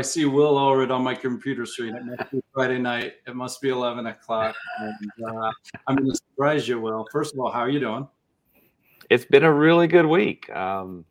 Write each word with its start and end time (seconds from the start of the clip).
I 0.00 0.02
see 0.02 0.24
Will 0.24 0.54
Allred 0.54 0.90
on 0.90 1.04
my 1.04 1.14
computer 1.14 1.66
screen, 1.66 1.94
it 1.94 2.02
must 2.02 2.32
be 2.32 2.40
Friday 2.54 2.78
night. 2.78 3.16
It 3.26 3.36
must 3.36 3.60
be 3.60 3.68
11 3.68 4.06
o'clock. 4.06 4.56
And, 4.78 5.10
uh, 5.28 5.52
I'm 5.86 5.96
going 5.96 6.10
to 6.10 6.16
surprise 6.16 6.66
you, 6.66 6.80
Will. 6.80 7.06
First 7.12 7.34
of 7.34 7.40
all, 7.40 7.50
how 7.50 7.60
are 7.60 7.68
you 7.68 7.80
doing? 7.80 8.08
It's 9.10 9.26
been 9.26 9.44
a 9.44 9.52
really 9.52 9.88
good 9.88 10.06
week. 10.06 10.48
Um, 10.56 11.04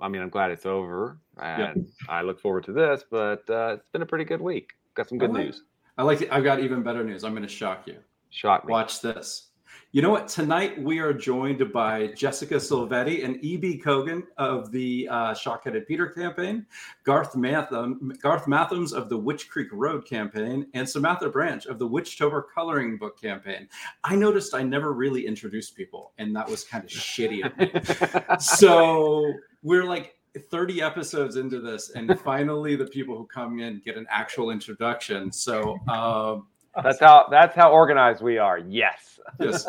I 0.00 0.08
mean, 0.08 0.22
I'm 0.22 0.28
glad 0.28 0.50
it's 0.50 0.66
over, 0.66 1.20
and. 1.40 1.86
I 2.08 2.22
look 2.22 2.40
forward 2.40 2.64
to 2.64 2.72
this. 2.72 3.04
But 3.08 3.48
uh, 3.48 3.76
it's 3.76 3.86
been 3.92 4.02
a 4.02 4.06
pretty 4.06 4.24
good 4.24 4.40
week. 4.40 4.72
Got 4.94 5.08
some 5.08 5.18
good 5.18 5.30
All 5.30 5.36
right. 5.36 5.46
news. 5.46 5.62
I 5.96 6.02
like. 6.02 6.28
I've 6.32 6.42
got 6.42 6.58
even 6.58 6.82
better 6.82 7.04
news. 7.04 7.22
I'm 7.22 7.30
going 7.30 7.44
to 7.44 7.48
shock 7.48 7.86
you. 7.86 7.98
Shock 8.30 8.66
me. 8.66 8.72
Watch 8.72 9.02
this. 9.02 9.50
You 9.94 10.02
know 10.02 10.10
what? 10.10 10.26
Tonight 10.26 10.82
we 10.82 10.98
are 10.98 11.12
joined 11.12 11.72
by 11.72 12.08
Jessica 12.16 12.56
Silvetti 12.56 13.24
and 13.24 13.36
E.B. 13.44 13.80
Kogan 13.80 14.24
of 14.38 14.72
the 14.72 15.06
uh, 15.08 15.32
Shockheaded 15.34 15.86
Peter 15.86 16.08
campaign, 16.08 16.66
Garth, 17.04 17.36
Matham, 17.36 18.12
Garth 18.20 18.46
Mathams 18.46 18.92
of 18.92 19.08
the 19.08 19.16
Witch 19.16 19.48
Creek 19.48 19.68
Road 19.70 20.04
campaign, 20.04 20.66
and 20.74 20.88
Samantha 20.88 21.28
Branch 21.28 21.64
of 21.66 21.78
the 21.78 21.88
Witchtober 21.88 22.42
Coloring 22.52 22.98
Book 22.98 23.20
campaign. 23.20 23.68
I 24.02 24.16
noticed 24.16 24.52
I 24.52 24.64
never 24.64 24.92
really 24.92 25.28
introduced 25.28 25.76
people, 25.76 26.10
and 26.18 26.34
that 26.34 26.50
was 26.50 26.64
kind 26.64 26.82
of 26.82 26.90
shitty 26.90 27.46
of 27.46 27.56
me. 27.56 28.36
so 28.40 29.32
we're 29.62 29.84
like 29.84 30.16
30 30.50 30.82
episodes 30.82 31.36
into 31.36 31.60
this, 31.60 31.90
and 31.90 32.18
finally 32.18 32.74
the 32.74 32.86
people 32.86 33.16
who 33.16 33.26
come 33.26 33.60
in 33.60 33.80
get 33.84 33.96
an 33.96 34.08
actual 34.10 34.50
introduction. 34.50 35.30
So 35.30 35.78
um, 35.86 36.48
that's 36.82 37.00
how 37.00 37.26
that's 37.30 37.54
how 37.54 37.70
organized 37.72 38.22
we 38.22 38.38
are. 38.38 38.58
Yes. 38.58 39.18
yes 39.40 39.66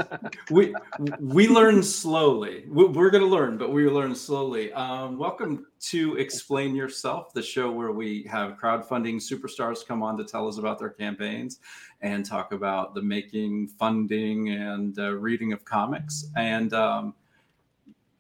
we 0.52 0.74
we 1.22 1.48
learn 1.48 1.82
slowly 1.82 2.66
We- 2.68 2.88
we're 2.88 3.10
going 3.10 3.24
to 3.24 3.30
learn 3.30 3.58
but 3.58 3.72
we 3.72 3.88
learn 3.90 4.14
slowly 4.14 4.74
um, 4.74 5.18
welcome 5.18 5.66
to 5.92 6.18
explain 6.18 6.76
yourself 6.76 7.32
the 7.34 7.42
show 7.42 7.72
where 7.72 7.92
we 7.94 8.24
have 8.24 8.58
crowdfunding 8.58 9.16
superstars 9.16 9.88
come 9.88 10.04
on 10.04 10.18
to 10.18 10.26
tell 10.26 10.46
us 10.50 10.58
about 10.58 10.78
their 10.78 10.90
campaigns 10.90 11.60
and 12.02 12.26
talk 12.26 12.52
about 12.52 12.94
the 12.96 13.02
making 13.02 13.70
funding 13.70 14.50
and 14.50 15.00
uh, 15.00 15.14
reading 15.16 15.54
of 15.54 15.64
comics 15.64 16.26
and 16.36 16.74
um, 16.74 17.14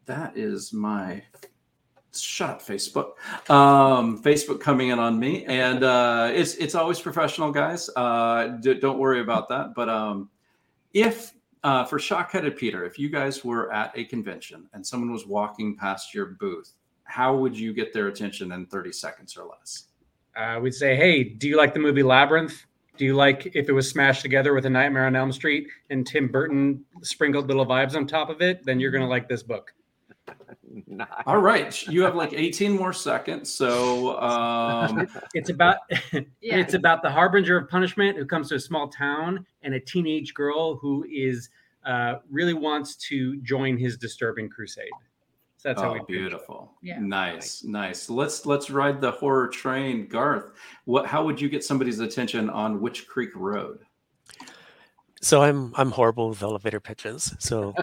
that 0.05 0.37
is 0.37 0.71
my 0.71 1.21
shut 2.21 2.49
up 2.49 2.61
facebook 2.61 3.13
um 3.49 4.21
facebook 4.21 4.59
coming 4.59 4.89
in 4.89 4.99
on 4.99 5.19
me 5.19 5.45
and 5.45 5.83
uh 5.83 6.29
it's 6.33 6.55
it's 6.55 6.75
always 6.75 6.99
professional 6.99 7.51
guys 7.51 7.89
uh 7.95 8.47
d- 8.61 8.75
don't 8.75 8.99
worry 8.99 9.21
about 9.21 9.47
that 9.49 9.73
but 9.75 9.89
um 9.89 10.29
if 10.93 11.33
uh, 11.63 11.83
for 11.83 11.97
shock-headed 11.97 12.55
peter 12.55 12.85
if 12.85 12.99
you 12.99 13.09
guys 13.09 13.43
were 13.43 13.73
at 13.73 13.91
a 13.95 14.05
convention 14.05 14.69
and 14.73 14.85
someone 14.85 15.11
was 15.11 15.25
walking 15.25 15.75
past 15.75 16.13
your 16.13 16.27
booth 16.39 16.73
how 17.05 17.35
would 17.35 17.57
you 17.57 17.73
get 17.73 17.91
their 17.91 18.07
attention 18.07 18.51
in 18.51 18.67
30 18.67 18.91
seconds 18.91 19.35
or 19.35 19.45
less 19.45 19.87
uh, 20.35 20.59
we'd 20.61 20.73
say, 20.73 20.95
"Hey, 20.95 21.23
do 21.23 21.47
you 21.47 21.57
like 21.57 21.73
the 21.73 21.79
movie 21.79 22.03
Labyrinth? 22.03 22.65
Do 22.97 23.05
you 23.05 23.15
like 23.15 23.51
if 23.55 23.69
it 23.69 23.73
was 23.73 23.89
smashed 23.89 24.21
together 24.21 24.53
with 24.53 24.65
A 24.65 24.69
Nightmare 24.69 25.05
on 25.07 25.15
Elm 25.15 25.31
Street 25.31 25.67
and 25.89 26.05
Tim 26.05 26.27
Burton 26.27 26.83
sprinkled 27.01 27.47
little 27.47 27.65
vibes 27.65 27.95
on 27.95 28.07
top 28.07 28.29
of 28.29 28.41
it? 28.41 28.65
Then 28.65 28.79
you're 28.79 28.91
gonna 28.91 29.07
like 29.07 29.29
this 29.29 29.43
book." 29.43 29.73
Nice. 30.87 31.07
all 31.25 31.37
right 31.37 31.87
you 31.87 32.01
have 32.01 32.15
like 32.15 32.33
18 32.33 32.73
more 32.73 32.91
seconds 32.91 33.49
so 33.51 34.19
um 34.19 35.07
It's 35.33 35.49
about 35.49 35.77
Yeah. 36.13 36.57
it's 36.57 36.73
about 36.73 37.01
the 37.01 37.09
harbinger 37.09 37.57
of 37.57 37.69
punishment 37.69 38.17
who 38.17 38.25
comes 38.25 38.49
to 38.49 38.55
a 38.55 38.59
small 38.59 38.89
town 38.89 39.45
and 39.61 39.73
a 39.73 39.79
teenage 39.79 40.33
girl 40.33 40.75
who 40.75 41.05
is 41.09 41.49
uh, 41.85 42.15
really 42.29 42.53
wants 42.53 42.95
to 42.95 43.37
join 43.41 43.77
his 43.77 43.95
disturbing 43.95 44.49
crusade. 44.49 44.89
So 45.57 45.69
that's 45.69 45.81
how 45.81 45.91
oh, 45.91 45.93
we 45.93 46.01
beautiful 46.07 46.71
Yeah. 46.81 46.99
nice 46.99 47.63
nice 47.63 48.09
let's 48.09 48.45
let's 48.45 48.69
ride 48.69 48.99
the 48.99 49.11
horror 49.11 49.47
train 49.47 50.07
garth 50.07 50.51
what 50.85 51.05
how 51.05 51.23
would 51.23 51.39
you 51.39 51.47
get 51.47 51.63
somebody's 51.63 51.99
attention 51.99 52.49
on 52.49 52.81
witch 52.81 53.07
creek 53.07 53.31
road 53.35 53.79
So 55.25 55.41
I'm 55.41 55.73
I'm 55.75 55.91
horrible 55.91 56.29
with 56.29 56.43
elevator 56.43 56.79
pitches. 56.79 57.33
So 57.39 57.77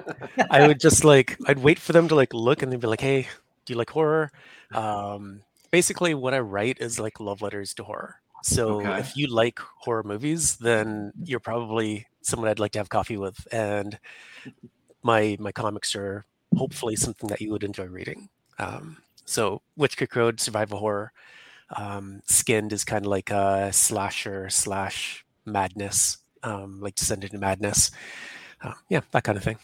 I 0.50 0.62
would 0.62 0.78
just 0.80 1.04
like 1.04 1.38
I'd 1.46 1.58
wait 1.58 1.78
for 1.78 1.92
them 1.92 2.08
to 2.08 2.14
like 2.14 2.32
look 2.34 2.62
and 2.62 2.70
they'd 2.72 2.80
be 2.80 2.86
like, 2.86 3.00
"Hey, 3.00 3.28
do 3.66 3.72
you 3.72 3.78
like 3.78 3.90
horror?" 3.90 4.30
Um, 4.74 5.42
basically, 5.72 6.14
what 6.14 6.34
I 6.34 6.40
write 6.40 6.78
is 6.80 7.00
like 7.00 7.20
love 7.20 7.42
letters 7.42 7.74
to 7.74 7.84
horror. 7.84 8.16
So 8.42 8.68
Okay. 8.84 8.98
if 8.98 9.16
you 9.16 9.26
like 9.28 9.58
horror 9.58 10.04
movies, 10.04 10.56
then 10.58 11.12
you're 11.24 11.40
probably 11.40 12.06
someone 12.22 12.48
I'd 12.48 12.60
like 12.60 12.72
to 12.72 12.78
have 12.80 12.90
coffee 12.90 13.16
with, 13.18 13.46
and 13.52 13.98
my 15.02 15.36
my 15.40 15.52
comics 15.52 15.94
are 15.94 16.24
hopefully 16.54 16.96
something 16.96 17.28
that 17.28 17.40
you 17.40 17.50
would 17.50 17.64
enjoy 17.64 17.86
reading. 17.86 18.28
Um, 18.58 18.98
so 19.24 19.62
Witch 19.76 19.96
Creek 19.96 20.14
Road, 20.14 20.40
survival 20.40 20.78
horror. 20.78 21.12
Um, 21.76 22.22
Skinned 22.26 22.72
is 22.72 22.84
kind 22.84 23.06
of 23.06 23.10
like 23.10 23.30
a 23.30 23.72
slasher 23.72 24.50
slash 24.50 25.24
madness, 25.46 26.18
um, 26.42 26.80
like 26.80 26.94
Descended 26.94 27.32
into 27.32 27.40
Madness. 27.40 27.90
Uh, 28.62 28.74
yeah, 28.88 29.00
that 29.10 29.24
kind 29.24 29.36
of 29.36 29.44
thing. 29.44 29.58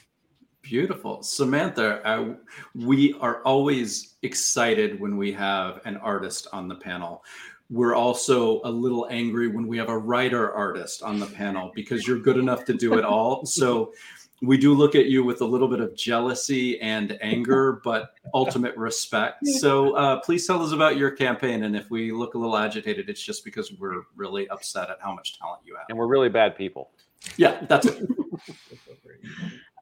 Beautiful. 0.63 1.23
Samantha, 1.23 2.07
uh, 2.07 2.35
we 2.75 3.15
are 3.21 3.43
always 3.43 4.17
excited 4.23 5.01
when 5.01 5.17
we 5.17 5.33
have 5.33 5.81
an 5.85 5.97
artist 5.97 6.47
on 6.53 6.69
the 6.69 6.75
panel. 6.75 7.25
We're 7.71 7.95
also 7.95 8.61
a 8.65 8.71
little 8.71 9.07
angry 9.11 9.49
when 9.49 9.67
we 9.67 9.79
have 9.79 9.89
a 9.89 9.97
writer 9.97 10.53
artist 10.53 11.03
on 11.03 11.21
the 11.21 11.27
panel 11.27 11.71
because 11.75 12.07
you're 12.07 12.19
good 12.19 12.37
enough 12.37 12.65
to 12.67 12.75
do 12.75 12.99
it 12.99 13.05
all. 13.05 13.47
So 13.47 13.93
we 14.43 14.57
do 14.57 14.75
look 14.75 14.95
at 14.95 15.07
you 15.07 15.25
with 15.25 15.41
a 15.41 15.45
little 15.45 15.69
bit 15.69 15.81
of 15.81 15.95
jealousy 15.97 16.81
and 16.81 17.19
anger, 17.21 17.81
but 17.85 18.15
ultimate 18.35 18.77
respect. 18.77 19.47
So 19.47 19.95
uh, 19.95 20.21
please 20.21 20.47
tell 20.47 20.63
us 20.63 20.73
about 20.73 20.97
your 20.97 21.11
campaign. 21.11 21.65
And 21.65 21.77
if 21.77 21.91
we 21.91 22.13
look 22.13 22.35
a 22.35 22.39
little 22.39 22.57
agitated, 22.57 23.09
it's 23.09 23.23
just 23.23 23.45
because 23.45 23.73
we're 23.73 24.03
really 24.15 24.49
upset 24.49 24.91
at 24.91 24.99
how 25.01 25.15
much 25.15 25.39
talent 25.39 25.63
you 25.65 25.75
have. 25.77 25.87
And 25.89 25.99
we're 25.99 26.07
really 26.07 26.29
bad 26.29 26.57
people. 26.57 26.91
Yeah, 27.37 27.65
that's 27.69 27.87
it. 27.87 28.09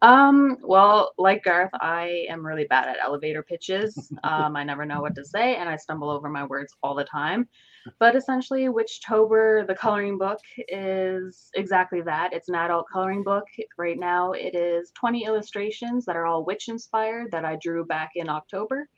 Um, 0.03 0.59
well, 0.61 1.15
like 1.16 1.43
Garth, 1.43 1.71
I 1.72 2.27
am 2.28 2.47
really 2.47 2.65
bad 2.65 2.89
at 2.89 2.99
elevator 3.03 3.43
pitches. 3.43 4.12
Um, 4.25 4.56
I 4.56 4.65
never 4.65 4.84
know 4.84 5.00
what 5.00 5.15
to 5.15 5.25
say 5.25 5.56
and 5.56 5.69
I 5.69 5.77
stumble 5.77 6.11
over 6.11 6.28
my 6.28 6.45
words 6.45 6.75
all 6.83 6.95
the 6.95 7.05
time. 7.05 7.49
But 7.98 8.16
essentially, 8.16 8.64
Witchtober, 8.69 9.66
the 9.66 9.74
coloring 9.74 10.19
book, 10.19 10.41
is 10.69 11.50
exactly 11.54 12.00
that. 12.02 12.32
It's 12.32 12.48
an 12.48 12.54
adult 12.54 12.86
coloring 12.92 13.22
book. 13.22 13.44
Right 13.78 13.98
now, 13.98 14.32
it 14.32 14.54
is 14.54 14.91
20 14.94 15.24
illustrations 15.24 16.04
that 16.06 16.16
are 16.16 16.27
all 16.27 16.44
witch 16.44 16.68
inspired 16.68 17.30
that 17.33 17.44
I 17.44 17.56
drew 17.56 17.84
back 17.84 18.12
in 18.15 18.28
October. 18.28 18.88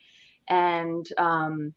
And 0.49 1.07
um, 1.19 1.75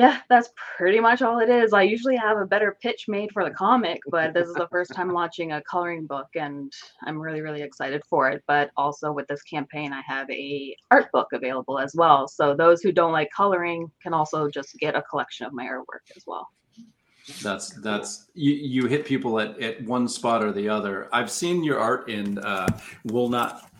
yeah, 0.00 0.20
that's 0.30 0.48
pretty 0.78 0.98
much 0.98 1.20
all 1.20 1.40
it 1.40 1.50
is. 1.50 1.74
I 1.74 1.82
usually 1.82 2.16
have 2.16 2.38
a 2.38 2.46
better 2.46 2.78
pitch 2.80 3.04
made 3.06 3.30
for 3.32 3.44
the 3.44 3.50
comic, 3.50 4.00
but 4.10 4.32
this 4.32 4.48
is 4.48 4.54
the 4.54 4.66
first 4.68 4.94
time 4.94 5.12
launching 5.20 5.52
a 5.52 5.60
coloring 5.60 6.06
book 6.06 6.28
and 6.36 6.72
I'm 7.04 7.20
really 7.20 7.42
really 7.42 7.60
excited 7.60 8.02
for 8.08 8.30
it. 8.30 8.42
But 8.46 8.70
also 8.78 9.12
with 9.12 9.26
this 9.28 9.42
campaign 9.42 9.92
I 9.92 10.00
have 10.06 10.30
a 10.30 10.74
art 10.90 11.12
book 11.12 11.28
available 11.34 11.78
as 11.78 11.94
well. 11.94 12.28
So 12.28 12.54
those 12.54 12.80
who 12.80 12.92
don't 12.92 13.12
like 13.12 13.28
coloring 13.30 13.90
can 14.02 14.14
also 14.14 14.48
just 14.48 14.74
get 14.78 14.96
a 14.96 15.02
collection 15.02 15.44
of 15.44 15.52
my 15.52 15.66
artwork 15.66 16.16
as 16.16 16.24
well. 16.26 16.48
That's 17.42 17.68
that's 17.82 18.30
you, 18.32 18.54
you 18.54 18.86
hit 18.86 19.04
people 19.04 19.38
at, 19.38 19.60
at 19.60 19.84
one 19.84 20.08
spot 20.08 20.42
or 20.42 20.50
the 20.50 20.66
other. 20.66 21.10
I've 21.12 21.30
seen 21.30 21.62
your 21.62 21.78
art 21.78 22.08
in 22.08 22.38
uh, 22.38 22.68
will 23.04 23.28
not. 23.28 23.70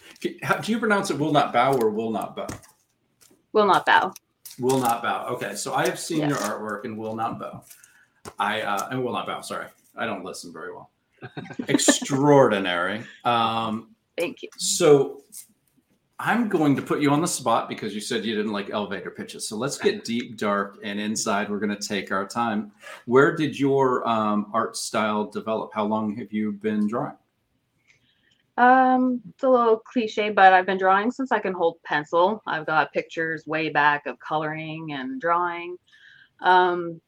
How, 0.43 0.58
do 0.58 0.70
you 0.70 0.78
pronounce 0.78 1.11
it 1.11 1.19
will 1.19 1.32
not 1.32 1.50
bow 1.55 1.78
or 1.78 1.88
will 1.88 2.11
not 2.11 2.37
bow? 2.37 2.49
Will 3.55 3.67
not 3.67 3.87
bow. 3.87 4.12
Will 4.60 4.78
not 4.78 5.02
bow. 5.02 5.26
Okay, 5.30 5.54
so 5.54 5.74
I 5.74 5.86
have 5.86 5.98
seen 5.98 6.18
Yes. 6.20 6.30
your 6.30 6.38
artwork 6.38 6.84
and 6.84 6.96
will 6.96 7.16
not 7.16 7.38
bow. 7.38 7.64
I 8.38 8.60
uh, 8.62 8.88
and 8.90 9.02
will 9.02 9.12
not 9.12 9.26
bow. 9.26 9.40
Sorry, 9.40 9.66
I 9.96 10.06
don't 10.06 10.24
listen 10.24 10.52
very 10.52 10.72
well. 10.72 10.90
extraordinary. 11.68 13.02
Um, 13.24 13.94
Thank 14.18 14.42
you. 14.42 14.48
so 14.58 15.22
I'm 16.18 16.48
going 16.48 16.76
to 16.76 16.82
put 16.82 17.00
you 17.00 17.10
on 17.10 17.22
the 17.22 17.26
spot 17.28 17.68
because 17.68 17.94
you 17.94 18.00
said 18.00 18.24
you 18.26 18.34
didn't 18.36 18.52
like 18.52 18.68
elevator 18.70 19.10
pitches. 19.10 19.48
So 19.48 19.56
let's 19.56 19.78
get 19.78 20.04
deep, 20.04 20.36
dark, 20.36 20.78
and 20.82 21.00
inside. 21.00 21.48
We're 21.48 21.58
going 21.58 21.74
to 21.74 21.88
take 21.88 22.12
our 22.12 22.26
time. 22.26 22.72
Where 23.06 23.34
did 23.34 23.58
your 23.58 24.06
um, 24.06 24.50
art 24.52 24.76
style 24.76 25.24
develop? 25.24 25.70
How 25.72 25.84
long 25.84 26.14
have 26.16 26.32
you 26.32 26.52
been 26.52 26.86
drawing? 26.86 27.16
Um, 28.60 29.22
it's 29.30 29.42
a 29.42 29.48
little 29.48 29.78
cliche, 29.78 30.28
but 30.28 30.52
I've 30.52 30.66
been 30.66 30.76
drawing 30.76 31.10
since 31.10 31.32
I 31.32 31.38
can 31.38 31.54
hold 31.54 31.82
pencil. 31.82 32.42
I've 32.46 32.66
got 32.66 32.92
pictures 32.92 33.46
way 33.46 33.70
back 33.70 34.04
of 34.04 34.18
coloring 34.18 34.92
and 34.92 35.18
drawing. 35.18 35.78
Um, 36.42 37.00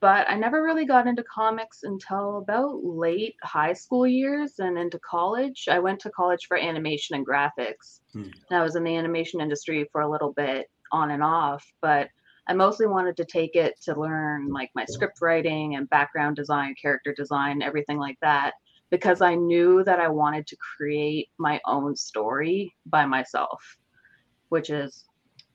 but 0.00 0.28
I 0.30 0.36
never 0.36 0.62
really 0.62 0.86
got 0.86 1.06
into 1.06 1.22
comics 1.24 1.82
until 1.82 2.38
about 2.38 2.82
late 2.82 3.36
high 3.42 3.74
school 3.74 4.06
years 4.06 4.60
and 4.60 4.78
into 4.78 4.98
college. 5.00 5.68
I 5.70 5.78
went 5.78 6.00
to 6.00 6.10
college 6.10 6.46
for 6.48 6.56
animation 6.56 7.16
and 7.16 7.26
graphics. 7.26 8.00
Hmm. 8.14 8.30
And 8.48 8.58
I 8.58 8.62
was 8.62 8.74
in 8.74 8.84
the 8.84 8.96
animation 8.96 9.42
industry 9.42 9.86
for 9.92 10.00
a 10.00 10.10
little 10.10 10.32
bit 10.32 10.70
on 10.90 11.10
and 11.10 11.22
off, 11.22 11.70
but 11.82 12.08
I 12.46 12.54
mostly 12.54 12.86
wanted 12.86 13.18
to 13.18 13.26
take 13.26 13.56
it 13.56 13.74
to 13.82 14.00
learn 14.00 14.48
like 14.48 14.70
my 14.74 14.86
script 14.86 15.18
writing 15.20 15.76
and 15.76 15.88
background 15.90 16.36
design, 16.36 16.74
character 16.80 17.12
design, 17.14 17.60
everything 17.60 17.98
like 17.98 18.16
that, 18.22 18.54
because 18.90 19.20
I 19.20 19.34
knew 19.34 19.84
that 19.84 20.00
I 20.00 20.08
wanted 20.08 20.46
to 20.48 20.56
create 20.56 21.28
my 21.38 21.60
own 21.66 21.94
story 21.96 22.74
by 22.86 23.04
myself, 23.06 23.76
which 24.48 24.70
is 24.70 25.04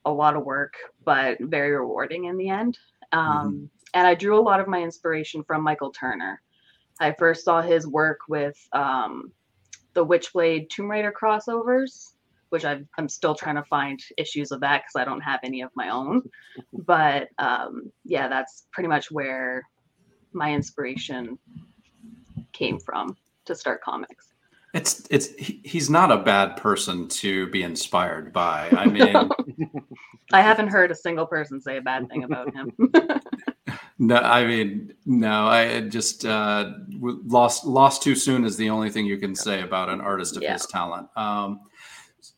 a 0.05 0.11
lot 0.11 0.35
of 0.35 0.43
work, 0.43 0.73
but 1.03 1.37
very 1.39 1.71
rewarding 1.71 2.25
in 2.25 2.37
the 2.37 2.49
end. 2.49 2.77
Um, 3.11 3.69
and 3.93 4.07
I 4.07 4.15
drew 4.15 4.37
a 4.37 4.41
lot 4.41 4.59
of 4.59 4.67
my 4.67 4.81
inspiration 4.81 5.43
from 5.43 5.63
Michael 5.63 5.91
Turner. 5.91 6.41
I 6.99 7.13
first 7.13 7.43
saw 7.43 7.61
his 7.61 7.87
work 7.87 8.19
with 8.27 8.55
um, 8.71 9.31
the 9.93 10.05
Witchblade 10.05 10.69
Tomb 10.69 10.89
Raider 10.89 11.11
crossovers, 11.11 12.13
which 12.49 12.65
I've, 12.65 12.85
I'm 12.97 13.09
still 13.09 13.33
trying 13.33 13.55
to 13.55 13.63
find 13.63 13.99
issues 14.17 14.51
of 14.51 14.59
that 14.61 14.83
because 14.83 15.01
I 15.01 15.05
don't 15.05 15.21
have 15.21 15.39
any 15.43 15.61
of 15.61 15.71
my 15.75 15.89
own. 15.89 16.23
But 16.73 17.29
um, 17.39 17.91
yeah, 18.03 18.27
that's 18.27 18.67
pretty 18.71 18.89
much 18.89 19.09
where 19.09 19.63
my 20.33 20.53
inspiration 20.53 21.39
came 22.51 22.79
from 22.79 23.15
to 23.45 23.55
start 23.55 23.81
comics. 23.81 24.33
It's 24.73 25.05
it's 25.11 25.27
he, 25.35 25.61
he's 25.63 25.89
not 25.89 26.11
a 26.11 26.17
bad 26.17 26.57
person 26.57 27.07
to 27.09 27.47
be 27.47 27.61
inspired 27.61 28.33
by. 28.33 28.69
I 28.71 28.87
mean, 28.87 29.29
I 30.33 30.41
haven't 30.41 30.69
heard 30.69 30.89
a 30.89 30.95
single 30.95 31.27
person 31.27 31.61
say 31.61 31.77
a 31.77 31.81
bad 31.81 32.09
thing 32.09 32.23
about 32.23 32.51
him. 32.55 32.71
no, 33.99 34.15
I 34.15 34.47
mean, 34.47 34.93
no, 35.05 35.45
I 35.45 35.81
just 35.81 36.25
uh, 36.25 36.71
lost 36.99 37.65
lost 37.65 38.01
too 38.01 38.15
soon 38.15 38.45
is 38.45 38.57
the 38.57 38.71
only 38.71 38.89
thing 38.89 39.05
you 39.05 39.17
can 39.17 39.35
say 39.35 39.61
about 39.61 39.89
an 39.89 40.01
artist 40.01 40.37
of 40.37 40.41
Yeah. 40.41 40.53
his 40.53 40.65
talent. 40.65 41.07
Um, 41.15 41.61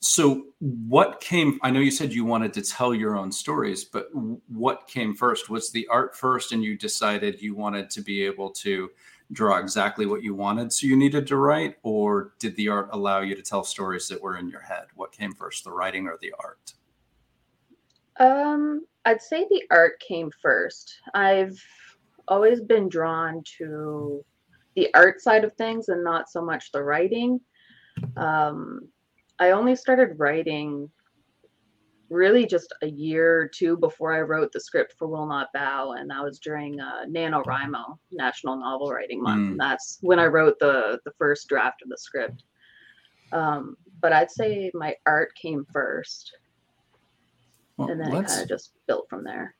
so, 0.02 0.48
what 0.60 1.22
came? 1.22 1.58
I 1.64 1.72
know 1.72 1.80
you 1.80 1.90
said 1.90 2.14
you 2.14 2.26
wanted 2.26 2.54
to 2.54 2.62
tell 2.62 2.94
your 2.94 3.16
own 3.16 3.32
stories, 3.32 3.86
but 3.86 4.10
what 4.14 4.88
came 4.88 5.16
first? 5.16 5.50
Was 5.50 5.72
the 5.72 5.88
art 5.88 6.18
first, 6.18 6.52
and 6.52 6.64
you 6.64 6.78
decided 6.78 7.42
you 7.42 7.56
wanted 7.56 7.90
to 7.92 8.02
be 8.02 8.24
able 8.24 8.50
to 8.52 8.90
draw 9.32 9.58
exactly 9.58 10.06
what 10.06 10.24
you 10.24 10.36
wanted, 10.36 10.72
so 10.72 10.88
you 10.88 10.96
needed 10.96 11.26
to 11.28 11.38
write, 11.38 11.78
or 11.84 12.34
did 12.40 12.56
the 12.56 12.70
art 12.70 12.90
allow 12.92 13.22
you 13.22 13.36
to 13.36 13.42
tell 13.42 13.64
stories 13.64 14.08
that 14.08 14.22
were 14.22 14.38
in 14.38 14.50
your 14.50 14.62
head? 14.62 14.86
What 14.96 15.12
came 15.12 15.34
first, 15.34 15.64
the 15.64 15.72
writing 15.72 16.08
or 16.08 16.18
the 16.22 16.34
art? 16.40 16.74
Um, 18.20 18.86
I'd 19.06 19.22
say 19.22 19.46
the 19.50 19.64
art 19.72 20.00
came 20.00 20.32
first. 20.42 21.00
I've 21.14 21.60
always 22.28 22.62
been 22.62 22.88
drawn 22.90 23.44
to 23.58 24.24
the 24.76 24.94
art 24.94 25.22
side 25.22 25.44
of 25.44 25.54
things 25.54 25.90
and 25.90 26.04
not 26.04 26.30
so 26.30 26.44
much 26.44 26.72
the 26.72 26.84
writing. 26.84 27.40
Um, 28.18 28.88
I 29.40 29.52
only 29.52 29.76
started 29.76 30.20
writing 30.20 30.90
really 32.10 32.46
just 32.46 32.74
a 32.82 32.88
year 32.88 33.42
or 33.42 33.48
two 33.48 33.78
before 33.78 34.14
I 34.14 34.22
wrote 34.22 34.52
the 34.52 34.60
script 34.60 34.94
for 34.98 35.08
Will 35.08 35.26
Not 35.26 35.48
Bow, 35.54 35.94
and 35.94 36.10
that 36.10 36.24
was 36.24 36.40
during 36.40 36.80
uh, 36.80 37.06
NaNoWriMo, 37.10 37.98
National 38.12 38.56
Novel 38.58 38.92
Writing 38.92 39.22
Month. 39.22 39.42
Mm. 39.42 39.52
And 39.52 39.60
that's 39.60 39.98
when 40.02 40.20
I 40.20 40.26
wrote 40.26 40.60
the 40.60 41.00
the 41.06 41.12
first 41.18 41.48
draft 41.48 41.82
of 41.82 41.90
the 41.90 41.98
script. 41.98 42.44
Um, 43.32 43.76
but 44.02 44.14
I'd 44.14 44.30
say 44.32 44.72
my 44.74 44.96
art 45.06 45.34
came 45.36 45.66
first 45.74 46.32
Well, 47.78 47.90
and 47.90 48.00
then 48.00 48.10
it 48.10 48.14
let's- 48.14 48.34
kind 48.34 48.44
of 48.44 48.50
just 48.50 48.74
built 48.88 49.08
from 49.10 49.24
there. 49.24 49.56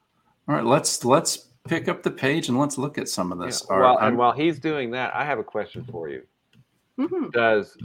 All 0.48 0.56
right, 0.56 0.64
let's 0.64 1.04
let's 1.04 1.50
pick 1.68 1.88
up 1.88 2.04
the 2.04 2.12
page 2.12 2.50
and 2.50 2.60
let's 2.60 2.78
look 2.78 3.00
at 3.00 3.10
some 3.10 3.32
of 3.32 3.40
Yeah, 3.40 3.46
this. 3.48 3.66
Well, 3.68 3.82
art. 3.84 3.98
and 3.98 4.06
I'm- 4.06 4.18
while 4.18 4.32
he's 4.34 4.60
doing 4.60 4.92
that, 4.92 5.16
I 5.16 5.24
have 5.26 5.40
a 5.40 5.44
question 5.44 5.84
for 5.92 6.10
you. 6.10 6.22
hmm 6.98 7.30
Does 7.32 7.76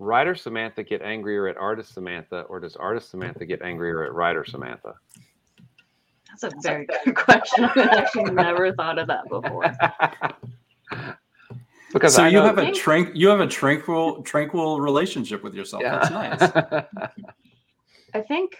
writer 0.00 0.34
Samantha 0.34 0.82
get 0.82 1.02
angrier 1.02 1.46
at 1.46 1.56
artist 1.56 1.94
Samantha, 1.94 2.42
or 2.48 2.58
does 2.58 2.74
artist 2.74 3.10
Samantha 3.10 3.44
get 3.44 3.62
angrier 3.62 4.04
at 4.04 4.12
writer 4.12 4.44
Samantha? 4.44 4.94
That's 6.40 6.54
a 6.54 6.60
very 6.62 6.86
good 7.04 7.14
question. 7.14 7.64
I 7.64 7.88
actually 7.98 8.32
never 8.32 8.72
thought 8.72 8.98
of 8.98 9.06
that 9.08 9.28
before. 9.28 9.72
because 11.92 12.14
so 12.14 12.24
I 12.24 12.28
you 12.28 12.38
have 12.38 12.58
a 12.58 12.62
Think- 12.62 12.76
trank 12.76 13.10
you 13.14 13.28
have 13.28 13.40
a 13.40 13.46
tranquil 13.46 14.22
tranquil 14.22 14.80
relationship 14.80 15.42
with 15.42 15.54
yourself. 15.54 15.82
That's 15.82 16.10
nice. 16.10 16.42
I 18.14 18.20
think 18.22 18.56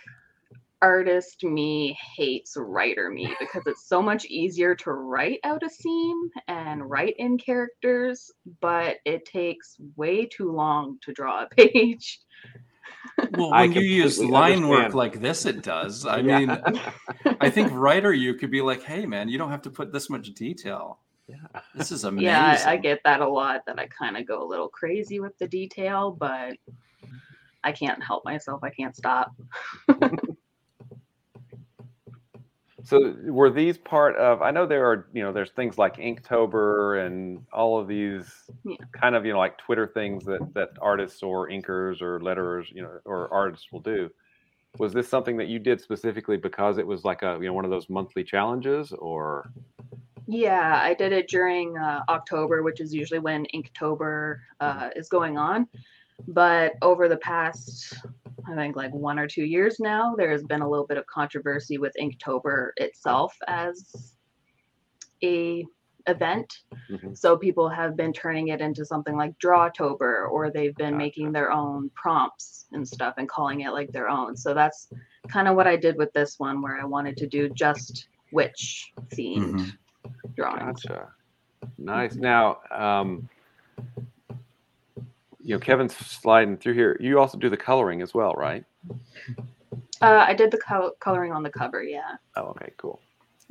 artist 0.82 1.44
me 1.44 1.96
hates 2.16 2.54
writer 2.56 3.10
me 3.10 3.34
because 3.38 3.62
it's 3.66 3.86
so 3.86 4.00
much 4.00 4.24
easier 4.26 4.74
to 4.76 4.92
write 4.92 5.40
out 5.44 5.62
a 5.62 5.68
scene 5.68 6.30
and 6.48 6.88
write 6.88 7.14
in 7.18 7.38
characters, 7.38 8.30
but 8.60 8.96
it 9.04 9.24
takes 9.24 9.76
way 9.96 10.26
too 10.26 10.50
long 10.50 10.98
to 11.02 11.12
draw 11.12 11.44
a 11.44 11.48
page. 11.56 12.20
Well, 13.32 13.50
when 13.50 13.72
you 13.72 13.82
use 13.82 14.16
completely 14.16 14.32
line 14.32 14.68
work 14.68 14.94
like 14.94 15.20
this, 15.20 15.46
it 15.46 15.62
does. 15.62 16.06
I 16.06 16.18
Yeah. 16.18 16.38
mean, 16.38 16.80
I 17.40 17.50
think 17.50 17.70
writer 17.72 18.12
you 18.12 18.34
could 18.34 18.50
be 18.50 18.62
like, 18.62 18.82
"Hey, 18.82 19.06
man, 19.06 19.28
you 19.28 19.38
don't 19.38 19.50
have 19.50 19.62
to 19.62 19.70
put 19.70 19.92
this 19.92 20.08
much 20.10 20.32
detail. 20.34 21.00
Yeah. 21.28 21.36
This 21.74 21.92
is 21.92 22.04
amazing." 22.04 22.26
Yeah, 22.26 22.62
I, 22.66 22.72
I 22.72 22.76
get 22.76 23.00
that 23.04 23.20
a 23.20 23.28
lot 23.28 23.62
that 23.66 23.78
I 23.78 23.86
kind 23.86 24.16
of 24.16 24.26
go 24.26 24.42
a 24.42 24.48
little 24.48 24.68
crazy 24.68 25.20
with 25.20 25.36
the 25.38 25.46
detail, 25.46 26.10
but 26.18 26.56
I 27.62 27.72
can't 27.72 28.02
help 28.02 28.24
myself. 28.24 28.64
I 28.64 28.70
can't 28.70 28.96
stop. 28.96 29.32
So 32.90 33.14
were 33.22 33.50
these 33.50 33.78
part 33.78 34.16
of? 34.16 34.42
I 34.42 34.50
know 34.50 34.66
there 34.66 34.84
are, 34.90 35.06
you 35.12 35.22
know, 35.22 35.32
there's 35.32 35.52
things 35.52 35.78
like 35.78 35.98
Inktober 35.98 37.06
and 37.06 37.46
all 37.52 37.78
of 37.78 37.86
these 37.86 38.26
Yeah. 38.64 38.74
kind 38.90 39.14
of, 39.14 39.24
you 39.24 39.32
know, 39.32 39.38
like 39.38 39.58
Twitter 39.58 39.86
things 39.86 40.24
that 40.24 40.40
that 40.54 40.70
artists 40.82 41.22
or 41.22 41.48
inkers 41.48 42.02
or 42.02 42.18
letterers, 42.18 42.64
you 42.72 42.82
know, 42.82 42.98
or 43.04 43.32
artists 43.32 43.68
will 43.70 43.80
do. 43.80 44.10
Was 44.78 44.92
this 44.92 45.08
something 45.08 45.36
that 45.36 45.46
you 45.46 45.60
did 45.60 45.80
specifically 45.80 46.36
because 46.36 46.78
it 46.78 46.86
was 46.86 47.04
like 47.04 47.22
a, 47.22 47.38
you 47.40 47.46
know, 47.46 47.52
one 47.52 47.64
of 47.64 47.70
those 47.70 47.88
monthly 47.88 48.24
challenges, 48.24 48.90
or? 48.90 49.52
Yeah, 50.26 50.80
I 50.82 50.94
did 50.94 51.12
it 51.12 51.28
during 51.28 51.78
uh, 51.78 52.02
October, 52.08 52.64
which 52.64 52.80
is 52.80 52.92
usually 52.92 53.20
when 53.20 53.46
Inktober 53.54 54.38
uh, 54.58 54.90
is 54.96 55.08
going 55.08 55.38
on. 55.38 55.68
But 56.26 56.74
over 56.82 57.08
the 57.08 57.18
past, 57.18 57.94
I 58.48 58.54
think 58.54 58.76
like 58.76 58.92
one 58.92 59.18
or 59.18 59.26
two 59.26 59.44
years 59.44 59.80
now, 59.80 60.14
there 60.16 60.30
has 60.30 60.42
been 60.44 60.62
a 60.62 60.68
little 60.68 60.86
bit 60.86 60.98
of 60.98 61.06
controversy 61.06 61.78
with 61.78 61.92
Inktober 62.00 62.70
itself 62.76 63.36
as 63.46 64.14
a 65.22 65.64
event. 66.06 66.52
Mhm. 66.90 67.16
So 67.16 67.36
people 67.36 67.68
have 67.68 67.96
been 67.96 68.12
turning 68.12 68.48
it 68.48 68.60
into 68.60 68.84
something 68.84 69.16
like 69.16 69.38
Drawtober, 69.38 70.30
or 70.30 70.50
they've 70.50 70.74
been 70.76 70.96
making 70.96 71.32
their 71.32 71.52
own 71.52 71.90
prompts 71.94 72.66
and 72.72 72.86
stuff 72.88 73.14
and 73.18 73.28
calling 73.28 73.60
it 73.60 73.72
like 73.72 73.92
their 73.92 74.08
own. 74.08 74.36
So 74.36 74.54
that's 74.54 74.90
kind 75.28 75.46
of 75.46 75.56
what 75.56 75.66
I 75.66 75.76
did 75.76 75.96
with 75.98 76.12
this 76.12 76.38
one, 76.38 76.62
where 76.62 76.80
I 76.80 76.84
wanted 76.84 77.16
to 77.18 77.26
do 77.26 77.50
just 77.50 78.08
witch 78.32 78.92
themed 79.10 79.60
Mhm. 79.60 79.78
drawings. 80.34 80.82
Gotcha. 80.82 81.12
Nice. 81.76 82.14
Now, 82.14 82.60
um, 82.70 83.28
you 85.42 85.54
know, 85.54 85.60
Kevin's 85.60 85.96
sliding 85.96 86.56
through 86.56 86.74
here. 86.74 86.96
You 87.00 87.18
also 87.18 87.38
do 87.38 87.48
the 87.48 87.56
coloring 87.56 88.02
as 88.02 88.14
well, 88.14 88.32
right? 88.34 88.64
Uh, 90.02 90.24
I 90.26 90.34
did 90.34 90.50
the 90.50 90.58
col- 90.58 90.92
coloring 91.00 91.32
on 91.32 91.42
the 91.42 91.50
cover, 91.50 91.82
yeah. 91.82 92.16
Oh, 92.36 92.42
okay, 92.48 92.72
cool. 92.76 93.00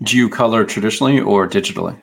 Do 0.04 0.18
you 0.18 0.30
color 0.30 0.66
traditionally 0.66 1.20
or 1.20 1.48
digitally? 1.48 2.02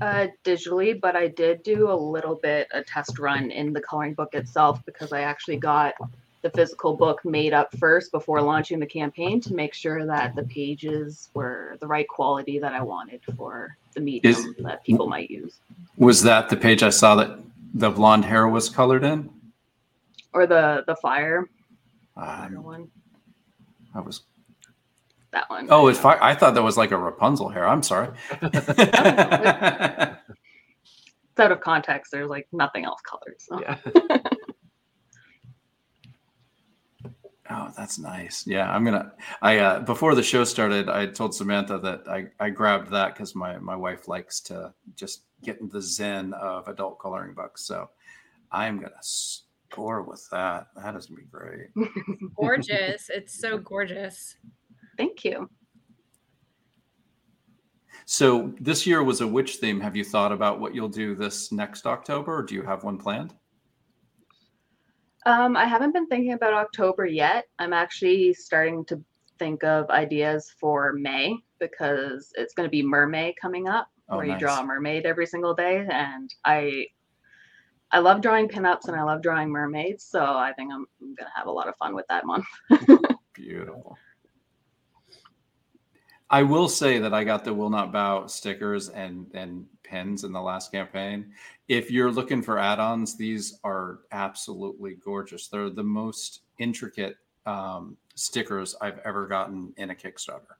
Uh, 0.00 0.26
digitally, 0.44 1.00
but 1.00 1.14
I 1.16 1.28
did 1.28 1.62
do 1.62 1.90
a 1.90 1.94
little 1.94 2.34
bit 2.34 2.68
a 2.72 2.82
test 2.82 3.18
run 3.18 3.50
in 3.50 3.72
the 3.72 3.80
coloring 3.80 4.14
book 4.14 4.34
itself 4.34 4.84
because 4.84 5.12
I 5.12 5.20
actually 5.20 5.56
got 5.56 5.94
the 6.42 6.50
physical 6.50 6.94
book 6.94 7.24
made 7.24 7.54
up 7.54 7.74
first 7.78 8.12
before 8.12 8.42
launching 8.42 8.78
the 8.78 8.86
campaign 8.86 9.40
to 9.40 9.54
make 9.54 9.72
sure 9.72 10.04
that 10.04 10.34
the 10.34 10.42
pages 10.42 11.30
were 11.32 11.76
the 11.80 11.86
right 11.86 12.06
quality 12.06 12.58
that 12.58 12.74
I 12.74 12.82
wanted 12.82 13.22
for 13.36 13.76
the 13.94 14.00
medium 14.00 14.54
that 14.58 14.84
people 14.84 15.06
might 15.06 15.30
use, 15.30 15.60
Was 15.96 16.22
that 16.22 16.50
the 16.50 16.56
page 16.56 16.82
I 16.82 16.90
saw 16.90 17.14
that 17.14 17.38
the 17.74 17.90
blonde 17.90 18.24
hair 18.24 18.48
was 18.48 18.68
colored 18.70 19.04
in? 19.04 19.30
or 20.32 20.46
the 20.46 20.82
the 20.86 20.96
fire 20.96 21.48
fire 22.16 22.46
Um, 22.56 22.62
one, 22.64 22.88
I 23.94 24.00
was. 24.00 24.22
that 25.32 25.48
one. 25.50 25.68
Oh, 25.70 25.86
it's 25.88 25.98
fire. 25.98 26.18
I 26.22 26.34
thought 26.34 26.54
that 26.54 26.62
was 26.62 26.76
like 26.76 26.90
a 26.92 26.96
Rapunzel 26.98 27.48
hair. 27.48 27.66
I'm 27.68 27.82
sorry. 27.82 28.08
it's 28.42 28.52
out 31.38 31.52
of 31.52 31.60
context. 31.60 32.10
There's 32.12 32.28
like 32.28 32.46
nothing 32.52 32.84
else 32.84 33.00
colored. 33.08 33.36
So. 33.38 33.60
Yeah. 33.60 33.76
Oh, 37.50 37.70
that's 37.76 37.98
nice. 37.98 38.46
Yeah, 38.46 38.70
I'm 38.70 38.84
gonna. 38.84 39.12
I 39.42 39.58
uh, 39.58 39.80
before 39.80 40.14
the 40.14 40.22
show 40.22 40.44
started, 40.44 40.88
I 40.88 41.06
told 41.06 41.34
Samantha 41.34 41.78
that 41.78 42.08
I, 42.08 42.26
I 42.40 42.48
grabbed 42.48 42.90
that 42.92 43.14
because 43.14 43.34
my 43.34 43.58
my 43.58 43.76
wife 43.76 44.08
likes 44.08 44.40
to 44.42 44.72
just 44.96 45.24
get 45.42 45.60
in 45.60 45.68
the 45.68 45.82
zen 45.82 46.32
of 46.34 46.68
adult 46.68 46.98
coloring 46.98 47.34
books. 47.34 47.66
So 47.66 47.90
I'm 48.50 48.76
gonna 48.76 48.92
score 49.02 50.02
with 50.02 50.26
that. 50.30 50.68
That 50.74 50.96
is 50.96 51.06
gonna 51.06 51.20
be 51.20 51.26
great. 51.26 51.68
gorgeous. 52.36 53.10
It's 53.10 53.38
so 53.38 53.58
gorgeous. 53.58 54.36
Thank 54.96 55.22
you. 55.24 55.50
So 58.06 58.54
this 58.58 58.86
year 58.86 59.02
was 59.02 59.20
a 59.20 59.26
witch 59.26 59.56
theme. 59.56 59.80
Have 59.80 59.96
you 59.96 60.04
thought 60.04 60.32
about 60.32 60.60
what 60.60 60.74
you'll 60.74 60.88
do 60.88 61.14
this 61.14 61.52
next 61.52 61.86
October, 61.86 62.38
or 62.38 62.42
do 62.42 62.54
you 62.54 62.62
have 62.62 62.84
one 62.84 62.96
planned? 62.96 63.34
Um, 65.26 65.56
I 65.56 65.64
haven't 65.64 65.92
been 65.92 66.06
thinking 66.06 66.32
about 66.32 66.52
October 66.52 67.06
yet. 67.06 67.46
I'm 67.58 67.72
actually 67.72 68.34
starting 68.34 68.84
to 68.86 69.02
think 69.38 69.64
of 69.64 69.88
ideas 69.90 70.54
for 70.60 70.92
May 70.92 71.36
because 71.58 72.30
it's 72.36 72.54
going 72.54 72.66
to 72.66 72.70
be 72.70 72.82
Mermaid 72.82 73.36
coming 73.40 73.68
up, 73.68 73.88
Oh, 74.08 74.18
where 74.18 74.26
you 74.26 74.38
draw 74.38 74.60
a 74.60 74.64
mermaid 74.64 75.06
every 75.06 75.26
single 75.26 75.54
day, 75.54 75.86
and 75.90 76.32
I 76.44 76.86
I 77.90 78.00
love 78.00 78.20
drawing 78.20 78.48
pinups 78.48 78.86
and 78.88 78.96
I 78.96 79.02
love 79.02 79.22
drawing 79.22 79.48
mermaids, 79.48 80.04
so 80.04 80.22
I 80.22 80.52
think 80.52 80.72
I'm, 80.72 80.84
I'm 81.00 81.14
going 81.14 81.28
to 81.28 81.32
have 81.34 81.46
a 81.46 81.50
lot 81.50 81.68
of 81.68 81.76
fun 81.76 81.94
with 81.94 82.06
that 82.08 82.26
month. 82.26 82.44
Beautiful. 83.34 83.96
I 86.28 86.42
will 86.42 86.68
say 86.68 86.98
that 86.98 87.14
I 87.14 87.24
got 87.24 87.44
the 87.44 87.54
will 87.54 87.70
not 87.70 87.92
bow 87.92 88.26
stickers 88.26 88.88
and 88.90 89.30
and 89.32 89.66
pins 89.94 90.24
in 90.24 90.32
the 90.32 90.40
last 90.40 90.72
campaign. 90.72 91.32
If 91.68 91.90
you're 91.90 92.10
looking 92.10 92.42
for 92.42 92.58
add-ons, 92.58 93.16
these 93.16 93.60
are 93.62 94.00
absolutely 94.10 94.94
gorgeous. 94.94 95.46
They're 95.46 95.70
the 95.70 95.84
most 95.84 96.40
intricate 96.58 97.16
um, 97.46 97.96
stickers 98.16 98.74
I've 98.80 98.98
ever 99.04 99.28
gotten 99.28 99.72
in 99.76 99.90
a 99.90 99.94
Kickstarter. 99.94 100.56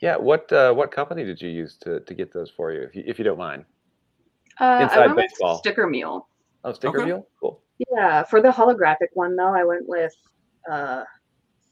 Yeah. 0.00 0.16
What 0.16 0.50
uh, 0.52 0.72
what 0.72 0.90
company 0.90 1.24
did 1.24 1.40
you 1.40 1.50
use 1.50 1.76
to, 1.82 2.00
to 2.00 2.14
get 2.14 2.32
those 2.32 2.50
for 2.50 2.72
you, 2.72 2.82
if 2.82 2.96
you, 2.96 3.04
if 3.06 3.18
you 3.18 3.24
don't 3.24 3.38
mind? 3.38 3.64
Uh, 4.58 4.88
I 4.90 5.06
went 5.06 5.16
baseball. 5.16 5.52
with 5.54 5.58
Sticker 5.60 5.86
Mule. 5.86 6.26
Oh, 6.64 6.72
Sticker 6.72 6.98
Okay. 6.98 7.06
Mule. 7.06 7.28
Cool. 7.38 7.60
Yeah, 7.92 8.24
for 8.24 8.42
the 8.42 8.48
holographic 8.50 9.10
one 9.14 9.36
though, 9.36 9.54
I 9.54 9.64
went 9.64 9.86
with 9.86 10.14
uh 10.70 11.04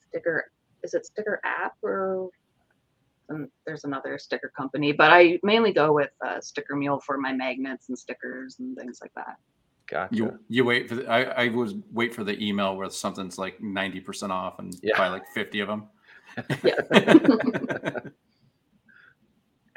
sticker 0.08 0.44
is 0.84 0.94
it 0.94 1.04
sticker 1.04 1.40
app 1.44 1.72
or 1.82 2.30
um, 3.30 3.48
there's 3.66 3.84
another 3.84 4.18
sticker 4.18 4.52
company, 4.56 4.92
but 4.92 5.10
I 5.12 5.38
mainly 5.42 5.72
go 5.72 5.92
with 5.92 6.10
uh, 6.24 6.40
Sticker 6.40 6.76
Mule 6.76 7.00
for 7.00 7.18
my 7.18 7.32
magnets 7.32 7.88
and 7.88 7.98
stickers 7.98 8.56
and 8.58 8.76
things 8.76 8.98
like 9.02 9.12
that. 9.16 9.36
Gotcha. 9.88 10.14
You 10.14 10.38
you 10.48 10.64
wait 10.64 10.88
for 10.88 10.96
the, 10.96 11.06
I 11.10 11.22
I 11.22 11.48
was 11.48 11.74
wait 11.92 12.14
for 12.14 12.22
the 12.24 12.38
email 12.42 12.76
where 12.76 12.90
something's 12.90 13.38
like 13.38 13.60
ninety 13.62 14.00
percent 14.00 14.32
off 14.32 14.58
and 14.58 14.74
Yeah. 14.82 14.98
buy 14.98 15.08
like 15.08 15.24
fifty 15.34 15.60
of 15.60 15.68
them. 15.68 15.88
Yeah. 16.62 18.00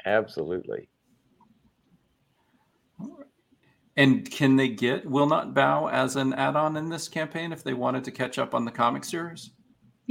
Absolutely. 0.04 0.88
And 3.96 4.30
can 4.30 4.56
they 4.56 4.68
get 4.68 5.06
Will 5.06 5.26
Not 5.26 5.54
Bow 5.54 5.88
as 5.88 6.16
an 6.16 6.32
add-on 6.32 6.76
in 6.76 6.88
this 6.88 7.08
campaign 7.08 7.52
if 7.52 7.62
they 7.62 7.74
wanted 7.74 8.04
to 8.04 8.10
catch 8.10 8.38
up 8.38 8.54
on 8.54 8.64
the 8.64 8.70
comic 8.70 9.04
series? 9.04 9.50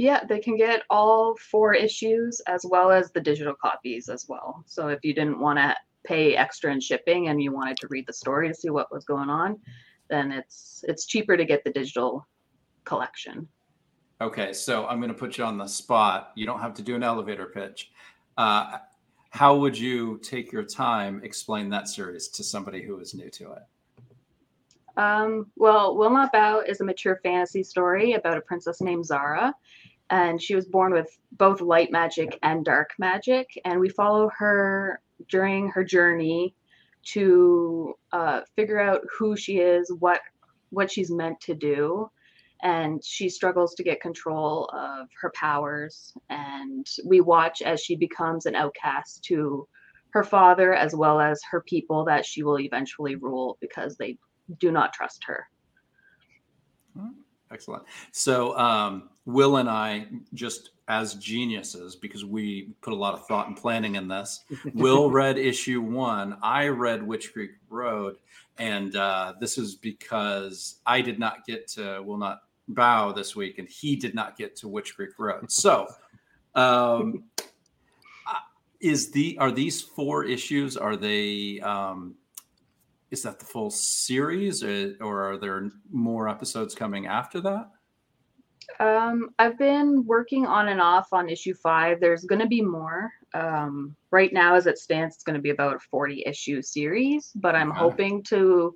Yeah, 0.02 0.24
they 0.24 0.40
can 0.40 0.56
get 0.56 0.82
all 0.90 1.36
four 1.36 1.74
issues 1.74 2.40
as 2.48 2.66
well 2.68 2.90
as 2.90 3.12
the 3.12 3.20
digital 3.20 3.54
copies 3.54 4.08
as 4.08 4.26
well. 4.28 4.64
So 4.66 4.88
if 4.88 4.98
you 5.04 5.14
didn't 5.14 5.38
want 5.38 5.60
to 5.60 5.76
pay 6.02 6.34
extra 6.34 6.72
in 6.72 6.80
shipping 6.80 7.28
and 7.28 7.40
you 7.40 7.52
wanted 7.52 7.76
to 7.76 7.86
read 7.88 8.08
the 8.08 8.12
story 8.12 8.48
to 8.48 8.54
see 8.54 8.68
what 8.68 8.90
was 8.90 9.04
going 9.04 9.30
on, 9.30 9.60
then 10.10 10.32
it's 10.32 10.84
it's 10.88 11.06
cheaper 11.06 11.36
to 11.36 11.44
get 11.44 11.62
the 11.62 11.70
digital 11.70 12.26
collection. 12.82 13.46
Okay, 14.20 14.52
so 14.52 14.88
I'm 14.88 14.98
going 14.98 15.12
to 15.12 15.16
put 15.16 15.38
you 15.38 15.44
on 15.44 15.56
the 15.56 15.68
spot. 15.68 16.32
You 16.34 16.46
don't 16.46 16.58
have 16.58 16.74
to 16.74 16.82
do 16.82 16.96
an 16.96 17.04
elevator 17.04 17.46
pitch. 17.46 17.92
Uh, 18.36 18.78
how 19.30 19.56
would 19.56 19.78
you 19.78 20.18
take 20.18 20.50
your 20.50 20.64
time 20.64 21.20
explain 21.22 21.68
that 21.68 21.86
series 21.86 22.26
to 22.30 22.42
somebody 22.42 22.82
who 22.82 22.98
is 22.98 23.14
new 23.14 23.30
to 23.30 23.52
it? 23.52 23.62
Um, 24.96 25.46
well, 25.56 25.96
Will 25.96 26.10
Not 26.10 26.32
Bow 26.32 26.60
is 26.60 26.80
a 26.80 26.84
mature 26.84 27.18
fantasy 27.22 27.62
story 27.62 28.12
about 28.12 28.36
a 28.36 28.40
princess 28.40 28.80
named 28.80 29.06
Zara, 29.06 29.54
and 30.12 30.40
she 30.40 30.54
was 30.54 30.66
born 30.66 30.92
with 30.92 31.08
both 31.32 31.62
light 31.62 31.90
magic 31.90 32.38
and 32.42 32.66
dark 32.66 32.90
magic. 32.98 33.48
And 33.64 33.80
we 33.80 33.88
follow 33.88 34.30
her 34.36 35.00
during 35.28 35.70
her 35.70 35.82
journey 35.82 36.54
to 37.14 37.94
uh, 38.12 38.42
figure 38.54 38.78
out 38.78 39.00
who 39.18 39.36
she 39.36 39.58
is, 39.58 39.90
what 39.98 40.20
what 40.68 40.90
she's 40.90 41.10
meant 41.10 41.40
to 41.40 41.54
do, 41.54 42.10
and 42.62 43.02
she 43.04 43.28
struggles 43.28 43.74
to 43.74 43.82
get 43.82 44.00
control 44.00 44.70
of 44.74 45.08
her 45.20 45.32
powers. 45.34 46.12
And 46.28 46.86
we 47.04 47.20
watch 47.20 47.62
as 47.62 47.80
she 47.80 47.96
becomes 47.96 48.46
an 48.46 48.54
outcast 48.54 49.24
to 49.24 49.66
her 50.10 50.24
father 50.24 50.74
as 50.74 50.94
well 50.94 51.20
as 51.20 51.40
her 51.50 51.62
people 51.62 52.04
that 52.04 52.26
she 52.26 52.42
will 52.42 52.60
eventually 52.60 53.16
rule 53.16 53.56
because 53.62 53.96
they 53.96 54.18
do 54.60 54.70
not 54.70 54.92
trust 54.92 55.24
her. 55.24 55.48
Excellent. 57.52 57.84
So, 58.12 58.56
um, 58.58 59.10
Will 59.26 59.58
and 59.58 59.68
I, 59.68 60.06
just 60.34 60.70
as 60.88 61.14
geniuses, 61.14 61.94
because 61.94 62.24
we 62.24 62.74
put 62.80 62.92
a 62.92 62.96
lot 62.96 63.14
of 63.14 63.26
thought 63.26 63.46
and 63.46 63.56
planning 63.56 63.96
in 63.96 64.08
this, 64.08 64.44
Will 64.74 65.10
read 65.10 65.38
issue 65.38 65.80
one. 65.80 66.36
I 66.42 66.68
read 66.68 67.06
Witch 67.06 67.32
Creek 67.32 67.52
Road. 67.68 68.16
And 68.58 68.96
uh, 68.96 69.34
this 69.40 69.58
is 69.58 69.74
because 69.74 70.76
I 70.86 71.00
did 71.00 71.18
not 71.18 71.46
get 71.46 71.68
to 71.68 72.02
Will 72.02 72.18
Not 72.18 72.42
Bow 72.68 73.12
this 73.12 73.34
week, 73.34 73.58
and 73.58 73.68
he 73.68 73.96
did 73.96 74.14
not 74.14 74.36
get 74.36 74.56
to 74.56 74.68
Witch 74.68 74.94
Creek 74.94 75.18
Road. 75.18 75.50
So, 75.50 75.88
um, 76.54 77.24
is 78.80 79.10
the 79.10 79.38
are 79.38 79.50
these 79.50 79.80
four 79.80 80.24
issues? 80.24 80.76
Are 80.76 80.96
they? 80.96 81.60
Um, 81.60 82.14
is 83.12 83.22
that 83.22 83.38
the 83.38 83.44
full 83.44 83.70
series, 83.70 84.64
or, 84.64 84.96
or 85.02 85.32
are 85.32 85.36
there 85.36 85.70
more 85.92 86.30
episodes 86.30 86.74
coming 86.74 87.06
after 87.06 87.42
that? 87.42 87.70
Um, 88.80 89.28
I've 89.38 89.58
been 89.58 90.04
working 90.06 90.46
on 90.46 90.68
and 90.68 90.80
off 90.80 91.12
on 91.12 91.28
issue 91.28 91.52
five. 91.54 92.00
There's 92.00 92.24
going 92.24 92.40
to 92.40 92.48
be 92.48 92.62
more. 92.62 93.12
Um, 93.34 93.94
right 94.10 94.32
now, 94.32 94.54
as 94.54 94.66
it 94.66 94.78
stands, 94.78 95.14
it's 95.14 95.24
going 95.24 95.36
to 95.36 95.42
be 95.42 95.50
about 95.50 95.76
a 95.76 95.80
40 95.90 96.24
issue 96.26 96.62
series, 96.62 97.32
but 97.34 97.54
I'm 97.54 97.70
Okay. 97.70 97.80
hoping 97.80 98.22
to 98.24 98.74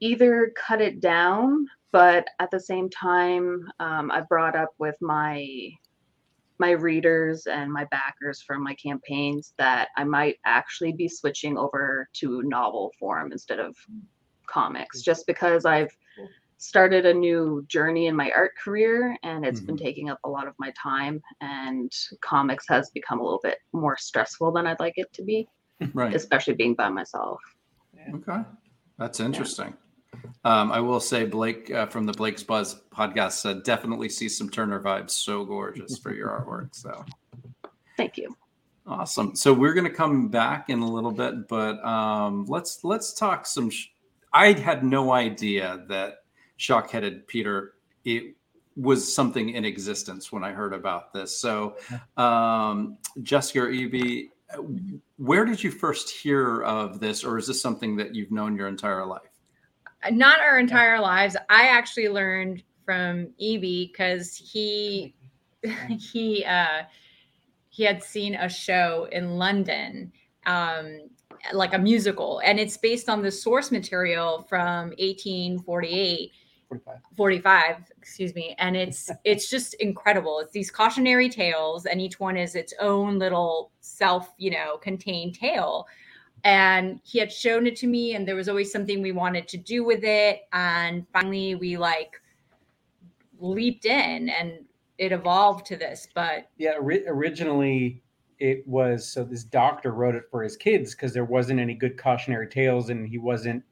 either 0.00 0.52
cut 0.54 0.82
it 0.82 1.00
down, 1.00 1.66
but 1.92 2.26
at 2.40 2.50
the 2.50 2.60
same 2.60 2.90
time, 2.90 3.66
um, 3.80 4.10
I 4.10 4.20
brought 4.20 4.54
up 4.54 4.70
with 4.78 4.96
my 5.00 5.70
my 6.58 6.70
readers 6.70 7.46
and 7.46 7.72
my 7.72 7.84
backers 7.90 8.42
from 8.42 8.62
my 8.62 8.74
campaigns 8.74 9.54
that 9.58 9.88
I 9.96 10.04
might 10.04 10.36
actually 10.44 10.92
be 10.92 11.08
switching 11.08 11.56
over 11.56 12.08
to 12.14 12.42
novel 12.42 12.92
form 12.98 13.32
instead 13.32 13.60
of 13.60 13.76
comics, 14.46 15.02
just 15.02 15.26
because 15.26 15.64
I've 15.64 15.90
started 16.58 17.06
a 17.06 17.14
new 17.14 17.64
journey 17.68 18.06
in 18.06 18.16
my 18.16 18.32
art 18.32 18.52
career 18.62 19.16
and 19.22 19.46
it's 19.46 19.60
been 19.60 19.76
mm-hmm. 19.76 19.84
taking 19.84 20.10
up 20.10 20.18
a 20.24 20.28
lot 20.28 20.48
of 20.48 20.54
my 20.58 20.72
time 20.80 21.22
and 21.40 21.92
comics 22.20 22.66
has 22.68 22.90
become 22.90 23.20
a 23.20 23.22
little 23.22 23.40
bit 23.42 23.58
more 23.72 23.96
stressful 23.96 24.50
than 24.52 24.66
I'd 24.66 24.80
like 24.80 24.94
it 24.96 25.12
to 25.14 25.22
be, 25.22 25.48
Right. 25.94 26.14
especially 26.14 26.54
being 26.54 26.74
by 26.74 26.88
myself. 26.88 27.40
Okay, 28.12 28.40
that's 28.98 29.20
interesting. 29.20 29.74
Um, 30.44 30.72
I 30.72 30.80
will 30.80 31.00
say, 31.00 31.24
Blake 31.24 31.70
uh, 31.70 31.86
from 31.86 32.06
the 32.06 32.12
Blake's 32.12 32.42
Buzz 32.42 32.80
podcast 32.92 33.32
said 33.32 33.62
definitely 33.64 34.08
see 34.08 34.28
some 34.28 34.48
Turner 34.48 34.80
vibes. 34.80 35.10
So 35.10 35.44
gorgeous 35.44 35.98
for 35.98 36.14
your 36.14 36.28
artwork. 36.28 36.74
So 36.74 37.04
Thank 37.96 38.16
you. 38.16 38.34
awesome. 38.86 39.34
So 39.36 39.52
we're 39.52 39.74
going 39.74 39.86
to 39.88 39.92
come 39.94 40.28
back 40.28 40.70
in 40.70 40.78
a 40.80 40.90
little 40.90 41.12
bit, 41.12 41.48
but 41.48 41.84
um, 41.84 42.46
let's 42.46 42.84
let's 42.84 43.12
talk 43.12 43.46
some. 43.46 43.70
Sh- 43.70 43.88
I 44.32 44.52
had 44.52 44.84
no 44.84 45.12
idea 45.12 45.84
that 45.88 46.18
shock-headed 46.56 47.26
Peter 47.26 47.74
it 48.04 48.34
was 48.76 49.12
something 49.12 49.50
in 49.50 49.64
existence 49.64 50.30
when 50.30 50.44
I 50.44 50.52
heard 50.52 50.72
about 50.72 51.12
this. 51.12 51.36
So, 51.38 51.76
um, 52.16 52.96
Jessica 53.22 53.62
or 53.62 53.70
Evie, 53.70 54.30
where 55.16 55.44
did 55.44 55.62
you 55.62 55.70
first 55.70 56.08
hear 56.10 56.62
of 56.62 57.00
this, 57.00 57.24
or 57.24 57.38
is 57.38 57.48
this 57.48 57.60
something 57.60 57.96
that 57.96 58.14
you've 58.14 58.30
known 58.30 58.56
your 58.56 58.68
entire 58.68 59.04
life? 59.04 59.27
Not 60.10 60.40
our 60.40 60.58
entire 60.58 61.00
lives. 61.00 61.36
I 61.48 61.68
actually 61.68 62.08
learned 62.08 62.62
from 62.84 63.28
Evie 63.38 63.90
because 63.92 64.34
he 64.34 65.14
he 65.88 66.44
uh 66.44 66.84
he 67.68 67.84
had 67.84 68.02
seen 68.02 68.34
a 68.34 68.48
show 68.48 69.08
in 69.12 69.36
London, 69.36 70.12
um, 70.46 71.10
like 71.52 71.74
a 71.74 71.78
musical, 71.78 72.40
and 72.44 72.58
it's 72.58 72.76
based 72.76 73.08
on 73.08 73.22
the 73.22 73.30
source 73.30 73.70
material 73.70 74.44
from 74.48 74.88
1848. 74.98 76.32
45. 76.68 76.98
45 77.16 77.76
excuse 77.96 78.34
me 78.34 78.54
and 78.58 78.76
it's 78.76 79.10
it's 79.24 79.48
just 79.48 79.72
incredible 79.74 80.38
it's 80.40 80.52
these 80.52 80.70
cautionary 80.70 81.30
tales 81.30 81.86
and 81.86 81.98
each 81.98 82.20
one 82.20 82.36
is 82.36 82.54
its 82.54 82.74
own 82.78 83.18
little 83.18 83.72
self 83.80 84.34
you 84.36 84.50
know 84.50 84.76
contained 84.76 85.34
tale 85.34 85.86
and 86.44 87.00
he 87.04 87.18
had 87.18 87.32
shown 87.32 87.66
it 87.66 87.76
to 87.76 87.86
me 87.86 88.14
and 88.14 88.26
there 88.26 88.36
was 88.36 88.48
always 88.48 88.70
something 88.72 89.02
we 89.02 89.12
wanted 89.12 89.48
to 89.48 89.56
do 89.56 89.84
with 89.84 90.04
it 90.04 90.40
and 90.52 91.06
finally 91.12 91.54
we 91.54 91.76
like 91.76 92.20
leaped 93.40 93.84
in 93.86 94.28
and 94.28 94.64
it 94.98 95.12
evolved 95.12 95.66
to 95.66 95.76
this 95.76 96.08
but 96.14 96.50
Yeah, 96.56 96.72
ori- 96.80 97.06
originally 97.06 98.02
it 98.38 98.66
was 98.66 99.10
so 99.10 99.24
this 99.24 99.44
doctor 99.44 99.92
wrote 99.92 100.14
it 100.14 100.24
for 100.30 100.42
his 100.42 100.56
kids 100.56 100.94
because 100.94 101.12
there 101.12 101.24
wasn't 101.24 101.60
any 101.60 101.74
good 101.74 101.96
cautionary 101.98 102.48
tales 102.48 102.90
and 102.90 103.06
he 103.08 103.18
wasn't 103.18 103.62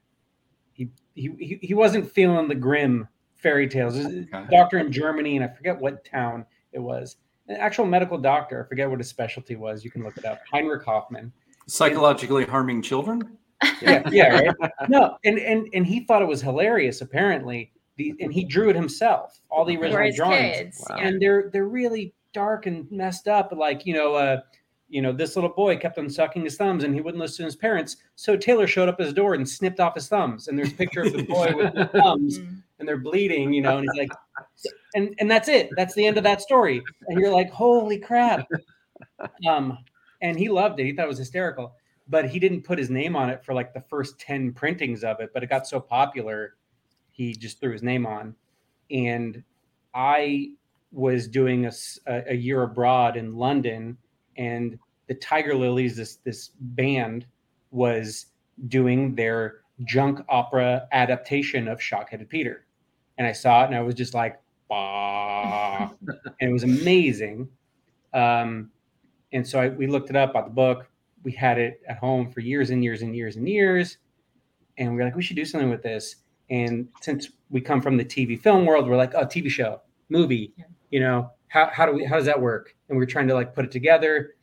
he 0.72 0.88
he 1.14 1.30
he- 1.38 1.58
he 1.62 1.74
wasn't 1.74 2.10
feeling 2.10 2.48
the 2.48 2.54
grim 2.54 3.08
fairy 3.34 3.68
tales. 3.68 3.94
This 3.94 4.06
is 4.06 4.26
a 4.32 4.36
Okay. 4.36 4.46
Doctor 4.56 4.78
in 4.78 4.90
Germany 4.90 5.36
and 5.36 5.44
I 5.44 5.48
forget 5.48 5.78
what 5.78 6.04
town 6.04 6.44
it 6.72 6.78
was. 6.80 7.16
An 7.48 7.56
actual 7.56 7.84
medical 7.86 8.18
doctor. 8.18 8.64
I 8.64 8.68
forget 8.68 8.88
what 8.90 8.98
his 8.98 9.08
specialty 9.08 9.54
was. 9.56 9.84
You 9.84 9.90
can 9.90 10.02
look 10.02 10.16
it 10.18 10.24
up. 10.24 10.40
Heinrich 10.50 10.84
Hoffmann. 10.84 11.32
Psychologically 11.68 12.44
harming 12.44 12.82
children? 12.82 13.38
Yeah, 13.82 14.02
yeah, 14.10 14.40
right. 14.60 14.70
No, 14.88 15.16
and 15.24 15.38
and 15.38 15.68
and 15.72 15.86
he 15.86 16.00
thought 16.00 16.22
it 16.22 16.28
was 16.28 16.42
hilarious. 16.42 17.00
Apparently, 17.00 17.72
the 17.96 18.14
and 18.20 18.32
he 18.32 18.44
drew 18.44 18.68
it 18.70 18.76
himself. 18.76 19.40
All 19.50 19.64
the 19.64 19.76
original 19.76 20.04
his 20.04 20.16
drawings 20.16 20.56
kids 20.56 20.86
Wow. 20.88 20.96
and 20.96 21.20
they're 21.20 21.50
they're 21.52 21.66
really 21.68 22.12
dark 22.32 22.66
and 22.66 22.90
messed 22.92 23.28
up. 23.28 23.52
Like 23.56 23.86
you 23.86 23.94
know, 23.94 24.14
uh, 24.14 24.40
you 24.88 25.00
know, 25.02 25.10
this 25.12 25.34
little 25.36 25.50
boy 25.50 25.76
kept 25.78 25.98
on 25.98 26.08
sucking 26.10 26.44
his 26.44 26.56
thumbs, 26.56 26.84
and 26.84 26.94
he 26.94 27.00
wouldn't 27.00 27.20
listen 27.20 27.38
to 27.38 27.44
his 27.44 27.56
parents. 27.56 27.96
So 28.14 28.36
tailor 28.36 28.66
showed 28.66 28.88
up 28.88 29.00
at 29.00 29.06
his 29.06 29.14
door 29.14 29.34
and 29.34 29.48
snipped 29.48 29.80
off 29.80 29.94
his 29.94 30.06
thumbs. 30.08 30.48
And 30.48 30.58
there's 30.58 30.70
a 30.72 30.76
picture 30.76 31.00
of 31.00 31.12
the 31.12 31.22
boy 31.28 31.52
with 31.56 31.74
the 31.74 31.86
thumbs, 31.86 32.38
and 32.78 32.86
they're 32.86 32.98
bleeding. 32.98 33.52
You 33.52 33.62
know, 33.62 33.78
and 33.78 33.88
he's 33.90 33.98
like, 33.98 34.12
and 34.94 35.14
and 35.18 35.30
that's 35.30 35.48
it. 35.48 35.70
That's 35.76 35.94
the 35.94 36.06
end 36.06 36.18
of 36.18 36.24
that 36.24 36.42
story. 36.42 36.82
And 37.08 37.18
you're 37.18 37.32
like, 37.32 37.50
holy 37.50 37.98
crap. 37.98 38.46
Um, 39.48 39.78
and 40.20 40.38
he 40.38 40.48
loved 40.48 40.80
it. 40.80 40.84
He 40.84 40.92
thought 40.92 41.04
it 41.04 41.08
was 41.08 41.18
hysterical. 41.18 41.74
But 42.08 42.28
he 42.28 42.38
didn't 42.38 42.62
put 42.62 42.78
his 42.78 42.88
name 42.88 43.16
on 43.16 43.30
it 43.30 43.44
for 43.44 43.52
like 43.52 43.74
the 43.74 43.80
first 43.80 44.18
ten 44.20 44.52
printings 44.52 45.02
of 45.02 45.20
it. 45.20 45.30
But 45.34 45.42
it 45.42 45.48
got 45.48 45.66
so 45.66 45.80
popular, 45.80 46.54
he 47.10 47.32
just 47.32 47.60
threw 47.60 47.72
his 47.72 47.82
name 47.82 48.06
on. 48.06 48.34
And 48.90 49.42
I 49.94 50.50
was 50.92 51.26
doing 51.26 51.66
a, 51.66 51.72
a 52.06 52.34
year 52.34 52.62
abroad 52.62 53.16
in 53.16 53.34
London, 53.34 53.96
and 54.36 54.78
the 55.08 55.14
Tiger 55.14 55.54
Lillies, 55.54 55.96
this 55.96 56.16
this 56.16 56.52
band, 56.60 57.26
was 57.70 58.26
doing 58.68 59.14
their 59.14 59.60
junk 59.84 60.20
opera 60.28 60.86
adaptation 60.92 61.68
of 61.68 61.78
Shockheaded 61.78 62.28
Peter, 62.28 62.66
and 63.18 63.26
I 63.26 63.32
saw 63.32 63.64
it, 63.64 63.66
and 63.66 63.74
I 63.74 63.82
was 63.82 63.94
just 63.94 64.14
like, 64.14 64.40
bah, 64.68 65.90
and 66.40 66.50
it 66.50 66.52
was 66.52 66.62
amazing. 66.62 67.48
Um, 68.14 68.70
and 69.32 69.46
so 69.46 69.60
I, 69.60 69.68
we 69.68 69.86
looked 69.86 70.10
it 70.10 70.16
up, 70.16 70.32
bought 70.32 70.44
the 70.46 70.50
book. 70.54 70.86
We 71.24 71.32
had 71.32 71.58
it 71.58 71.80
at 71.88 71.98
home 71.98 72.30
for 72.30 72.40
years 72.40 72.70
and 72.70 72.82
years 72.84 73.02
and 73.02 73.14
years 73.16 73.36
and 73.36 73.48
years, 73.48 73.98
and 74.78 74.90
we 74.92 74.96
were 74.98 75.04
like, 75.04 75.16
we 75.16 75.22
should 75.22 75.36
do 75.36 75.44
something 75.44 75.70
with 75.70 75.82
this. 75.82 76.16
And 76.50 76.88
since 77.00 77.30
we 77.50 77.60
come 77.60 77.80
from 77.82 77.96
the 77.96 78.04
TV 78.04 78.40
film 78.40 78.64
world, 78.66 78.88
we're 78.88 78.96
like, 78.96 79.14
oh, 79.14 79.24
TV 79.24 79.48
show, 79.50 79.80
movie, 80.08 80.52
Yeah. 80.56 80.64
you 80.90 81.00
know, 81.00 81.30
how, 81.48 81.68
how 81.72 81.86
do 81.86 81.92
we, 81.92 82.04
how 82.04 82.16
does 82.16 82.26
that 82.26 82.40
work? 82.40 82.76
And 82.88 82.96
we 82.96 83.02
are 83.02 83.06
trying 83.06 83.26
to 83.28 83.34
like 83.34 83.52
put 83.54 83.64
it 83.64 83.72
together. 83.72 84.34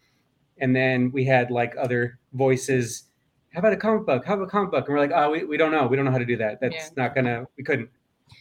And 0.57 0.75
then 0.75 1.11
we 1.11 1.23
had 1.23 1.49
like 1.49 1.73
other 1.79 2.19
voices. 2.33 3.03
How 3.53 3.59
about 3.59 3.71
a 3.73 3.77
comic 3.77 4.05
book? 4.05 4.25
How 4.25 4.33
about 4.33 4.47
a 4.47 4.49
comic 4.49 4.71
book? 4.71 4.85
And 4.87 4.93
we're 4.95 4.99
like, 4.99 5.11
oh, 5.15 5.31
we, 5.31 5.45
we 5.45 5.55
don't 5.57 5.71
know. 5.71 5.87
We 5.87 5.95
don't 5.95 6.03
know 6.05 6.11
how 6.11 6.17
to 6.17 6.25
do 6.25 6.35
that. 6.37 6.59
That's 6.59 6.75
Yeah. 6.75 6.89
not 6.97 7.15
gonna, 7.15 7.45
we 7.57 7.63
couldn't 7.63 7.89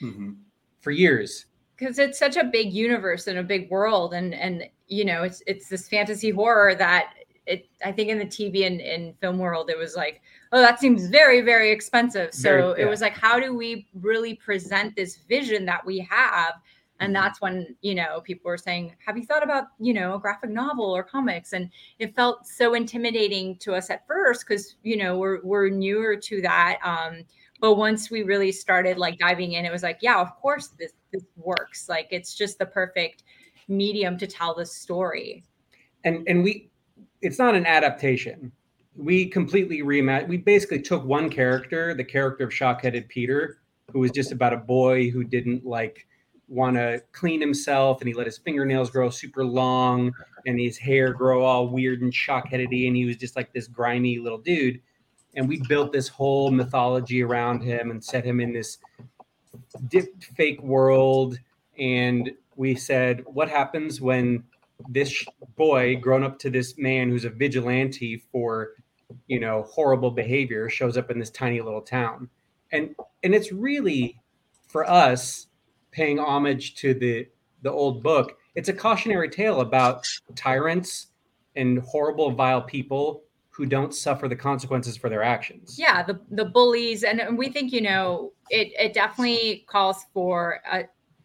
Mhm. 0.03 0.37
for 0.81 0.91
years. 0.91 1.47
Because 1.83 1.99
it's 1.99 2.19
such 2.19 2.37
a 2.37 2.45
big 2.45 2.73
universe 2.73 3.27
and 3.27 3.39
a 3.39 3.43
big 3.43 3.69
world 3.71 4.15
and 4.15 4.35
and 4.35 4.65
you 4.87 5.05
know 5.05 5.23
it's 5.25 5.43
it's 5.47 5.69
this 5.69 5.89
fantasy 5.89 6.31
horror 6.31 6.75
that 6.75 7.15
it 7.47 7.67
i 7.85 7.91
think 7.91 8.09
in 8.09 8.19
the 8.19 8.25
tv 8.25 8.67
and, 8.67 8.81
and 8.81 9.19
film 9.19 9.39
world 9.39 9.69
it 9.69 9.77
was 9.77 9.97
like 9.97 10.23
oh 10.53 10.61
that 10.61 10.79
seems 10.79 11.07
very 11.09 11.41
very 11.41 11.71
expensive. 11.71 12.33
So 12.33 12.75
Very- 12.75 12.83
it 12.83 12.89
was 12.89 13.01
like 13.01 13.15
how 13.15 13.41
do 13.41 13.55
we 13.55 13.89
really 13.95 14.35
present 14.35 14.95
this 14.95 15.17
vision 15.29 15.65
that 15.67 15.85
we 15.85 15.99
have? 16.11 16.55
And 17.00 17.13
that's 17.13 17.41
when 17.41 17.75
you 17.80 17.97
know 17.97 18.21
people 18.21 18.49
were 18.49 18.59
saying 18.59 18.95
have 19.04 19.17
you 19.17 19.25
thought 19.25 19.43
about 19.43 19.69
you 19.80 19.93
know 19.93 20.15
a 20.15 20.21
graphic 20.21 20.50
novel 20.50 20.85
or 20.85 21.02
comics? 21.02 21.52
And 21.52 21.69
it 21.99 22.15
felt 22.15 22.47
so 22.47 22.75
intimidating 22.75 23.56
to 23.56 23.75
us 23.75 23.91
at 23.91 24.06
first 24.06 24.47
because 24.47 24.76
you 24.85 24.97
know 24.97 25.19
we're 25.19 25.41
we're 25.43 25.69
newer 25.69 26.15
to 26.17 26.41
that 26.43 26.78
um 26.85 27.25
but 27.63 27.77
once 27.77 28.11
we 28.11 28.23
really 28.23 28.53
started 28.53 28.99
like 28.99 29.19
diving 29.19 29.53
in 29.53 29.65
it 29.65 29.73
was 29.73 29.83
like 29.83 29.99
yeah 30.03 30.21
of 30.21 30.37
course 30.37 30.69
this 30.79 30.93
this 31.13 31.23
works. 31.37 31.89
Like 31.89 32.09
it's 32.11 32.35
just 32.35 32.59
the 32.59 32.67
perfect 32.67 33.25
medium 33.69 34.19
to 34.19 34.27
tell 34.27 34.55
the 34.55 34.67
story. 34.67 35.45
And 36.05 36.27
and 36.27 36.43
we 36.43 36.71
it's 37.21 37.39
not 37.39 37.55
an 37.55 37.67
adaptation. 37.67 38.51
We 38.97 39.27
completely 39.27 39.83
reimagined 39.83 40.29
we 40.29 40.39
basically 40.39 40.83
took 40.83 41.05
one 41.05 41.31
character 41.31 41.95
the 41.95 42.05
character 42.05 42.45
of 42.45 42.51
shockheaded 42.51 43.09
peter 43.09 43.59
who 43.91 44.01
was 44.01 44.11
just 44.11 44.33
about 44.33 44.53
a 44.53 44.59
boy 44.59 45.11
who 45.11 45.25
didn't 45.25 45.65
like 45.65 46.07
want 46.49 46.77
to 46.77 47.03
clean 47.13 47.41
himself 47.41 48.03
and 48.03 48.09
he 48.09 48.13
let 48.13 48.27
his 48.27 48.37
fingernails 48.37 48.91
grow 48.91 49.09
super 49.09 49.45
long 49.45 50.13
and 50.47 50.61
his 50.61 50.77
hair 50.77 51.15
grow 51.15 51.43
all 51.43 51.69
weird 51.69 52.03
and 52.03 52.13
shockheadedy 52.13 52.87
and 52.87 52.95
he 52.95 53.07
was 53.07 53.17
just 53.17 53.35
like 53.35 53.51
this 53.55 53.67
grimy 53.67 54.19
little 54.19 54.37
dude 54.37 54.79
and 55.34 55.49
we 55.49 55.60
built 55.68 55.92
this 55.92 56.08
whole 56.08 56.50
mythology 56.50 57.23
around 57.23 57.62
him 57.62 57.90
and 57.90 58.04
set 58.04 58.25
him 58.25 58.40
in 58.40 58.52
this 58.52 58.78
dip 59.88 60.23
fake 60.23 60.62
world. 60.62 61.38
And 61.78 62.32
we 62.56 62.75
said 62.75 63.25
what 63.26 63.49
happens 63.49 64.00
when 64.00 64.45
this 64.88 65.25
boy 65.56 65.97
grown 65.97 66.23
up 66.23 66.38
to 66.40 66.50
this 66.50 66.76
man 66.76 67.08
who's 67.08 67.25
a 67.25 67.30
vigilante 67.30 68.23
for 68.30 68.71
you 69.26 69.38
know 69.38 69.62
horrible 69.62 70.10
behavior 70.10 70.68
shows 70.68 70.97
up 70.97 71.10
in 71.10 71.18
this 71.18 71.30
tiny 71.30 71.60
little 71.60 71.82
town? 71.82 72.28
And 72.71 72.95
and 73.23 73.34
it's 73.34 73.52
really 73.52 74.18
for 74.68 74.88
us 74.88 75.47
paying 75.90 76.18
homage 76.18 76.75
to 76.76 76.95
the 76.95 77.28
the 77.62 77.71
old 77.71 78.02
book 78.02 78.38
it's 78.54 78.68
a 78.68 78.73
cautionary 78.73 79.30
tale 79.30 79.60
about 79.60 80.06
tyrants 80.34 81.08
and 81.56 81.78
horrible 81.80 82.30
vile 82.32 82.62
people 82.62 83.23
who 83.52 83.67
don't 83.67 83.95
suffer 83.95 84.28
the 84.28 84.36
consequences 84.36 84.97
for 84.97 85.10
their 85.10 85.23
actions. 85.23 85.78
Yeah 85.78 86.02
the 86.02 86.19
the 86.30 86.47
bullies 86.47 87.04
and, 87.04 87.21
and 87.21 87.36
we 87.36 87.50
think 87.50 87.73
you 87.73 87.82
know 87.82 88.32
it 88.50 88.73
it 88.78 88.95
definitely 88.95 89.65
calls 89.69 90.06
for 90.12 90.60
uh, 90.71 90.82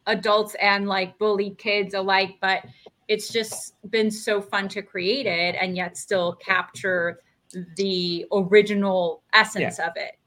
adults 0.07 0.55
and 0.61 0.87
like 0.87 1.17
bullied 1.17 1.57
kids 1.57 1.93
alike 1.93 2.35
but 2.41 2.63
it's 3.07 3.29
just 3.29 3.75
been 3.89 4.11
so 4.11 4.41
fun 4.41 4.67
to 4.67 4.81
create 4.81 5.25
it 5.25 5.55
and 5.59 5.77
yet 5.77 5.95
still 5.97 6.33
capture 6.33 7.19
the 7.77 8.25
original 8.33 9.23
essence 9.33 9.79
of 9.79 9.93
it. 9.95 10.19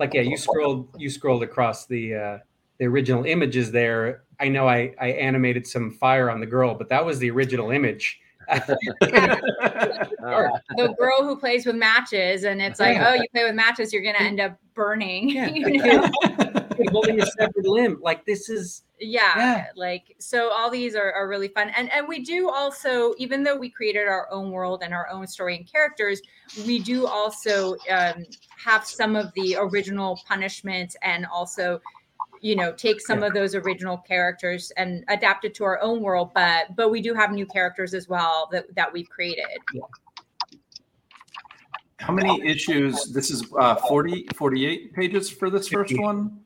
Like 0.00 0.12
yeah 0.12 0.22
you 0.22 0.36
scrolled 0.36 0.88
you 0.98 1.08
scrolled 1.08 1.44
across 1.44 1.86
the 1.86 2.14
uh 2.14 2.38
the 2.78 2.86
original 2.86 3.24
images 3.24 3.70
there. 3.70 4.24
I 4.40 4.48
know 4.48 4.66
i 4.66 4.92
i 5.00 5.10
animated 5.10 5.68
some 5.68 5.92
fire 5.92 6.30
on 6.30 6.40
the 6.40 6.46
girl 6.46 6.74
but 6.74 6.88
that 6.88 7.06
was 7.06 7.20
the 7.20 7.30
original 7.30 7.70
image 7.70 8.18
the 10.20 10.94
girl 10.98 11.22
who 11.22 11.36
plays 11.36 11.66
with 11.66 11.76
matches 11.76 12.44
and 12.44 12.60
it's 12.60 12.80
like 12.80 12.98
oh 13.00 13.14
you 13.14 13.24
play 13.32 13.44
with 13.44 13.54
matches 13.54 13.92
you're 13.92 14.02
gonna 14.02 14.18
end 14.18 14.40
up 14.40 14.58
burning 14.74 15.28
Yeah. 15.28 15.48
you 15.54 15.78
know 15.78 16.10
holding 16.90 17.20
a 17.20 17.26
severed 17.26 17.66
limb 17.66 17.98
like 18.02 18.24
this 18.24 18.48
is 18.48 18.82
yeah, 19.02 19.32
Yeah. 19.36 19.66
like 19.76 20.14
so 20.18 20.50
all 20.50 20.70
these 20.70 20.94
are, 20.94 21.12
are 21.12 21.28
really 21.28 21.48
fun 21.48 21.70
and 21.76 21.90
and 21.90 22.06
we 22.06 22.20
do 22.22 22.50
also 22.50 23.14
even 23.18 23.42
though 23.42 23.56
we 23.56 23.70
created 23.70 24.06
our 24.06 24.28
own 24.30 24.50
world 24.50 24.82
and 24.84 24.92
our 24.92 25.08
own 25.08 25.26
story 25.26 25.56
and 25.56 25.70
characters 25.70 26.20
we 26.66 26.78
do 26.78 27.06
also 27.06 27.76
um, 27.90 28.26
have 28.62 28.84
some 28.84 29.16
of 29.16 29.32
the 29.34 29.56
original 29.58 30.20
punishments 30.26 30.96
and 31.02 31.26
also 31.26 31.80
you 32.40 32.56
know 32.56 32.72
take 32.72 33.00
some 33.00 33.20
Yeah. 33.20 33.26
of 33.28 33.34
those 33.34 33.54
original 33.54 33.98
characters 33.98 34.70
and 34.76 35.04
adapt 35.08 35.44
it 35.44 35.54
to 35.54 35.64
our 35.64 35.80
own 35.82 36.00
world 36.02 36.30
but 36.34 36.74
but 36.74 36.90
we 36.90 37.00
do 37.00 37.14
have 37.14 37.32
new 37.32 37.46
characters 37.46 37.94
as 37.94 38.08
well 38.08 38.48
that 38.52 38.74
that 38.74 38.92
we've 38.92 39.08
created 39.08 39.46
How 41.98 42.14
many 42.14 42.40
issues? 42.46 43.12
This 43.12 43.30
is 43.30 43.44
uh, 43.58 43.74
40, 43.76 44.26
48 44.34 44.94
pages 44.94 45.28
for 45.28 45.50
this 45.50 45.68
first 45.68 45.92
one. 45.98 46.40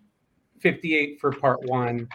58 0.59 1.21
for 1.21 1.31
part 1.31 1.63
one 1.65 2.09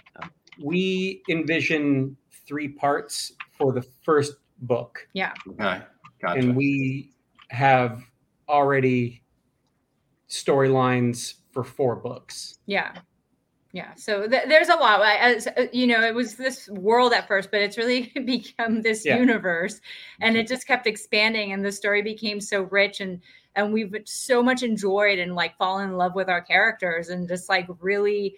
we 0.62 1.22
envision 1.30 2.18
three 2.46 2.68
parts 2.68 3.32
for 3.58 3.72
the 3.72 3.82
first 4.04 4.34
book 4.64 5.08
Yeah. 5.14 5.34
Okay, 5.48 5.82
gotcha. 6.22 6.40
and 6.40 6.56
we 6.56 7.12
have 7.50 8.04
already 8.50 9.24
storylines 10.28 11.36
for 11.52 11.64
four 11.64 11.96
books 11.96 12.58
Yeah. 12.66 12.92
Yeah. 13.72 13.94
So 13.96 14.28
th- 14.28 14.48
there's 14.48 14.70
a 14.70 14.76
lot. 14.76 15.02
I- 15.02 15.18
As 15.18 15.48
uh, 15.48 15.68
you 15.72 15.86
know, 15.86 16.02
it 16.02 16.16
was 16.16 16.36
this 16.36 16.68
world 16.70 17.14
at 17.14 17.28
first, 17.28 17.52
but 17.52 17.62
it's 17.62 17.78
really 17.78 18.12
become 18.26 18.82
this 18.82 19.06
Yeah. 19.06 19.18
universe, 19.18 19.80
and 20.22 20.36
it 20.38 20.48
just 20.48 20.66
kept 20.68 20.88
expanding, 20.88 21.52
and 21.52 21.64
the 21.64 21.72
story 21.72 22.02
became 22.02 22.42
so 22.42 22.64
rich, 22.64 23.00
and 23.00 23.22
and 23.56 23.72
we've 23.74 23.94
so 24.06 24.42
much 24.42 24.64
enjoyed 24.64 25.20
and 25.20 25.36
like 25.36 25.56
fallen 25.58 25.90
in 25.90 25.98
love 25.98 26.16
with 26.16 26.30
our 26.30 26.42
characters, 26.42 27.10
and 27.10 27.28
just 27.28 27.48
like 27.50 27.68
really 27.80 28.38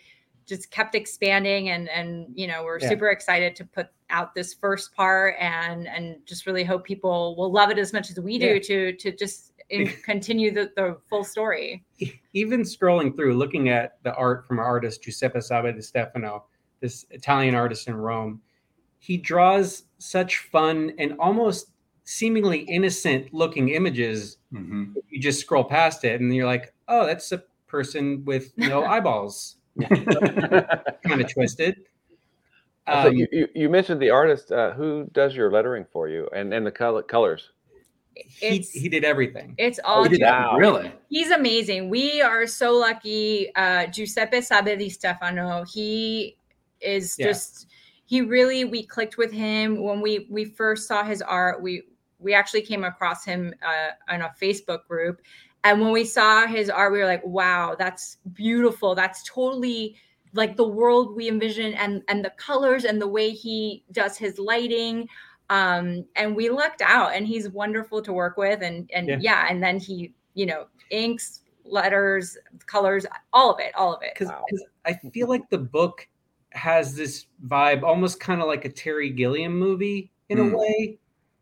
just 0.52 0.70
kept 0.70 0.96
expanding, 0.96 1.70
and 1.70 1.88
and 1.90 2.28
you 2.36 2.46
know 2.46 2.64
we're 2.64 2.80
Yeah. 2.80 2.90
super 2.90 3.10
excited 3.10 3.56
to 3.56 3.66
put 3.66 3.88
out 4.10 4.36
this 4.36 4.54
first 4.54 4.94
part, 4.94 5.36
and 5.40 5.88
and 5.88 6.18
just 6.26 6.46
really 6.46 6.66
hope 6.66 6.84
people 6.84 7.36
will 7.38 7.52
love 7.52 7.70
it 7.72 7.78
as 7.78 7.94
much 7.94 8.10
as 8.12 8.20
we 8.20 8.38
do 8.38 8.54
Yeah. 8.56 8.60
to 8.60 8.94
to 8.94 9.12
just 9.16 9.54
and 9.72 9.88
continue 10.04 10.52
the, 10.52 10.70
the 10.76 10.98
full 11.10 11.24
story. 11.24 11.82
even 12.34 12.62
scrolling 12.64 13.16
through, 13.16 13.36
looking 13.36 13.70
at 13.70 14.04
the 14.04 14.14
art 14.16 14.46
from 14.46 14.60
our 14.60 14.66
artist 14.66 15.02
Giuseppe 15.02 15.40
Sabe 15.40 15.74
di 15.74 15.82
Stefano, 15.82 16.44
this 16.82 17.06
Italian 17.12 17.56
artist 17.56 17.88
in 17.88 17.96
Rome, 17.96 18.42
he 19.00 19.16
draws 19.16 19.84
such 20.00 20.40
fun 20.40 20.92
and 21.00 21.16
almost 21.20 21.72
seemingly 22.04 22.60
innocent 22.68 23.34
looking 23.34 23.70
images. 23.70 24.40
Mhm. 24.54 24.94
You 25.10 25.22
just 25.22 25.40
scroll 25.40 25.64
past 25.64 26.04
it 26.04 26.20
and 26.20 26.36
you're 26.36 26.46
like, 26.48 26.74
oh, 26.90 27.06
that's 27.06 27.32
a 27.32 27.42
person 27.68 28.26
with 28.26 28.52
no 28.58 28.84
eyeballs. 28.94 29.56
kind 31.04 31.22
of 31.22 31.32
twisted. 31.32 31.76
So 32.88 33.08
Um, 33.08 33.14
you, 33.16 33.28
you, 33.32 33.48
you 33.54 33.70
mentioned 33.70 34.02
the 34.02 34.10
artist. 34.10 34.52
Uh, 34.52 34.72
who 34.74 35.08
does 35.14 35.36
your 35.36 35.52
lettering 35.52 35.86
for 35.92 36.10
you 36.10 36.28
and, 36.36 36.54
and 36.54 36.66
the 36.66 36.72
color, 36.72 37.04
colors? 37.04 37.52
he, 38.16 38.58
he 38.60 38.90
did 38.90 39.04
everything. 39.06 39.56
it's 39.58 39.80
all 39.86 40.04
Oh, 40.06 40.08
did? 40.08 40.22
Wow. 40.22 40.58
Really? 40.58 40.92
he's 41.10 41.32
amazing. 41.32 41.90
We 41.90 42.22
are 42.22 42.46
so 42.48 42.74
lucky. 42.76 43.54
Uh, 43.56 43.86
Giuseppe 43.88 44.42
Sabe 44.42 44.78
di 44.78 44.90
Stefano. 44.90 45.64
He 45.72 46.36
is 46.82 47.16
Yeah. 47.18 47.28
just. 47.28 47.68
He 48.06 48.20
really. 48.22 48.66
We 48.66 48.84
clicked 48.86 49.18
with 49.18 49.32
him 49.32 49.82
when 49.82 50.02
we 50.02 50.28
we 50.30 50.44
first 50.44 50.88
saw 50.88 51.04
his 51.06 51.22
art. 51.22 51.62
We 51.62 51.84
we 52.20 52.34
actually 52.34 52.64
came 52.64 52.84
across 52.84 53.24
him 53.24 53.54
uh, 53.66 54.14
on 54.14 54.22
a 54.24 54.34
Facebook 54.42 54.86
group, 54.88 55.22
and 55.64 55.80
when 55.82 55.92
we 55.92 56.04
saw 56.06 56.48
his 56.48 56.70
art, 56.70 56.92
we 56.94 57.00
were 57.00 57.06
like, 57.06 57.26
"Wow, 57.26 57.76
that's 57.78 58.18
beautiful. 58.34 58.96
That's 58.96 59.24
totally." 59.24 59.96
like 60.34 60.56
the 60.56 60.66
world 60.68 61.14
we 61.14 61.28
envision 61.28 61.74
and 61.74 62.02
and 62.08 62.24
the 62.24 62.30
colors 62.38 62.86
and 62.86 63.02
the 63.02 63.08
way 63.08 63.32
he 63.32 63.84
does 63.92 64.16
his 64.18 64.40
lighting 64.40 65.06
um 65.50 66.06
and 66.16 66.34
we 66.34 66.48
lucked 66.50 66.82
out 66.82 67.14
and 67.14 67.28
he's 67.28 67.50
wonderful 67.50 68.02
to 68.02 68.14
work 68.14 68.38
with 68.38 68.62
and 68.64 68.90
and 68.94 69.10
Yeah. 69.10 69.18
yeah, 69.20 69.48
and 69.50 69.62
then 69.62 69.78
he 69.78 70.14
you 70.34 70.46
know 70.46 70.68
inks 70.90 71.42
letters 71.66 72.38
colors 72.66 73.06
all 73.34 73.52
of 73.54 73.60
it 73.60 73.76
all 73.76 73.94
of 73.94 74.02
it 74.04 74.14
because 74.14 74.30
Wow. 74.30 74.46
I 74.86 74.94
feel 75.14 75.28
like 75.28 75.50
the 75.50 75.58
book 75.58 76.08
has 76.52 76.96
this 76.96 77.26
vibe, 77.46 77.84
almost 77.84 78.22
kind 78.22 78.42
of 78.42 78.48
like 78.48 78.64
a 78.64 78.70
Terry 78.70 79.10
Gilliam 79.10 79.60
movie 79.60 80.12
in 80.30 80.38
Hmm. 80.38 80.54
a 80.54 80.58
way, 80.58 80.98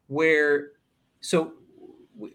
where 0.08 0.72
so 1.22 1.44
w- 1.44 1.59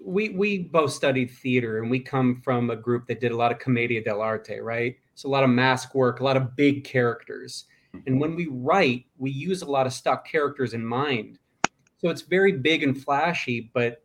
we 0.00 0.30
we 0.30 0.58
both 0.58 0.92
studied 0.92 1.30
theater 1.30 1.78
and 1.78 1.90
we 1.90 2.00
come 2.00 2.40
from 2.42 2.70
a 2.70 2.76
group 2.76 3.06
that 3.06 3.20
did 3.20 3.32
a 3.32 3.36
lot 3.36 3.52
of 3.52 3.58
commedia 3.58 4.02
dell'arte, 4.02 4.62
right? 4.62 4.96
So 5.14 5.28
a 5.28 5.30
lot 5.30 5.44
of 5.44 5.50
mask 5.50 5.94
work, 5.94 6.20
a 6.20 6.24
lot 6.24 6.36
of 6.36 6.56
big 6.56 6.84
characters, 6.84 7.66
and 8.06 8.20
when 8.20 8.34
we 8.34 8.48
write, 8.50 9.06
we 9.18 9.30
use 9.30 9.62
a 9.62 9.70
lot 9.70 9.86
of 9.86 9.92
stock 9.92 10.26
characters 10.26 10.74
in 10.74 10.84
mind. 10.84 11.38
So 11.98 12.08
it's 12.08 12.22
very 12.22 12.52
big 12.52 12.82
and 12.82 13.00
flashy, 13.00 13.70
but 13.72 14.02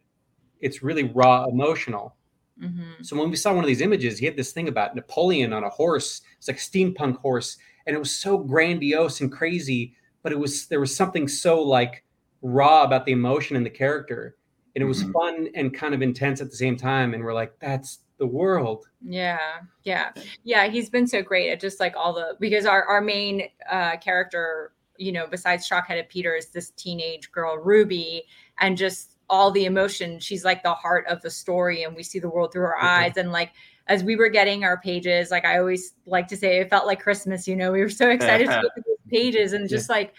it's 0.60 0.84
really 0.84 1.04
raw 1.04 1.46
emotional. 1.46 2.16
Mhm. 2.62 3.06
So 3.06 3.18
when 3.18 3.30
we 3.30 3.36
saw 3.38 3.54
one 3.54 3.64
of 3.64 3.68
these 3.68 3.82
images, 3.82 4.20
he 4.20 4.26
had 4.26 4.36
this 4.36 4.52
thing 4.52 4.68
about 4.68 4.96
Napoleon 4.96 5.54
on 5.54 5.64
a 5.64 5.70
horse. 5.70 6.22
It's 6.38 6.48
like 6.48 6.58
a 6.58 6.60
steampunk 6.60 7.18
horse, 7.18 7.58
and 7.88 7.96
it 7.96 8.00
was 8.00 8.12
so 8.12 8.38
grandiose 8.38 9.22
and 9.22 9.32
crazy. 9.32 9.96
But 10.24 10.34
it 10.34 10.40
was 10.40 10.68
there 10.68 10.82
was 10.82 10.96
something 10.96 11.28
so 11.28 11.62
like 11.62 12.04
raw 12.42 12.84
about 12.84 13.06
the 13.06 13.14
emotion 13.14 13.56
and 13.56 13.66
the 13.66 13.70
character, 13.70 14.36
and 14.80 14.86
it 14.86 14.88
was 14.88 15.04
Mhm. 15.04 15.12
fun 15.12 15.50
and 15.56 15.74
kind 15.74 15.94
of 15.94 16.02
intense 16.02 16.40
at 16.40 16.50
the 16.50 16.56
same 16.56 16.78
time. 16.78 17.14
And 17.14 17.22
we're 17.22 17.34
like, 17.34 17.52
that's 17.60 18.00
the 18.18 18.26
world. 18.26 18.88
yeah 19.02 19.40
yeah 19.86 20.12
yeah 20.44 20.68
he's 20.68 20.90
been 20.90 21.08
so 21.08 21.22
great 21.22 21.50
at 21.50 21.58
just 21.62 21.80
like 21.80 21.96
all 21.96 22.12
the 22.12 22.36
because 22.38 22.66
our 22.66 22.84
our 22.84 23.00
main 23.00 23.44
uh 23.72 23.96
character 23.96 24.74
you 24.98 25.14
know 25.14 25.26
besides 25.26 25.66
shock-headed 25.66 26.10
peter 26.10 26.36
is 26.36 26.48
this 26.48 26.72
teenage 26.72 27.32
girl 27.32 27.56
ruby 27.58 28.26
and 28.58 28.76
just 28.78 29.16
all 29.30 29.52
the 29.52 29.64
emotion 29.64 30.20
she's 30.20 30.44
like 30.44 30.62
the 30.64 30.74
heart 30.74 31.08
of 31.08 31.22
the 31.22 31.30
story 31.30 31.84
and 31.84 31.96
we 31.96 32.04
see 32.04 32.20
the 32.20 32.28
world 32.30 32.52
through 32.52 32.64
her 32.64 32.76
Mhm. 32.78 32.84
eyes 32.84 33.14
and 33.16 33.32
like 33.32 33.52
as 33.88 34.04
we 34.04 34.18
were 34.18 34.28
getting 34.28 34.66
our 34.66 34.78
pages 34.82 35.32
like 35.32 35.46
i 35.46 35.58
always 35.58 35.94
like 36.06 36.28
to 36.28 36.36
say 36.36 36.60
it 36.60 36.70
felt 36.70 36.86
like 36.86 37.00
christmas 37.02 37.48
you 37.48 37.56
know 37.56 37.72
we 37.72 37.80
were 37.80 37.88
so 37.90 38.10
excited 38.10 38.48
to 38.48 38.62
get 38.62 38.76
to 38.76 38.84
these 38.86 38.98
pages 39.10 39.54
and 39.54 39.70
just 39.70 39.88
like 39.90 40.14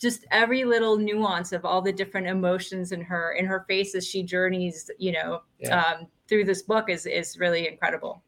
just 0.00 0.24
every 0.30 0.64
little 0.64 0.98
nuance 0.98 1.52
of 1.52 1.64
all 1.64 1.80
the 1.80 1.92
different 1.92 2.26
emotions 2.26 2.92
in 2.92 3.00
her 3.00 3.32
in 3.32 3.46
her 3.46 3.64
face 3.68 3.94
as 3.94 4.06
she 4.06 4.22
journeys 4.22 4.90
you 4.98 5.12
know 5.12 5.42
Yeah. 5.58 5.80
um, 5.80 6.06
through 6.28 6.44
this 6.44 6.62
book 6.62 6.90
is 6.90 7.06
is 7.06 7.38
really 7.38 7.68
incredible 7.68 8.22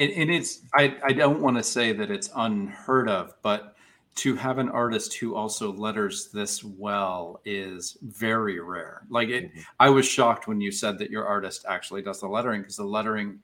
And, 0.00 0.10
and 0.12 0.30
it's 0.30 0.62
I, 0.74 0.96
I 1.04 1.12
don't 1.12 1.40
want 1.40 1.56
to 1.56 1.62
say 1.62 1.92
that 1.92 2.10
it's 2.10 2.30
unheard 2.34 3.08
of, 3.08 3.34
but 3.42 3.76
to 4.16 4.34
have 4.36 4.58
an 4.58 4.68
artist 4.68 5.14
who 5.14 5.34
also 5.34 5.72
letters 5.72 6.30
this 6.32 6.62
well 6.64 7.40
is 7.44 7.96
very 8.02 8.60
rare. 8.60 9.02
Like 9.08 9.28
it, 9.30 9.50
I 9.80 9.88
was 9.90 10.06
shocked 10.06 10.46
when 10.48 10.60
you 10.60 10.70
said 10.70 10.98
that 10.98 11.10
your 11.10 11.24
artist 11.26 11.64
actually 11.68 12.02
does 12.02 12.20
the 12.20 12.26
lettering 12.26 12.60
because 12.62 12.76
the 12.76 12.84
lettering 12.84 13.40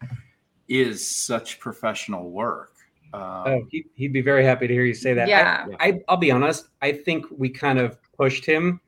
is 0.68 1.08
such 1.08 1.58
professional 1.58 2.30
work. 2.30 2.72
Um, 3.12 3.22
Oh, 3.46 3.66
he, 3.70 3.84
he'd 3.94 4.12
be 4.12 4.20
very 4.20 4.44
happy 4.44 4.66
to 4.66 4.72
hear 4.74 4.84
you 4.84 4.94
say 4.94 5.14
that. 5.14 5.28
Yeah. 5.28 5.66
I, 5.80 6.00
I'll 6.08 6.16
be 6.16 6.30
honest. 6.30 6.68
I 6.82 6.92
think 6.92 7.26
we 7.30 7.48
kind 7.48 7.78
of 7.78 7.98
pushed 8.12 8.44
him 8.44 8.80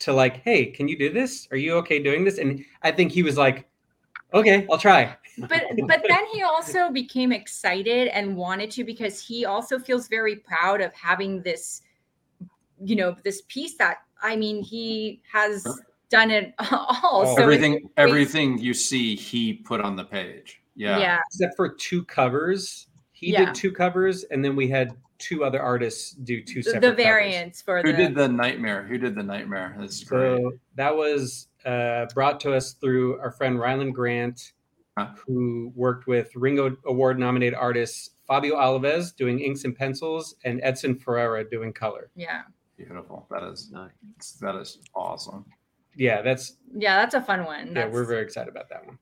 to 0.00 0.12
like, 0.12 0.42
hey, 0.42 0.66
can 0.66 0.88
you 0.88 0.98
do 0.98 1.12
this? 1.12 1.48
Are 1.50 1.56
you 1.56 1.74
okay 1.76 2.02
doing 2.02 2.24
this? 2.24 2.38
And 2.38 2.64
I 2.82 2.90
think 2.92 3.12
he 3.12 3.22
was 3.22 3.36
like, 3.36 3.66
okay, 4.32 4.66
I'll 4.70 4.78
try. 4.78 5.16
but 5.48 5.64
but 5.88 6.04
then 6.08 6.24
he 6.32 6.42
also 6.42 6.90
became 6.90 7.32
excited 7.32 8.08
and 8.08 8.36
wanted 8.36 8.70
to 8.72 8.84
because 8.84 9.20
he 9.20 9.44
also 9.44 9.78
feels 9.78 10.06
very 10.08 10.36
proud 10.36 10.80
of 10.80 10.92
having 10.94 11.42
this 11.42 11.82
you 12.84 12.94
know 12.96 13.16
this 13.24 13.42
piece 13.48 13.76
that 13.76 13.98
i 14.22 14.34
mean 14.36 14.62
he 14.62 15.20
has 15.32 15.64
done 16.10 16.30
it 16.30 16.54
all 16.70 17.22
Oh, 17.26 17.36
so 17.36 17.42
everything, 17.42 17.72
great. 17.72 17.90
everything 17.96 18.58
you 18.58 18.74
see, 18.74 19.16
he 19.16 19.54
put 19.54 19.80
on 19.80 19.96
the 19.96 20.04
page. 20.04 20.60
Yeah. 20.76 20.98
yeah 20.98 21.18
except 21.26 21.56
for 21.56 21.68
two 21.68 22.04
covers. 22.04 22.88
He 23.24 23.32
Yeah. 23.32 23.46
did 23.46 23.54
two 23.54 23.72
covers, 23.72 24.24
and 24.24 24.44
then 24.44 24.54
we 24.56 24.68
had 24.68 24.94
two 25.18 25.44
other 25.44 25.60
artists 25.62 26.10
do 26.12 26.42
two 26.42 26.56
the, 26.62 26.70
separate 26.70 26.80
the 26.82 26.86
covers. 26.88 27.04
variants 27.04 27.62
for 27.62 27.80
Who 27.82 27.92
the 27.92 27.96
did 27.96 28.14
the 28.14 28.28
nightmare? 28.28 28.82
Who 28.82 28.98
did 28.98 29.14
the 29.14 29.22
nightmare? 29.22 29.74
That's 29.78 30.02
great. 30.04 30.38
So 30.38 30.52
that 30.74 30.94
was 30.94 31.48
uh, 31.64 32.06
brought 32.12 32.40
to 32.40 32.52
us 32.52 32.74
through 32.74 33.18
our 33.20 33.30
friend 33.30 33.58
Ryland 33.58 33.94
Grant, 33.94 34.52
Huh. 34.98 35.08
who 35.26 35.72
worked 35.74 36.06
with 36.06 36.30
Ringo 36.36 36.76
Award 36.86 37.18
nominated 37.18 37.54
artists 37.58 38.10
Fabio 38.28 38.54
Alves 38.56 39.14
doing 39.16 39.40
inks 39.40 39.64
and 39.64 39.74
pencils, 39.74 40.36
and 40.44 40.60
Edson 40.62 40.94
Ferreira 40.96 41.48
doing 41.48 41.72
color. 41.72 42.10
yeah 42.14 42.42
Beautiful. 42.76 43.26
That 43.30 43.42
is 43.44 43.70
Nice. 43.72 44.32
that 44.40 44.54
is 44.56 44.78
awesome. 44.94 45.46
Yeah, 45.96 46.22
that's 46.22 46.56
yeah 46.76 46.96
that's 46.98 47.14
a 47.14 47.20
fun 47.22 47.44
one 47.44 47.72
yeah, 47.74 47.86
we're 47.86 48.04
very 48.04 48.22
excited 48.22 48.48
about 48.50 48.68
that 48.68 48.84
one. 48.86 48.98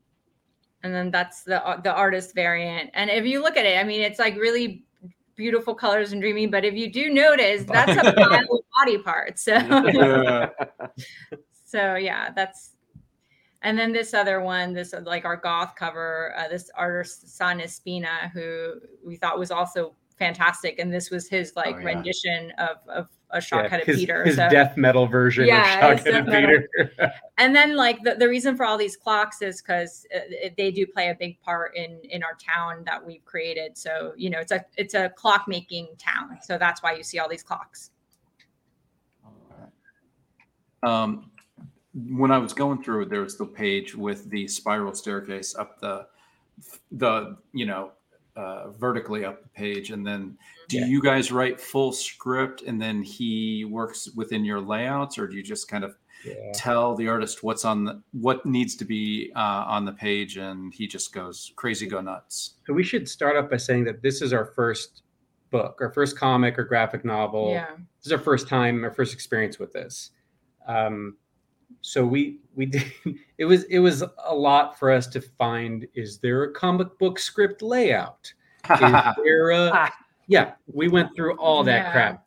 And 0.83 0.95
then 0.95 1.11
that's 1.11 1.43
the 1.45 1.65
uh, 1.67 1.81
the 1.81 1.93
artist 1.93 2.35
variant 2.35 2.91
and 2.95 3.11
if 3.11 3.25
you 3.25 3.43
look 3.43 3.57
at 3.57 3.65
it 3.67 3.79
i 3.79 3.85
mean 3.85 4.01
it's 4.01 4.19
like 4.19 4.35
really 4.37 4.85
beautiful 5.37 5.75
colors 5.75 6.13
and 6.13 6.21
dreamy 6.21 6.47
but 6.47 6.65
if 6.65 6.75
you 6.75 6.91
do 6.93 7.09
notice 7.11 7.65
that's 7.65 7.93
a 7.93 8.13
pile 8.17 8.41
of 8.41 8.61
body 8.79 8.99
parts 8.99 9.43
so 9.43 9.53
Yeah. 9.55 10.49
so 11.65 11.95
yeah 11.95 12.31
that's 12.35 12.73
and 13.63 13.79
then 13.79 13.93
this 13.93 14.13
other 14.13 14.41
one 14.41 14.73
this 14.73 14.93
uh, 14.93 15.01
like 15.05 15.25
our 15.25 15.37
goth 15.37 15.75
cover 15.77 16.35
uh, 16.37 16.49
this 16.49 16.71
artist 16.77 17.35
san 17.37 17.61
espina 17.61 18.31
who 18.33 18.75
we 19.05 19.17
thought 19.17 19.39
was 19.39 19.51
also 19.51 19.95
fantastic 20.19 20.79
and 20.79 20.93
this 20.93 21.11
was 21.11 21.29
his 21.29 21.55
like 21.57 21.77
Oh, 21.77 21.79
yeah. 21.79 21.85
rendition 21.87 22.53
of 22.59 22.77
of 22.89 23.09
a 23.33 23.37
Yeah, 23.37 23.41
shock-headed 23.41 23.87
his, 23.87 23.99
peter 23.99 24.25
his 24.25 24.37
so 24.37 24.49
death 24.49 24.77
metal 24.77 25.07
version 25.07 25.47
Yeah, 25.47 25.89
of 25.91 25.99
his 26.05 26.15
Shock-Headed. 26.15 26.69
Peter. 26.77 27.13
and 27.39 27.55
then 27.55 27.77
like 27.77 28.03
the, 28.03 28.15
the 28.15 28.29
reason 28.29 28.57
for 28.57 28.65
all 28.65 28.77
these 28.79 28.97
clocks 28.97 29.43
is 29.43 29.63
because 29.63 30.07
they 30.57 30.71
do 30.71 30.87
play 30.87 31.09
a 31.09 31.15
big 31.15 31.41
part 31.41 31.75
in 31.77 31.99
in 32.05 32.23
our 32.23 32.37
town 32.37 32.83
that 32.85 33.05
we've 33.05 33.25
created 33.25 33.77
so 33.77 34.13
you 34.17 34.31
know 34.31 34.39
it's 34.39 34.53
a 34.53 34.65
it's 34.77 34.95
a 34.95 35.09
clock 35.11 35.45
making 35.49 35.89
town 35.99 36.39
so 36.43 36.59
that's 36.59 36.83
why 36.83 36.93
you 36.95 37.03
see 37.03 37.19
all 37.19 37.29
these 37.29 37.43
clocks 37.43 37.91
Um, 40.83 41.31
when 41.95 42.31
I 42.33 42.39
was 42.39 42.53
going 42.53 42.83
through, 42.83 43.07
there 43.07 43.21
was 43.21 43.37
the 43.37 43.47
page 43.47 43.95
with 43.95 44.29
the 44.31 44.49
spiral 44.49 44.95
staircase 44.95 45.55
up 45.55 45.79
the, 45.81 46.07
the 46.91 47.37
you 47.53 47.67
know, 47.67 47.93
uh, 48.37 48.71
vertically 48.71 49.25
up 49.25 49.43
the 49.43 49.49
page, 49.51 49.91
and 49.91 50.07
then 50.07 50.37
do 50.69 50.79
Yeah. 50.79 50.87
you 50.87 51.03
guys 51.03 51.31
write 51.31 51.61
full 51.61 51.93
script 51.93 52.63
and 52.63 52.81
then 52.81 53.03
he 53.03 53.65
works 53.67 54.09
within 54.17 54.45
your 54.45 54.61
layouts, 54.61 55.19
or 55.19 55.27
do 55.27 55.37
you 55.37 55.43
just 55.43 55.69
kind 55.69 55.85
of 55.85 55.97
Yeah. 56.25 56.53
tell 56.55 56.95
the 56.95 57.09
artist 57.09 57.43
what's 57.43 57.65
on 57.65 57.85
the 57.85 58.01
what 58.13 58.47
needs 58.47 58.77
to 58.77 58.85
be 58.85 59.33
uh, 59.35 59.65
on 59.67 59.85
the 59.85 59.93
page, 59.93 60.37
and 60.37 60.73
he 60.73 60.87
just 60.87 61.13
goes 61.13 61.53
crazy, 61.57 61.87
go 61.87 62.01
nuts? 62.01 62.55
So 62.67 62.73
we 62.73 62.83
should 62.85 63.09
start 63.09 63.37
off 63.37 63.51
by 63.51 63.57
saying 63.59 63.85
that 63.85 64.03
this 64.03 64.23
is 64.23 64.33
our 64.33 64.47
first 64.47 65.03
book, 65.51 65.79
our 65.81 65.91
first 65.93 66.17
comic 66.17 66.59
or 66.59 66.65
graphic 66.65 67.05
novel. 67.05 67.51
yeah 67.51 67.77
This 67.99 68.07
is 68.07 68.13
our 68.13 68.19
first 68.19 68.49
time, 68.49 68.85
our 68.85 68.91
first 68.93 69.13
experience 69.13 69.59
with 69.59 69.73
this. 69.73 70.11
Um, 70.67 71.17
so 71.83 72.07
we 72.07 72.39
we 72.55 72.67
did 72.67 72.85
it 73.39 73.45
was 73.45 73.65
it 73.65 73.79
was 73.79 74.03
a 74.25 74.35
lot 74.35 74.79
for 74.79 74.91
us 74.91 75.07
to 75.09 75.21
find. 75.21 75.87
Is 75.95 76.19
there 76.19 76.45
a 76.45 76.53
comic 76.53 76.99
book 76.99 77.19
script 77.19 77.63
layout? 77.63 78.33
Is 78.71 78.81
there 79.25 79.51
a 79.51 79.71
ah. 79.73 79.93
Yeah, 80.29 80.53
we 80.73 80.89
went 80.89 81.15
through 81.17 81.37
all 81.37 81.65
that 81.65 81.85
Yeah. 81.85 81.93
crap. 81.93 82.25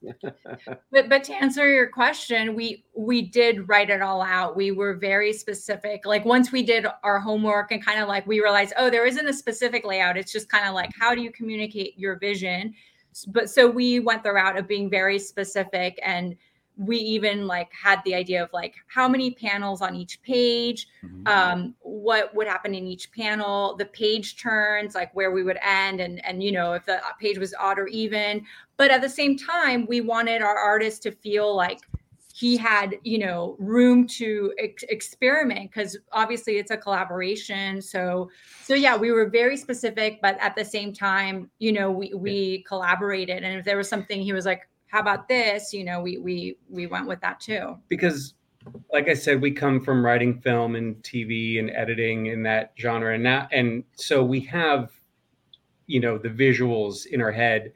But 0.92 1.10
but 1.10 1.24
to 1.24 1.34
answer 1.34 1.72
your 1.72 1.88
question, 1.88 2.54
we 2.54 2.84
we 2.94 3.22
did 3.22 3.68
write 3.70 3.90
it 3.90 4.02
all 4.02 4.22
out. 4.22 4.56
We 4.56 4.72
were 4.72 4.96
very 4.96 5.32
specific. 5.32 6.06
Like 6.06 6.26
once 6.26 6.52
we 6.52 6.62
did 6.62 6.86
our 7.04 7.20
homework 7.20 7.72
and 7.72 7.84
kind 7.84 8.02
of 8.02 8.08
like 8.08 8.28
we 8.28 8.42
realized, 8.42 8.74
oh, 8.78 8.90
there 8.90 9.06
isn't 9.06 9.28
a 9.28 9.34
specific 9.34 9.86
layout. 9.86 10.18
It's 10.18 10.32
just 10.32 10.50
kind 10.50 10.68
of 10.68 10.76
like 10.76 10.92
how 11.00 11.16
do 11.16 11.22
you 11.22 11.32
communicate 11.32 11.98
your 11.98 12.20
vision? 12.20 12.74
But 13.28 13.50
so 13.50 13.68
we 13.70 14.02
went 14.02 14.24
the 14.24 14.34
route 14.34 14.58
of 14.58 14.68
being 14.68 14.90
very 14.90 15.18
specific 15.18 15.98
and 16.04 16.36
we 16.78 16.98
even 16.98 17.48
like 17.48 17.72
had 17.72 18.02
the 18.06 18.14
idea 18.16 18.44
of 18.44 18.50
like 18.54 18.76
how 18.88 19.08
many 19.08 19.32
panels 19.32 19.82
on 19.82 19.96
each 19.96 20.22
page 20.22 20.88
Mhm. 21.26 21.28
um, 21.28 21.76
what 21.82 22.34
would 22.36 22.48
happen 22.48 22.76
in 22.76 22.86
each 22.86 23.12
panel, 23.12 23.76
the 23.78 23.86
page 23.86 24.38
turns, 24.42 24.94
like 24.96 25.14
where 25.16 25.32
we 25.32 25.44
would 25.44 25.58
end, 25.64 26.00
and 26.02 26.24
and 26.26 26.44
you 26.44 26.52
know 26.52 26.74
if 26.74 26.86
the 26.86 27.00
page 27.20 27.38
was 27.38 27.54
odd 27.60 27.80
or 27.80 27.88
even. 27.88 28.46
But 28.78 28.92
at 28.92 29.02
the 29.02 29.10
same 29.10 29.38
time, 29.38 29.86
we 29.88 30.02
wanted 30.02 30.42
our 30.42 30.58
artist 30.58 31.04
to 31.04 31.12
feel 31.12 31.56
like 31.56 31.80
he 32.34 32.58
had 32.58 32.98
you 33.04 33.18
know 33.18 33.56
room 33.60 34.06
to 34.06 34.54
ex- 34.60 34.84
experiment 34.90 35.72
because 35.72 35.98
obviously 36.12 36.58
it's 36.58 36.72
a 36.72 36.78
collaboration. 36.78 37.82
So 37.82 38.30
so 38.64 38.74
yeah, 38.76 38.96
we 38.98 39.12
were 39.12 39.30
very 39.30 39.58
specific, 39.58 40.20
but 40.22 40.38
at 40.40 40.56
the 40.56 40.66
same 40.66 40.94
time, 40.94 41.50
you 41.60 41.72
know 41.72 41.90
we 41.92 42.14
we 42.14 42.64
collaborated, 42.68 43.44
and 43.44 43.58
if 43.60 43.66
there 43.66 43.78
was 43.78 43.90
something 43.90 44.22
he 44.22 44.34
was 44.34 44.46
like. 44.46 44.68
How 44.96 45.02
about 45.02 45.28
this? 45.28 45.74
You 45.74 45.84
know, 45.84 46.00
we 46.00 46.20
we 46.20 46.56
we 46.70 46.88
went 46.88 47.06
with 47.06 47.20
that 47.20 47.42
too. 47.42 47.78
because 47.90 48.34
like 48.94 49.10
I 49.10 49.14
said, 49.14 49.42
we 49.42 49.52
come 49.52 49.82
from 49.82 50.06
writing 50.06 50.40
film 50.40 50.78
and 50.78 50.96
TV 51.04 51.60
and 51.60 51.70
editing 51.72 52.28
in 52.28 52.44
that 52.44 52.72
genre, 52.80 53.14
and 53.14 53.22
now 53.22 53.50
and 53.52 53.84
so 53.98 54.24
we 54.24 54.40
have, 54.46 54.92
you 55.88 56.00
know, 56.00 56.18
the 56.18 56.30
visuals 56.30 57.08
in 57.08 57.20
our 57.20 57.34
head. 57.34 57.74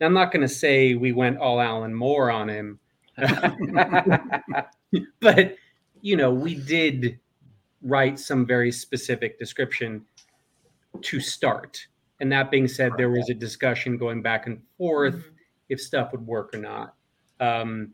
Now, 0.00 0.08
I'm 0.08 0.12
not 0.12 0.32
going 0.32 0.42
to 0.42 0.52
say 0.52 0.94
we 0.94 1.12
went 1.12 1.38
all 1.38 1.60
Alan 1.60 1.94
Moore 1.94 2.32
on 2.32 2.48
him, 2.48 2.80
but 5.20 5.54
you 6.00 6.16
know, 6.16 6.32
we 6.32 6.56
did 6.56 7.20
write 7.80 8.18
some 8.18 8.44
very 8.44 8.72
specific 8.72 9.38
description 9.38 10.04
to 11.00 11.20
start. 11.20 11.86
And 12.18 12.32
that 12.32 12.50
being 12.50 12.66
said, 12.66 12.90
there 12.96 13.10
was 13.10 13.30
a 13.30 13.34
discussion 13.34 13.96
going 13.96 14.20
back 14.20 14.48
and 14.48 14.60
forth 14.76 15.14
Mhm. 15.14 15.35
If 15.68 15.80
stuff 15.80 16.12
would 16.12 16.26
work 16.26 16.54
or 16.54 16.58
not. 16.58 16.94
Um, 17.40 17.92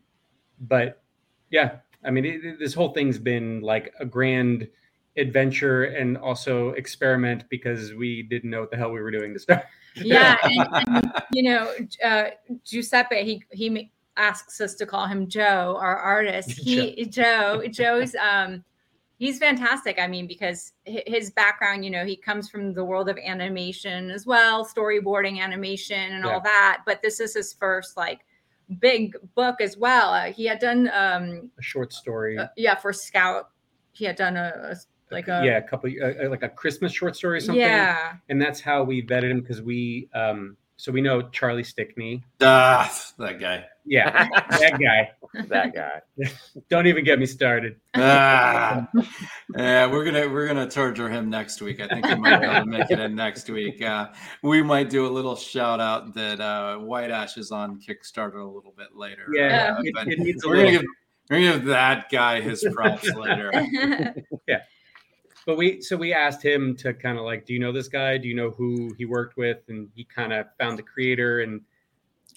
but 0.59 1.01
yeah, 1.49 1.77
I 2.05 2.11
mean, 2.11 2.25
it, 2.25 2.43
it- 2.45 2.59
this 2.59 2.73
whole 2.73 2.93
thing's 2.93 3.17
been 3.17 3.61
like 3.61 3.93
a 3.99 4.05
grand 4.05 4.67
adventure 5.15 5.83
and 5.83 6.17
also 6.17 6.69
experiment 6.71 7.43
because 7.49 7.93
we 7.93 8.23
didn't 8.23 8.49
know 8.49 8.61
what 8.61 8.71
the 8.71 8.77
hell 8.77 8.91
we 8.91 8.99
were 8.99 9.11
doing 9.11 9.33
to 9.33 9.39
start. 9.39 9.63
yeah 9.95 10.35
and, 10.41 10.67
and, 10.87 11.13
you 11.33 11.43
know 11.43 11.71
uh 12.03 12.23
giuseppe 12.65 13.23
he 13.23 13.43
he 13.51 13.91
asks 14.17 14.59
us 14.59 14.73
to 14.73 14.87
call 14.87 15.05
him 15.05 15.27
joe 15.27 15.77
our 15.79 15.97
artist 15.97 16.49
he 16.59 17.05
joe 17.05 17.61
joe's 17.69 18.15
um 18.15 18.63
he's 19.23 19.39
fantastic 19.39 19.97
i 19.99 20.07
mean 20.07 20.27
because 20.27 20.73
his 20.85 21.31
background 21.31 21.85
you 21.85 21.89
know 21.89 22.05
he 22.05 22.15
comes 22.15 22.49
from 22.49 22.73
the 22.73 22.83
world 22.83 23.07
of 23.09 23.17
animation 23.17 24.11
as 24.11 24.25
well 24.25 24.65
storyboarding 24.65 25.39
animation 25.39 26.13
and 26.13 26.25
Yeah. 26.25 26.31
all 26.33 26.41
that 26.41 26.81
but 26.85 27.01
this 27.01 27.19
is 27.19 27.33
his 27.33 27.53
first 27.53 27.95
like 27.95 28.25
big 28.79 29.15
book 29.35 29.61
as 29.61 29.77
well 29.77 30.09
uh, 30.13 30.25
he 30.25 30.45
had 30.45 30.59
done 30.59 30.89
um 30.93 31.49
A 31.57 31.61
short 31.61 31.93
story. 31.93 32.37
uh, 32.37 32.47
yeah 32.57 32.75
for 32.75 32.91
scout 32.91 33.49
he 33.93 34.03
had 34.05 34.15
done 34.17 34.35
a, 34.35 34.51
a 34.71 34.75
like 35.13 35.27
a 35.27 35.41
yeah, 35.45 35.57
a 35.57 35.61
couple, 35.61 35.91
uh, 36.03 36.27
like 36.29 36.41
a 36.41 36.49
Christmas 36.49 36.91
short 36.91 37.15
story 37.15 37.37
or 37.37 37.39
something. 37.39 37.59
yeah 37.61 38.13
And 38.29 38.41
that's 38.41 38.59
how 38.59 38.83
we 38.83 39.05
vetted 39.05 39.29
him 39.29 39.41
because 39.41 39.61
we, 39.61 40.09
um, 40.15 40.57
so 40.77 40.91
we 40.91 41.01
know 41.01 41.29
Charlie 41.29 41.63
Stickney. 41.63 42.23
Ah, 42.41 42.91
that 43.19 43.39
guy. 43.39 43.65
Yeah, 43.85 44.27
that 44.49 44.79
guy. 44.79 45.11
that 45.47 45.73
guy. 45.73 46.01
Don't 46.69 46.87
even 46.87 47.03
get 47.03 47.19
me 47.19 47.25
started. 47.25 47.79
Ah, 47.95 48.87
yeah, 49.57 49.87
we're 49.91 50.05
gonna 50.05 50.29
we're 50.29 50.47
gonna 50.47 50.69
torture 50.69 51.09
him 51.09 51.29
next 51.29 51.61
week. 51.61 51.81
I 51.81 51.87
think 51.87 52.07
we 52.07 52.15
might 52.15 52.39
be 52.39 52.45
able 52.45 52.61
to 52.61 52.65
make 52.65 52.91
it 52.91 52.99
in 52.99 53.15
next 53.15 53.49
week. 53.49 53.81
Uh, 53.81 54.09
we 54.41 54.61
might 54.61 54.89
do 54.89 55.05
a 55.05 55.09
little 55.09 55.35
shout 55.35 55.79
out 55.79 56.13
that 56.15 56.39
uh, 56.39 56.77
White 56.77 57.11
Ash 57.11 57.37
is 57.37 57.51
on 57.51 57.79
Kickstarter 57.79 58.41
a 58.41 58.47
little 58.47 58.73
bit 58.77 58.95
later. 58.95 59.27
Yeah, 59.33 59.75
uh, 59.77 59.81
it, 59.83 59.93
but 59.93 60.07
it 60.07 60.19
needs 60.19 60.45
we're 60.45 60.57
gonna 60.57 60.71
give 60.71 60.85
we're 61.29 61.39
gonna 61.39 61.57
give 61.57 61.65
that 61.65 62.09
guy 62.09 62.41
his 62.41 62.65
props 62.73 63.09
later. 63.13 63.51
Yeah. 64.47 64.59
But 65.45 65.57
we, 65.57 65.81
so 65.81 65.97
we 65.97 66.13
asked 66.13 66.41
him 66.41 66.75
to 66.77 66.93
kind 66.93 67.17
of 67.17 67.25
like, 67.25 67.45
do 67.45 67.53
you 67.53 67.59
know 67.59 67.73
this 67.73 67.89
guy? 67.89 68.17
Do 68.17 68.29
you 68.29 68.33
know 68.33 68.51
who 68.51 68.93
he 68.97 69.03
worked 69.03 69.35
with? 69.35 69.57
And 69.67 69.89
he 69.93 70.05
kind 70.05 70.31
of 70.31 70.45
found 70.57 70.79
the 70.79 70.83
creator, 70.83 71.41
and 71.41 71.61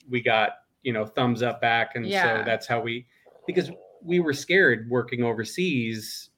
we 0.08 0.20
got 0.20 0.54
you 0.86 0.92
know 0.92 1.04
thumbs 1.04 1.42
up 1.42 1.60
back, 1.60 1.96
and 1.96 2.06
Yeah. 2.06 2.38
so 2.38 2.44
that's 2.46 2.66
how 2.68 2.80
we, 2.80 3.06
because 3.44 3.72
we 4.02 4.20
were 4.20 4.32
scared 4.32 4.88
working 4.88 5.24
overseas 5.24 6.30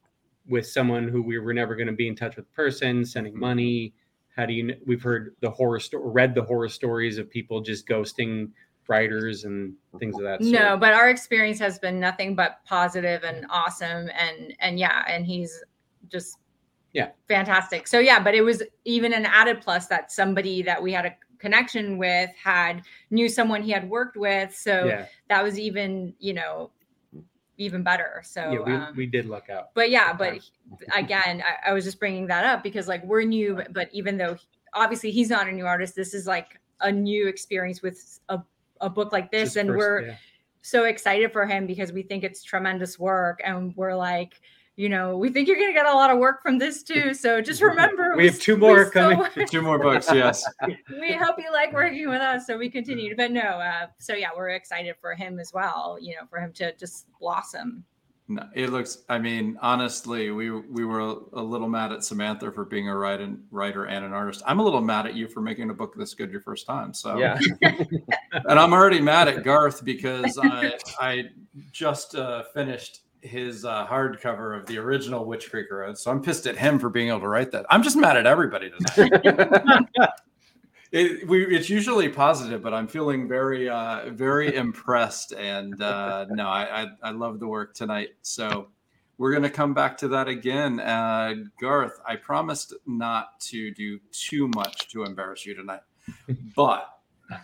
with 0.49 0.67
someone 0.67 1.07
who 1.07 1.23
we 1.23 1.39
were 1.39 1.53
never 1.53 1.77
going 1.77 1.87
to 1.89 1.93
be 1.93 2.09
in 2.09 2.17
touch 2.17 2.35
with 2.37 2.51
person, 2.55 3.05
sending 3.05 3.39
money. 3.39 3.93
How 4.35 4.47
do 4.47 4.55
you? 4.55 4.75
We've 4.87 5.03
heard 5.03 5.37
the 5.41 5.51
horror 5.51 5.79
story, 5.81 6.03
read 6.11 6.35
the 6.35 6.43
horror 6.43 6.71
stories 6.71 7.19
of 7.19 7.29
people 7.29 7.61
just 7.61 7.87
ghosting 7.87 8.51
writers 8.89 9.45
and 9.45 9.75
things 9.99 10.17
of 10.17 10.23
that. 10.23 10.41
Sort. 10.43 10.51
no 10.51 10.75
but 10.79 10.95
our 10.95 11.11
experience 11.11 11.59
has 11.59 11.79
been 11.79 12.01
nothing 12.01 12.35
but 12.35 12.61
positive 12.65 13.23
and 13.23 13.45
awesome 13.51 14.09
and 14.19 14.55
and 14.61 14.79
yeah 14.79 15.05
and 15.07 15.27
he's 15.27 15.63
just 16.11 16.39
Yeah. 16.95 17.11
fantastic 17.29 17.87
so 17.87 17.99
yeah 17.99 18.19
but 18.19 18.35
it 18.35 18.41
was 18.41 18.63
even 18.87 19.13
an 19.13 19.27
added 19.27 19.61
plus 19.61 19.89
that 19.89 20.11
somebody 20.11 20.63
that 20.63 20.83
we 20.83 20.91
had 20.91 21.05
a 21.05 21.15
connection 21.39 21.99
with 21.99 22.31
had 22.43 22.83
knew 23.11 23.29
someone 23.29 23.63
he 23.63 23.71
had 23.71 23.89
worked 23.89 24.17
with 24.17 24.55
so 24.57 24.85
yeah, 24.87 25.07
that 25.29 25.43
was 25.43 25.59
even 25.59 26.15
you 26.19 26.33
know 26.35 26.71
even 27.57 27.83
better 27.83 28.23
so 28.25 28.53
yeah, 28.53 28.61
we, 28.61 28.73
um, 28.73 28.95
we 28.97 29.07
did 29.07 29.27
luck 29.27 29.51
out. 29.51 29.75
but 29.75 29.91
yeah 29.91 30.13
but 30.13 30.39
again 30.97 31.43
I, 31.45 31.71
I 31.71 31.73
was 31.73 31.85
just 31.85 31.99
bringing 31.99 32.27
that 32.29 32.45
up 32.45 32.63
because 32.63 32.87
like 32.89 33.03
we're 33.05 33.23
new 33.23 33.61
but- 33.71 33.89
even 33.93 34.17
though 34.17 34.35
he- 34.35 34.47
obviously 34.75 35.11
he's 35.11 35.31
not 35.31 35.49
a 35.49 35.53
new 35.53 35.67
artist 35.67 35.97
this 35.97 36.15
is 36.15 36.27
like 36.27 36.61
a 36.81 36.93
new 36.93 37.27
experience 37.27 37.83
with 37.83 38.21
a, 38.29 38.39
a 38.81 38.89
book 38.89 39.13
like 39.13 39.31
this 39.33 39.51
Just 39.55 39.57
and 39.57 39.69
first- 39.71 39.79
we're 39.79 40.01
yeah. 40.03 40.15
so 40.63 40.85
excited 40.85 41.33
for 41.33 41.47
him 41.47 41.67
because 41.67 41.91
we 41.93 42.03
think 42.03 42.23
it's 42.23 42.43
tremendous 42.45 42.99
work 42.99 43.41
and 43.45 43.75
we're 43.77 43.97
like 43.97 44.41
you 44.79 44.89
know 44.89 45.17
we 45.19 45.29
think 45.29 45.49
you're 45.49 45.57
going 45.57 45.69
to 45.69 45.75
get 45.75 45.87
a 45.87 45.93
lot 45.93 46.09
of 46.11 46.19
work 46.19 46.41
from 46.41 46.57
this 46.57 46.83
too 46.85 47.13
so 47.13 47.41
just 47.43 47.61
remember 47.61 48.15
We 48.17 48.27
have 48.27 48.39
two 48.39 48.57
more 48.57 48.87
still- 48.91 49.11
coming. 49.25 49.47
Two 49.51 49.61
more 49.61 49.79
books, 49.79 50.09
yes. 50.13 50.45
we 51.01 51.13
hope 51.15 51.37
you 51.39 51.51
like 51.53 51.73
working 51.73 52.09
with 52.09 52.21
us 52.21 52.47
so 52.47 52.57
we 52.57 52.71
continue 52.71 53.15
but 53.17 53.33
no 53.33 53.41
uh, 53.41 53.87
so 53.99 54.15
yeah 54.15 54.29
we're 54.37 54.51
excited 54.51 54.95
for 55.01 55.15
him 55.15 55.39
as 55.41 55.53
well 55.53 55.99
you 56.01 56.15
know 56.15 56.27
for 56.31 56.39
him 56.39 56.53
to 56.55 56.73
just 56.77 57.07
blossom 57.21 57.85
No, 58.31 58.45
it 58.55 58.69
looks. 58.69 59.05
I 59.09 59.19
mean, 59.19 59.57
honestly, 59.63 60.31
we 60.31 60.51
we 60.51 60.85
were 60.85 61.01
a, 61.01 61.15
a 61.33 61.43
little 61.43 61.67
mad 61.67 61.93
at 61.93 62.05
Samantha 62.05 62.53
for 62.53 62.67
being 62.67 62.87
a 62.91 62.95
writer, 62.95 63.27
writer 63.51 63.87
and 63.87 64.05
an 64.05 64.13
artist. 64.13 64.43
I'm 64.47 64.61
a 64.61 64.63
little 64.63 64.83
mad 64.83 65.07
at 65.07 65.15
you 65.15 65.29
for 65.29 65.41
making 65.41 65.71
a 65.71 65.75
book 65.75 65.95
this 65.97 66.13
good 66.13 66.31
your 66.31 66.43
first 66.43 66.67
time. 66.67 66.93
So 66.93 67.17
Yeah. 67.19 67.39
and 67.63 68.59
I'm 68.61 68.75
already 68.75 69.01
mad 69.01 69.29
at 69.29 69.45
Garth 69.45 69.83
because 69.83 70.39
I 70.43 70.77
I 71.01 71.31
just 71.73 72.17
uh, 72.17 72.43
finished 72.53 73.01
his 73.21 73.65
uh, 73.65 73.87
hardcover 73.87 74.59
of 74.59 74.67
the 74.67 74.79
original 74.79 75.25
Witch 75.25 75.51
Creek 75.51 75.71
Road. 75.71 75.99
So 75.99 76.11
I'm 76.11 76.23
pissed 76.23 76.47
at 76.47 76.57
him 76.57 76.79
for 76.79 76.89
being 76.89 77.09
able 77.09 77.21
to 77.21 77.29
write 77.29 77.51
that. 77.53 77.67
I'm 77.71 77.83
just 77.83 77.97
mad 77.97 78.17
at 78.17 78.27
everybody 78.27 78.71
tonight. 78.71 79.13
it, 80.93 81.29
we, 81.29 81.47
it's 81.47 81.69
usually 81.69 82.09
positive, 82.09 82.63
but 82.63 82.73
I'm 82.75 82.89
feeling 82.89 83.29
very 83.29 83.69
uh, 83.69 84.11
very 84.11 84.55
impressed. 84.55 85.33
And 85.33 85.81
uh, 85.83 86.27
no, 86.31 86.49
I, 86.49 86.83
I 86.83 86.87
I 87.03 87.11
love 87.11 87.41
the 87.41 87.49
work 87.49 87.75
tonight. 87.75 88.11
So 88.23 88.69
we're 89.19 89.33
gonna 89.33 89.51
come 89.51 89.75
back 89.75 89.99
to 89.99 90.09
that 90.09 90.29
again. 90.29 90.81
Uh, 90.81 91.35
Garth, 91.61 92.01
I 92.07 92.17
promised 92.17 92.75
not 92.87 93.41
to 93.41 93.73
do 93.73 93.99
too 94.13 94.49
much 94.49 94.89
to 94.89 95.05
embarrass 95.05 95.45
you 95.47 95.55
tonight, 95.55 95.83
but. 96.55 96.89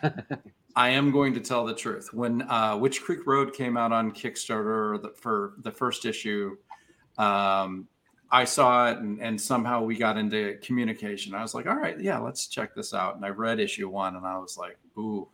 I 0.77 0.91
am 0.91 1.11
going 1.11 1.35
to 1.35 1.41
tell 1.41 1.65
the 1.65 1.75
truth. 1.75 2.13
When 2.13 2.43
uh, 2.43 2.77
Witch 2.77 3.03
Creek 3.03 3.27
Road 3.27 3.53
came 3.53 3.77
out 3.77 3.93
on 3.93 4.13
Kickstarter 4.13 5.01
the, 5.01 5.11
for 5.11 5.55
the 5.59 5.71
first 5.71 6.05
issue, 6.05 6.57
um, 7.17 7.87
I 8.31 8.45
saw 8.45 8.91
it 8.91 8.99
and, 8.99 9.21
and 9.21 9.41
somehow 9.41 9.83
we 9.83 9.97
got 9.97 10.17
into 10.17 10.59
communication. 10.63 11.35
I 11.35 11.43
was 11.43 11.55
like, 11.55 11.67
all 11.67 11.77
right, 11.77 11.99
yeah, 12.01 12.19
let's 12.19 12.49
check 12.49 12.75
this 12.75 12.93
out. 12.93 13.15
And 13.15 13.25
I 13.25 13.29
read 13.29 13.61
issue 13.61 13.89
one 13.89 14.17
and 14.17 14.27
I 14.27 14.39
was 14.39 14.59
like, 14.59 14.77
ooh, 14.99 15.29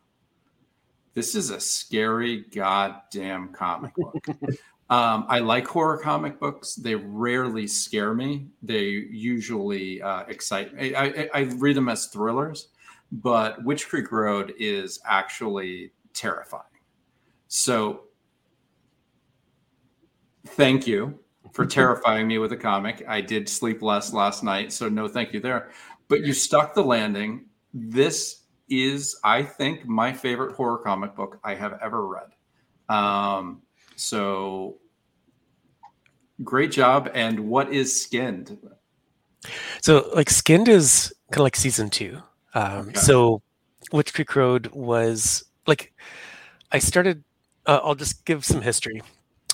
this 1.15 1.35
is 1.35 1.49
a 1.49 1.59
scary 1.59 2.45
goddamn 2.55 3.49
comic 3.55 3.95
book. 3.95 4.23
um, 4.91 5.25
I 5.29 5.39
like 5.39 5.67
horror 5.67 5.99
comic 5.99 6.39
books. 6.39 6.75
They 6.75 6.95
rarely 6.95 7.67
scare 7.67 8.13
me. 8.13 8.49
They 8.63 8.85
usually 8.85 10.03
uh, 10.03 10.25
excite 10.29 10.75
me. 10.75 10.95
I, 10.95 11.05
I, 11.05 11.29
I 11.35 11.41
read 11.57 11.77
them 11.77 11.89
as 11.89 12.07
thrillers 12.09 12.69
but 13.13 13.63
Witch 13.65 13.89
Creek 13.89 14.13
Road 14.13 14.55
is 14.59 15.01
actually 15.05 15.93
terrifying. 16.15 16.65
So 17.49 18.03
thank 20.47 20.87
you 20.87 21.19
for 21.53 21.67
terrifying 21.79 22.29
me 22.29 22.39
with 22.39 22.53
a 22.53 22.57
comic. 22.57 23.05
I 23.09 23.21
did 23.21 23.49
sleep 23.49 23.83
less 23.83 24.13
last 24.13 24.45
night, 24.45 24.73
so 24.73 24.89
no 24.89 25.09
thank 25.09 25.33
you 25.33 25.41
there. 25.41 25.71
But 26.09 26.21
you 26.21 26.33
stuck 26.33 26.75
the 26.75 26.83
landing. 26.83 27.47
This 27.73 28.45
is, 28.69 29.19
I 29.25 29.43
think, 29.43 29.87
my 29.87 30.13
favorite 30.13 30.55
horror 30.55 30.79
comic 30.79 31.15
book 31.15 31.39
I 31.45 31.55
have 31.55 31.79
ever 31.83 32.07
read. 32.07 32.29
Um, 32.89 33.63
so 33.97 34.79
great 36.43 36.73
job. 36.73 37.11
And 37.15 37.41
what 37.41 37.73
is 37.73 38.01
Skinned? 38.01 38.59
So, 39.81 40.11
like, 40.15 40.31
Skinned 40.31 40.69
is 40.69 41.13
kind 41.31 41.41
of 41.41 41.45
like 41.45 41.57
season 41.57 41.91
two. 41.91 42.21
Um, 42.55 42.89
Okay. 42.91 43.01
So, 43.01 43.43
Witch 43.93 44.13
Creek 44.15 44.35
Road 44.37 44.69
was 44.73 45.45
like, 45.67 45.93
I 46.73 46.79
started. 46.79 47.25
Uh, 47.67 47.81
I'll 47.83 47.95
just 47.95 48.25
give 48.25 48.45
some 48.45 48.63
history. 48.63 49.03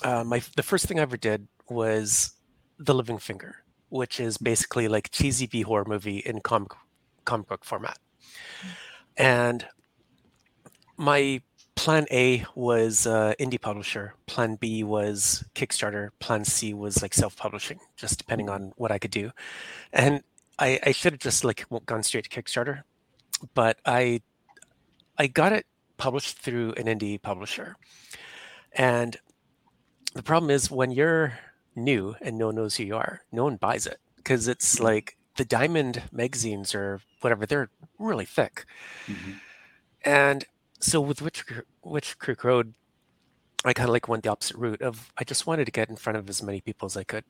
Uh, 0.03 0.23
my 0.23 0.41
the 0.55 0.63
first 0.63 0.85
thing 0.85 0.99
I 0.99 1.03
ever 1.03 1.17
did 1.17 1.47
was 1.69 2.31
The 2.79 2.93
Living 2.93 3.17
Finger, 3.17 3.63
which 3.89 4.19
is 4.19 4.37
basically 4.37 4.87
like 4.87 5.09
cheesy 5.11 5.47
B 5.47 5.61
horror 5.61 5.85
movie 5.85 6.19
in 6.19 6.41
comic 6.41 6.71
comic 7.25 7.47
book 7.47 7.65
format. 7.65 7.97
And 9.17 9.65
my 10.97 11.41
plan 11.75 12.05
A 12.11 12.45
was 12.55 13.07
uh, 13.07 13.33
indie 13.39 13.61
publisher. 13.61 14.13
Plan 14.25 14.55
B 14.55 14.83
was 14.83 15.43
Kickstarter. 15.55 16.09
Plan 16.19 16.43
C 16.45 16.73
was 16.73 17.01
like 17.01 17.13
self 17.13 17.35
publishing, 17.35 17.79
just 17.95 18.17
depending 18.17 18.49
on 18.49 18.73
what 18.77 18.91
I 18.91 18.97
could 18.99 19.11
do. 19.11 19.31
And 19.93 20.21
I, 20.59 20.79
I 20.83 20.91
should 20.91 21.13
have 21.13 21.19
just 21.19 21.43
like 21.43 21.65
gone 21.85 22.03
straight 22.03 22.29
to 22.29 22.41
Kickstarter, 22.41 22.83
but 23.53 23.77
I 23.85 24.21
I 25.17 25.27
got 25.27 25.53
it 25.53 25.65
published 25.97 26.39
through 26.39 26.73
an 26.73 26.85
indie 26.85 27.21
publisher. 27.21 27.75
And 28.73 29.17
the 30.13 30.23
problem 30.23 30.51
is 30.51 30.71
when 30.71 30.91
you're 30.91 31.39
new 31.75 32.15
and 32.21 32.37
no 32.37 32.47
one 32.47 32.55
knows 32.55 32.75
who 32.75 32.83
you 32.83 32.95
are, 32.95 33.21
no 33.31 33.43
one 33.43 33.57
buys 33.57 33.87
it 33.87 33.99
because 34.17 34.47
it's 34.47 34.75
mm-hmm. 34.75 34.85
like 34.85 35.17
the 35.37 35.45
diamond 35.45 36.01
magazines 36.11 36.73
or 36.73 37.01
whatever, 37.21 37.45
they're 37.45 37.69
really 37.99 38.25
thick. 38.25 38.65
Mm-hmm. 39.07 39.31
And 40.03 40.45
so 40.79 41.01
with 41.01 41.21
Witch, 41.21 41.43
Witch 41.83 42.17
Creek 42.19 42.43
Road, 42.43 42.73
I 43.65 43.73
kind 43.73 43.89
of 43.89 43.93
like 43.93 44.07
went 44.07 44.23
the 44.23 44.31
opposite 44.31 44.57
route 44.57 44.81
of 44.81 45.11
I 45.17 45.23
just 45.23 45.47
wanted 45.47 45.65
to 45.65 45.71
get 45.71 45.89
in 45.89 45.95
front 45.95 46.17
of 46.17 46.29
as 46.29 46.43
many 46.43 46.61
people 46.61 46.85
as 46.85 46.95
I 46.95 47.03
could. 47.03 47.23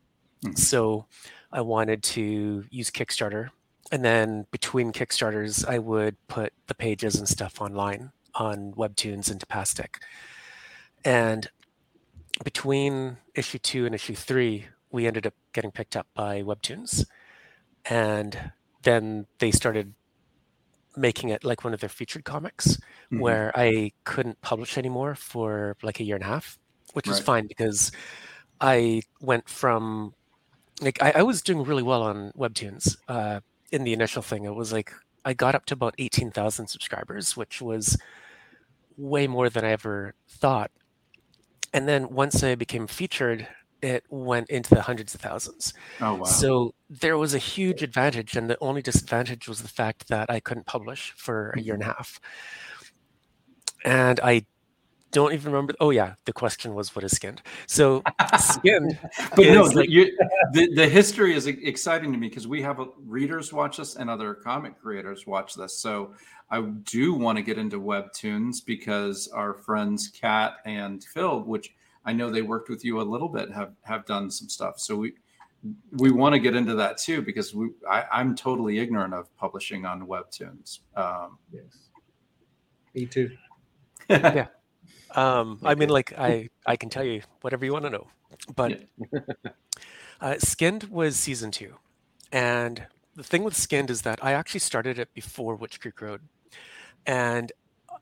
Mhm. 0.43 0.57
So 0.57 1.07
I 1.51 1.61
wanted 1.61 2.03
to 2.03 2.65
use 2.69 2.89
Kickstarter. 2.91 3.49
And 3.91 4.03
then 4.03 4.47
between 4.51 4.91
Kickstarters, 4.91 5.65
I 5.67 5.79
would 5.79 6.17
put 6.27 6.53
the 6.67 6.75
pages 6.75 7.15
and 7.15 7.27
stuff 7.27 7.61
online 7.61 8.11
on 8.35 8.73
Webtoons 8.73 9.31
and 9.31 9.39
Tapastic. 9.39 9.97
And 11.03 11.49
between 12.43 13.17
issue 13.35 13.59
two 13.59 13.85
and 13.85 13.95
issue 13.95 14.15
three, 14.15 14.67
we 14.91 15.07
ended 15.07 15.27
up 15.27 15.33
getting 15.53 15.71
picked 15.71 15.95
up 15.97 16.07
by 16.13 16.41
Webtoons. 16.43 17.05
And 17.85 18.51
then 18.83 19.27
they 19.39 19.51
started 19.51 19.93
making 20.95 21.29
it 21.29 21.43
like 21.43 21.63
one 21.63 21.73
of 21.73 21.79
their 21.79 21.89
featured 21.89 22.23
comics 22.25 22.77
Mhm. 23.11 23.19
where 23.19 23.51
I 23.55 23.91
couldn't 24.03 24.41
publish 24.41 24.77
anymore 24.77 25.15
for 25.15 25.77
like 25.83 25.99
a 25.99 26.03
year 26.03 26.15
and 26.15 26.23
a 26.23 26.27
half, 26.27 26.57
which 26.93 27.07
was 27.07 27.19
fine 27.19 27.47
because 27.47 27.91
I 28.61 29.03
went 29.21 29.49
from 29.49 30.13
like 30.81 31.01
I, 31.01 31.13
I 31.17 31.23
was 31.23 31.41
doing 31.41 31.63
really 31.63 31.83
well 31.83 32.03
on 32.03 32.31
Webtoons. 32.37 32.97
Uh, 33.07 33.39
in 33.71 33.83
the 33.83 33.93
initial 33.93 34.21
thing, 34.21 34.45
it 34.45 34.55
was 34.55 34.71
like 34.71 34.91
I 35.25 35.33
got 35.33 35.55
up 35.55 35.65
to 35.65 35.73
about 35.73 35.95
eighteen 35.97 36.31
thousand 36.31 36.67
subscribers, 36.67 37.35
which 37.35 37.61
was 37.61 37.97
way 38.97 39.27
more 39.27 39.49
than 39.49 39.65
I 39.65 39.71
ever 39.71 40.13
thought. 40.27 40.71
And 41.73 41.87
then 41.87 42.09
once 42.09 42.43
I 42.43 42.55
became 42.55 42.87
featured, 42.87 43.47
it 43.81 44.03
went 44.09 44.49
into 44.49 44.73
the 44.73 44.81
hundreds 44.81 45.13
of 45.13 45.21
thousands. 45.21 45.73
Oh 46.01 46.15
wow. 46.15 46.23
So 46.23 46.73
there 46.89 47.17
was 47.17 47.33
a 47.33 47.39
huge 47.39 47.83
advantage, 47.83 48.35
and 48.35 48.49
the 48.49 48.57
only 48.61 48.81
disadvantage 48.81 49.47
was 49.47 49.61
the 49.61 49.67
fact 49.67 50.07
that 50.07 50.29
I 50.29 50.39
couldn't 50.39 50.65
publish 50.65 51.13
for 51.17 51.53
a 51.57 51.61
year 51.61 51.73
and 51.73 51.83
a 51.83 51.87
half. 51.87 52.19
And 53.83 54.19
I 54.21 54.45
don't 55.11 55.33
even 55.33 55.51
remember. 55.51 55.73
Oh 55.79 55.89
yeah, 55.91 56.15
the 56.25 56.33
question 56.33 56.73
was 56.75 56.95
what 56.95 57.03
is 57.05 57.13
skinned. 57.13 57.41
So 57.65 58.03
skinned 58.39 58.97
but 59.35 59.45
no, 59.45 59.67
the, 59.67 59.75
like- 59.75 59.89
you, 59.89 60.17
the 60.53 60.73
the 60.75 60.87
history 60.87 61.33
is 61.35 61.47
exciting 61.47 62.11
to 62.11 62.17
me 62.17 62.27
because 62.29 62.47
we 62.47 62.61
have 62.61 62.79
uh 62.79 62.85
readers 63.05 63.53
watch 63.53 63.77
this 63.77 63.95
and 63.95 64.09
other 64.09 64.33
comic 64.33 64.79
creators 64.79 65.25
watch 65.25 65.55
this. 65.55 65.77
So 65.79 66.13
I 66.49 66.61
do 66.61 67.13
want 67.13 67.37
to 67.37 67.41
get 67.41 67.57
into 67.57 67.79
webtoons 67.79 68.63
because 68.65 69.27
our 69.29 69.53
friends 69.53 70.09
Kat 70.09 70.57
and 70.65 71.03
Phil, 71.03 71.41
which 71.43 71.73
I 72.05 72.13
know 72.13 72.29
they 72.29 72.41
worked 72.41 72.69
with 72.69 72.85
you 72.85 73.01
a 73.01 73.03
little 73.03 73.29
bit, 73.29 73.51
have 73.51 73.73
have 73.83 74.05
done 74.05 74.29
some 74.31 74.49
stuff. 74.49 74.79
So 74.79 74.95
we 74.95 75.13
we 75.93 76.11
want 76.11 76.33
to 76.33 76.39
get 76.39 76.55
into 76.55 76.75
that 76.75 76.97
too 76.97 77.21
because 77.21 77.53
we 77.53 77.69
I, 77.89 78.03
I'm 78.11 78.35
totally 78.35 78.79
ignorant 78.79 79.13
of 79.13 79.35
publishing 79.37 79.85
on 79.85 80.05
webtoons. 80.07 80.79
Um, 80.95 81.37
Yes. 81.51 81.63
Me 82.93 83.05
too. 83.05 83.31
Yeah. 84.09 84.47
Um, 85.17 85.59
I 85.65 85.73
mean, 85.75 85.89
like 85.89 86.13
I 86.17 86.49
I 86.65 86.77
can 86.77 86.89
tell 86.89 87.03
you 87.03 87.21
whatever 87.41 87.65
you 87.65 87.73
want 87.73 87.85
to 87.85 87.89
know, 87.89 88.07
but 88.55 88.83
uh, 90.21 90.35
Skinned 90.37 90.85
was 90.85 91.17
season 91.17 91.51
two, 91.51 91.73
and 92.31 92.85
the 93.15 93.23
thing 93.23 93.43
with 93.43 93.55
Skinned 93.57 93.89
is 93.89 94.03
that 94.03 94.23
I 94.23 94.33
actually 94.33 94.59
started 94.59 94.99
it 94.99 95.09
before 95.15 95.55
Witch 95.55 95.81
Creek 95.81 95.99
Road, 96.01 96.21
and 97.07 97.51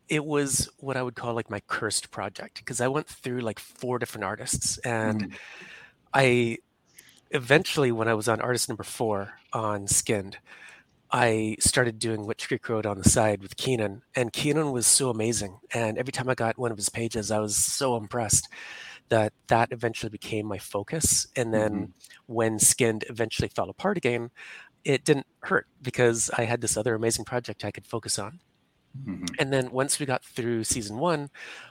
it 0.09 0.25
was 0.25 0.69
what 0.77 0.97
I 0.97 1.03
would 1.03 1.15
call 1.15 1.33
like 1.33 1.49
my 1.49 1.61
cursed 1.67 2.11
project 2.11 2.59
because 2.59 2.81
I 2.81 2.89
went 2.89 3.07
through 3.07 3.39
like 3.39 3.59
four 3.59 3.97
different 3.97 4.25
artists, 4.25 4.77
and 4.79 5.21
Mhm. 5.21 5.37
I 6.13 6.57
eventually, 7.31 7.91
when 7.93 8.09
I 8.09 8.13
was 8.13 8.27
on 8.27 8.41
artist 8.41 8.69
number 8.69 8.83
four 8.83 9.39
on 9.53 9.87
Skinned, 9.87 10.37
I 11.15 11.55
started 11.61 11.97
doing 11.97 12.25
Witch 12.25 12.49
Creek 12.49 12.67
Road 12.67 12.85
on 12.85 12.97
the 12.97 13.09
side 13.09 13.41
with 13.41 13.55
Keenan, 13.55 14.01
and 14.15 14.33
Keenan 14.33 14.73
was 14.73 14.85
so 14.85 15.09
amazing. 15.09 15.59
And 15.73 15.97
every 15.97 16.11
time 16.11 16.27
I 16.27 16.35
got 16.35 16.57
one 16.57 16.71
of 16.71 16.77
his 16.77 16.89
pages, 16.89 17.31
I 17.31 17.39
was 17.39 17.55
so 17.55 17.95
impressed 17.95 18.49
that 19.07 19.31
that 19.47 19.71
eventually 19.71 20.09
became 20.09 20.45
my 20.45 20.57
focus. 20.57 21.25
And 21.33 21.53
then 21.53 21.93
when 22.25 22.59
Skinned 22.59 23.05
eventually 23.07 23.47
fell 23.47 23.69
apart 23.69 23.95
again, 23.95 24.29
it 24.83 25.05
didn't 25.05 25.27
hurt 25.39 25.67
because 25.81 26.29
I 26.37 26.43
had 26.43 26.59
this 26.59 26.75
other 26.75 26.95
amazing 26.95 27.23
project 27.23 27.63
I 27.63 27.71
could 27.71 27.87
focus 27.87 28.19
on. 28.19 28.41
Mhm. 29.01 29.29
And 29.39 29.53
then 29.53 29.71
once 29.71 29.99
we 29.99 30.05
got 30.05 30.25
through 30.25 30.65
season 30.65 30.97
one, 30.97 31.29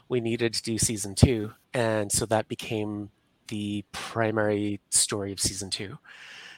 we 0.08 0.22
needed 0.22 0.54
to 0.54 0.62
do 0.62 0.78
season 0.78 1.14
two. 1.14 1.52
And 1.74 2.10
so 2.10 2.24
that 2.26 2.48
became 2.48 3.10
the 3.48 3.84
primary 3.92 4.80
story 4.88 5.32
of 5.32 5.38
season 5.38 5.68
two. 5.68 5.98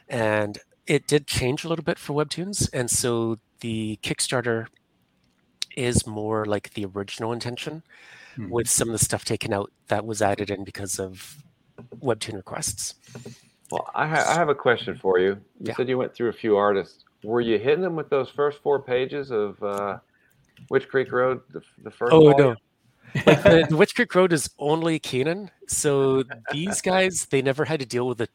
And 0.08 0.56
it 0.86 1.06
did 1.06 1.26
change 1.26 1.64
a 1.64 1.68
little 1.68 1.84
bit 1.84 1.98
for 1.98 2.12
Webtoons. 2.14 2.68
And 2.72 2.90
so 2.90 3.38
the 3.60 3.98
Kickstarter 4.02 4.66
is 5.76 6.06
more 6.06 6.44
like 6.46 6.72
the 6.74 6.84
original 6.86 7.32
intention 7.32 7.82
Mhm. 8.36 8.50
with 8.50 8.68
some 8.68 8.88
of 8.88 8.92
the 8.92 9.04
stuff 9.04 9.24
taken 9.24 9.52
out 9.52 9.72
that 9.88 10.06
was 10.06 10.22
added 10.22 10.50
in 10.50 10.64
because 10.64 10.98
of 10.98 11.36
Webtoon 12.00 12.34
requests. 12.34 12.94
Well, 13.70 13.90
I, 13.94 14.06
ha- 14.06 14.24
I 14.28 14.34
have 14.34 14.48
a 14.48 14.54
question 14.54 14.96
for 14.96 15.18
you. 15.18 15.30
You 15.30 15.38
Yeah. 15.60 15.74
said 15.74 15.88
you 15.88 15.98
went 15.98 16.14
through 16.14 16.28
a 16.28 16.32
few 16.34 16.56
artists. 16.56 17.04
Were 17.24 17.40
you 17.40 17.58
hitting 17.58 17.80
them 17.82 17.96
with 17.96 18.08
those 18.10 18.30
first 18.30 18.62
four 18.62 18.80
pages 18.80 19.30
of 19.30 19.60
uh, 19.62 19.98
Witch 20.70 20.88
Creek 20.88 21.10
Road, 21.12 21.40
the, 21.50 21.60
the 21.82 21.90
first? 21.90 22.12
Oh, 22.12 22.30
volume? 22.30 22.38
no. 22.38 23.22
like 23.26 23.42
the, 23.42 23.66
the 23.70 23.76
Witch 23.76 23.94
Creek 23.94 24.14
Road 24.14 24.32
is 24.32 24.48
only 24.58 24.98
Keenan. 24.98 25.50
So 25.68 26.22
these 26.52 26.80
guys, 26.80 27.26
they 27.30 27.42
never 27.42 27.64
had 27.64 27.80
to 27.80 27.86
deal 27.86 28.06
with 28.06 28.18
the 28.18 28.28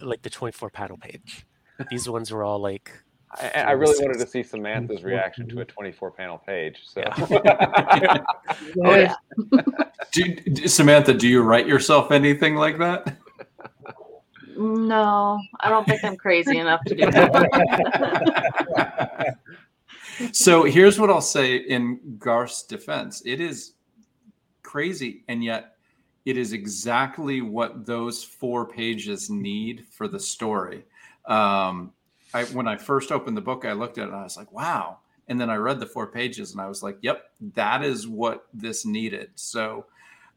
like 0.00 0.22
the 0.22 0.30
24 0.30 0.70
panel 0.70 0.96
page. 0.96 1.44
These 1.90 2.08
ones 2.08 2.30
were 2.30 2.42
all 2.44 2.58
like 2.58 2.92
I, 3.32 3.48
I 3.60 3.70
really 3.72 3.94
Six. 3.94 4.04
wanted 4.06 4.18
to 4.18 4.26
see 4.26 4.42
Samantha's 4.42 5.04
reaction 5.04 5.48
to 5.50 5.60
a 5.60 5.64
24 5.64 6.10
panel 6.10 6.38
page. 6.38 6.80
So 6.84 7.00
Yeah. 7.00 8.16
Oh, 8.84 8.94
yeah. 8.94 9.14
Do, 10.12 10.24
do- 10.34 10.66
Samantha, 10.66 11.14
do 11.14 11.28
you 11.28 11.42
write 11.42 11.68
yourself 11.68 12.10
anything 12.10 12.56
like 12.56 12.78
that? 12.78 13.16
No, 14.56 15.38
I 15.60 15.68
don't 15.68 15.86
think 15.86 16.02
I'm 16.02 16.16
crazy 16.16 16.58
enough 16.58 16.80
to 16.86 16.94
do 16.96 17.08
that. 17.10 17.36
so 20.32 20.64
here's 20.64 20.98
what 20.98 21.10
I'll 21.10 21.20
say 21.20 21.56
in 21.56 22.16
Garth's 22.18 22.64
defense. 22.64 23.22
It 23.24 23.40
is 23.40 23.74
crazy, 24.64 25.22
and 25.28 25.44
yet 25.44 25.76
it 26.24 26.36
is 26.36 26.52
exactly 26.52 27.40
what 27.40 27.86
those 27.86 28.24
four 28.24 28.66
pages 28.66 29.30
need 29.30 29.86
for 29.90 30.08
the 30.08 30.18
story. 30.20 30.84
Um, 31.30 31.92
I, 32.34 32.44
when 32.44 32.68
I 32.68 32.76
first 32.76 33.10
opened 33.12 33.36
the 33.36 33.40
book, 33.42 33.64
I 33.64 33.72
looked 33.72 33.98
at 33.98 34.04
it 34.04 34.08
and 34.08 34.16
I 34.16 34.22
was 34.24 34.36
like, 34.36 34.52
wow. 34.52 34.98
And 35.28 35.40
then 35.40 35.48
I 35.50 35.56
read 35.56 35.80
the 35.80 35.86
four 35.86 36.06
pages 36.08 36.52
and 36.52 36.60
I 36.60 36.66
was 36.66 36.82
like, 36.82 36.98
yep, 37.02 37.30
that 37.54 37.84
is 37.84 38.06
what 38.06 38.46
this 38.52 38.84
needed. 38.84 39.30
So 39.36 39.86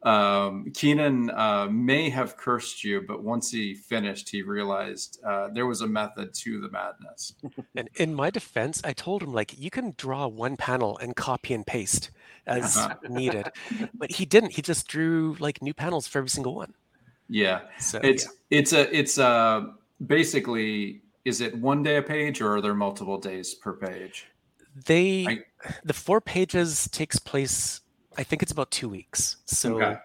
um, 0.04 0.72
Keenan 0.74 1.30
uh, 1.32 1.68
may 1.72 2.10
have 2.10 2.36
cursed 2.38 2.84
you, 2.84 3.02
but 3.02 3.24
once 3.24 3.50
he 3.52 3.74
finished, 3.74 4.30
he 4.30 4.42
realized 4.42 5.20
uh, 5.26 5.48
there 5.54 5.66
was 5.66 5.82
a 5.82 5.88
method 5.88 6.34
to 6.36 6.62
the 6.62 6.70
madness. 6.70 7.34
And 7.76 7.90
in 7.96 8.14
my 8.14 8.30
defense, 8.30 8.82
I 8.84 8.94
told 8.94 9.24
him 9.24 9.34
like 9.34 9.58
you 9.58 9.72
can 9.72 9.94
draw 9.98 10.28
one 10.28 10.58
panel 10.58 10.98
and 11.00 11.16
copy 11.16 11.54
and 11.54 11.66
paste 11.66 12.12
as 12.46 12.78
Uh-huh. 12.78 12.96
needed, 13.10 13.48
but 13.94 14.12
he 14.12 14.26
didn't. 14.26 14.52
He 14.54 14.62
just 14.62 14.88
drew 14.88 15.36
like 15.40 15.62
new 15.62 15.74
panels 15.74 16.08
for 16.08 16.20
every 16.20 16.30
single 16.30 16.54
one. 16.56 16.74
Yeah, 17.30 17.62
So 17.80 18.00
it's 18.04 18.26
yeah. 18.26 18.60
it's 18.60 18.74
a 18.74 18.96
it's 19.00 19.18
a 19.18 19.74
basically 20.06 21.02
is 21.26 21.40
it 21.42 21.58
one 21.58 21.84
day 21.84 21.98
a 21.98 22.02
page 22.02 22.42
or 22.42 22.56
are 22.56 22.62
there 22.62 22.74
multiple 22.74 23.18
days 23.18 23.54
per 23.54 23.74
page? 23.74 24.28
They 24.86 25.26
I- 25.28 25.44
the 25.84 25.94
four 25.94 26.20
pages 26.20 26.90
takes 26.90 27.18
place. 27.20 27.82
I 28.18 28.24
think 28.24 28.44
it's 28.44 28.52
about 28.52 28.72
two 28.72 28.90
weeks. 28.90 29.38
So 29.46 29.76
Okay. 29.82 29.98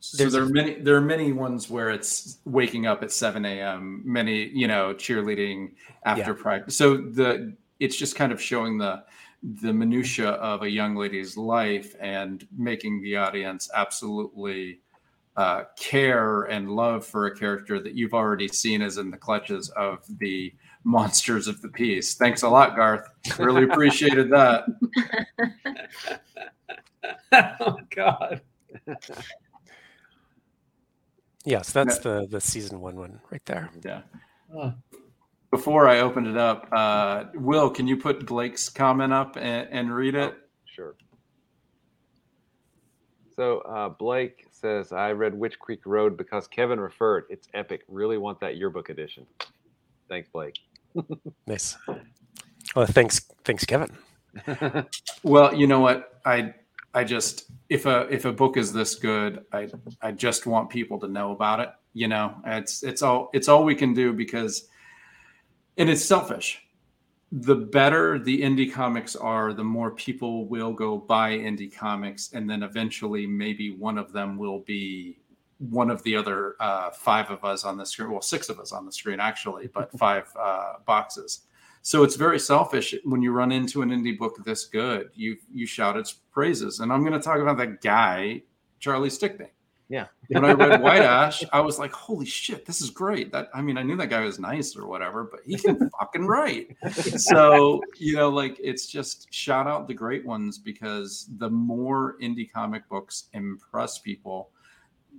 So 0.00 0.28
there 0.28 0.42
are 0.42 0.46
many 0.48 0.74
there 0.80 0.96
are 0.96 1.00
many 1.00 1.32
ones 1.32 1.70
where 1.70 1.88
it's 1.90 2.38
waking 2.44 2.86
up 2.86 3.02
at 3.02 3.10
7 3.10 3.44
a.m. 3.46 4.02
Many, 4.04 4.48
you 4.48 4.68
know, 4.68 4.92
cheerleading 4.94 5.72
after 6.04 6.32
Yeah. 6.32 6.42
practice. 6.42 6.76
So 6.76 6.96
the 6.96 7.56
it's 7.80 7.96
just 7.96 8.14
kind 8.14 8.30
of 8.32 8.40
showing 8.40 8.76
the 8.78 9.04
the 9.42 9.72
minutia 9.72 10.30
of 10.30 10.62
a 10.62 10.68
young 10.70 10.94
lady's 10.96 11.36
life 11.36 11.94
and 12.00 12.46
making 12.56 13.02
the 13.02 13.16
audience 13.16 13.68
absolutely 13.74 14.80
uh, 15.36 15.64
care 15.76 16.42
and 16.44 16.70
love 16.70 17.04
for 17.04 17.26
a 17.26 17.36
character 17.36 17.80
that 17.80 17.94
you've 17.94 18.14
already 18.14 18.48
seen 18.48 18.82
as 18.82 18.98
in 18.98 19.10
the 19.10 19.16
clutches 19.16 19.68
of 19.70 20.04
the 20.18 20.52
monsters 20.84 21.48
of 21.48 21.60
the 21.62 21.68
piece. 21.68 22.14
Thanks 22.14 22.42
a 22.42 22.48
lot, 22.48 22.76
Garth. 22.76 23.08
Really 23.38 23.64
appreciated 23.70 24.30
that. 24.30 24.64
oh 27.60 27.76
God. 27.94 28.42
yes, 31.44 31.72
that's 31.72 31.98
the 31.98 32.26
the 32.30 32.40
season 32.40 32.80
one 32.80 32.96
one 32.96 33.20
right 33.30 33.44
there. 33.46 33.70
Yeah. 33.82 34.02
Oh, 34.54 34.74
Before 35.50 35.88
I 35.88 36.00
opened 36.00 36.26
it 36.26 36.36
up, 36.36 36.68
uh, 36.70 37.24
Will, 37.34 37.70
can 37.70 37.88
you 37.88 37.96
put 37.96 38.26
Blake's 38.26 38.68
comment 38.68 39.12
up 39.12 39.36
and, 39.36 39.68
and 39.70 39.94
read 39.94 40.14
it? 40.14 40.34
Sure. 40.66 40.94
So 43.36 43.60
uh, 43.60 43.88
Blake 43.88 44.46
says, 44.64 44.92
I 44.92 45.12
read 45.12 45.38
Witch 45.38 45.58
Creek 45.58 45.80
Road 45.84 46.16
because 46.16 46.48
Kevin 46.48 46.80
referred. 46.80 47.24
It's 47.28 47.48
epic. 47.52 47.82
Really 47.86 48.16
want 48.16 48.40
that 48.40 48.56
yearbook 48.56 48.88
edition. 48.88 49.26
Thanks, 50.08 50.28
Blake. 50.30 50.58
Nice. 51.46 51.76
Well, 52.74 52.86
thanks, 52.86 53.20
thanks, 53.44 53.66
Kevin. 53.66 53.90
Well, 55.22 55.54
you 55.54 55.66
know 55.66 55.80
what? 55.80 56.20
I 56.24 56.54
I 56.94 57.04
just 57.04 57.50
if 57.68 57.84
a 57.86 58.06
if 58.10 58.24
a 58.24 58.32
book 58.32 58.56
is 58.56 58.72
this 58.72 58.94
good, 58.94 59.44
I 59.52 59.68
I 60.02 60.12
just 60.12 60.46
want 60.46 60.70
people 60.70 60.98
to 61.00 61.08
know 61.08 61.32
about 61.32 61.60
it. 61.60 61.68
You 61.92 62.08
know, 62.08 62.34
it's 62.46 62.82
it's 62.82 63.02
all 63.02 63.30
it's 63.32 63.48
all 63.48 63.64
we 63.64 63.74
can 63.74 63.94
do 63.94 64.12
because, 64.12 64.68
and 65.76 65.88
it's 65.90 66.04
selfish. 66.04 66.63
The 67.32 67.56
better 67.56 68.18
the 68.18 68.42
indie 68.42 68.72
comics 68.72 69.16
are, 69.16 69.52
the 69.52 69.64
more 69.64 69.90
people 69.90 70.46
will 70.46 70.72
go 70.72 70.98
buy 70.98 71.32
indie 71.32 71.74
comics, 71.74 72.32
and 72.32 72.48
then 72.48 72.62
eventually 72.62 73.26
maybe 73.26 73.74
one 73.76 73.98
of 73.98 74.12
them 74.12 74.36
will 74.36 74.60
be 74.60 75.18
one 75.58 75.90
of 75.90 76.02
the 76.02 76.16
other 76.16 76.56
uh, 76.60 76.90
five 76.90 77.30
of 77.30 77.44
us 77.44 77.64
on 77.64 77.76
the 77.76 77.86
screen. 77.86 78.10
Well, 78.10 78.22
six 78.22 78.48
of 78.48 78.60
us 78.60 78.72
on 78.72 78.86
the 78.86 78.92
screen 78.92 79.20
actually, 79.20 79.68
but 79.68 79.90
five 79.98 80.32
uh, 80.38 80.74
boxes. 80.86 81.40
So 81.82 82.02
it's 82.02 82.16
very 82.16 82.38
selfish 82.38 82.94
when 83.04 83.20
you 83.20 83.32
run 83.32 83.52
into 83.52 83.82
an 83.82 83.90
indie 83.90 84.16
book 84.16 84.42
this 84.44 84.64
good. 84.64 85.10
You 85.14 85.36
you 85.52 85.66
shout 85.66 85.96
its 85.96 86.12
praises, 86.12 86.80
and 86.80 86.92
I'm 86.92 87.00
going 87.00 87.12
to 87.12 87.20
talk 87.20 87.40
about 87.40 87.58
that 87.58 87.82
guy, 87.82 88.42
Charlie 88.80 89.10
Stickney. 89.10 89.53
Yeah. 89.90 90.06
When 90.28 90.44
I 90.46 90.52
read 90.52 90.80
White 90.80 91.02
Ash, 91.02 91.44
I 91.52 91.60
was 91.60 91.78
like, 91.78 91.92
"Holy 91.92 92.24
shit, 92.24 92.64
this 92.64 92.80
is 92.80 92.88
great!" 92.88 93.30
That 93.32 93.48
I 93.54 93.60
mean, 93.60 93.76
I 93.76 93.82
knew 93.82 93.96
that 93.96 94.08
guy 94.08 94.24
was 94.24 94.38
nice 94.38 94.76
or 94.76 94.86
whatever, 94.86 95.24
but 95.30 95.40
he 95.44 95.56
can 95.56 95.90
fucking 96.00 96.26
write. 96.26 96.74
So 97.18 97.82
you 97.98 98.16
know, 98.16 98.30
like 98.30 98.56
it's 98.62 98.86
just 98.86 99.32
shout 99.32 99.66
out 99.66 99.86
the 99.86 99.92
great 99.94 100.24
ones 100.24 100.56
because 100.58 101.28
the 101.36 101.50
more 101.50 102.16
indie 102.22 102.50
comic 102.50 102.88
books 102.88 103.24
impress 103.34 103.98
people, 103.98 104.50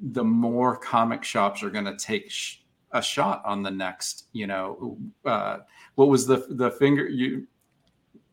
the 0.01 0.23
more 0.23 0.75
comic 0.75 1.23
shops 1.23 1.61
are 1.61 1.69
going 1.69 1.85
to 1.85 1.95
take 1.97 2.31
sh- 2.31 2.57
a 2.91 3.01
shot 3.01 3.43
on 3.45 3.61
the 3.61 3.71
next. 3.71 4.27
You 4.33 4.47
know, 4.47 4.97
uh, 5.25 5.59
what 5.93 6.07
was 6.09 6.25
the 6.25 6.45
the 6.49 6.71
finger 6.71 7.07
you 7.07 7.45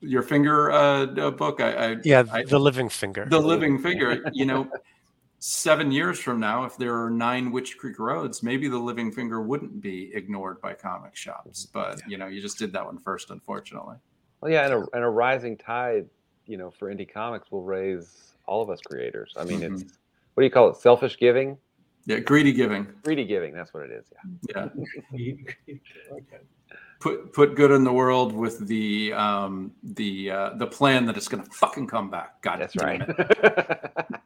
your 0.01 0.22
finger 0.22 0.70
uh, 0.72 1.30
book? 1.30 1.61
I, 1.61 1.72
I 1.93 1.97
Yeah, 2.05 2.24
I- 2.33 2.45
the 2.45 2.59
living 2.59 2.89
finger. 2.89 3.26
the 3.28 3.39
living 3.39 3.78
figure. 3.78 4.22
You 4.33 4.47
know, 4.47 4.66
seven 5.47 5.90
years 5.90 6.20
from 6.20 6.38
now, 6.38 6.62
if 6.64 6.76
there 6.76 6.97
are 7.03 7.11
nine 7.11 7.51
Witch 7.51 7.76
Creek 7.76 7.99
roads, 7.99 8.45
maybe 8.45 8.68
the 8.68 8.78
living 8.78 9.11
finger 9.11 9.43
wouldn't 9.43 9.80
be 9.80 10.14
ignored 10.14 10.61
by 10.61 10.72
comic 10.72 11.16
shops. 11.16 11.66
But 11.66 12.01
you 12.09 12.16
know, 12.16 12.28
you 12.28 12.40
just 12.40 12.59
did 12.59 12.72
that 12.74 12.86
one 12.86 12.97
first, 12.99 13.30
unfortunately. 13.30 13.97
Well, 14.40 14.53
yeah, 14.53 14.64
and 14.66 14.74
a, 14.74 14.86
and 14.95 15.03
a 15.05 15.09
rising 15.09 15.57
tide, 15.57 16.07
you 16.47 16.57
know, 16.57 16.70
for 16.70 16.95
indie 16.95 17.12
comics 17.12 17.51
will 17.51 17.64
raise 17.64 18.34
all 18.47 18.62
of 18.62 18.70
us 18.70 18.80
creators. 18.80 19.34
I 19.36 19.45
mean, 19.45 19.61
Mhm. 19.61 19.72
it's 19.82 19.82
what 20.34 20.43
do 20.43 20.45
you 20.45 20.51
call 20.51 20.68
it? 20.70 20.76
Selfish 20.76 21.18
giving, 21.18 21.59
Yeah, 22.07 22.20
greedy 22.20 22.53
giving. 22.53 22.86
greedy 23.03 23.24
giving. 23.24 23.53
That's 23.53 23.74
what 23.74 23.82
it 23.82 23.90
is. 23.90 24.07
Yeah. 24.55 24.68
Yeah. 25.12 25.76
Put 27.01 27.32
put 27.32 27.57
good 27.57 27.72
in 27.72 27.82
the 27.82 27.93
world 27.93 28.32
with 28.32 28.64
the 28.68 29.12
um 29.12 29.72
the 29.82 30.30
uh 30.30 30.51
the 30.55 30.68
plan 30.68 31.05
that 31.07 31.16
it's 31.16 31.26
gonna 31.26 31.43
fucking 31.47 31.88
come 31.88 32.11
back. 32.11 32.40
God 32.43 32.61
That's 32.61 32.76
right. 32.76 33.03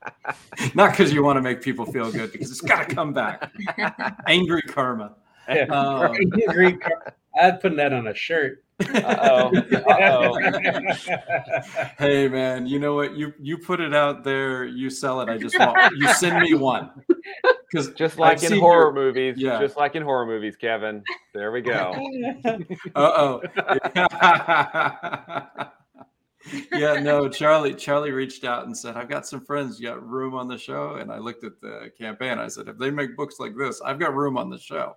it. 0.58 0.74
Not 0.74 0.90
because 0.92 1.12
you 1.12 1.22
want 1.22 1.36
to 1.36 1.42
make 1.42 1.62
people 1.62 1.86
feel 1.86 2.10
good, 2.10 2.32
because 2.32 2.50
it's 2.50 2.60
gotta 2.60 2.92
come 2.94 3.12
back. 3.12 3.52
Angry 4.26 4.62
karma. 4.62 5.14
Yeah. 5.48 5.64
Um, 5.64 6.14
Green 6.48 6.78
car- 6.78 7.14
I'd 7.40 7.60
put 7.60 7.76
that 7.76 7.92
on 7.92 8.06
a 8.08 8.14
shirt. 8.14 8.62
Uh-oh. 8.80 9.56
Uh-oh. 9.56 10.38
hey 11.98 12.28
man, 12.28 12.66
you 12.66 12.78
know 12.78 12.94
what? 12.94 13.16
You 13.16 13.32
you 13.40 13.56
put 13.56 13.80
it 13.80 13.94
out 13.94 14.22
there, 14.22 14.64
you 14.66 14.90
sell 14.90 15.20
it. 15.22 15.28
I 15.28 15.38
just 15.38 15.58
want 15.58 15.78
you 15.96 16.08
send 16.14 16.40
me 16.40 16.54
one. 16.54 16.90
Because 17.70 17.92
Just 17.94 18.18
like 18.18 18.42
in 18.42 18.58
horror 18.58 18.92
movies. 18.92 19.36
yeah. 19.38 19.58
Just 19.58 19.76
like 19.76 19.96
in 19.96 20.02
horror 20.02 20.26
movies, 20.26 20.56
Kevin. 20.56 21.02
There 21.34 21.52
we 21.52 21.62
go. 21.62 21.94
Uh 22.94 23.40
oh. 24.04 25.66
Yeah, 26.72 27.00
no, 27.00 27.28
Charlie. 27.28 27.74
Charlie 27.74 28.12
reached 28.12 28.44
out 28.44 28.66
and 28.66 28.76
said, 28.76 28.96
"I've 28.96 29.08
got 29.08 29.26
some 29.26 29.40
friends. 29.40 29.80
You 29.80 29.88
got 29.88 30.06
room 30.06 30.34
on 30.34 30.48
the 30.48 30.58
show?" 30.58 30.96
And 30.96 31.10
I 31.10 31.18
looked 31.18 31.44
at 31.44 31.60
the 31.60 31.90
campaign. 31.98 32.38
I 32.38 32.48
said, 32.48 32.68
"If 32.68 32.78
they 32.78 32.90
make 32.90 33.16
books 33.16 33.40
like 33.40 33.56
this, 33.56 33.80
I've 33.80 33.98
got 33.98 34.14
room 34.14 34.36
on 34.36 34.50
the 34.50 34.58
show. 34.58 34.94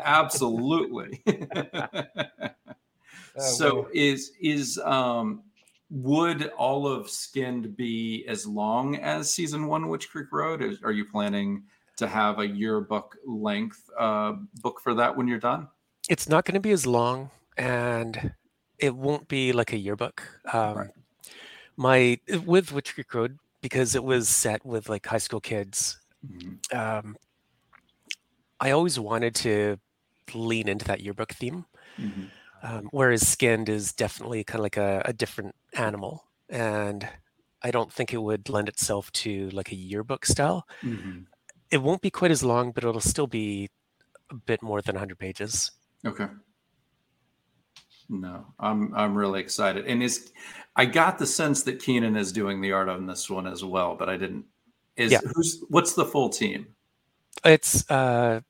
Absolutely." 0.00 1.22
Oh, 3.38 3.42
so 3.42 3.76
wow. 3.82 3.88
is 3.92 4.32
is 4.40 4.78
um 4.84 5.42
would 5.90 6.48
all 6.58 6.88
of 6.88 7.08
skinned 7.08 7.76
be 7.76 8.26
as 8.26 8.46
long 8.46 8.96
as 8.96 9.32
season 9.32 9.66
one 9.66 9.88
witch 9.88 10.10
creek 10.10 10.32
road 10.32 10.60
is, 10.62 10.82
are 10.82 10.92
you 10.92 11.04
planning 11.04 11.62
to 11.96 12.08
have 12.08 12.40
a 12.40 12.46
yearbook 12.46 13.16
length 13.24 13.88
uh 13.98 14.32
book 14.60 14.80
for 14.82 14.92
that 14.94 15.16
when 15.16 15.28
you're 15.28 15.38
done 15.38 15.68
it's 16.08 16.28
not 16.28 16.44
going 16.44 16.54
to 16.54 16.60
be 16.60 16.72
as 16.72 16.86
long 16.86 17.30
and 17.56 18.32
it 18.78 18.94
won't 18.96 19.28
be 19.28 19.52
like 19.52 19.72
a 19.72 19.78
yearbook 19.78 20.22
um, 20.52 20.76
Right. 20.76 20.94
my 21.76 22.18
with 22.46 22.72
witch 22.72 22.94
creek 22.94 23.12
road 23.14 23.38
because 23.62 23.94
it 23.94 24.04
was 24.04 24.28
set 24.28 24.64
with 24.66 24.88
like 24.88 25.06
high 25.06 25.18
school 25.18 25.40
kids 25.40 26.00
Mhm. 26.22 26.58
um, 26.74 27.16
i 28.60 28.70
always 28.70 28.98
wanted 28.98 29.34
to 29.34 29.76
lean 30.34 30.68
into 30.68 30.84
that 30.84 31.00
yearbook 31.00 31.32
theme 31.32 31.64
Mhm. 31.98 32.38
um, 32.62 32.88
whereas 32.92 33.26
skinned 33.26 33.68
is 33.68 33.92
definitely 33.92 34.44
kind 34.44 34.60
of 34.60 34.64
like 34.64 34.76
a, 34.76 35.02
a 35.04 35.12
different 35.12 35.54
animal 35.74 36.24
and 36.48 37.08
i 37.62 37.70
don't 37.70 37.92
think 37.92 38.12
it 38.12 38.22
would 38.22 38.48
lend 38.48 38.68
itself 38.68 39.10
to 39.12 39.48
like 39.50 39.72
a 39.72 39.76
yearbook 39.76 40.26
style 40.26 40.66
Mhm. 40.82 41.28
it 41.70 41.78
won't 41.78 42.02
be 42.02 42.10
quite 42.10 42.30
as 42.30 42.42
long 42.42 42.72
but 42.72 42.84
it'll 42.84 43.00
still 43.00 43.26
be 43.26 43.68
a 44.30 44.34
bit 44.36 44.62
more 44.62 44.82
than 44.82 44.96
100 44.96 45.18
pages 45.18 45.72
Okay. 46.04 46.28
No, 48.08 48.46
I'm 48.58 48.94
I'm 48.94 49.14
really 49.14 49.40
excited, 49.40 49.86
and 49.86 50.02
is 50.02 50.32
I 50.76 50.86
got 50.86 51.18
the 51.18 51.26
sense 51.26 51.62
that 51.64 51.80
Keenan 51.80 52.16
is 52.16 52.32
doing 52.32 52.60
the 52.60 52.72
art 52.72 52.88
on 52.88 53.06
this 53.06 53.28
one 53.28 53.46
as 53.46 53.64
well, 53.64 53.96
but 53.96 54.08
I 54.08 54.16
didn't. 54.16 54.44
Is 54.96 55.12
Yeah. 55.12 55.20
who's 55.34 55.62
what's 55.68 55.94
the 55.94 56.04
full 56.04 56.28
team? 56.28 56.68
It's 57.44 57.88
uh 57.90 58.40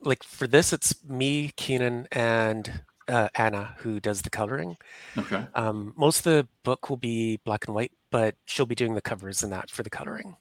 like 0.00 0.22
for 0.22 0.46
this 0.46 0.72
it's 0.72 1.02
me, 1.04 1.52
Keenan, 1.56 2.08
and 2.12 2.80
uh, 3.08 3.28
Anna 3.34 3.74
who 3.78 4.00
does 4.00 4.22
the 4.22 4.30
coloring. 4.30 4.76
Okay, 5.16 5.44
Um, 5.54 5.92
most 5.96 6.18
of 6.18 6.24
the 6.24 6.48
book 6.62 6.88
will 6.90 6.96
be 6.96 7.38
black 7.44 7.66
and 7.66 7.74
white, 7.74 7.92
but 8.10 8.34
she'll 8.46 8.66
be 8.66 8.74
doing 8.74 8.94
the 8.94 9.02
covers 9.02 9.42
and 9.42 9.52
that 9.52 9.70
for 9.70 9.82
the 9.82 9.90
coloring. 9.90 10.36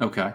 okay. 0.00 0.32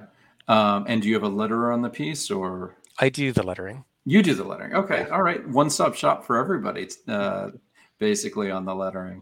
Um, 0.47 0.85
and 0.87 1.01
do 1.01 1.07
you 1.07 1.15
have 1.15 1.23
a 1.23 1.29
letterer 1.29 1.73
on 1.73 1.81
the 1.81 1.89
piece, 1.89 2.29
or 2.31 2.75
I 2.99 3.09
do 3.09 3.31
the 3.31 3.43
lettering. 3.43 3.83
You 4.05 4.21
do 4.21 4.33
the 4.33 4.43
lettering? 4.43 4.73
Okay, 4.73 5.07
all 5.09 5.23
right. 5.23 5.47
One 5.49 5.69
stop 5.69 5.95
shop 5.95 6.25
for 6.25 6.37
everybody. 6.37 6.89
Uh, 7.07 7.51
basically 7.99 8.51
on 8.51 8.65
the 8.65 8.75
lettering. 8.75 9.21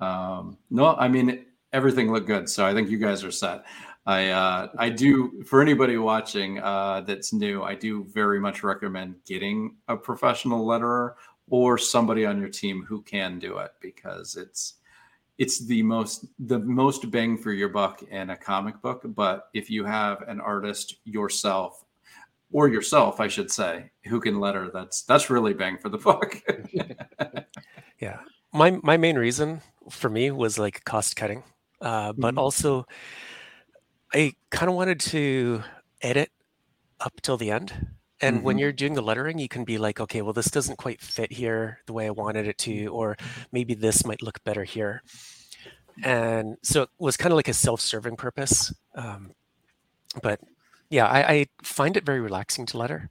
Um, 0.00 0.56
no, 0.70 0.94
I 0.94 1.08
mean 1.08 1.44
everything 1.72 2.12
looked 2.12 2.26
good, 2.26 2.48
so 2.48 2.64
I 2.64 2.74
think 2.74 2.90
you 2.90 2.98
guys 2.98 3.24
are 3.24 3.30
set. 3.30 3.64
I 4.06 4.28
uh, 4.28 4.68
I 4.78 4.88
do 4.88 5.42
for 5.44 5.60
anybody 5.60 5.98
watching 5.98 6.58
uh, 6.58 7.02
that's 7.02 7.32
new. 7.32 7.62
I 7.62 7.74
do 7.74 8.04
very 8.04 8.40
much 8.40 8.62
recommend 8.62 9.16
getting 9.26 9.76
a 9.88 9.96
professional 9.96 10.66
letterer 10.66 11.14
or 11.48 11.76
somebody 11.76 12.24
on 12.24 12.38
your 12.38 12.48
team 12.48 12.84
who 12.88 13.02
can 13.02 13.38
do 13.38 13.58
it 13.58 13.72
because 13.80 14.36
it's 14.36 14.74
it's 15.38 15.66
the 15.66 15.82
most 15.82 16.24
the 16.46 16.58
most 16.58 17.10
bang 17.10 17.36
for 17.36 17.52
your 17.52 17.68
buck 17.68 18.02
in 18.04 18.30
a 18.30 18.36
comic 18.36 18.80
book. 18.80 19.02
But 19.04 19.48
if 19.52 19.70
you 19.70 19.84
have 19.84 20.22
an 20.22 20.40
artist 20.40 20.96
yourself 21.04 21.84
or 22.52 22.68
yourself, 22.68 23.20
I 23.20 23.28
should 23.28 23.50
say, 23.50 23.90
who 24.04 24.20
can 24.20 24.40
letter, 24.40 24.70
that's 24.72 25.02
that's 25.04 25.30
really 25.30 25.54
bang 25.54 25.78
for 25.78 25.88
the 25.88 25.98
buck. 25.98 26.36
Yeah. 28.00 28.20
My 28.52 28.72
my 28.82 28.96
main 28.96 29.16
reason 29.16 29.60
for 29.90 30.08
me 30.10 30.30
was 30.30 30.58
like 30.58 30.84
cost 30.84 31.16
cutting, 31.16 31.44
uh, 31.80 32.12
but 32.12 32.34
Mhm. 32.34 32.38
also 32.38 32.86
I 34.12 34.34
kind 34.50 34.68
of 34.68 34.76
wanted 34.76 35.00
to 35.00 35.62
edit 36.02 36.30
up 37.00 37.14
till 37.22 37.36
the 37.36 37.50
end. 37.50 37.96
And 38.20 38.44
when 38.44 38.58
Mhm. 38.58 38.58
you're 38.58 38.72
doing 38.72 38.94
the 38.94 39.02
lettering, 39.02 39.38
you 39.38 39.48
can 39.48 39.64
be 39.64 39.78
like, 39.78 40.00
okay, 40.00 40.22
well, 40.22 40.32
this 40.34 40.50
doesn't 40.50 40.76
quite 40.78 41.00
fit 41.00 41.32
here 41.32 41.80
the 41.86 41.92
way 41.94 42.06
I 42.06 42.10
wanted 42.10 42.46
it 42.48 42.58
to, 42.58 42.86
or 42.88 43.16
maybe 43.52 43.74
this 43.74 44.04
might 44.06 44.22
look 44.22 44.42
better 44.44 44.64
here. 44.64 45.02
And 46.02 46.56
so 46.62 46.82
it 46.82 46.90
was 46.98 47.16
kind 47.16 47.32
of 47.32 47.36
like 47.36 47.48
a 47.48 47.54
self-serving 47.54 48.16
purpose. 48.16 48.72
Um, 48.94 49.32
but 50.22 50.40
yeah, 50.90 51.06
I, 51.06 51.32
I 51.32 51.46
find 51.62 51.96
it 51.96 52.04
very 52.04 52.20
relaxing 52.20 52.66
to 52.66 52.78
letter. 52.78 53.10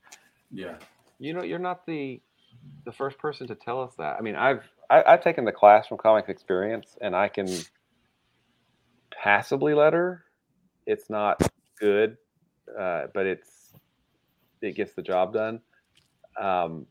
Yeah. 0.51 0.75
You 1.17 1.33
know, 1.33 1.43
you're 1.43 1.59
not 1.59 1.85
the 1.85 2.21
the 2.85 2.91
first 2.91 3.17
person 3.17 3.47
to 3.47 3.55
tell 3.55 3.81
us 3.81 3.93
that. 3.97 4.17
I 4.17 4.21
mean, 4.21 4.35
I've 4.35 4.63
I, 4.89 5.03
I've 5.05 5.23
taken 5.23 5.45
the 5.45 5.51
class 5.51 5.87
from 5.87 5.97
Comic 5.97 6.29
Experience, 6.29 6.97
and 7.01 7.15
I 7.15 7.29
can 7.29 7.47
passably 9.11 9.73
letter. 9.73 10.25
It's 10.85 11.09
not 11.09 11.41
good, 11.79 12.17
uh, 12.77 13.07
but 13.13 13.25
it's 13.25 13.73
it 14.61 14.75
gets 14.75 14.93
the 14.93 15.01
job 15.01 15.33
done. 15.33 15.61
Um, 16.39 16.85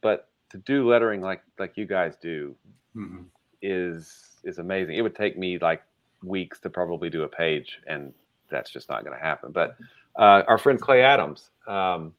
but 0.00 0.28
to 0.50 0.58
do 0.58 0.88
lettering 0.88 1.20
like 1.20 1.42
like 1.58 1.76
you 1.76 1.86
guys 1.86 2.16
do 2.20 2.54
Mhm. 2.96 3.26
is 3.62 4.40
is 4.44 4.58
amazing. 4.58 4.96
It 4.96 5.02
would 5.02 5.14
take 5.16 5.38
me 5.38 5.58
like 5.58 5.82
weeks 6.22 6.60
to 6.60 6.70
probably 6.70 7.10
do 7.10 7.22
a 7.22 7.28
page, 7.28 7.80
and 7.86 8.12
that's 8.50 8.70
just 8.70 8.88
not 8.88 9.04
going 9.04 9.16
to 9.16 9.22
happen. 9.22 9.52
But 9.52 9.76
uh, 10.18 10.42
our 10.48 10.58
friend 10.58 10.80
Clay 10.80 11.02
Adams 11.02 11.50
um, 11.66 12.12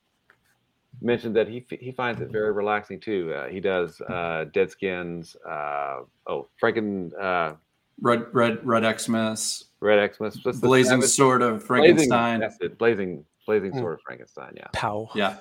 mentioned 1.01 1.35
that 1.35 1.47
he 1.47 1.65
he 1.79 1.91
finds 1.91 2.21
it 2.21 2.29
very 2.31 2.51
relaxing 2.51 2.99
too. 2.99 3.33
Uh, 3.33 3.47
he 3.47 3.59
does 3.59 3.99
uh, 4.01 4.45
Dead 4.53 4.71
Skins, 4.71 5.35
uh, 5.47 6.01
oh 6.27 6.47
Franken, 6.61 7.11
uh, 7.21 7.53
Red 8.01 8.25
Red 8.33 8.65
Red 8.65 8.99
Xmas, 8.99 9.65
Red 9.79 10.15
Xmas, 10.15 10.39
what's 10.43 10.59
Blazing 10.59 11.01
Savage- 11.01 11.09
Sword 11.15 11.41
of 11.41 11.63
Frankenstein. 11.63 12.39
That's 12.39 12.57
it, 12.61 12.77
Blazing 12.77 13.25
Blazing 13.45 13.71
Mm. 13.73 13.79
Sword 13.79 13.93
of 13.95 14.01
Frankenstein. 14.01 14.53
Yeah. 14.55 14.67
Pow. 14.73 15.09
Yeah. 15.15 15.37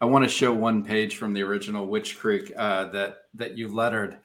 I 0.00 0.06
want 0.06 0.24
to 0.24 0.28
show 0.28 0.52
one 0.52 0.84
page 0.84 1.16
from 1.16 1.32
the 1.32 1.42
original 1.42 1.86
Witch 1.86 2.18
Creek 2.18 2.52
uh, 2.56 2.86
that 2.88 3.22
that 3.34 3.56
you 3.56 3.68
lettered, 3.68 4.18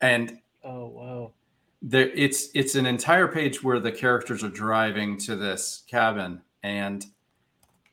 and 0.00 0.38
Oh 0.64 0.86
wow. 0.88 1.32
there 1.80 2.08
it's 2.14 2.48
it's 2.54 2.74
an 2.74 2.86
entire 2.86 3.28
page 3.28 3.62
where 3.62 3.78
the 3.78 3.92
characters 3.92 4.42
are 4.42 4.48
driving 4.48 5.16
to 5.18 5.36
this 5.36 5.84
cabin, 5.86 6.40
and 6.62 7.04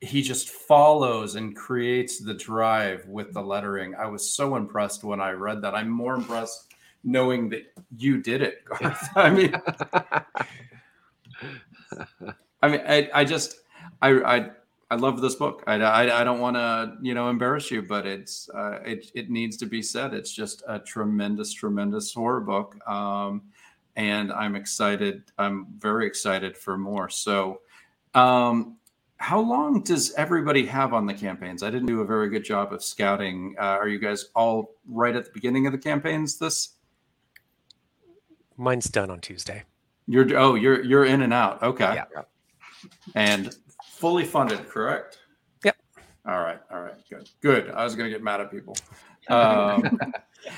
he 0.00 0.22
just 0.22 0.48
follows 0.48 1.34
and 1.34 1.54
creates 1.54 2.18
the 2.18 2.34
drive 2.34 3.06
with 3.06 3.32
the 3.34 3.42
lettering. 3.42 3.94
I 3.94 4.06
was 4.06 4.32
so 4.32 4.56
impressed 4.56 5.04
when 5.04 5.20
I 5.20 5.32
read 5.32 5.60
that. 5.62 5.74
I'm 5.74 5.90
more 5.90 6.14
impressed 6.14 6.74
knowing 7.04 7.48
that 7.50 7.72
you 7.96 8.22
did 8.22 8.42
it, 8.42 8.64
Garth. 8.64 9.08
I 9.16 9.30
mean, 9.30 9.54
I 12.62 12.68
mean, 12.68 12.80
I, 12.86 13.10
I 13.14 13.24
just, 13.24 13.56
I, 14.00 14.10
I, 14.22 14.50
I 14.90 14.96
love 14.96 15.20
this 15.20 15.34
book. 15.34 15.62
I, 15.66 15.74
I, 15.74 16.20
I 16.20 16.24
don't 16.24 16.40
want 16.40 16.56
to, 16.56 16.96
you 17.02 17.14
know, 17.14 17.28
embarrass 17.28 17.70
you, 17.70 17.82
but 17.82 18.06
it's, 18.06 18.48
uh, 18.50 18.80
it, 18.84 19.10
it 19.14 19.30
needs 19.30 19.56
to 19.58 19.66
be 19.66 19.82
said. 19.82 20.14
It's 20.14 20.32
just 20.32 20.62
a 20.66 20.78
tremendous, 20.78 21.52
tremendous 21.52 22.12
horror 22.12 22.40
book. 22.40 22.76
Um, 22.88 23.42
and 23.96 24.32
I'm 24.32 24.56
excited. 24.56 25.24
I'm 25.38 25.66
very 25.78 26.06
excited 26.06 26.56
for 26.56 26.78
more. 26.78 27.08
So, 27.08 27.60
um, 28.14 28.76
how 29.16 29.40
long 29.40 29.82
does 29.82 30.12
everybody 30.14 30.64
have 30.66 30.94
on 30.94 31.06
the 31.06 31.14
campaigns? 31.14 31.62
I 31.62 31.70
didn't 31.70 31.86
do 31.88 32.00
a 32.00 32.06
very 32.06 32.28
good 32.30 32.44
job 32.44 32.72
of 32.72 32.82
scouting. 32.82 33.54
Uh, 33.58 33.62
are 33.64 33.88
you 33.88 33.98
guys 33.98 34.26
all 34.34 34.72
right 34.88 35.14
at 35.14 35.26
the 35.26 35.30
beginning 35.32 35.66
of 35.66 35.72
the 35.72 35.78
campaigns? 35.78 36.38
This 36.38 36.76
Mine's 38.56 38.86
done 38.86 39.10
on 39.10 39.20
Tuesday. 39.20 39.64
you're 40.06 40.36
oh 40.38 40.54
you're 40.54 40.82
you're 40.84 41.04
in 41.04 41.22
and 41.22 41.32
out. 41.32 41.62
Okay. 41.62 41.94
Yeah. 41.94 42.22
And 43.14 43.54
fully 43.84 44.24
funded, 44.24 44.68
correct? 44.68 45.18
Yep. 45.64 45.76
All 46.26 46.40
right. 46.40 46.60
All 46.70 46.80
right. 46.80 46.94
Good. 47.10 47.28
Good. 47.40 47.70
I 47.70 47.84
was 47.84 47.94
going 47.94 48.10
to 48.10 48.14
get 48.14 48.22
mad 48.22 48.40
at 48.40 48.50
people. 48.50 48.76
Um, 49.28 50.00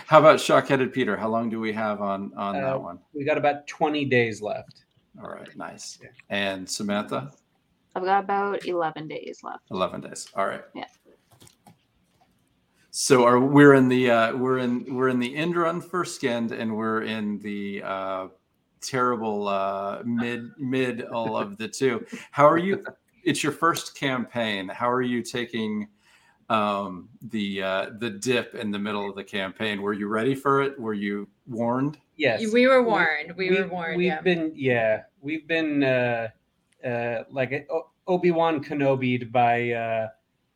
how 0.06 0.18
about 0.20 0.40
shock-headed 0.40 0.94
Peter? 0.94 1.14
How 1.14 1.28
long 1.28 1.50
do 1.50 1.60
we 1.60 1.72
have 1.74 2.00
on 2.00 2.32
on 2.36 2.56
Uh, 2.56 2.60
that 2.60 2.80
one? 2.80 2.98
We 3.12 3.22
got 3.24 3.36
about 3.36 3.66
20 3.66 4.06
days 4.06 4.40
left. 4.40 4.84
All 5.22 5.28
right. 5.28 5.54
Nice. 5.56 5.98
And 6.30 6.66
Samantha, 6.66 7.32
I've 7.94 8.04
got 8.04 8.24
about 8.24 8.66
11 8.66 9.08
days 9.08 9.40
left. 9.42 9.70
eleven 9.70 10.00
days. 10.00 10.28
All 10.34 10.46
right. 10.46 10.62
Yeah. 10.74 10.86
So 12.90 13.24
are 13.24 13.40
we're 13.40 13.74
in 13.74 13.88
the 13.88 14.10
uh, 14.10 14.36
we're 14.36 14.58
in 14.58 14.94
we're 14.94 15.08
in 15.08 15.18
the 15.18 15.34
end 15.34 15.56
run 15.56 15.80
for 15.80 16.04
skinned, 16.04 16.52
and 16.52 16.76
we're 16.76 17.04
in 17.04 17.38
the 17.38 17.82
uh, 17.82 18.28
terrible 18.82 19.48
uh, 19.48 20.02
mid 20.04 21.02
all 21.04 21.36
of 21.36 21.56
the 21.56 21.68
two. 21.68 22.04
How 22.32 22.46
are 22.46 22.58
you? 22.58 22.84
It's 23.24 23.42
your 23.42 23.52
first 23.52 23.94
campaign. 23.94 24.68
How 24.68 24.90
are 24.90 25.00
you 25.00 25.22
taking 25.22 25.88
um, 26.50 27.08
the 27.30 27.62
uh, 27.62 27.90
the 27.98 28.10
dip 28.10 28.54
in 28.54 28.70
the 28.70 28.78
middle 28.78 29.08
of 29.08 29.16
the 29.16 29.24
campaign? 29.24 29.80
Were 29.80 29.94
you 29.94 30.08
ready 30.08 30.34
for 30.34 30.60
it? 30.60 30.78
Were 30.78 30.92
you 30.92 31.28
warned? 31.46 31.96
Yes. 32.16 32.52
We 32.52 32.66
were 32.66 32.82
warned. 32.82 33.32
We, 33.36 33.50
were 33.50 33.66
warned. 33.66 33.96
We've 33.96 34.06
yeah. 34.06 34.20
been, 34.20 34.52
yeah, 34.54 35.02
we've 35.20 35.48
been 35.48 35.82
uh, 35.82 36.28
uh, 36.84 37.24
like 37.30 37.68
Obi 38.06 38.30
Wan 38.30 38.62
Kenobi'd 38.62 39.32
by, 39.32 39.70
uh, 39.72 40.08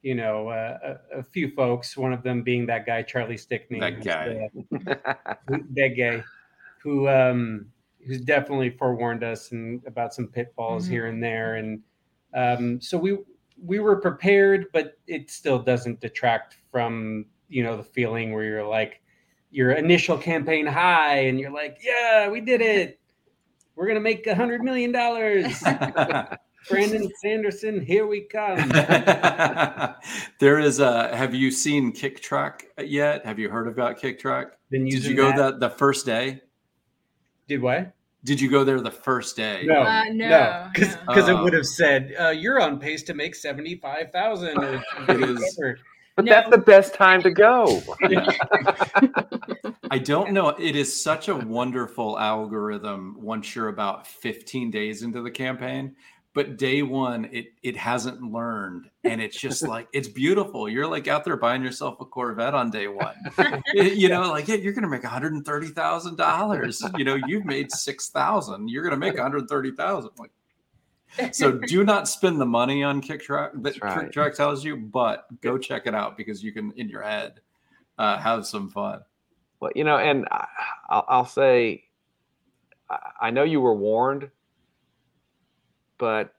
you 0.03 0.15
know, 0.15 0.49
uh, 0.49 0.97
a, 1.15 1.19
a 1.19 1.23
few 1.23 1.51
folks. 1.51 1.97
One 1.97 2.13
of 2.13 2.23
them 2.23 2.43
being 2.43 2.67
that 2.67 2.87
guy 2.87 3.03
Charlie 3.03 3.37
Stickney. 3.37 3.81
That 3.81 4.05
guy. 4.05 4.49
uh, 4.73 4.95
who- 5.49 5.65
that 5.75 5.95
guy, 5.97 6.23
who 6.83 7.09
um, 7.09 7.67
who's 8.07 8.21
definitely 8.21 8.71
forewarned 8.71 9.25
us 9.25 9.51
and 9.53 9.83
about 9.87 10.15
some 10.15 10.29
pitfalls 10.29 10.87
Mhm. 10.87 10.91
here 10.91 11.07
and 11.07 11.23
there, 11.23 11.57
and 11.57 11.83
um, 12.35 12.81
so 12.81 12.97
we 12.99 13.19
we 13.65 13.79
were 13.81 13.97
prepared, 13.97 14.67
but 14.73 14.99
it 15.07 15.31
still 15.31 15.59
doesn't 15.59 16.01
detract 16.01 16.57
from 16.71 17.27
you 17.49 17.63
know 17.65 17.77
the 17.77 17.83
feeling 17.83 18.33
where 18.33 18.45
you're 18.45 18.67
like 18.67 19.01
your 19.51 19.73
initial 19.73 20.19
campaign 20.19 20.67
high, 20.67 21.19
and 21.21 21.41
you're 21.41 21.51
like, 21.53 21.79
yeah, 21.83 22.29
we 22.29 22.41
did 22.41 22.61
it. 22.61 23.01
We're 23.77 23.87
gonna 23.87 24.01
make 24.01 24.27
a 24.27 24.35
hundred 24.35 24.63
million 24.63 24.91
dollars. 24.91 25.63
Brandon 26.69 27.09
Sanderson, 27.23 27.81
here 27.81 28.07
we 28.09 28.23
come. 28.23 28.69
there 30.41 30.59
is 30.59 30.81
a. 30.81 31.15
Have 31.15 31.35
you 31.35 31.51
seen 31.53 31.93
Kicktraq 31.93 32.63
yet? 32.83 33.25
Have 33.25 33.39
you 33.39 33.49
heard 33.49 33.69
about 33.69 34.01
Kicktraq? 34.01 34.47
Been 34.71 34.87
Did 34.87 35.05
you 35.05 35.15
go 35.15 35.29
that. 35.29 35.37
that 35.37 35.61
the 35.61 35.71
first 35.71 36.05
day? 36.07 36.41
Did 37.47 37.63
what? 37.63 37.93
Did 38.25 38.41
you 38.41 38.51
go 38.51 38.65
there 38.65 38.81
the 38.81 38.91
first 38.91 39.37
day? 39.37 39.63
No, 39.65 39.83
Uh, 39.83 40.05
no, 40.11 40.69
because 40.75 40.97
no. 41.07 41.37
Oh. 41.37 41.39
it 41.39 41.43
would 41.45 41.53
have 41.53 41.67
said 41.67 42.13
uh, 42.19 42.31
you're 42.31 42.61
on 42.61 42.81
pace 42.81 43.05
to 43.05 43.15
make 43.15 43.37
seventy 43.37 43.77
five 43.77 44.11
thousand. 44.11 44.57
Or 46.19 46.23
It 46.23 46.25
is- 46.25 46.25
whatever. 46.25 46.25
But 46.25 46.25
No. 46.25 46.31
that's 46.33 46.51
the 46.51 46.59
best 46.59 46.95
time 46.95 47.23
to 47.23 47.31
go. 47.31 47.83
I 49.91 49.99
don't 49.99 50.33
know. 50.33 50.49
It 50.49 50.75
is 50.77 51.03
such 51.03 51.29
a 51.29 51.35
wonderful 51.37 52.19
algorithm 52.19 53.17
once 53.21 53.55
you're 53.55 53.69
about 53.69 54.07
15 54.07 54.71
days 54.71 55.03
into 55.03 55.23
the 55.23 55.31
campaign. 55.31 55.95
But 56.35 56.59
day 56.59 56.83
one, 56.83 57.31
it 57.33 57.47
it 57.63 57.79
hasn't 57.79 58.21
learned, 58.21 58.91
and 59.05 59.23
it's 59.23 59.39
just 59.41 59.63
like 59.69 59.89
it's 59.95 60.07
beautiful. 60.09 60.69
You're 60.69 60.87
like 60.87 61.09
out 61.09 61.25
there 61.25 61.39
buying 61.39 61.63
yourself 61.63 61.99
a 62.01 62.05
Corvette 62.05 62.53
on 62.53 62.71
day 62.71 62.89
one. 62.89 63.15
you 63.75 64.11
know, 64.11 64.31
like 64.31 64.47
yeah, 64.47 64.57
you're 64.57 64.75
gonna 64.75 64.87
make 64.87 65.03
130 65.03 65.69
thousand 65.69 66.17
dollars. 66.17 66.83
You 66.99 67.07
know, 67.07 67.15
you've 67.27 67.47
made 67.47 67.73
six 67.73 68.11
thousand. 68.11 68.69
You're 68.69 68.85
gonna 68.85 68.99
make 68.99 69.15
130 69.15 69.71
thousand. 69.77 70.11
Like, 70.19 70.31
so 71.33 71.53
do 71.53 71.85
not 71.85 72.09
spend 72.09 72.41
the 72.41 72.47
money 72.47 72.83
on 72.83 73.01
Kicktraq 73.01 73.63
that 73.63 73.81
right. 73.83 74.11
Kicktraq 74.11 74.35
tells 74.35 74.65
you, 74.65 74.77
but 74.77 75.27
go 75.41 75.59
check 75.59 75.87
it 75.87 75.95
out 75.95 76.17
because 76.17 76.43
you 76.43 76.53
can 76.53 76.73
in 76.77 76.89
your 76.89 77.03
head 77.03 77.41
uh, 77.99 78.19
have 78.19 78.47
some 78.47 78.69
fun. 78.69 79.01
Well, 79.61 79.71
you 79.75 79.85
know, 79.85 79.97
and 79.97 80.27
I, 80.31 80.47
I'll, 80.89 81.05
I'll 81.09 81.27
say, 81.27 81.85
I 83.21 83.31
know 83.31 83.43
you 83.43 83.61
were 83.61 83.75
warned, 83.75 84.31
but 85.99 86.35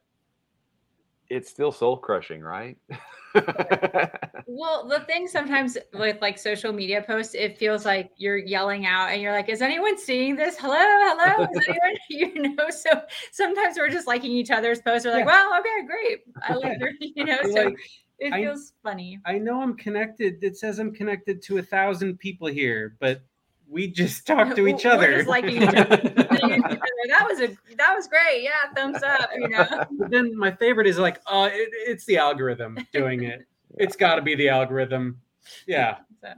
it's 1.29 1.49
still 1.49 1.71
soul 1.71 1.97
crushing, 1.97 2.41
right? 2.41 2.77
Well, 4.49 4.87
the 4.87 5.01
thing 5.01 5.27
sometimes 5.27 5.77
with 5.93 6.19
like 6.21 6.39
social 6.39 6.71
media 6.71 7.03
posts, 7.05 7.35
it 7.35 7.57
feels 7.57 7.85
like 7.85 8.09
you're 8.15 8.37
yelling 8.37 8.85
out 8.85 9.09
and 9.09 9.21
you're 9.21 9.33
like, 9.33 9.49
is 9.49 9.61
anyone 9.61 9.97
seeing 9.99 10.35
this? 10.35 10.57
Hello, 10.57 10.73
hello. 10.79 11.47
Is 11.53 11.61
anyone, 11.67 11.97
you 12.09 12.55
know, 12.55 12.69
so 12.69 12.89
sometimes 13.31 13.77
we're 13.77 13.89
just 13.89 14.07
liking 14.07 14.31
each 14.31 14.49
other's 14.49 14.81
posts. 14.81 15.05
We're 15.05 15.11
like, 15.11 15.25
Yeah. 15.25 15.49
well, 15.49 15.59
okay, 15.59 15.85
great. 15.85 16.19
I 16.41 16.53
like 16.53 16.79
your, 16.79 16.91
you 16.99 17.25
know, 17.25 17.37
so 17.43 17.65
like, 17.65 17.77
it 18.19 18.33
I- 18.33 18.41
feels 18.41 18.73
funny. 18.81 19.19
I 19.25 19.37
know 19.37 19.61
I'm 19.61 19.75
connected. 19.75 20.43
It 20.43 20.57
says 20.57 20.79
I'm 20.79 20.93
connected 20.93 21.41
to 21.43 21.57
a 21.57 21.61
thousand 21.61 22.17
people 22.17 22.47
here, 22.47 22.95
but 22.99 23.21
we 23.69 23.87
just 23.87 24.25
talk 24.27 24.55
to 24.55 24.67
each 24.67 24.85
We're 24.85 24.91
other. 24.91 25.17
just 25.17 25.29
liking 25.29 25.61
each 25.63 25.69
other. 25.69 25.97
Liking 25.97 26.51
each 26.53 26.63
other. 26.65 26.79
That 27.09 27.25
was 27.27 27.39
a 27.39 27.47
that 27.77 27.95
was 27.95 28.07
great. 28.07 28.43
Yeah, 28.43 28.51
thumbs 28.75 29.01
up, 29.03 29.29
you 29.35 29.49
know. 29.49 29.85
But 29.99 30.11
then 30.11 30.37
my 30.37 30.51
favorite 30.51 30.87
is 30.87 30.97
like, 30.97 31.21
oh, 31.27 31.45
it, 31.45 31.69
it's 31.71 32.05
the 32.05 32.17
algorithm 32.17 32.77
doing 32.93 33.23
it. 33.23 33.41
It's 33.79 33.95
got 33.95 34.15
to 34.15 34.23
be 34.23 34.33
the 34.33 34.49
algorithm. 34.49 35.21
Yeah. 35.67 35.97
So, 36.23 36.29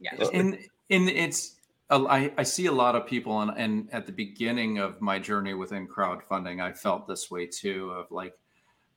yeah. 0.00 0.14
And 0.32 0.58
and 0.88 1.10
it's 1.10 1.56
I, 1.90 2.32
I 2.38 2.42
see 2.42 2.66
a 2.66 2.72
lot 2.72 2.96
of 2.96 3.06
people, 3.06 3.42
and, 3.42 3.52
and 3.56 3.88
at 3.92 4.06
the 4.06 4.12
beginning 4.12 4.78
of 4.78 5.00
my 5.02 5.18
journey 5.18 5.52
within 5.52 5.86
crowdfunding, 5.86 6.62
I 6.62 6.72
felt 6.72 7.06
this 7.06 7.30
way 7.30 7.46
too. 7.46 7.90
Of 7.90 8.10
like, 8.10 8.34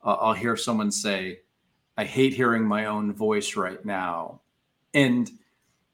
uh, 0.04 0.14
I'll 0.14 0.34
hear 0.34 0.56
someone 0.56 0.92
say, 0.92 1.42
"I 1.98 2.06
hate 2.06 2.34
hearing 2.34 2.66
my 2.66 2.86
own 2.86 3.14
voice 3.14 3.56
right 3.56 3.84
now," 3.84 4.42
and 4.94 5.30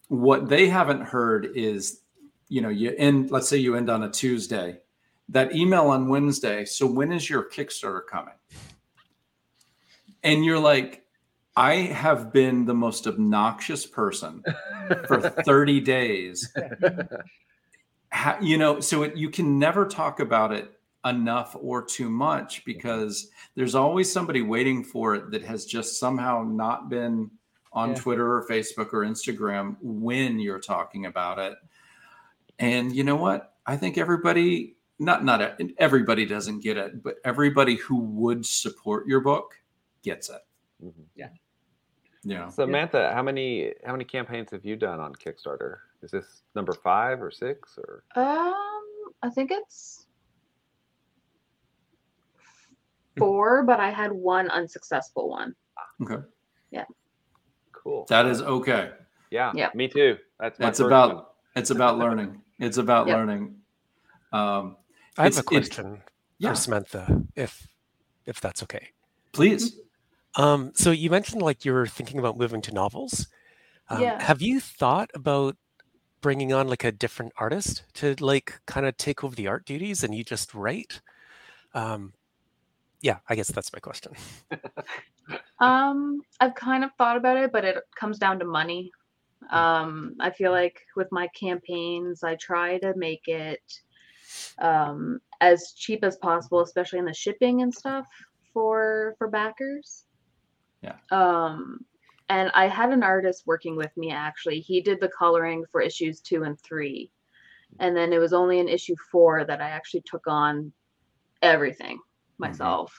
what 0.07 0.49
they 0.49 0.67
haven't 0.67 1.01
heard 1.01 1.51
is, 1.55 2.01
you 2.49 2.61
know, 2.61 2.69
you 2.69 2.93
end. 2.97 3.31
Let's 3.31 3.47
say 3.49 3.57
you 3.57 3.75
end 3.75 3.89
on 3.89 4.03
a 4.03 4.09
Tuesday, 4.09 4.77
that 5.29 5.55
email 5.55 5.87
on 5.87 6.07
Wednesday. 6.07 6.65
So 6.65 6.85
when 6.85 7.11
is 7.11 7.29
your 7.29 7.43
Kickstarter 7.49 8.01
coming? 8.09 8.33
And 10.23 10.43
you're 10.43 10.59
like, 10.59 11.05
I 11.55 11.75
have 11.75 12.33
been 12.33 12.65
the 12.65 12.73
most 12.73 13.07
obnoxious 13.07 13.85
person 13.85 14.43
for 15.07 15.21
30 15.45 15.79
days. 15.81 16.53
You 18.41 18.57
know, 18.57 18.79
so 18.79 19.03
it, 19.03 19.15
you 19.15 19.29
can 19.29 19.59
never 19.59 19.85
talk 19.85 20.19
about 20.19 20.51
it 20.51 20.71
enough 21.05 21.55
or 21.59 21.83
too 21.83 22.09
much 22.09 22.65
because 22.65 23.29
there's 23.55 23.75
always 23.75 24.11
somebody 24.11 24.41
waiting 24.41 24.83
for 24.83 25.15
it 25.15 25.31
that 25.31 25.43
has 25.43 25.65
just 25.65 25.99
somehow 25.99 26.43
not 26.43 26.89
been 26.89 27.29
on 27.75 27.89
Yeah. 27.89 27.95
Twitter 27.95 28.33
or 28.37 28.47
Facebook 28.47 28.93
or 28.93 29.01
Instagram 29.01 29.75
when 29.81 30.39
you're 30.39 30.59
talking 30.59 31.05
about 31.05 31.37
it. 31.37 31.57
And 32.57 32.95
you 32.95 33.03
know 33.03 33.17
what? 33.17 33.53
I 33.65 33.75
think 33.77 33.97
everybody 33.97 34.77
not 34.97 35.25
not 35.25 35.59
everybody 35.77 36.25
doesn't 36.25 36.61
get 36.61 36.77
it, 36.77 37.03
but 37.03 37.17
everybody 37.25 37.75
who 37.75 37.97
would 37.97 38.45
support 38.45 39.05
your 39.07 39.19
book 39.19 39.53
gets 40.03 40.29
it. 40.29 40.41
Mhm. 40.81 41.05
Yeah. 41.15 42.49
Samantha, 42.49 43.13
how 43.13 43.21
many 43.21 43.73
how 43.85 43.91
many 43.91 44.05
campaigns 44.05 44.49
have 44.51 44.65
you 44.65 44.75
done 44.77 44.99
on 44.99 45.13
Kickstarter? 45.13 45.79
Is 46.01 46.11
this 46.11 46.43
number 46.55 46.73
five 46.73 47.21
or 47.21 47.29
six 47.29 47.77
or? 47.77 48.03
Um, 48.15 49.13
I 49.21 49.29
think 49.29 49.51
it's 49.51 50.07
four, 53.17 53.63
but 53.63 53.79
I 53.79 53.89
had 53.91 54.11
one 54.11 54.49
unsuccessful 54.49 55.29
one. 55.29 55.55
Okay. 56.01 56.23
Cool. 57.85 58.05
That 58.09 58.25
is 58.25 58.41
okay. 58.41 58.91
yeah. 59.31 59.51
Yeah. 59.55 59.69
Me 59.75 59.87
too. 59.87 60.17
That's 60.39 60.59
my 60.59 60.67
It's 60.69 60.79
about 60.81 61.15
one. 61.15 61.25
it's 61.55 61.69
about 61.69 61.97
learning. 61.99 62.41
It's 62.59 62.77
about 62.77 63.05
Yep. 63.09 63.15
learning. 63.15 63.55
Um, 64.33 64.75
I 65.17 65.23
have 65.25 65.37
a 65.37 65.43
question 65.43 66.01
yeah, 66.39 66.49
for 66.49 66.55
Samantha, 66.55 67.23
if 67.35 67.67
if 68.25 68.41
that's 68.41 68.61
okay. 68.63 68.89
please. 69.31 69.79
Um, 70.35 70.71
so 70.75 70.91
you 70.91 71.09
mentioned 71.09 71.41
like 71.41 71.63
you're 71.63 71.85
thinking 71.85 72.19
about 72.19 72.37
moving 72.37 72.61
to 72.63 72.73
novels. 72.73 73.27
Um, 73.87 74.01
Yeah. 74.01 74.21
Have 74.21 74.41
you 74.41 74.59
thought 74.59 75.09
about 75.13 75.55
bringing 76.21 76.51
on 76.51 76.67
like 76.67 76.83
a 76.83 76.91
different 76.91 77.31
artist 77.37 77.83
to 77.93 78.15
like 78.19 78.59
kind 78.65 78.85
of 78.87 78.97
take 78.97 79.23
over 79.23 79.35
the 79.35 79.47
art 79.47 79.63
duties 79.63 80.03
and 80.03 80.13
you 80.15 80.23
just 80.25 80.53
write? 80.55 81.01
Um, 81.75 82.13
yeah, 83.05 83.19
I 83.29 83.35
guess 83.35 83.51
that's 83.51 83.71
my 83.71 83.79
question. 83.79 84.13
Um, 85.59 86.21
I've 86.39 86.53
kind 86.53 86.83
of 86.83 86.91
thought 86.97 87.17
about 87.17 87.37
it, 87.37 87.51
but 87.51 87.63
it 87.63 87.77
comes 87.99 88.19
down 88.19 88.37
to 88.39 88.45
money. 88.45 88.91
Um, 89.49 90.15
I 90.19 90.29
feel 90.29 90.51
like 90.51 90.81
with 90.95 91.07
my 91.11 91.27
campaigns, 91.29 92.23
I 92.23 92.35
try 92.35 92.77
to 92.79 92.93
make 92.95 93.27
it 93.27 93.63
um, 94.59 95.19
as 95.39 95.73
cheap 95.75 96.03
as 96.03 96.17
possible, 96.17 96.59
especially 96.59 96.99
in 96.99 97.05
the 97.05 97.13
shipping 97.13 97.61
and 97.61 97.73
stuff 97.73 98.05
for 98.53 99.15
for 99.17 99.29
backers. 99.29 100.03
Yeah. 100.83 100.97
Um, 101.09 101.79
and 102.27 102.51
I 102.53 102.67
had 102.67 102.91
an 102.91 103.01
artist 103.01 103.43
working 103.47 103.77
with 103.77 103.95
me 103.95 104.11
actually. 104.11 104.59
He 104.59 104.81
did 104.81 104.99
the 104.99 105.09
coloring 105.17 105.63
for 105.71 105.81
issues 105.81 106.19
two 106.19 106.43
and 106.43 106.59
three, 106.59 107.09
and 107.79 107.95
then 107.95 108.13
it 108.13 108.19
was 108.19 108.33
only 108.33 108.59
in 108.59 108.67
issue 108.67 108.95
four 109.11 109.45
that 109.45 109.61
I 109.61 109.69
actually 109.69 110.03
took 110.05 110.27
on 110.27 110.71
everything 111.41 111.97
myself 112.39 112.93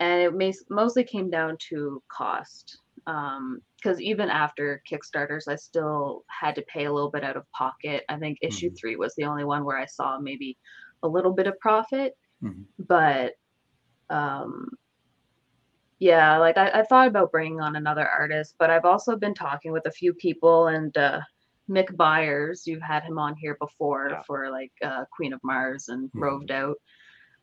and 0.00 0.20
it 0.22 0.34
mas- 0.34 0.64
mostly 0.70 1.04
came 1.04 1.30
down 1.30 1.56
to 1.68 2.02
cost 2.10 2.78
because 3.04 4.00
even 4.00 4.28
after 4.30 4.82
kickstarters 4.90 5.48
i 5.48 5.56
still 5.56 6.24
had 6.28 6.54
to 6.54 6.62
pay 6.62 6.84
a 6.84 6.92
little 6.92 7.10
bit 7.10 7.24
out 7.24 7.36
of 7.36 7.50
pocket 7.52 8.04
i 8.08 8.16
think 8.16 8.38
issue 8.42 8.70
Mhm. 8.70 8.78
three 8.78 8.96
was 8.96 9.14
the 9.16 9.24
only 9.24 9.44
one 9.44 9.64
where 9.64 9.78
i 9.78 9.86
saw 9.86 10.18
maybe 10.18 10.56
a 11.02 11.08
little 11.08 11.32
bit 11.32 11.46
of 11.46 11.58
profit 11.60 12.16
Mhm. 12.42 12.64
but 12.78 13.34
um 14.10 14.68
yeah 15.98 16.36
like 16.38 16.56
I, 16.58 16.68
I 16.70 16.82
thought 16.84 17.08
about 17.08 17.30
bringing 17.32 17.60
on 17.60 17.76
another 17.76 18.06
artist 18.08 18.54
but 18.58 18.70
i've 18.70 18.84
also 18.84 19.16
been 19.16 19.34
talking 19.34 19.72
with 19.72 19.86
a 19.86 19.90
few 19.92 20.12
people 20.14 20.68
and 20.68 20.96
uh 20.96 21.20
mick 21.70 21.96
byers 21.96 22.66
you've 22.66 22.82
had 22.82 23.04
him 23.04 23.18
on 23.18 23.34
here 23.36 23.56
before 23.60 24.08
Yeah. 24.10 24.22
for 24.26 24.50
like 24.50 24.72
uh 24.84 25.04
queen 25.14 25.32
of 25.32 25.40
mars 25.44 25.88
and 25.88 26.10
Mhm. 26.12 26.20
roved 26.20 26.50
out 26.50 26.76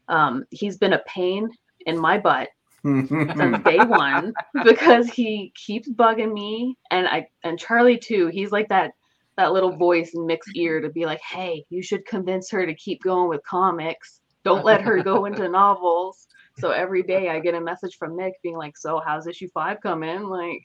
um 0.10 0.43
he's 0.51 0.78
been 0.78 0.93
a 0.93 1.01
pain 1.07 1.49
in 1.86 1.97
my 1.97 2.18
butt 2.18 2.49
since 2.84 3.10
day 3.64 3.78
one 3.78 4.34
because 4.64 5.07
he 5.10 5.51
keeps 5.55 5.89
bugging 5.89 6.34
me 6.34 6.76
and 6.91 7.07
I 7.07 7.28
and 7.43 7.57
Charlie 7.60 7.97
too. 7.97 8.28
He's 8.28 8.51
like 8.51 8.70
that 8.70 8.91
that 9.38 9.53
little 9.53 9.72
voice 9.76 10.12
in 10.16 10.26
Mick's 10.26 10.47
ear 10.55 10.82
to 10.82 10.89
be 10.89 11.05
like, 11.05 11.22
hey, 11.22 11.64
you 11.70 11.82
should 11.82 12.05
convince 12.05 12.49
her 12.51 12.66
to 12.66 12.74
keep 12.76 13.01
going 13.03 13.30
with 13.30 13.41
comics. 13.45 14.20
Don't 14.43 14.66
let 14.66 14.82
her 14.82 15.01
go 15.01 15.26
into 15.26 15.47
novels. 15.62 16.28
So 16.57 16.72
every 16.72 17.03
day 17.03 17.30
I 17.30 17.39
get 17.39 17.53
a 17.53 17.62
message 17.62 17.95
from 17.97 18.18
Nick 18.18 18.34
being 18.43 18.57
like, 18.57 18.78
so 18.78 19.01
how's 19.05 19.28
issue 19.28 19.47
five 19.53 19.80
coming? 19.82 20.24
Like, 20.24 20.62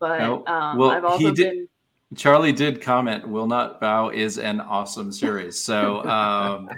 but 0.00 0.18
No, 0.20 0.46
um, 0.46 0.78
well, 0.78 0.90
I've 0.90 1.04
also 1.04 1.32
did- 1.32 1.50
been 1.50 1.68
Charlie 2.14 2.52
did 2.52 2.80
comment, 2.80 3.26
"Will 3.28 3.48
not 3.48 3.80
bow" 3.80 4.10
is 4.10 4.38
an 4.38 4.60
awesome 4.60 5.10
series. 5.12 5.60
So, 5.62 6.04
um, 6.08 6.70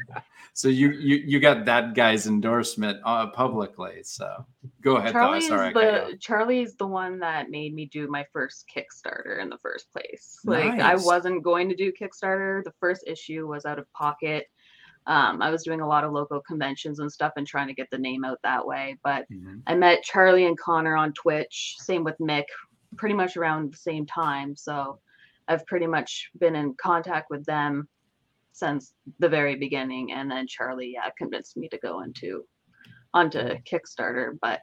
so 0.59 0.67
you 0.67 0.91
you 0.91 1.23
you 1.25 1.39
got 1.39 1.65
that 1.67 1.95
guy's 1.95 2.27
endorsement 2.27 2.99
uh, 3.05 3.29
publicly. 3.29 4.03
So 4.03 4.45
go 4.83 4.97
ahead, 4.97 5.13
Charlie 5.13 5.39
is 5.39 5.47
Sorry, 5.47 5.69
I 5.69 5.73
cut 5.73 5.83
you 5.85 5.89
off. 6.01 6.11
the 6.11 6.17
Charlie's 6.19 6.75
the 6.75 6.87
one 6.89 7.21
that 7.21 7.49
made 7.49 7.73
me 7.75 7.87
do 7.87 8.09
my 8.09 8.25
first 8.33 8.65
Kickstarter 8.75 9.41
in 9.41 9.51
the 9.51 9.59
first 9.59 9.87
place. 9.93 10.37
Like 10.45 10.81
I 10.81 10.97
wasn't 10.97 11.45
going 11.45 11.69
to 11.69 11.77
do 11.77 11.93
Kickstarter. 11.93 12.65
The 12.65 12.73
first 12.81 13.05
issue 13.07 13.47
was 13.47 13.67
out 13.67 13.79
of 13.79 13.87
pocket. 13.93 14.47
Um, 15.07 15.41
I 15.41 15.51
was 15.51 15.63
doing 15.63 15.81
a 15.81 15.87
lot 15.87 16.03
of 16.03 16.11
local 16.11 16.41
conventions 16.41 16.99
and 16.99 17.11
stuff 17.11 17.35
and 17.37 17.47
trying 17.47 17.69
to 17.69 17.73
get 17.75 17.87
the 17.93 17.99
name 17.99 18.25
out 18.25 18.39
that 18.43 18.67
way. 18.67 18.99
But 19.05 19.27
Mhm. 19.33 19.63
I 19.69 19.77
met 19.77 20.03
Charlie 20.03 20.47
and 20.47 20.59
Connor 20.59 20.97
on 20.97 21.13
Twitch. 21.13 21.77
Same 21.79 22.03
with 22.03 22.17
Mick, 22.19 22.47
pretty 22.97 23.15
much 23.15 23.37
around 23.37 23.73
the 23.73 23.77
same 23.77 24.07
time. 24.07 24.57
So 24.57 24.99
I've 25.47 25.65
pretty 25.67 25.87
much 25.87 26.31
been 26.41 26.57
in 26.57 26.75
contact 26.75 27.31
with 27.31 27.45
them 27.47 27.89
since 28.59 28.93
the 29.19 29.29
very 29.29 29.57
beginning. 29.57 30.13
And 30.13 30.31
then 30.31 30.47
Charlie, 30.47 30.93
yeah, 30.95 31.11
convinced 31.17 31.57
me 31.57 31.69
to 31.69 31.79
go 31.79 32.03
into 32.03 32.45
onto 33.15 33.39
Kickstarter. 33.71 34.39
But 34.41 34.61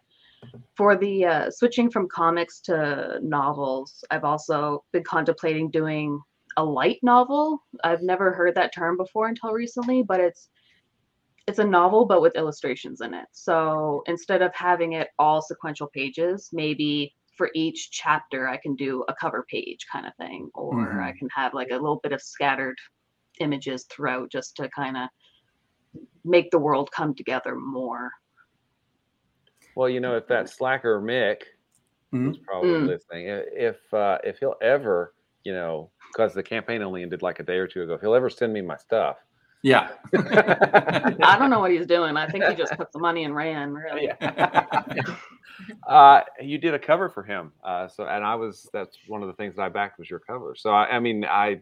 for 0.77 0.95
the 0.95 1.25
uh, 1.25 1.51
switching 1.51 1.89
from 1.89 2.07
comics 2.09 2.59
to 2.61 3.19
novels, 3.21 4.03
I've 4.11 4.23
also 4.23 4.83
been 4.91 5.03
contemplating 5.03 5.71
doing 5.71 6.21
a 6.57 6.63
light 6.63 6.99
novel. 7.01 7.63
I've 7.83 8.01
never 8.01 8.31
heard 8.31 8.55
that 8.55 8.73
term 8.73 8.97
before 8.97 9.27
until 9.27 9.51
recently, 9.51 10.03
but 10.03 10.19
it's 10.19 10.49
it's 11.47 11.59
a 11.59 11.63
novel 11.63 12.05
but 12.05 12.21
with 12.21 12.35
illustrations 12.35 13.01
in 13.01 13.13
it. 13.13 13.27
So 13.31 14.01
instead 14.07 14.41
of 14.41 14.51
having 14.55 14.93
it 14.93 15.09
all 15.19 15.41
sequential 15.43 15.87
pages, 15.93 16.49
maybe 16.51 17.13
for 17.37 17.51
each 17.53 17.91
chapter 17.91 18.47
I 18.47 18.57
can 18.57 18.75
do 18.75 19.03
a 19.07 19.13
cover 19.13 19.45
page 19.49 19.85
kind 19.91 20.07
of 20.07 20.15
thing, 20.15 20.49
or 20.55 21.01
I 21.01 21.11
can 21.11 21.29
have 21.35 21.53
like 21.53 21.69
a 21.69 21.75
little 21.75 21.99
bit 22.01 22.13
of 22.13 22.21
scattered 22.21 22.77
images 23.39 23.85
throughout 23.89 24.31
just 24.31 24.55
to 24.57 24.69
kind 24.69 24.97
of 24.97 25.09
make 26.23 26.51
the 26.51 26.59
world 26.59 26.91
come 26.91 27.13
together 27.13 27.55
more. 27.55 28.11
Well, 29.75 29.89
you 29.89 29.99
know, 29.99 30.15
if 30.15 30.27
that 30.27 30.49
slacker 30.49 31.01
Mick, 31.01 31.43
who's 32.11 32.37
probably 32.37 32.69
Mm. 32.69 32.87
listening, 32.87 33.25
if 33.27 33.93
uh, 33.93 34.19
if 34.23 34.39
he'll 34.39 34.55
ever, 34.61 35.13
you 35.43 35.53
know, 35.53 35.91
because 36.11 36.33
the 36.33 36.43
campaign 36.43 36.81
only 36.81 37.01
ended 37.03 37.21
like 37.21 37.39
a 37.39 37.43
day 37.43 37.57
or 37.57 37.67
two 37.67 37.83
ago, 37.83 37.93
if 37.93 38.01
he'll 38.01 38.15
ever 38.15 38.29
send 38.29 38.53
me 38.53 38.61
my 38.61 38.77
stuff, 38.77 39.17
Yeah. 39.63 39.89
I 40.15 41.37
don't 41.37 41.49
know 41.49 41.59
what 41.59 41.71
he's 41.71 41.85
doing. 41.87 42.15
I 42.15 42.27
think 42.29 42.45
he 42.45 42.55
just 42.55 42.77
put 42.77 42.91
the 42.93 42.99
money 42.99 43.25
and 43.25 43.35
ran. 43.35 43.73
Really. 43.73 44.09
uh, 45.87 46.21
you 46.41 46.57
did 46.57 46.73
a 46.73 46.79
cover 46.79 47.09
for 47.09 47.23
him, 47.23 47.51
uh, 47.63 47.87
so 47.87 48.05
and 48.05 48.23
I 48.23 48.35
was 48.35 48.69
that's 48.71 48.97
one 49.07 49.21
of 49.21 49.27
the 49.27 49.33
things 49.33 49.55
that 49.55 49.63
I 49.63 49.69
backed 49.69 49.99
was 49.99 50.09
your 50.09 50.19
cover. 50.19 50.55
So 50.55 50.69
I, 50.69 50.95
I 50.95 50.99
mean, 50.99 51.25
I 51.25 51.61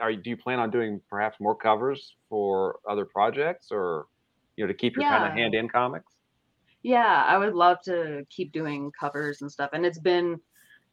are 0.00 0.10
you- 0.10 0.22
do 0.22 0.30
you 0.30 0.36
plan 0.36 0.58
on 0.58 0.70
doing 0.70 1.00
perhaps 1.08 1.38
more 1.40 1.56
covers 1.56 2.16
for 2.28 2.78
other 2.88 3.04
projects, 3.04 3.70
or 3.70 4.06
you 4.56 4.64
know, 4.64 4.68
to 4.68 4.74
keep 4.74 4.96
your 4.96 5.04
kind 5.04 5.24
of 5.24 5.32
hand 5.32 5.54
in 5.54 5.68
comics? 5.68 6.12
Yeah, 6.82 7.24
I 7.26 7.38
would 7.38 7.54
love 7.54 7.80
to 7.82 8.26
keep 8.28 8.52
doing 8.52 8.90
covers 8.98 9.40
and 9.40 9.50
stuff. 9.50 9.70
And 9.72 9.86
it's 9.86 10.00
been 10.00 10.40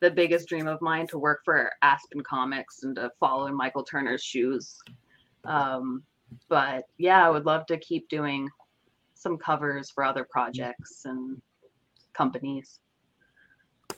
the 0.01 0.11
biggest 0.11 0.47
dream 0.47 0.67
of 0.67 0.81
mine 0.81 1.07
to 1.07 1.19
work 1.19 1.41
for 1.43 1.71
Aspen 1.81 2.21
Comics 2.21 2.83
and 2.83 2.95
to 2.95 3.11
follow 3.19 3.47
in 3.47 3.55
Michael 3.55 3.83
Turner's 3.83 4.23
shoes. 4.23 4.79
Um, 5.45 6.03
but 6.47 6.85
yeah, 6.97 7.25
I 7.25 7.29
would 7.29 7.45
love 7.45 7.65
to 7.67 7.77
keep 7.77 8.07
doing 8.07 8.49
some 9.15 9.37
covers 9.37 9.89
for 9.89 10.03
other 10.03 10.25
projects 10.29 11.05
and 11.05 11.41
companies. 12.13 12.79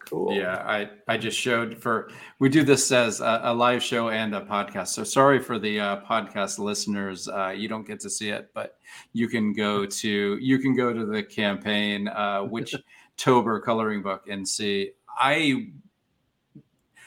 Cool. 0.10 0.34
Yeah, 0.34 0.58
I 0.66 0.90
I 1.08 1.18
just 1.18 1.40
showed 1.40 1.78
for 1.78 2.10
we 2.40 2.50
do 2.50 2.64
this 2.64 2.92
as 2.92 3.22
a, 3.22 3.42
a 3.44 3.54
live 3.54 3.82
show 3.82 4.10
and 4.10 4.36
a 4.36 4.42
podcast. 4.42 4.90
So 4.90 5.04
sorry 5.04 5.40
for 5.40 5.60
the 5.60 5.80
uh, 5.80 6.02
podcast 6.02 6.60
listeners, 6.60 7.28
uh, 7.28 7.54
you 7.56 7.68
don't 7.68 7.88
get 7.88 8.00
to 8.02 8.10
see 8.10 8.30
it, 8.30 8.50
but 8.54 8.78
you 9.14 9.28
can 9.28 9.54
go 9.54 9.86
to 9.86 10.38
you 10.38 10.60
can 10.60 10.76
go 10.76 10.94
to 10.94 11.06
the 11.06 11.24
campaign 11.24 12.08
uh, 12.08 12.42
which 12.42 12.76
Tober 13.18 13.60
coloring 13.60 14.02
book 14.02 14.28
and 14.30 14.48
see. 14.48 14.92
I 15.08 15.68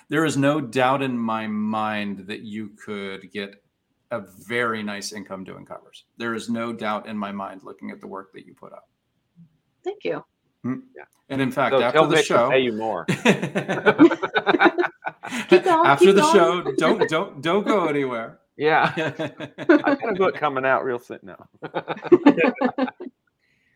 there 0.09 0.24
is 0.24 0.36
no 0.36 0.61
doubt 0.61 1.03
in 1.03 1.18
my 1.18 1.47
mind 1.47 2.26
that 2.26 2.40
you 2.40 2.70
could 2.82 3.30
get 3.32 3.62
a 4.11 4.20
very 4.20 4.82
nice 4.82 5.12
income 5.12 5.45
doing 5.45 5.66
covers. 5.66 6.05
There 6.18 6.34
is 6.34 6.49
no 6.49 6.72
doubt 6.72 7.09
in 7.09 7.18
my 7.18 7.32
mind 7.32 7.62
looking 7.64 7.90
at 7.90 8.01
the 8.01 8.07
work 8.07 8.32
that 8.34 8.47
you 8.47 8.55
put 8.55 8.72
up. 8.72 8.88
Thank 9.82 10.05
you. 10.05 10.24
And 10.64 11.40
in 11.40 11.50
fact, 11.50 11.74
So 11.74 11.82
after 11.82 11.98
tell 11.98 12.06
the 12.08 12.16
Mick 12.16 12.18
to 12.20 12.24
show, 12.24 12.50
pay 12.50 12.60
you 12.60 12.72
more. 12.72 13.04
Keep 15.48 15.64
going, 15.64 15.86
after 15.86 16.06
keep 16.06 16.14
the 16.16 16.20
going. 16.20 16.34
show, 16.34 16.62
don't 16.76 17.08
don't 17.08 17.40
don't 17.42 17.66
go 17.66 17.86
anywhere. 17.86 18.38
yeah. 18.56 18.92
I 19.58 19.94
got 19.94 20.10
a 20.10 20.14
book 20.14 20.34
coming 20.36 20.64
out 20.64 20.84
real 20.84 20.98
soon 20.98 21.20
now. 21.22 21.48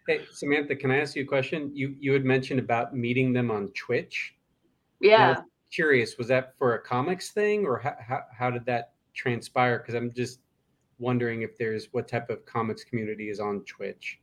Hey, 0.06 0.20
Samantha, 0.32 0.74
can 0.74 0.90
I 0.90 1.00
ask 1.00 1.14
you 1.16 1.22
a 1.24 1.26
question? 1.26 1.70
You 1.74 1.94
you 2.00 2.14
had 2.14 2.24
mentioned 2.24 2.58
about 2.60 2.96
meeting 2.96 3.34
them 3.34 3.50
on 3.50 3.68
Twitch. 3.72 4.34
Yeah. 5.02 5.42
Curious, 5.70 6.16
was 6.16 6.28
that 6.28 6.54
for 6.56 6.76
a 6.76 6.80
comics 6.82 7.30
thing, 7.30 7.66
or 7.66 7.78
how 7.78 7.94
how, 8.00 8.22
how 8.32 8.50
did 8.50 8.64
that 8.64 8.92
transpire? 9.12 9.78
Because 9.78 9.94
I'm 9.94 10.10
just 10.14 10.40
wondering 10.98 11.42
if 11.42 11.58
there's 11.58 11.88
what 11.92 12.08
type 12.08 12.30
of 12.30 12.46
comics 12.46 12.84
community 12.84 13.28
is 13.28 13.38
on 13.38 13.60
Twitch. 13.64 14.18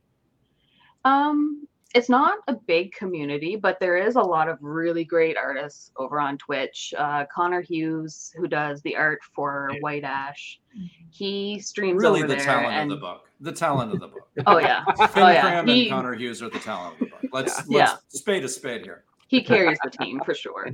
Um, 1.04 1.68
it's 1.96 2.10
not 2.10 2.40
a 2.46 2.52
big 2.52 2.92
community, 2.92 3.56
but 3.56 3.80
there 3.80 3.96
is 3.96 4.16
a 4.16 4.20
lot 4.20 4.48
of 4.50 4.58
really 4.60 5.02
great 5.02 5.34
artists 5.38 5.92
over 5.96 6.20
on 6.20 6.36
Twitch. 6.36 6.92
Uh, 6.98 7.24
Connor 7.34 7.62
Hughes, 7.62 8.34
who 8.36 8.46
does 8.46 8.82
the 8.82 8.94
art 8.94 9.20
for 9.34 9.70
Yeah. 9.72 9.78
White 9.80 10.04
Ash, 10.04 10.60
he 11.10 11.58
streams 11.58 12.02
really, 12.02 12.20
over 12.20 12.28
the 12.28 12.34
there. 12.36 12.44
talent 12.44 12.74
and, 12.74 12.92
of 12.92 12.98
the 12.98 13.00
book. 13.00 13.30
The 13.40 13.52
talent 13.52 13.94
of 13.94 14.00
the 14.00 14.08
book. 14.08 14.28
Oh 14.46 14.58
yeah, 14.58 14.84
Finn 14.84 15.22
oh 15.22 15.28
yeah. 15.28 15.40
Cram 15.40 15.66
He, 15.66 15.82
and 15.88 15.90
Connor 15.90 16.14
Hughes 16.14 16.42
are 16.42 16.50
the 16.50 16.58
talent 16.58 16.94
of 16.94 16.98
the 17.00 17.06
book. 17.06 17.20
Let's 17.32 17.62
Yeah. 17.66 17.92
let's 17.92 18.18
spade 18.18 18.44
a 18.44 18.48
spade 18.48 18.82
here. 18.82 19.04
he 19.28 19.42
carries 19.42 19.78
the 19.82 19.90
team 19.90 20.20
for 20.22 20.34
sure. 20.34 20.68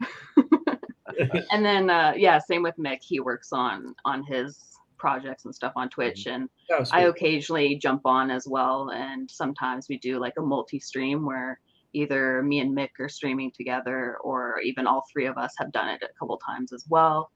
and 1.50 1.64
then 1.64 1.88
uh, 1.88 2.12
yeah, 2.14 2.38
same 2.38 2.62
with 2.62 2.76
Mick. 2.76 2.98
He 3.02 3.20
works 3.20 3.54
on 3.54 3.94
on 4.04 4.22
his 4.22 4.77
projects 4.98 5.44
and 5.44 5.54
stuff 5.54 5.72
on 5.76 5.88
Twitch, 5.88 6.26
and 6.26 6.48
That 6.68 6.88
I 6.92 7.02
occasionally 7.02 7.76
jump 7.76 8.02
on 8.04 8.30
as 8.30 8.46
well. 8.46 8.90
And 8.90 9.30
sometimes 9.30 9.88
we 9.88 9.98
do 9.98 10.18
like 10.18 10.34
a 10.38 10.42
multi 10.42 10.78
stream 10.80 11.24
where 11.24 11.60
either 11.94 12.42
me 12.42 12.58
and 12.60 12.76
Mick 12.76 12.90
are 13.00 13.08
streaming 13.08 13.50
together, 13.52 14.16
or 14.22 14.60
even 14.60 14.86
all 14.86 15.04
three 15.12 15.26
of 15.26 15.38
us 15.38 15.54
have 15.58 15.72
done 15.72 15.88
it 15.88 16.02
a 16.02 16.18
couple 16.18 16.36
times 16.38 16.72
as 16.72 16.84
well. 16.88 17.30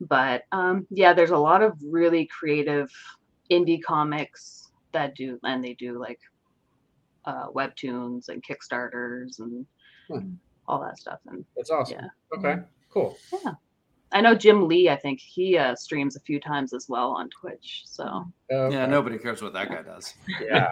But 0.00 0.44
um, 0.52 0.86
yeah, 0.90 1.12
there's 1.12 1.30
a 1.30 1.36
lot 1.38 1.62
of 1.62 1.76
really 1.84 2.26
creative 2.26 2.90
indie 3.50 3.82
comics 3.82 4.70
that 4.92 5.14
do, 5.14 5.38
and 5.44 5.62
they 5.62 5.74
do 5.74 5.98
like 5.98 6.20
uh, 7.24 7.48
webtoons 7.48 8.28
and 8.28 8.42
Kickstarters 8.42 9.38
and 9.38 9.66
Hmm. 10.08 10.34
all 10.66 10.80
that 10.80 10.98
stuff. 10.98 11.20
And 11.28 11.44
That's 11.56 11.70
awesome. 11.70 11.98
Yeah. 12.00 12.38
Okay, 12.38 12.62
cool. 12.90 13.16
I 14.12 14.20
know 14.20 14.34
Jim 14.34 14.68
Lee, 14.68 14.88
I 14.88 14.96
think 14.96 15.20
he 15.20 15.56
uh, 15.56 15.74
streams 15.74 16.16
a 16.16 16.20
few 16.20 16.40
times 16.40 16.72
as 16.72 16.86
well 16.88 17.10
on 17.10 17.28
Twitch. 17.30 17.82
So 17.86 18.26
Okay. 18.50 18.74
Yeah, 18.74 18.86
nobody 18.86 19.18
cares 19.18 19.42
what 19.42 19.52
that 19.54 19.68
guy 19.68 19.82
does. 19.82 20.14
Yeah. 20.40 20.70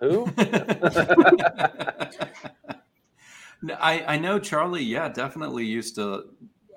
Who? 0.00 0.28
No, 3.62 3.74
I, 3.74 4.14
I 4.14 4.18
know 4.18 4.38
Charlie, 4.38 4.82
yeah, 4.82 5.08
definitely 5.08 5.64
used 5.64 5.94
to. 5.94 6.24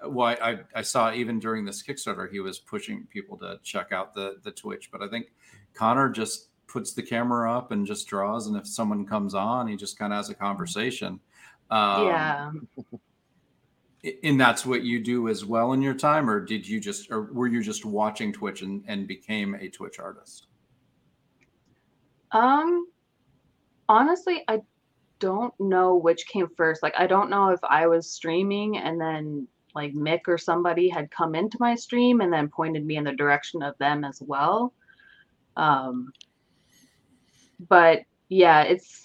Why 0.03 0.35
I, 0.35 0.59
I 0.75 0.81
saw 0.83 1.11
even 1.11 1.39
during 1.39 1.65
this 1.65 1.81
Kickstarter, 1.81 2.31
he 2.31 2.39
was 2.39 2.59
pushing 2.59 3.07
people 3.09 3.37
to 3.39 3.59
check 3.63 3.91
out 3.91 4.13
the 4.13 4.35
the 4.43 4.51
Twitch. 4.51 4.91
But 4.91 5.01
I 5.01 5.07
think 5.07 5.31
Connor 5.73 6.09
just 6.09 6.49
puts 6.67 6.93
the 6.93 7.01
camera 7.01 7.51
up 7.51 7.71
and 7.71 7.87
just 7.87 8.07
draws, 8.07 8.45
and 8.45 8.55
if 8.55 8.67
someone 8.67 9.05
comes 9.05 9.33
on, 9.33 9.67
he 9.67 9.75
just 9.75 9.97
kind 9.97 10.13
of 10.13 10.17
has 10.17 10.29
a 10.29 10.35
conversation. 10.35 11.19
Um, 11.71 12.05
yeah. 12.05 12.51
And 14.23 14.39
that's 14.39 14.65
what 14.65 14.83
you 14.83 15.03
do 15.03 15.29
as 15.29 15.45
well 15.45 15.73
in 15.73 15.81
your 15.81 15.93
time, 15.93 16.29
or 16.29 16.39
did 16.39 16.67
you 16.67 16.79
just, 16.79 17.11
or 17.11 17.23
were 17.33 17.47
you 17.47 17.63
just 17.63 17.85
watching 17.85 18.31
Twitch 18.31 18.61
and, 18.61 18.83
and 18.87 19.07
became 19.07 19.55
a 19.55 19.69
Twitch 19.69 19.99
artist? 19.99 20.47
Um, 22.31 22.87
honestly, 23.89 24.43
I 24.47 24.61
don't 25.19 25.53
know 25.59 25.95
which 25.95 26.27
came 26.27 26.47
first. 26.55 26.83
Like, 26.83 26.93
I 26.97 27.07
don't 27.07 27.29
know 27.29 27.49
if 27.49 27.59
I 27.63 27.87
was 27.87 28.11
streaming 28.11 28.77
and 28.77 28.99
then 28.99 29.47
like 29.73 29.93
Mick 29.93 30.21
or 30.27 30.37
somebody 30.37 30.87
had 30.87 31.11
come 31.11 31.35
into 31.35 31.57
my 31.59 31.75
stream 31.75 32.21
and 32.21 32.31
then 32.31 32.47
pointed 32.49 32.85
me 32.85 32.97
in 32.97 33.03
the 33.03 33.11
direction 33.11 33.61
of 33.61 33.77
them 33.77 34.03
as 34.03 34.21
well. 34.21 34.73
Um, 35.57 36.11
but 37.67 38.01
yeah, 38.29 38.63
it's 38.63 39.04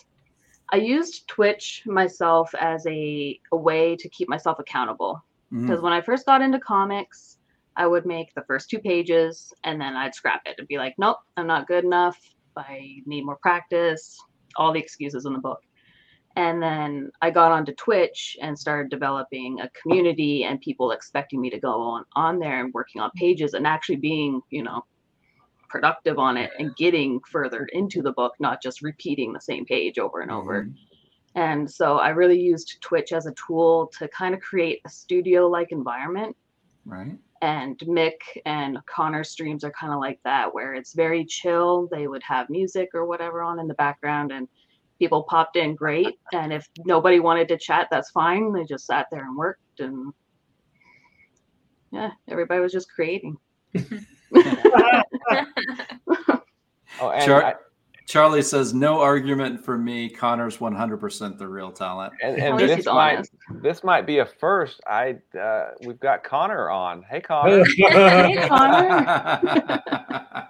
I 0.72 0.76
used 0.76 1.26
Twitch 1.26 1.82
myself 1.86 2.54
as 2.58 2.86
a, 2.86 3.40
a 3.52 3.56
way 3.56 3.96
to 3.96 4.08
keep 4.08 4.28
myself 4.28 4.58
accountable 4.58 5.22
mm-hmm. 5.52 5.66
because 5.66 5.82
when 5.82 5.92
I 5.92 6.00
first 6.00 6.26
got 6.26 6.42
into 6.42 6.60
comics, 6.60 7.38
I 7.76 7.86
would 7.86 8.06
make 8.06 8.34
the 8.34 8.42
first 8.42 8.70
two 8.70 8.78
pages 8.78 9.52
and 9.64 9.80
then 9.80 9.96
I'd 9.96 10.14
scrap 10.14 10.42
it 10.46 10.56
and 10.58 10.68
be 10.68 10.78
like, 10.78 10.94
nope, 10.98 11.18
I'm 11.36 11.46
not 11.46 11.66
good 11.66 11.84
enough. 11.84 12.18
I 12.56 13.02
need 13.06 13.24
more 13.24 13.36
practice, 13.36 14.18
all 14.56 14.72
the 14.72 14.80
excuses 14.80 15.24
in 15.24 15.32
the 15.32 15.38
book. 15.38 15.60
And 16.36 16.62
then 16.62 17.10
I 17.22 17.30
got 17.30 17.52
onto 17.52 17.74
Twitch 17.74 18.36
and 18.40 18.56
started 18.56 18.90
developing 18.90 19.60
a 19.60 19.70
community 19.70 20.44
and 20.44 20.60
people 20.60 20.92
expecting 20.92 21.40
me 21.40 21.50
to 21.50 21.58
go 21.58 21.80
on 21.80 22.04
on 22.14 22.38
there 22.38 22.64
and 22.64 22.72
working 22.72 23.00
on 23.00 23.10
pages 23.16 23.54
and 23.54 23.66
actually 23.66 23.96
being, 23.96 24.40
you 24.50 24.62
know, 24.62 24.84
productive 25.70 26.18
on 26.18 26.36
it 26.36 26.50
and 26.58 26.76
getting 26.76 27.20
further 27.20 27.64
into 27.72 28.02
the 28.02 28.12
book, 28.12 28.34
not 28.40 28.60
just 28.62 28.82
repeating 28.82 29.32
the 29.32 29.40
same 29.40 29.64
page 29.64 29.98
over 29.98 30.20
and 30.20 30.30
over. 30.30 30.64
Mhm. 30.64 30.74
And 31.36 31.70
so 31.70 31.98
I 31.98 32.08
really 32.10 32.38
used 32.38 32.80
Twitch 32.82 33.12
as 33.12 33.26
a 33.26 33.34
tool 33.34 33.86
to 33.98 34.08
kind 34.08 34.34
of 34.34 34.40
create 34.40 34.80
a 34.84 34.88
studio 34.88 35.46
like 35.46 35.70
environment. 35.70 36.36
Right. 36.84 37.16
And 37.40 37.78
Mick 37.78 38.18
and 38.44 38.84
Connor 38.86 39.24
streams 39.24 39.64
are 39.64 39.70
kind 39.70 39.92
of 39.92 40.00
like 40.00 40.20
that, 40.24 40.52
where 40.52 40.74
it's 40.74 40.92
very 40.92 41.24
chill. 41.24 41.86
They 41.86 42.08
would 42.08 42.22
have 42.24 42.50
music 42.50 42.90
or 42.94 43.06
whatever 43.06 43.42
on 43.42 43.60
in 43.60 43.68
the 43.68 43.74
background, 43.74 44.32
and 44.32 44.48
people 44.98 45.22
popped 45.22 45.56
in 45.56 45.74
great. 45.74 46.18
And 46.32 46.52
if 46.52 46.68
nobody 46.84 47.20
wanted 47.20 47.48
to 47.48 47.56
chat, 47.56 47.88
that's 47.90 48.10
fine. 48.10 48.52
They 48.52 48.64
just 48.64 48.86
sat 48.86 49.06
there 49.10 49.24
and 49.24 49.36
worked. 49.36 49.80
And 49.80 50.12
yeah, 51.92 52.10
everybody 52.28 52.60
was 52.60 52.72
just 52.72 52.92
creating. 52.92 53.38
Oh, 57.00 57.10
and, 57.10 57.24
Char- 57.24 57.44
I, 57.44 57.54
Charlie 58.11 58.42
says, 58.42 58.74
no 58.74 59.00
argument 59.00 59.64
for 59.64 59.78
me. 59.78 60.08
Connor's 60.08 60.58
100% 60.58 61.38
the 61.38 61.46
real 61.46 61.70
talent. 61.70 62.12
and, 62.20 62.38
and 62.38 62.58
this 62.58 62.84
might 62.86 63.18
honest. 63.18 63.32
this 63.62 63.84
might 63.84 64.04
be 64.04 64.18
a 64.18 64.26
first. 64.26 64.80
I 64.84 65.18
uh, 65.40 65.70
we've 65.86 66.00
got 66.00 66.24
Connor 66.24 66.70
on. 66.70 67.04
Hey, 67.08 67.20
Connor. 67.20 67.64
Hey, 67.76 68.48
Connor. 68.48 69.82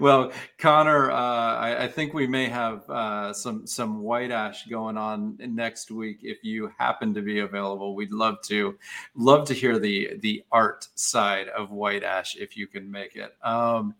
well, 0.00 0.32
Connor, 0.56 1.10
uh, 1.10 1.14
I, 1.14 1.84
I 1.84 1.88
think 1.88 2.14
we 2.14 2.26
may 2.26 2.48
have 2.48 2.88
uh, 2.88 3.34
some 3.34 3.66
some 3.66 4.00
white 4.00 4.30
ash 4.30 4.64
going 4.66 4.96
on 4.96 5.36
next 5.40 5.90
week. 5.90 6.20
If 6.22 6.42
you 6.42 6.72
happen 6.78 7.12
to 7.12 7.20
be 7.20 7.40
available, 7.40 7.94
we'd 7.94 8.12
love 8.12 8.40
to 8.44 8.78
love 9.14 9.46
to 9.48 9.52
hear 9.52 9.78
the 9.78 10.16
the 10.20 10.42
art 10.50 10.88
side 10.94 11.48
of 11.48 11.70
white 11.70 12.02
ash 12.02 12.34
if 12.36 12.56
you 12.56 12.66
can 12.66 12.90
make 12.90 13.14
it. 13.14 13.36
Um, 13.42 13.94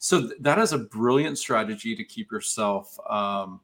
so 0.00 0.22
th- 0.22 0.32
that 0.40 0.58
is 0.58 0.72
a 0.72 0.78
brilliant 0.78 1.38
strategy 1.38 1.94
to 1.94 2.02
keep 2.02 2.32
yourself. 2.32 2.98
Um, 3.08 3.60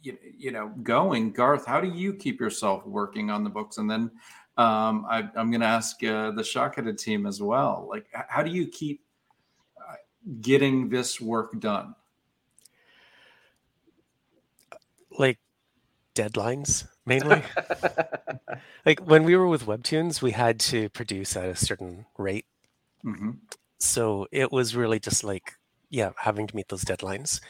you, 0.00 0.16
you 0.38 0.52
know, 0.52 0.68
going, 0.84 1.32
Garth. 1.32 1.66
How 1.66 1.80
do 1.80 1.88
you 1.88 2.14
keep 2.14 2.38
yourself 2.38 2.86
working 2.86 3.28
on 3.30 3.42
the 3.42 3.50
books, 3.50 3.78
and 3.78 3.90
then 3.90 4.12
um, 4.56 5.04
I, 5.10 5.28
I'm 5.34 5.50
going 5.50 5.60
to 5.62 5.66
ask 5.66 6.02
uh, 6.04 6.30
the 6.30 6.42
Shockheaded 6.42 6.98
team 6.98 7.26
as 7.26 7.42
well. 7.42 7.88
Like, 7.90 8.06
how 8.12 8.44
do 8.44 8.52
you 8.52 8.68
keep 8.68 9.02
uh, 9.76 9.94
getting 10.40 10.88
this 10.88 11.20
work 11.20 11.58
done? 11.58 11.96
like 15.18 15.38
deadlines 16.14 16.86
mainly. 17.04 17.42
like 18.86 19.00
when 19.00 19.24
we 19.24 19.36
were 19.36 19.46
with 19.46 19.66
Webtoons, 19.66 20.22
we 20.22 20.32
had 20.32 20.58
to 20.60 20.88
produce 20.90 21.36
at 21.36 21.48
a 21.48 21.56
certain 21.56 22.06
rate. 22.16 22.46
hmm 23.02 23.32
So 23.78 24.26
it 24.32 24.50
was 24.52 24.74
really 24.74 24.98
just 25.00 25.24
like, 25.24 25.54
yeah, 25.90 26.10
having 26.16 26.46
to 26.46 26.56
meet 26.56 26.68
those 26.68 26.84
deadlines. 26.84 27.40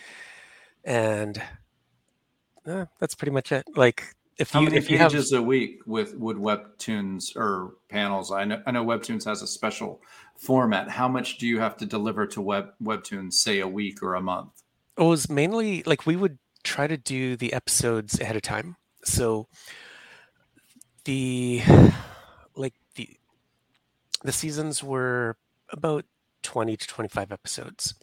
And 0.85 1.41
uh, 2.67 2.87
that's 2.99 3.15
pretty 3.15 3.33
much 3.33 3.53
it. 3.53 3.65
Like 3.75 4.15
if 4.39 4.53
How 4.53 4.61
you 4.61 4.67
many 4.67 4.77
if 4.77 4.91
you 4.91 4.99
have 4.99 5.11
pages 5.13 5.33
a 5.33 5.43
week 5.43 5.81
with 5.87 6.15
would 6.17 6.37
Webtoons 6.37 7.37
or 7.37 7.75
panels? 7.89 8.31
I 8.31 8.45
know 8.45 8.63
I 8.67 8.71
know 8.71 8.85
Webtoons 8.85 9.25
has 9.25 9.43
a 9.43 9.47
special 9.47 10.01
format. 10.37 10.89
How 10.89 11.09
much 11.09 11.39
do 11.39 11.47
you 11.47 11.59
have 11.59 11.77
to 11.79 11.87
deliver 11.87 12.27
to 12.29 12.41
Web 12.41 12.71
Webtoons, 12.83 13.35
say 13.35 13.61
a 13.61 13.69
week 13.69 14.03
or 14.03 14.15
a 14.15 14.21
month? 14.21 14.63
it 14.99 15.03
was 15.03 15.31
mainly 15.31 15.83
like 15.87 16.07
we 16.07 16.17
would 16.17 16.39
try 16.65 16.87
to 16.87 16.97
do 16.97 17.37
the 17.37 17.53
episodes 17.53 18.21
ahead 18.21 18.37
of 18.37 18.43
time. 18.43 18.77
So 19.05 19.47
the 21.05 21.63
like 22.55 22.75
the 22.97 23.09
the 24.25 24.33
seasons 24.33 24.83
were 24.83 25.37
about 25.71 26.05
20 26.49 26.77
to 26.79 26.87
25 26.87 27.31
episodes 27.31 27.95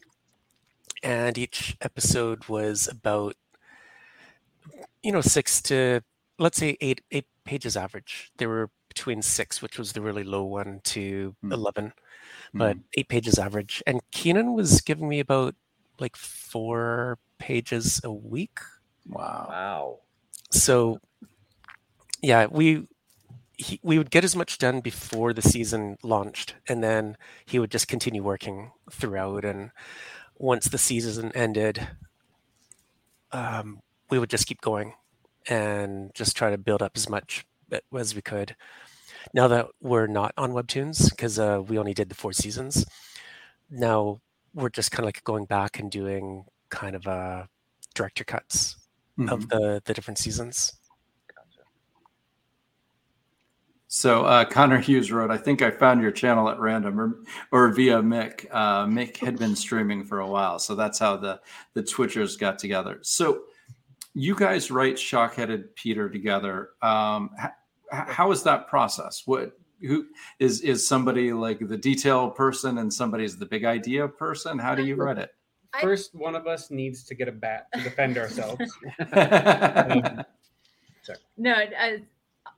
and 1.02 1.36
each 1.38 1.76
episode 1.82 2.46
was 2.48 2.88
about 2.88 3.36
you 5.02 5.12
know 5.12 5.22
six 5.22 5.62
to 5.64 6.02
let's 6.38 6.58
say 6.58 6.78
eight 6.80 7.02
eight 7.10 7.26
pages 7.43 7.76
average 7.76 8.32
they 8.38 8.46
were 8.46 8.70
between 8.88 9.22
six 9.22 9.62
which 9.64 9.80
was 9.80 9.93
the 9.93 10.02
really 10.02 10.24
low 10.24 10.43
one 10.43 10.80
to 10.84 11.36
Hmm. 11.41 11.52
11 11.54 11.93
but 12.54 12.78
Mhm. 12.78 12.84
eight 12.98 13.10
pages 13.10 13.39
average 13.39 13.82
and 13.88 14.00
keenan 14.12 14.54
was 14.54 14.82
giving 14.82 15.10
me 15.10 15.20
about 15.20 15.56
like 16.00 16.16
four 16.16 17.18
pages 17.39 18.00
a 18.04 18.12
week 18.12 18.60
wow. 19.10 19.46
Wow. 19.50 20.00
so 20.52 21.00
yeah 22.22 22.46
we 22.50 22.86
he, 23.58 23.80
we 23.84 23.97
would 23.97 24.12
get 24.12 24.24
as 24.24 24.36
much 24.36 24.58
done 24.58 24.82
before 24.82 25.34
the 25.34 25.41
season 25.41 25.97
launched 26.03 26.56
and 26.68 26.84
then 26.84 27.18
he 27.45 27.60
would 27.60 27.72
just 27.72 27.88
continue 27.88 28.24
working 28.24 28.72
throughout. 28.91 29.45
And 29.45 29.72
once 30.38 30.68
the 30.70 30.78
season 30.78 31.32
ended 31.34 31.88
um, 33.32 33.80
we 34.10 34.20
would 34.20 34.30
just 34.30 34.47
keep 34.47 34.62
going 34.62 34.93
and 35.47 36.12
just 36.14 36.36
try 36.36 36.49
to 36.49 36.58
build 36.58 36.82
up 36.82 36.93
as 36.95 37.10
much 37.10 37.45
as 37.97 38.16
we 38.16 38.22
could. 38.22 38.56
Now 39.34 39.47
that 39.49 39.68
we're 39.82 40.08
not 40.08 40.34
on 40.38 40.51
webtoons 40.53 41.10
because 41.10 41.39
uh, 41.39 41.62
we 41.66 41.78
only 41.78 41.93
did 41.93 42.10
the 42.10 42.16
four 42.16 42.34
seasons 42.34 42.86
now 43.72 44.22
we're 44.53 44.70
just 44.70 44.91
kind 44.91 45.01
of 45.03 45.08
like 45.08 45.24
going 45.24 45.45
back 45.45 45.80
and 45.80 45.91
doing 45.91 46.45
kind 46.70 46.95
of 46.95 47.08
uh, 47.08 47.45
director 47.95 48.24
cuts 48.24 48.78
Mhm. 49.20 49.30
of 49.32 49.47
the 49.49 49.82
the 49.86 49.93
different 49.93 50.18
seasons 50.18 50.74
So 53.88 54.25
uh, 54.25 54.45
Connor 54.45 54.79
Hughes 54.79 55.11
wrote, 55.11 55.29
"I 55.31 55.38
think 55.38 55.61
I 55.61 55.69
found 55.71 56.01
your 56.01 56.11
channel 56.11 56.49
at 56.49 56.59
random 56.59 56.99
or, 56.99 57.19
or 57.51 57.69
via 57.69 58.01
Mick. 58.01 58.47
Uh, 58.51 58.86
Mick 58.86 59.17
had 59.17 59.38
been 59.38 59.55
streaming 59.55 60.03
for 60.03 60.19
a 60.19 60.27
while, 60.27 60.57
so 60.59 60.75
that's 60.75 60.99
how 60.99 61.17
the 61.17 61.39
the 61.73 61.83
Twitchers 61.83 62.38
got 62.39 62.57
together. 62.57 62.99
So 63.03 63.43
you 64.13 64.36
guys 64.36 64.71
write 64.71 64.95
Shockheaded 64.95 65.75
Peter 65.75 66.09
together. 66.09 66.71
Um, 66.81 67.29
h- 67.39 67.51
how 67.91 68.31
is 68.31 68.41
that 68.43 68.67
process? 68.67 69.23
What 69.25 69.57
who 69.81 70.07
is 70.39 70.61
is 70.61 70.88
somebody 70.88 71.31
like 71.31 71.59
the 71.59 71.77
detail 71.77 72.31
person 72.31 72.79
and 72.79 72.91
somebody's 72.91 73.38
the 73.38 73.45
big 73.45 73.65
idea 73.65 74.07
person? 74.07 74.57
How 74.57 74.73
do 74.73 74.83
you 74.83 74.95
write 74.95 75.19
it? 75.19 75.31
First, 75.79 76.15
one 76.15 76.36
of 76.36 76.47
us 76.47 76.71
needs 76.71 77.03
to 77.03 77.13
get 77.13 77.27
a 77.27 77.33
bat 77.33 77.67
to 77.73 77.81
defend 77.81 78.17
ourselves. 78.17 78.61
No, 81.38 81.53
uh, 81.53 81.97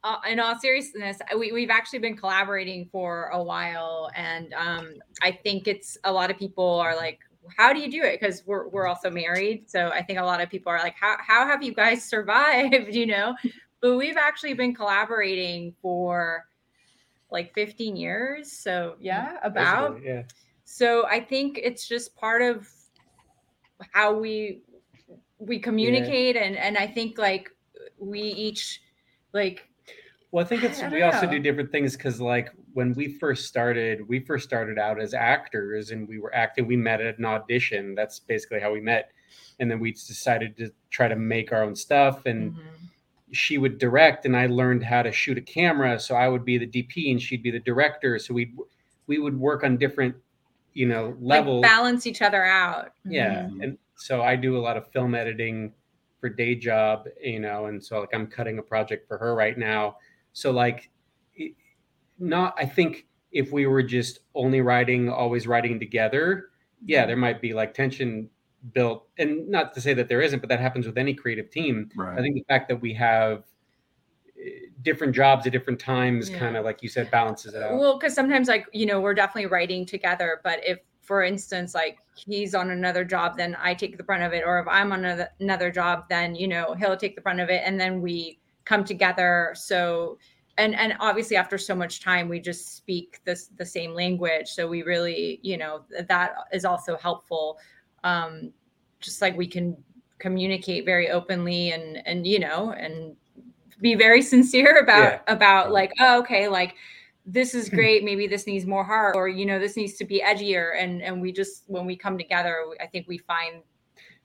uh, 0.08 0.20
in 0.30 0.40
all 0.40 0.58
seriousness, 0.58 1.18
we, 1.38 1.52
we've 1.52 1.70
actually 1.70 2.00
been 2.00 2.16
collaborating 2.16 2.88
for 2.92 3.26
a 3.34 3.44
while. 3.44 4.10
And 4.16 4.54
um, 4.54 4.94
I 5.22 5.32
think 5.32 5.68
it's 5.68 5.98
a 6.06 6.12
lot 6.12 6.32
of 6.32 6.38
people 6.38 6.80
are 6.80 6.96
like, 6.96 7.20
how 7.58 7.74
do 7.74 7.80
you 7.80 7.92
do 7.92 8.04
it? 8.04 8.20
Because 8.20 8.44
we're, 8.46 8.68
we're 8.70 8.88
also 8.88 9.10
married. 9.10 9.70
So 9.70 9.90
I 9.90 10.02
think 10.02 10.20
a 10.20 10.24
lot 10.24 10.42
of 10.42 10.50
people 10.50 10.72
are 10.72 10.80
like, 10.80 10.96
how, 11.00 11.18
how 11.20 11.46
have 11.46 11.62
you 11.62 11.74
guys 11.74 12.04
survived? 12.10 12.96
You 12.96 13.08
know, 13.08 13.36
but 13.82 13.98
we've 13.98 14.18
actually 14.18 14.54
been 14.54 14.74
collaborating 14.74 15.76
for 15.82 16.46
like 17.30 17.54
15 17.54 17.98
years. 17.98 18.52
So 18.52 18.96
yeah, 19.00 19.38
about. 19.44 19.96
Basically, 19.96 20.10
yeah. 20.10 20.24
So 20.64 21.06
I 21.08 21.20
think 21.20 21.60
it's 21.62 21.88
just 21.88 22.16
part 22.16 22.42
of 22.42 22.68
how 23.92 24.14
we 24.14 24.62
we 25.40 25.60
communicate 25.60 26.36
and 26.36 26.58
and 26.58 26.78
I 26.78 26.88
think 26.88 27.20
like 27.20 27.52
we 28.00 28.22
each 28.22 28.82
like 29.34 29.67
Well, 30.32 30.44
I 30.44 30.48
think 30.48 30.64
it's 30.64 30.82
I 30.82 30.90
we 30.90 31.00
don't 31.00 31.14
also 31.14 31.26
know. 31.26 31.34
do 31.34 31.40
different 31.40 31.72
things 31.72 31.96
because, 31.96 32.20
like, 32.20 32.52
when 32.74 32.94
we 32.94 33.08
first 33.14 33.48
started, 33.48 34.08
we 34.08 34.20
first 34.20 34.44
started 34.44 34.78
out 34.78 35.00
as 35.00 35.14
actors 35.14 35.92
and 35.92 36.08
we 36.08 36.20
were 36.20 36.34
acting. 36.36 36.68
We 36.68 36.76
met 36.76 37.00
at 37.00 37.18
an 37.18 37.26
audition. 37.26 37.96
That's 37.96 38.20
basically 38.20 38.60
how 38.60 38.74
we 38.74 38.82
met, 38.82 39.12
and 39.60 39.72
then 39.72 39.80
we 39.80 39.94
decided 39.94 40.58
to 40.58 40.72
try 40.90 41.08
to 41.08 41.16
make 41.16 41.54
our 41.54 41.64
own 41.64 41.76
stuff. 41.76 42.26
And 42.26 42.54
mhm. 42.54 42.60
she 43.32 43.58
would 43.58 43.78
direct, 43.78 44.26
and 44.26 44.36
I 44.36 44.48
learned 44.48 44.84
how 44.84 45.02
to 45.02 45.12
shoot 45.14 45.38
a 45.38 45.42
camera. 45.42 45.98
So 46.00 46.16
I 46.16 46.28
would 46.28 46.44
be 46.44 46.58
the 46.58 46.68
DP, 46.68 47.12
and 47.12 47.22
she'd 47.22 47.42
be 47.44 47.52
the 47.52 47.60
director. 47.60 48.20
So 48.20 48.34
we 48.34 48.54
we 49.08 49.20
would 49.20 49.40
work 49.40 49.64
on 49.64 49.78
different, 49.78 50.14
you 50.74 50.88
know, 50.88 51.16
like 51.22 51.40
levels. 51.40 51.62
balance 51.62 52.06
each 52.06 52.22
other 52.22 52.44
out. 52.44 52.92
Yeah, 53.06 53.44
Mhm. 53.46 53.64
and 53.64 53.78
so 53.96 54.22
I 54.22 54.36
do 54.36 54.58
a 54.58 54.60
lot 54.60 54.76
of 54.76 54.92
film 54.92 55.16
editing 55.16 55.74
for 56.20 56.28
day 56.28 56.54
job, 56.56 57.08
you 57.22 57.40
know, 57.40 57.68
and 57.68 57.82
so 57.82 58.02
like 58.02 58.14
I'm 58.14 58.28
cutting 58.28 58.58
a 58.60 58.62
project 58.64 59.08
for 59.08 59.18
her 59.18 59.34
right 59.34 59.58
now. 59.58 59.98
So 60.38 60.52
like, 60.52 60.92
not 62.20 62.54
I 62.60 62.66
think 62.68 63.08
if 63.32 63.52
we 63.52 63.66
were 63.66 63.82
just 63.82 64.20
only 64.36 64.62
writing, 64.62 65.10
always 65.10 65.48
writing 65.48 65.80
together, 65.80 66.50
yeah, 66.86 67.08
there 67.08 67.18
might 67.18 67.42
be 67.42 67.54
like 67.54 67.74
tension 67.74 68.30
built, 68.72 69.08
and 69.18 69.50
not 69.50 69.74
to 69.74 69.82
say 69.82 69.96
that 69.96 70.08
there 70.08 70.22
isn't, 70.22 70.40
but 70.40 70.50
that 70.50 70.60
happens 70.60 70.86
with 70.86 70.96
any 70.96 71.16
creative 71.16 71.50
team. 71.50 71.90
I 72.00 72.22
think 72.22 72.36
the 72.36 72.46
fact 72.48 72.68
that 72.70 72.80
we 72.80 72.94
have 72.94 73.46
eh, 74.40 74.68
different 74.84 75.16
jobs 75.16 75.48
at 75.48 75.54
different 75.54 75.80
times, 75.80 76.30
Yeah. 76.30 76.38
kind 76.38 76.56
of 76.56 76.64
like 76.64 76.84
you 76.84 76.90
said, 76.90 77.10
balances 77.10 77.56
it 77.56 77.64
out. 77.64 77.80
Well, 77.80 77.98
because 77.98 78.14
sometimes 78.14 78.48
like 78.48 78.68
you 78.74 78.86
know 78.86 79.02
we're 79.02 79.16
definitely 79.16 79.48
writing 79.48 79.88
together, 79.88 80.40
but 80.44 80.60
if 80.64 80.78
for 81.02 81.24
instance 81.24 81.74
like 81.74 81.98
he's 82.16 82.54
on 82.54 82.70
another 82.70 83.04
job, 83.04 83.38
then 83.38 83.58
I 83.60 83.74
take 83.74 83.98
the 83.98 84.04
brunt 84.04 84.22
of 84.22 84.34
it, 84.34 84.44
or 84.46 84.60
if 84.60 84.68
I'm 84.68 84.92
on 84.92 85.00
another, 85.04 85.30
another 85.40 85.72
job, 85.72 86.06
then 86.10 86.36
you 86.36 86.48
know 86.48 86.76
he'll 86.76 86.96
take 86.96 87.16
the 87.16 87.22
brunt 87.22 87.40
of 87.40 87.50
it, 87.50 87.64
and 87.66 87.80
then 87.80 88.02
we 88.02 88.40
come 88.68 88.84
together. 88.84 89.54
So 89.56 90.18
and 90.58 90.76
and 90.76 90.96
obviously 91.00 91.38
after 91.38 91.58
so 91.58 91.76
much 91.76 92.02
time, 92.02 92.28
we 92.28 92.40
just 92.40 92.76
speak 92.76 93.20
this 93.24 93.48
the 93.58 93.66
same 93.66 93.94
language, 93.94 94.50
so 94.50 94.68
we 94.68 94.84
really 94.84 95.40
you 95.42 95.58
know 95.58 95.84
that 96.08 96.34
is 96.52 96.66
also 96.66 96.98
helpful. 96.98 97.58
Um, 98.04 98.52
just 99.00 99.22
like 99.22 99.38
we 99.38 99.48
can 99.48 99.78
communicate 100.20 100.84
very 100.86 101.10
openly 101.10 101.72
and 101.72 102.06
and 102.06 102.26
you 102.26 102.40
know 102.40 102.72
and 102.72 103.16
be 103.80 103.96
very 103.96 104.22
sincere 104.34 104.80
about 104.80 105.22
Yeah. 105.28 105.34
about 105.34 105.72
like 105.72 105.92
oh 106.00 106.20
okay 106.20 106.48
like 106.48 106.76
this 107.26 107.54
is 107.54 107.70
great 107.70 108.04
maybe 108.04 108.26
this 108.26 108.48
needs 108.48 108.66
more 108.66 108.84
heart 108.84 109.16
or 109.16 109.28
you 109.28 109.46
know 109.46 109.60
this 109.60 109.76
needs 109.78 109.94
to 109.98 110.06
be 110.06 110.24
edgier 110.26 110.82
and 110.82 111.04
and 111.04 111.22
we 111.22 111.32
just 111.32 111.66
when 111.68 111.86
we 111.86 111.96
come 111.96 112.18
together 112.18 112.66
i 112.82 112.88
think 112.88 113.08
we 113.08 113.18
find 113.20 113.62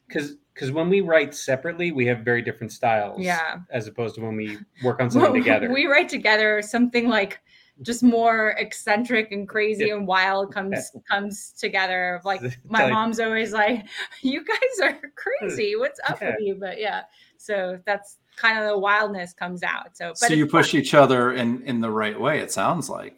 because 0.07 0.37
because 0.55 0.71
when 0.71 0.89
we 0.89 1.01
write 1.01 1.35
separately, 1.35 1.93
we 1.93 2.07
have 2.07 2.21
very 2.21 2.43
different 2.43 2.73
styles. 2.73 3.21
yeah 3.21 3.59
as 3.71 3.87
opposed 3.87 4.15
to 4.17 4.21
when 4.21 4.37
we 4.37 4.59
work 4.83 5.01
on 5.01 5.11
something 5.11 5.35
together. 5.43 5.73
we 5.73 5.87
write 5.87 6.09
together 6.09 6.61
something 6.63 7.09
like 7.09 7.41
just 7.81 8.03
more 8.03 8.51
eccentric 8.59 9.33
and 9.33 9.49
crazy 9.49 9.91
and 9.91 10.07
wild 10.07 10.53
comes 10.53 10.93
comes 11.11 11.53
together 11.53 12.21
like 12.25 12.41
my 12.69 12.85
Like- 12.85 12.93
mom's 12.93 13.19
always 13.19 13.53
like 13.53 13.87
you 14.21 14.45
guys 14.45 14.81
are 14.83 14.99
crazy 15.17 15.75
what's 15.77 15.99
up 16.09 16.21
with 16.21 16.37
you 16.41 16.55
but 16.57 16.79
yeah 16.79 17.03
so 17.39 17.79
that's 17.87 18.19
kind 18.37 18.59
of 18.59 18.67
the 18.69 18.79
wildness 18.79 19.33
comes 19.33 19.63
out 19.63 19.97
so 19.97 20.09
but 20.11 20.19
So 20.19 20.27
it's 20.27 20.37
you 20.37 20.47
fun. 20.47 20.61
push 20.61 20.75
each 20.75 20.93
other 20.95 21.33
in 21.33 21.63
in 21.63 21.81
the 21.81 21.91
right 21.91 22.19
way. 22.19 22.41
It 22.41 22.53
sounds 22.53 22.89
like. 22.91 23.17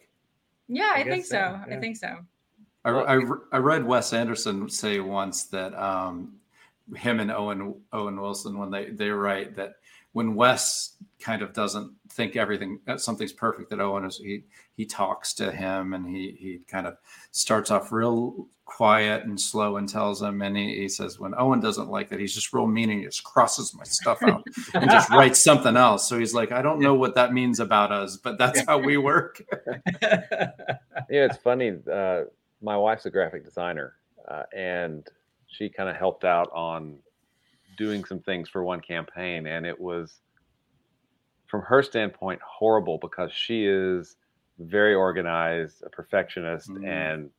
yeah 0.67 0.93
I 0.95 1.01
i, 1.01 1.03
think 1.03 1.23
guess 1.23 1.29
so 1.29 1.59
so, 1.67 1.75
i 1.75 1.79
think 1.79 1.97
so 1.97 2.17
I, 2.85 2.91
I, 2.91 3.19
I 3.51 3.57
read 3.57 3.83
Wes 3.83 4.13
Anderson 4.13 4.69
say 4.69 4.99
once 4.99 5.45
that 5.45 5.73
um, 5.73 6.35
him 6.95 7.19
and 7.19 7.31
Owen 7.31 7.75
Owen 7.93 8.19
Wilson 8.19 8.57
when 8.57 8.71
they 8.71 8.91
they 8.91 9.09
write 9.09 9.55
that 9.55 9.75
when 10.13 10.35
Wes 10.35 10.95
kind 11.19 11.41
of 11.41 11.53
doesn't 11.53 11.91
think 12.09 12.35
everything 12.35 12.79
something's 12.97 13.33
perfect 13.33 13.69
that 13.69 13.79
Owen 13.79 14.05
is 14.05 14.17
he 14.17 14.43
he 14.75 14.85
talks 14.85 15.33
to 15.35 15.51
him 15.51 15.93
and 15.93 16.07
he 16.07 16.35
he 16.39 16.59
kind 16.67 16.87
of 16.87 16.97
starts 17.31 17.71
off 17.71 17.91
real 17.91 18.47
quiet 18.65 19.25
and 19.25 19.39
slow 19.39 19.77
and 19.77 19.87
tells 19.87 20.21
him 20.21 20.41
and 20.41 20.57
he, 20.57 20.75
he 20.75 20.89
says 20.89 21.19
when 21.19 21.33
Owen 21.37 21.59
doesn't 21.59 21.89
like 21.89 22.09
that 22.09 22.19
he's 22.19 22.33
just 22.33 22.51
real 22.53 22.65
mean 22.65 22.89
and 22.89 22.99
he 22.99 23.05
just 23.05 23.23
crosses 23.23 23.75
my 23.75 23.83
stuff 23.83 24.21
out 24.23 24.43
and 24.73 24.89
just 24.89 25.09
writes 25.11 25.43
something 25.43 25.77
else. 25.77 26.07
So 26.07 26.17
he's 26.17 26.33
like 26.33 26.51
I 26.51 26.61
don't 26.61 26.79
know 26.79 26.95
what 26.95 27.15
that 27.15 27.33
means 27.33 27.59
about 27.59 27.91
us 27.91 28.17
but 28.17 28.37
that's 28.37 28.61
how 28.65 28.77
we 28.77 28.97
work. 28.97 29.43
Yeah, 31.09 31.25
it's 31.25 31.37
funny. 31.37 31.77
Uh, 31.91 32.23
my 32.61 32.75
wife's 32.77 33.05
a 33.05 33.09
graphic 33.09 33.43
designer, 33.45 33.93
uh, 34.27 34.43
and 34.55 35.07
she 35.55 35.69
kind 35.69 35.89
of 35.89 35.95
helped 35.95 36.23
out 36.25 36.49
on 36.53 36.97
doing 37.77 38.03
some 38.03 38.19
things 38.19 38.49
for 38.49 38.63
one 38.63 38.79
campaign, 38.81 39.47
and 39.47 39.65
it 39.65 39.79
was, 39.79 40.21
from 41.47 41.61
her 41.61 41.83
standpoint, 41.83 42.41
horrible 42.41 42.97
because 42.97 43.31
she 43.31 43.65
is 43.65 44.15
very 44.59 44.93
organized, 44.93 45.83
a 45.85 45.89
perfectionist, 45.89 46.69
Mm. 46.69 46.87
and 46.87 47.29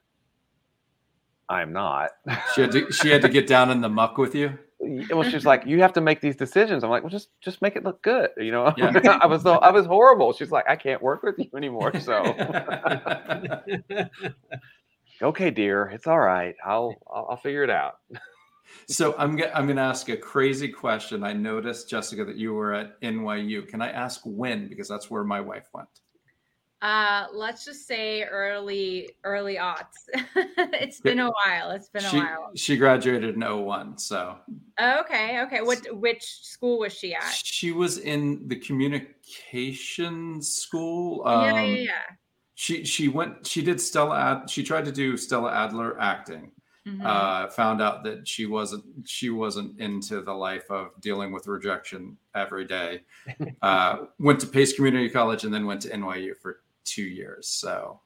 I'm 1.49 1.73
not. 1.73 2.11
she 2.55 2.63
had 2.63 2.73
to 2.73 2.91
she 2.93 3.09
had 3.11 3.23
to 3.23 3.29
get 3.29 3.47
down 3.47 3.71
in 3.71 3.81
the 3.81 3.89
muck 3.89 4.19
with 4.19 4.35
you 4.35 4.59
well, 4.79 5.23
she's 5.23 5.47
like, 5.47 5.65
you 5.67 5.81
have 5.81 5.93
to 5.95 6.01
make 6.01 6.21
these 6.21 6.37
decisions. 6.37 6.85
I'm 6.85 6.91
like, 6.91 7.03
well, 7.03 7.11
just 7.11 7.31
just 7.41 7.63
make 7.63 7.77
it 7.77 7.85
look 7.85 8.03
good, 8.03 8.31
you 8.37 8.53
know. 8.53 8.73
Yeah. 8.77 9.19
I 9.23 9.27
was 9.27 9.43
so 9.43 9.55
I 9.55 9.71
was 9.71 9.87
horrible. 9.87 10.33
She's 10.33 10.51
like, 10.51 10.69
I 10.69 10.77
can't 10.77 11.03
work 11.03 11.23
with 11.23 11.37
you 11.39 11.49
anymore. 11.57 11.99
So 12.01 12.23
okay, 15.23 15.51
dear, 15.51 15.87
it's 15.87 16.07
all 16.07 16.19
right. 16.21 16.55
I'll 16.65 16.95
I'll, 17.11 17.27
I'll 17.31 17.37
figure 17.37 17.63
it 17.65 17.71
out. 17.71 17.99
So 18.89 19.15
I'm 19.17 19.37
go- 19.37 19.51
I'm 19.55 19.67
going 19.67 19.77
to 19.77 19.83
ask 19.83 20.09
a 20.09 20.17
crazy 20.17 20.69
question. 20.69 21.25
I 21.25 21.33
noticed 21.33 21.89
Jessica 21.89 22.25
that 22.25 22.37
you 22.37 22.53
were 22.53 22.75
at 22.75 23.01
NYU. 23.01 23.67
Can 23.67 23.81
I 23.81 23.91
ask 23.91 24.21
when? 24.25 24.69
Because 24.69 24.89
that's 24.89 25.11
where 25.11 25.25
my 25.25 25.41
wife 25.41 25.69
went. 25.73 25.89
Uh, 26.83 27.27
let's 27.33 27.65
just 27.65 27.87
say 27.87 28.23
early 28.25 29.11
early 29.25 29.57
aughts. 29.57 30.09
it's 30.37 31.01
been 31.01 31.21
a 31.21 31.31
while. 31.31 31.71
It's 31.71 31.89
been 31.89 32.03
she, 32.03 32.19
a 32.19 32.21
while. 32.21 32.51
She 32.55 32.77
graduated 32.77 33.35
in 33.35 33.41
01, 33.41 33.99
so 33.99 34.37
Okay, 34.81 35.41
okay. 35.43 35.63
What 35.63 35.87
which 35.97 36.23
school 36.23 36.79
was 36.81 36.93
she 36.93 37.15
at? 37.15 37.25
she 37.33 37.73
was 37.73 37.99
in 37.99 38.47
the 38.47 38.57
communications 38.57 40.55
school. 40.55 41.23
yeah, 41.25 41.33
Um, 41.33 41.45
yeah, 41.57 41.77
yeah. 41.77 42.03
She 42.59 42.85
she 42.85 43.09
went. 43.09 43.47
She 43.47 43.61
did 43.63 43.81
Stella. 43.81 44.19
Ad, 44.19 44.51
she 44.51 44.63
tried 44.65 44.87
to 44.87 44.93
do 44.93 45.17
Stella 45.17 45.53
Adler 45.53 46.01
acting. 46.01 46.53
Mhm. 46.87 47.05
Uh, 47.05 47.49
found 47.51 47.83
out 47.83 48.03
that 48.05 48.27
she 48.27 48.47
wasn't 48.47 48.85
she 49.07 49.29
wasn't 49.29 49.79
into 49.79 50.23
the 50.23 50.33
life 50.33 50.71
of 50.71 50.91
dealing 51.01 51.33
with 51.33 51.47
rejection 51.49 52.17
every 52.35 52.65
day. 52.65 53.03
Uh, 53.63 54.07
went 54.19 54.41
to 54.41 54.47
Pace 54.47 54.73
Community 54.73 55.09
College 55.11 55.45
and 55.45 55.53
then 55.53 55.67
went 55.67 55.83
to 55.83 55.89
NYU 55.91 56.35
for 56.41 56.61
two 56.85 57.03
years. 57.03 57.49
So 57.49 58.01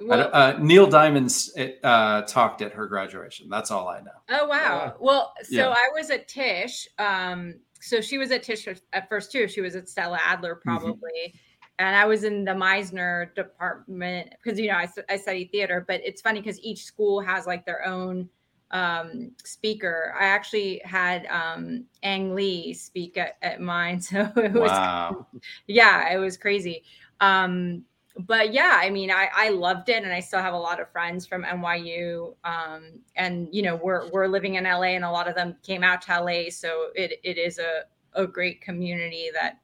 Well- 0.00 0.18
don't- 0.22 0.34
uh, 0.34 0.58
Neil 0.60 0.86
Diamond's 0.88 1.54
uh, 1.84 2.22
talked 2.22 2.62
at 2.62 2.72
her 2.72 2.86
graduation. 2.86 3.48
That's 3.50 3.70
all 3.70 3.86
I 3.88 4.00
know. 4.00 4.18
Oh 4.30 4.46
wow. 4.48 4.96
Well, 4.98 5.32
so 5.44 5.54
Yeah. 5.56 5.68
I 5.68 5.90
was 5.94 6.10
at 6.10 6.26
Tisch. 6.26 6.88
Um, 6.98 7.60
so 7.80 8.00
she 8.00 8.16
was 8.18 8.30
at 8.32 8.42
Tisch 8.42 8.66
at 8.92 9.08
first 9.08 9.30
too. 9.30 9.46
She 9.46 9.60
was 9.60 9.76
at 9.76 9.88
Stella 9.88 10.18
Adler 10.24 10.54
Mm-hmm. 10.56 10.68
probably, 10.78 11.34
and 11.82 11.96
I 11.96 12.04
was 12.04 12.24
in 12.24 12.44
the 12.44 12.52
Meisner 12.52 13.34
department 13.34 14.34
because 14.42 14.58
you 14.58 14.68
know 14.68 14.76
I, 14.76 14.88
I 15.08 15.16
study 15.16 15.48
theater. 15.52 15.84
But 15.86 16.00
it's 16.04 16.20
funny 16.20 16.40
because 16.40 16.60
each 16.60 16.84
school 16.84 17.20
has 17.20 17.46
like 17.46 17.64
their 17.66 17.86
own 17.86 18.28
um 18.70 19.32
speaker. 19.44 20.14
I 20.18 20.24
actually 20.24 20.80
had 20.84 21.26
um 21.26 21.84
Ang 22.02 22.34
Lee 22.34 22.72
speak 22.74 23.16
at, 23.16 23.36
at 23.42 23.60
mine, 23.60 24.00
so 24.00 24.30
it 24.36 24.52
was 24.52 24.70
Wow. 24.70 25.26
yeah, 25.66 26.12
it 26.12 26.18
was 26.18 26.36
crazy. 26.36 26.84
Um, 27.20 27.84
but 28.18 28.52
yeah, 28.52 28.72
I 28.74 28.90
mean, 28.90 29.10
I, 29.10 29.28
I 29.34 29.48
loved 29.50 29.88
it, 29.88 30.02
and 30.02 30.12
I 30.12 30.20
still 30.20 30.40
have 30.40 30.52
a 30.52 30.58
lot 30.58 30.80
of 30.80 30.90
friends 30.90 31.26
from 31.26 31.44
NYU. 31.44 32.34
Um, 32.44 33.00
and 33.16 33.48
you 33.52 33.62
know, 33.62 33.76
we're 33.76 34.10
we're 34.10 34.26
living 34.26 34.56
in 34.56 34.64
LA, 34.64 34.94
and 34.94 35.04
a 35.04 35.10
lot 35.10 35.28
of 35.28 35.34
them 35.34 35.56
came 35.62 35.82
out 35.82 36.02
to 36.02 36.20
LA, 36.20 36.50
so 36.50 36.88
it 36.94 37.20
it 37.24 37.38
is 37.38 37.58
a 37.58 37.84
a 38.14 38.26
great 38.26 38.60
community 38.60 39.30
that 39.32 39.61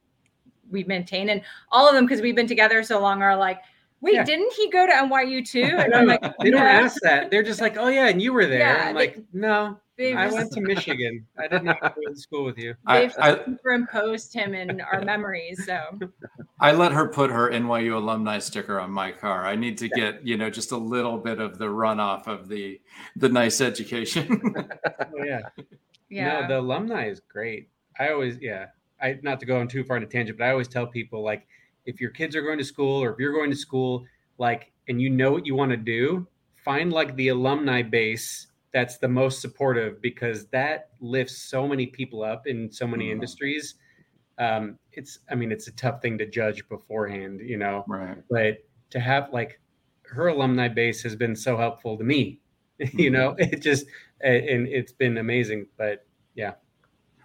we 0.69 0.83
maintain, 0.85 1.29
and 1.29 1.41
all 1.71 1.87
of 1.87 1.95
them 1.95 2.05
because 2.05 2.21
we've 2.21 2.35
been 2.35 2.47
together 2.47 2.83
so 2.83 2.99
long 2.99 3.21
are 3.21 3.35
like, 3.35 3.61
wait, 4.01 4.15
Yeah. 4.15 4.23
didn't 4.23 4.53
he 4.53 4.69
go 4.69 4.85
to 4.85 4.93
NYU 4.93 5.45
too? 5.45 5.61
And 5.77 5.93
I'm 5.93 6.05
like, 6.07 6.21
they 6.41 6.51
don't 6.51 6.61
"No." 6.61 6.67
ask 6.67 7.01
that. 7.01 7.29
They're 7.31 7.43
just 7.43 7.61
like, 7.61 7.77
oh 7.77 7.87
yeah, 7.89 8.07
and 8.07 8.21
you 8.21 8.31
were 8.33 8.45
there. 8.45 8.59
Yeah, 8.59 8.85
I'm 8.89 8.95
they- 8.95 8.99
like, 8.99 9.19
no, 9.33 9.77
I 9.99 10.13
just- 10.25 10.35
went 10.37 10.51
to 10.53 10.61
Michigan. 10.61 11.25
I 11.37 11.47
did 11.47 11.63
not 11.63 11.81
go 11.81 11.89
to 12.07 12.15
school 12.15 12.45
with 12.45 12.57
you. 12.57 12.75
I, 12.85 13.01
They've 13.01 13.15
I, 13.19 13.43
superimposed 13.43 14.33
him 14.33 14.53
in 14.53 14.79
our 14.93 15.01
memories. 15.03 15.65
So 15.65 15.81
I 16.61 16.71
let 16.71 16.93
her 16.93 17.09
put 17.09 17.29
her 17.31 17.49
NYU 17.51 17.95
alumni 17.97 18.39
sticker 18.39 18.79
on 18.79 18.91
my 18.91 19.11
car. 19.11 19.45
I 19.45 19.55
need 19.57 19.77
to 19.79 19.89
get, 19.89 20.25
you 20.25 20.37
know, 20.37 20.49
just 20.49 20.71
a 20.71 20.77
little 20.77 21.17
bit 21.17 21.39
of 21.41 21.57
the 21.57 21.65
runoff 21.65 22.27
of 22.27 22.47
the 22.47 22.79
the 23.17 23.27
nice 23.29 23.59
education. 23.59 24.41
Oh 25.01 25.23
yeah. 25.25 25.41
yeah, 26.09 26.41
No, 26.41 26.47
the 26.47 26.59
alumni 26.59 27.09
is 27.09 27.19
great. 27.27 27.69
I 27.99 28.09
always, 28.11 28.37
yeah. 28.39 28.67
I 29.01 29.19
not 29.21 29.39
to 29.41 29.45
go 29.45 29.59
on 29.59 29.67
too 29.67 29.83
far 29.83 29.97
on 29.97 30.03
a 30.03 30.05
tangent, 30.07 30.37
but 30.37 30.45
I 30.45 30.51
always 30.51 30.67
tell 30.67 30.87
people 30.87 31.23
like, 31.23 31.47
if 31.85 31.99
your 32.01 32.11
kids 32.11 32.35
are 32.35 32.41
going 32.41 32.57
to 32.57 32.63
school 32.63 33.03
or 33.03 33.11
if 33.11 33.19
you're 33.19 33.33
going 33.33 33.49
to 33.49 33.55
school, 33.55 34.05
like, 34.37 34.71
and 34.87 35.01
you 35.01 35.09
know 35.09 35.31
what 35.31 35.45
you 35.45 35.55
want 35.55 35.71
to 35.71 35.77
do, 35.77 36.27
find 36.55 36.91
like 36.91 37.15
the 37.15 37.29
alumni 37.29 37.81
base 37.81 38.47
that's 38.71 38.97
the 38.97 39.07
most 39.07 39.41
supportive 39.41 40.01
because 40.01 40.45
that 40.47 40.89
lifts 40.99 41.37
so 41.37 41.67
many 41.67 41.87
people 41.87 42.23
up 42.23 42.45
in 42.45 42.71
so 42.71 42.85
many 42.85 43.07
Mhm. 43.07 43.13
industries. 43.13 43.75
Um, 44.37 44.77
it's, 44.91 45.19
I 45.29 45.35
mean, 45.35 45.51
it's 45.51 45.67
a 45.67 45.71
tough 45.71 46.01
thing 46.01 46.17
to 46.19 46.25
judge 46.25 46.67
beforehand, 46.69 47.41
you 47.41 47.57
know 47.57 47.85
right. 47.87 48.17
but 48.29 48.59
to 48.91 48.99
have 48.99 49.31
like 49.31 49.59
her 50.03 50.27
alumni 50.27 50.67
base 50.67 51.03
has 51.03 51.15
been 51.15 51.35
so 51.35 51.57
helpful 51.57 51.97
to 51.97 52.03
me 52.03 52.39
you 52.93 53.09
know 53.09 53.35
it 53.37 53.61
just 53.61 53.85
and 54.21 54.67
it's 54.67 54.91
been 54.91 55.17
amazing 55.17 55.65
but 55.77 56.05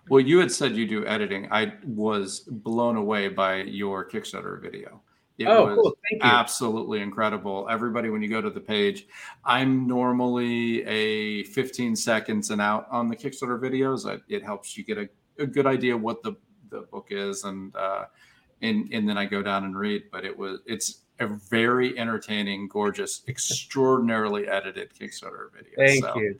Well, 0.09 0.21
you 0.21 0.39
had 0.39 0.53
said 0.53 0.77
you 0.77 0.87
do 0.87 1.07
editing. 1.07 1.49
I 1.51 1.75
was 1.85 2.41
blown 2.41 2.97
away 2.97 3.29
by 3.29 3.63
your 3.63 4.09
Kickstarter 4.09 4.61
video. 4.61 5.01
It 5.37 5.47
oh 5.49 5.65
was 5.67 5.75
cool 5.75 5.97
thank 6.11 6.23
you 6.23 6.29
absolutely 6.31 7.01
incredible. 7.01 7.67
Everybody, 7.69 8.09
when 8.11 8.23
you 8.23 8.29
go 8.29 8.41
to 8.41 8.51
the 8.51 8.61
page, 8.61 9.07
I'm 9.45 9.87
normally 9.89 10.85
a 10.85 11.43
15 11.45 11.97
seconds 11.97 12.51
and 12.51 12.61
out 12.61 12.87
on 12.91 13.09
the 13.09 13.17
Kickstarter 13.17 13.59
videos. 13.59 14.09
I, 14.09 14.21
it 14.29 14.45
helps 14.45 14.77
you 14.77 14.85
get 14.85 14.99
a, 14.99 15.09
a 15.39 15.47
good 15.47 15.67
idea 15.67 15.97
what 15.97 16.23
the, 16.23 16.35
the 16.71 16.83
book 16.83 17.09
is, 17.11 17.43
and 17.45 17.75
uh, 17.75 18.05
and 18.63 18.93
and 18.93 19.09
then 19.09 19.19
I 19.19 19.25
go 19.25 19.43
down 19.43 19.65
and 19.65 19.77
read. 19.77 20.05
But 20.13 20.25
it 20.25 20.37
was 20.39 20.61
it's 20.67 21.01
a 21.19 21.27
very 21.27 21.99
entertaining, 21.99 22.69
gorgeous, 22.69 23.23
extraordinarily 23.27 24.47
edited 24.47 24.93
Kickstarter 24.95 25.53
video. 25.53 25.73
thank 25.77 26.05
So 26.05 26.17
you 26.17 26.39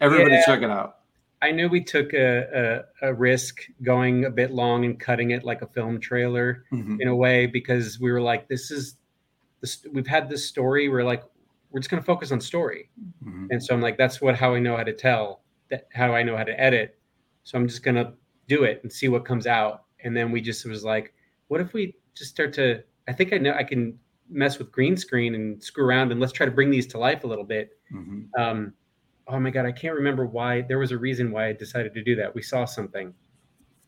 Everybody, 0.00 0.34
Yeah. 0.34 0.44
check 0.44 0.62
it 0.62 0.70
out. 0.70 0.98
I 1.46 1.50
knew 1.50 1.68
we 1.68 1.82
took 1.82 2.12
a, 2.14 2.82
a, 3.02 3.08
a 3.08 3.14
risk 3.14 3.54
going 3.82 4.24
a 4.24 4.30
bit 4.30 4.50
long 4.52 4.84
and 4.84 4.98
cutting 4.98 5.30
it 5.36 5.44
like 5.44 5.62
a 5.62 5.66
film 5.66 6.00
trailer 6.00 6.64
Mhm. 6.72 7.00
in 7.02 7.08
a 7.08 7.16
way 7.24 7.46
because 7.46 8.00
we 8.00 8.10
were 8.12 8.20
like 8.20 8.48
this 8.48 8.70
is 8.70 8.96
this 9.60 9.86
we've 9.92 10.06
had 10.16 10.28
this 10.28 10.44
story 10.52 10.88
we're 10.88 11.04
like 11.12 11.22
we're 11.70 11.80
just 11.80 11.90
going 11.90 12.02
to 12.02 12.06
focus 12.06 12.30
on 12.32 12.40
story 12.40 12.90
Mhm. 13.24 13.48
and 13.50 13.62
so 13.62 13.74
i'm 13.74 13.80
like 13.80 13.96
that's 13.98 14.20
what 14.22 14.34
how 14.42 14.54
i 14.54 14.58
know 14.58 14.76
how 14.76 14.84
to 14.84 14.92
tell 14.92 15.42
that 15.70 15.86
how 15.92 16.14
i 16.14 16.22
know 16.22 16.36
how 16.36 16.44
to 16.52 16.56
edit 16.68 16.98
so 17.44 17.58
i'm 17.58 17.66
just 17.68 17.82
going 17.82 17.96
to 18.02 18.12
do 18.48 18.64
it 18.64 18.80
and 18.82 18.92
see 18.92 19.08
what 19.08 19.24
comes 19.24 19.46
out 19.46 19.84
and 20.04 20.16
then 20.16 20.30
we 20.30 20.40
just 20.40 20.64
was 20.66 20.84
like 20.84 21.14
what 21.48 21.60
if 21.60 21.72
we 21.72 21.94
just 22.14 22.30
start 22.30 22.52
to 22.54 22.82
i 23.08 23.12
think 23.12 23.32
i 23.32 23.38
know 23.38 23.54
i 23.54 23.64
can 23.64 23.98
mess 24.30 24.58
with 24.58 24.70
green 24.72 24.96
screen 24.96 25.34
and 25.34 25.62
screw 25.62 25.84
around 25.84 26.10
and 26.12 26.20
let's 26.20 26.32
try 26.32 26.46
to 26.46 26.52
bring 26.52 26.70
these 26.70 26.86
to 26.86 26.98
life 26.98 27.24
a 27.24 27.26
little 27.26 27.44
bit 27.56 27.70
Mhm. 27.92 28.28
um 28.38 28.72
oh 29.28 29.38
my 29.40 29.50
god 29.50 29.64
i 29.66 29.72
can't 29.72 29.94
remember 29.94 30.26
why 30.26 30.60
there 30.62 30.78
was 30.78 30.92
a 30.92 30.98
reason 30.98 31.30
why 31.30 31.48
i 31.48 31.52
decided 31.52 31.94
to 31.94 32.02
do 32.02 32.14
that 32.14 32.34
we 32.34 32.42
saw 32.42 32.64
something 32.64 33.12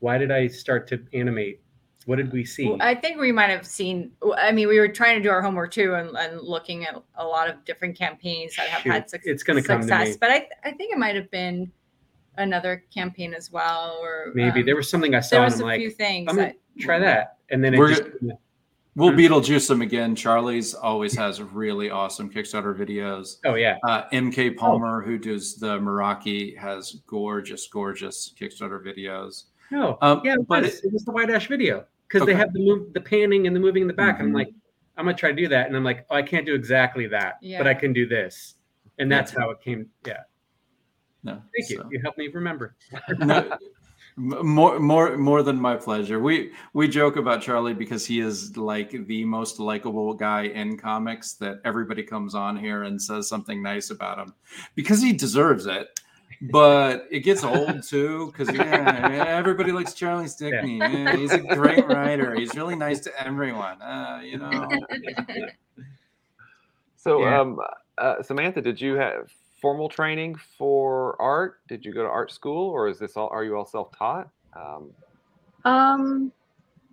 why 0.01 0.17
did 0.19 0.31
i 0.31 0.47
start 0.47 0.87
to 0.89 1.03
animate 1.13 1.61
what 2.07 2.17
did 2.17 2.33
we 2.33 2.45
see 2.45 2.69
Well, 2.69 2.79
I 2.81 2.95
think 2.95 3.19
we 3.19 3.33
might 3.33 3.51
have 3.51 3.67
seen. 3.67 4.13
I 4.39 4.53
mean, 4.53 4.69
we 4.69 4.79
were 4.79 4.87
trying 4.87 5.17
to 5.17 5.23
do 5.25 5.29
our 5.29 5.43
homework 5.43 5.73
too, 5.73 5.95
and, 5.95 6.17
and 6.17 6.41
looking 6.41 6.85
at 6.87 6.95
a 7.17 7.25
lot 7.27 7.51
of 7.51 7.65
different 7.65 7.99
campaigns 7.99 8.55
that 8.55 8.69
have 8.69 8.83
Shoot, 8.83 8.93
had 8.93 9.11
suc- 9.11 9.21
it's 9.25 9.43
gonna 9.43 9.61
come 9.61 9.81
to 9.81 9.89
success. 9.89 10.09
me. 10.11 10.17
But 10.21 10.31
I, 10.31 10.49
I 10.63 10.71
think 10.71 10.93
it 10.93 10.99
might 10.99 11.17
have 11.17 11.29
been 11.33 11.73
another 12.37 12.85
campaign 12.95 13.35
as 13.35 13.51
well, 13.51 13.99
or 14.01 14.31
maybe 14.37 14.61
um, 14.61 14.67
there 14.67 14.77
was 14.77 14.89
something 14.89 15.17
i 15.17 15.21
saw 15.21 15.37
there 15.39 15.45
and 15.47 15.53
was 15.53 15.61
i'm 15.61 15.65
a 15.65 15.67
like 15.67 15.81
few 15.81 15.91
things. 15.91 16.27
i'm 16.31 16.37
gonna 16.37 16.49
That, 16.77 16.81
try 16.81 16.99
that 17.01 17.39
and 17.51 17.65
then 17.65 17.75
it 17.75 17.79
We're 17.79 17.89
just 17.89 18.03
We'll? 18.97 19.11
Beetlejuice 19.13 19.69
them 19.69 19.83
again. 19.83 20.17
Charlie's 20.17 20.73
always 20.75 21.15
has 21.17 21.41
really 21.43 21.91
awesome 21.91 22.31
Kickstarter 22.31 22.75
videos. 22.77 23.37
oh 23.45 23.55
yeah 23.55 23.77
Uh, 23.85 24.09
MK 24.13 24.57
Palmer, 24.57 25.03
who 25.03 25.19
does 25.19 25.57
the 25.57 25.79
Meraki, 25.79 26.57
has 26.57 27.03
gorgeous, 27.07 27.67
gorgeous 27.69 28.33
Kickstarter 28.41 28.83
videos. 28.85 29.45
No, 29.71 29.99
Um, 30.01 30.23
yeah, 30.25 30.35
it 30.35 30.49
but 30.49 30.63
was. 30.63 30.81
It, 30.83 30.93
was 30.93 31.05
the 31.05 31.13
White 31.13 31.29
Ash 31.29 31.47
video 31.47 31.85
because 32.09 32.23
Okay. 32.23 32.33
they 32.33 32.39
have 32.39 32.53
the 32.55 32.61
move, 32.61 32.93
the 32.95 33.01
panning 33.01 33.47
and 33.47 33.55
the 33.55 33.61
moving 33.61 33.83
in 33.83 33.89
the 33.89 33.95
back. 33.95 34.19
And 34.21 34.29
I'm 34.29 34.35
like, 34.35 34.49
I'm 34.97 35.05
gonna 35.05 35.17
try 35.17 35.29
to 35.31 35.37
do 35.37 35.49
that, 35.49 35.67
and 35.67 35.77
I'm 35.77 35.85
like, 35.85 36.07
oh, 36.09 36.15
I 36.17 36.23
can't 36.23 36.47
do 36.47 36.55
exactly 36.55 37.07
that, 37.09 37.35
but 37.59 37.67
I 37.67 37.75
can 37.75 37.93
do 37.93 38.07
this, 38.09 38.55
and 38.99 39.13
that's 39.13 39.31
how 39.31 39.51
it 39.51 39.61
came. 39.61 39.91
Yeah, 40.07 40.21
No, 41.23 41.43
thank 41.55 41.69
you. 41.69 41.77
so- 41.77 41.89
You 41.91 42.01
helped 42.01 42.17
me 42.17 42.29
remember. 42.29 42.77
No, 43.19 43.37
m- 43.37 43.53
more, 44.17 44.79
more, 44.79 45.17
more 45.17 45.43
than 45.43 45.61
my 45.61 45.77
pleasure. 45.77 46.19
We 46.21 46.53
we 46.73 46.89
joke 46.89 47.17
about 47.17 47.43
Charlie 47.43 47.75
because 47.75 48.07
he 48.07 48.21
is 48.21 48.57
like 48.57 48.91
the 49.07 49.25
most 49.25 49.61
likable 49.61 50.15
guy 50.15 50.45
in 50.45 50.79
comics. 50.79 51.35
That 51.35 51.61
everybody 51.65 52.03
comes 52.03 52.35
on 52.35 52.57
here 52.57 52.85
and 52.85 53.01
says 53.01 53.29
something 53.29 53.63
nice 53.63 53.91
about 53.91 54.19
him 54.19 54.35
because 54.75 55.03
he 55.03 55.13
deserves 55.13 55.67
it. 55.67 56.01
But 56.51 57.07
it 57.11 57.21
gets 57.21 57.45
old 57.45 57.83
too 57.83 58.27
because 58.27 58.55
yeah, 58.55 59.25
everybody 59.27 59.73
likes 59.73 59.95
Charlie 59.95 60.29
Stickney. 60.29 60.79
Yeah, 60.79 61.17
he's 61.17 61.33
a 61.33 61.41
great 61.41 61.87
writer. 61.87 62.35
He's 62.35 62.55
really 62.55 62.77
nice 62.77 63.01
to 63.01 63.23
everyone. 63.23 63.81
Uh, 63.81 64.21
you 64.23 64.39
know. 64.39 64.69
So, 66.97 67.21
Yeah. 67.21 67.41
um, 67.41 67.61
uh, 67.99 68.21
Samantha, 68.21 68.61
did 68.61 68.81
you 68.81 68.95
have 68.95 69.31
formal 69.61 69.89
training 69.89 70.37
for 70.59 71.21
art? 71.21 71.61
Did 71.69 71.85
you 71.85 71.93
go 71.93 72.03
to 72.03 72.09
art 72.09 72.31
school, 72.31 72.71
or 72.71 72.89
is 72.89 72.99
this 72.99 73.17
all? 73.17 73.29
Are 73.29 73.45
you 73.45 73.57
all 73.57 73.67
self-taught? 73.67 74.29
Um, 74.55 74.91
Um, 75.65 76.33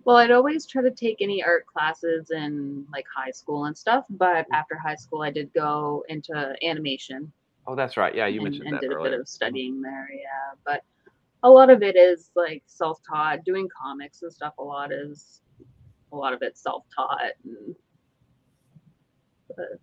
well, 0.04 0.16
I'd 0.16 0.30
always 0.30 0.66
try 0.66 0.82
to 0.82 0.90
take 0.90 1.18
any 1.20 1.42
art 1.42 1.66
classes 1.66 2.30
in 2.30 2.86
like 2.92 3.06
high 3.14 3.30
school 3.30 3.66
and 3.66 3.76
stuff, 3.76 4.04
but 4.10 4.46
after 4.52 4.76
high 4.76 4.96
school, 4.96 5.22
I 5.22 5.30
did 5.30 5.52
go 5.54 6.04
into 6.08 6.54
animation 6.62 7.32
oh, 7.66 7.74
that's 7.74 7.96
right. 7.96 8.14
Yeah, 8.14 8.26
you 8.26 8.40
and, 8.40 8.44
mentioned 8.44 8.66
and 8.66 8.76
that 8.76 8.80
did 8.80 8.92
a 8.92 9.02
bit 9.02 9.18
of 9.18 9.28
studying 9.28 9.80
there. 9.80 10.08
Yeah, 10.12 10.54
but 10.64 10.82
a 11.42 11.50
lot 11.50 11.70
of 11.70 11.82
it 11.82 11.96
is 11.96 12.30
like 12.34 12.62
self-taught. 12.66 13.44
Doing 13.44 13.68
comics 13.68 14.22
and 14.22 14.32
stuff, 14.32 14.54
a 14.58 14.62
lot 14.62 14.92
is 14.92 15.40
a 16.12 16.16
lot 16.16 16.32
of 16.32 16.42
it 16.42 16.56
self-taught. 16.56 17.32
And, 17.44 17.74
but 19.56 19.78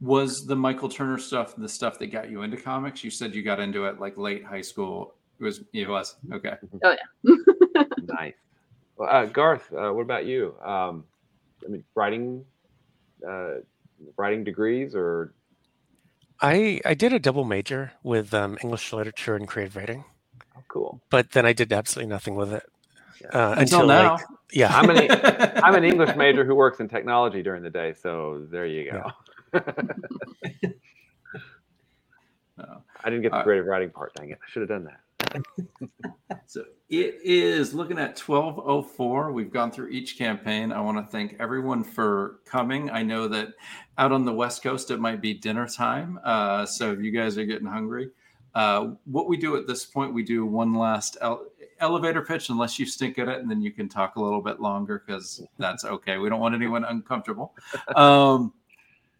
Was 0.00 0.46
the 0.46 0.54
Michael 0.54 0.88
Turner 0.88 1.18
stuff 1.18 1.54
the 1.56 1.68
stuff 1.68 1.98
that 1.98 2.08
got 2.08 2.30
you 2.30 2.42
into 2.42 2.56
comics? 2.56 3.02
You 3.02 3.10
said 3.10 3.34
you 3.34 3.42
got 3.42 3.58
into 3.58 3.84
it 3.86 4.00
like 4.00 4.16
late 4.16 4.44
high 4.44 4.60
school. 4.60 5.14
It 5.40 5.44
was. 5.44 5.62
It 5.72 5.88
was 5.88 6.16
okay. 6.32 6.54
Oh 6.84 6.96
yeah. 7.24 7.34
nice. 8.04 8.34
Well, 8.96 9.08
uh, 9.08 9.26
Garth, 9.26 9.72
uh, 9.72 9.90
what 9.90 10.02
about 10.02 10.26
you? 10.26 10.54
Um, 10.64 11.04
I 11.64 11.70
mean, 11.70 11.84
writing, 11.94 12.44
uh, 13.28 13.54
writing 14.16 14.44
degrees, 14.44 14.94
or 14.94 15.34
I 16.40 16.80
I 16.84 16.94
did 16.94 17.12
a 17.12 17.18
double 17.18 17.44
major 17.44 17.92
with 18.02 18.34
um, 18.34 18.58
English 18.62 18.92
literature 18.92 19.36
and 19.36 19.46
creative 19.46 19.76
writing, 19.76 20.04
oh, 20.56 20.62
cool. 20.68 21.00
but 21.10 21.32
then 21.32 21.46
I 21.46 21.52
did 21.52 21.72
absolutely 21.72 22.10
nothing 22.10 22.34
with 22.34 22.52
it 22.52 22.64
uh, 23.32 23.54
Until 23.58 23.80
until, 23.80 23.86
now. 23.86 24.12
like 24.14 24.24
yeah. 24.52 24.76
I'm 24.76 24.90
an 24.90 25.08
I'm 25.64 25.74
an 25.74 25.84
English 25.84 26.16
major 26.16 26.44
who 26.44 26.54
works 26.54 26.80
in 26.80 26.88
technology 26.88 27.42
during 27.42 27.62
the 27.62 27.70
day, 27.70 27.94
so 27.94 28.46
there 28.50 28.66
you 28.66 28.90
go. 28.90 29.10
No. 32.58 32.82
I 33.04 33.10
didn't 33.10 33.22
get 33.22 33.30
the 33.30 33.42
creative 33.42 33.66
writing 33.66 33.90
part. 33.90 34.12
Dang 34.14 34.30
it! 34.30 34.38
I 34.42 34.50
should 34.50 34.62
have 34.62 34.68
done 34.68 34.84
that. 34.84 35.42
So 36.46 36.64
it 36.88 37.18
is 37.22 37.74
looking 37.74 37.98
at 37.98 38.18
1204. 38.18 39.32
We've 39.32 39.52
gone 39.52 39.70
through 39.70 39.88
each 39.88 40.16
campaign. 40.16 40.72
I 40.72 40.80
want 40.80 40.96
to 40.96 41.10
thank 41.10 41.36
everyone 41.38 41.84
for 41.84 42.40
coming. 42.46 42.90
I 42.90 43.02
know 43.02 43.28
that 43.28 43.48
out 43.98 44.12
on 44.12 44.24
the 44.24 44.32
West 44.32 44.62
Coast, 44.62 44.90
it 44.90 44.98
might 44.98 45.20
be 45.20 45.34
dinner 45.34 45.68
time. 45.68 46.18
Uh, 46.24 46.64
so 46.64 46.92
if 46.92 47.00
you 47.00 47.10
guys 47.10 47.36
are 47.36 47.44
getting 47.44 47.66
hungry, 47.66 48.08
uh, 48.54 48.92
what 49.04 49.28
we 49.28 49.36
do 49.36 49.56
at 49.56 49.66
this 49.66 49.84
point, 49.84 50.14
we 50.14 50.22
do 50.22 50.46
one 50.46 50.72
last 50.72 51.18
ele- 51.20 51.48
elevator 51.80 52.22
pitch, 52.22 52.48
unless 52.48 52.78
you 52.78 52.86
stink 52.86 53.18
at 53.18 53.28
it, 53.28 53.40
and 53.40 53.50
then 53.50 53.60
you 53.60 53.70
can 53.70 53.90
talk 53.90 54.16
a 54.16 54.22
little 54.22 54.40
bit 54.40 54.58
longer 54.58 55.02
because 55.06 55.42
that's 55.58 55.84
okay. 55.84 56.16
We 56.16 56.30
don't 56.30 56.40
want 56.40 56.54
anyone 56.54 56.84
uncomfortable. 56.84 57.54
Um, 57.94 58.54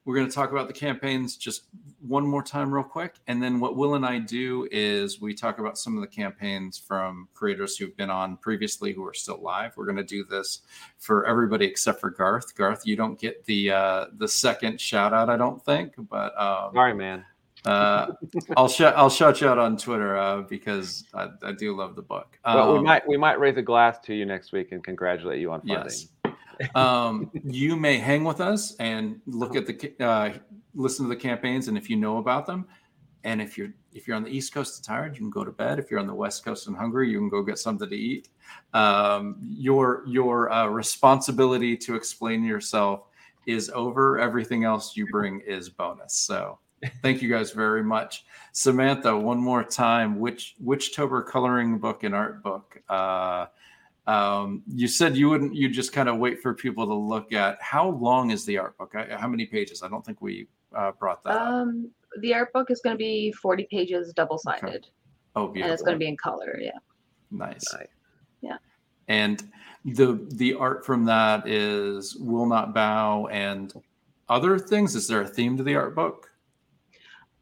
we're 0.09 0.15
going 0.15 0.27
to 0.27 0.35
talk 0.35 0.53
about 0.53 0.69
the 0.69 0.73
campaigns 0.73 1.37
just 1.37 1.65
one 2.01 2.27
more 2.27 2.43
time, 2.43 2.73
real 2.73 2.83
quick. 2.83 3.17
And 3.27 3.43
then 3.43 3.61
what 3.61 3.77
Will 3.77 3.95
and 3.95 4.07
I 4.07 4.19
do 4.19 4.67
is 4.73 5.21
we 5.21 5.35
talk 5.35 5.59
about 5.59 5.77
some 5.77 5.97
of 5.97 6.01
the 6.01 6.07
campaigns 6.07 6.79
from 6.79 7.29
creators 7.35 7.77
who've 7.77 7.95
been 7.95 8.09
on 8.09 8.39
previously 8.39 8.95
who 8.95 9.07
are 9.07 9.13
still 9.13 9.39
live. 9.43 9.77
We're 9.77 9.85
going 9.85 9.99
to 9.99 10.03
do 10.03 10.25
this 10.25 10.63
for 10.97 11.27
everybody 11.27 11.67
except 11.67 12.01
for 12.01 12.09
Garth. 12.09 12.55
Garth, 12.57 12.87
you 12.87 12.97
don't 12.97 13.21
get 13.21 13.45
the 13.45 13.71
uh, 13.71 14.07
the 14.17 14.27
second 14.27 14.81
shout 14.81 15.13
out, 15.13 15.29
I 15.29 15.37
don't 15.37 15.63
think, 15.63 15.93
but 16.09 16.33
um, 16.41 16.73
Sorry, 16.73 16.95
man. 16.95 17.23
uh, 17.67 18.07
I'll 18.57 18.67
shut 18.69 18.97
I'll 18.97 19.11
shout 19.11 19.43
you 19.43 19.49
out 19.49 19.59
on 19.59 19.77
Twitter 19.77 20.17
uh, 20.17 20.41
because 20.41 21.05
I, 21.13 21.29
I 21.43 21.53
do 21.53 21.77
love 21.77 21.97
the 21.97 22.03
book. 22.03 22.39
Well, 22.47 22.73
we 22.73 22.79
Um, 22.79 22.85
might 22.85 23.07
we 23.07 23.19
might 23.19 23.39
raise 23.39 23.59
a 23.59 23.63
glass 23.63 23.99
to 24.07 24.15
you 24.15 24.25
next 24.25 24.53
week 24.53 24.73
and 24.73 24.83
congratulate 24.83 25.39
you 25.39 25.53
on 25.53 25.61
funding. 25.61 25.85
Yes. 25.85 26.09
Um, 26.75 27.31
you 27.45 27.77
may 27.77 27.99
hang 27.99 28.25
with 28.25 28.41
us 28.41 28.75
and 28.77 29.21
look 29.27 29.57
at 29.57 29.67
the 29.67 30.05
uh, 30.05 30.33
listen 30.75 31.05
to 31.05 31.09
the 31.09 31.21
campaigns, 31.21 31.69
and 31.69 31.77
if 31.77 31.89
you 31.89 31.97
know 31.97 32.19
about 32.19 32.47
them, 32.47 32.67
and 33.25 33.41
if 33.41 33.57
you're 33.57 33.73
if 33.93 34.07
you're 34.07 34.17
on 34.17 34.25
the 34.25 34.31
East 34.31 34.53
Coast 34.53 34.79
and 34.79 34.85
tired, 34.85 35.15
you 35.15 35.21
can 35.21 35.31
go 35.31 35.45
to 35.45 35.51
bed. 35.51 35.79
If 35.79 35.91
you're 35.91 36.01
on 36.01 36.07
the 36.07 36.15
West 36.15 36.45
Coast 36.45 36.67
and 36.67 36.77
hungry, 36.77 37.11
you 37.11 37.19
can 37.19 37.29
go 37.29 37.43
get 37.43 37.59
something 37.59 37.89
to 37.89 37.97
eat. 37.97 38.29
Um, 38.75 39.37
your 39.43 40.05
your 40.07 40.51
uh, 40.53 40.67
responsibility 40.67 41.77
to 41.79 41.95
explain 41.95 42.45
yourself 42.45 43.03
is 43.47 43.71
over. 43.71 44.19
Everything 44.19 44.65
else 44.65 44.97
you 44.97 45.07
bring 45.11 45.41
is 45.41 45.69
bonus. 45.69 46.15
So. 46.15 46.59
Thank 47.03 47.23
you 47.23 47.29
guys 47.29 47.51
very 47.51 47.83
much, 47.83 48.25
Samantha. 48.53 49.17
One 49.17 49.39
more 49.39 49.65
time, 49.65 50.21
which 50.21 50.55
Witchtober 50.65 51.27
coloring 51.27 51.79
book 51.79 52.05
and 52.05 52.15
art 52.15 52.41
book 52.41 52.81
uh, 52.89 53.47
um, 54.09 54.63
you 54.67 54.89
said 54.89 55.17
you 55.17 55.29
wouldn't. 55.29 55.55
You 55.55 55.69
just 55.69 55.93
kind 55.93 56.09
of 56.09 56.17
wait 56.17 56.41
for 56.41 56.55
people 56.55 56.87
to 56.87 56.95
look 56.95 57.33
at. 57.35 57.61
How 57.61 57.91
long 57.91 58.31
is 58.31 58.47
the 58.47 58.57
art 58.57 58.77
book? 58.79 58.95
I, 58.95 59.15
how 59.15 59.29
many 59.29 59.45
pages? 59.45 59.83
I 59.83 59.89
don't 59.89 60.05
think 60.05 60.23
we 60.23 60.49
uh, 60.75 60.93
brought 60.93 61.23
that. 61.25 61.37
up. 61.37 61.49
Um, 61.49 61.91
the 62.21 62.33
art 62.33 62.51
book 62.55 62.71
is 62.71 62.81
going 62.81 62.95
to 62.95 62.99
be 62.99 63.31
40 63.33 63.69
pages, 63.71 64.13
double 64.15 64.39
sided, 64.39 64.87
Oh, 65.37 65.49
and 65.49 65.59
it's 65.67 65.83
going 65.83 65.95
to 65.95 65.99
be 65.99 66.09
in 66.09 66.17
color. 66.17 66.59
Yeah. 66.59 66.71
nice. 67.31 67.63
Nice. 67.75 67.87
Yeah. 68.41 68.57
And 69.09 69.47
the 69.85 70.19
the 70.33 70.55
art 70.55 70.87
from 70.87 71.05
that 71.05 71.47
is 71.47 72.17
will 72.17 72.47
not 72.47 72.73
bow 72.75 73.27
and 73.27 73.75
other 74.31 74.59
things. 74.59 74.97
Is 74.97 75.07
there 75.07 75.21
a 75.21 75.29
theme 75.29 75.57
to 75.59 75.63
the 75.63 75.75
art 75.77 75.95
book? 75.95 76.31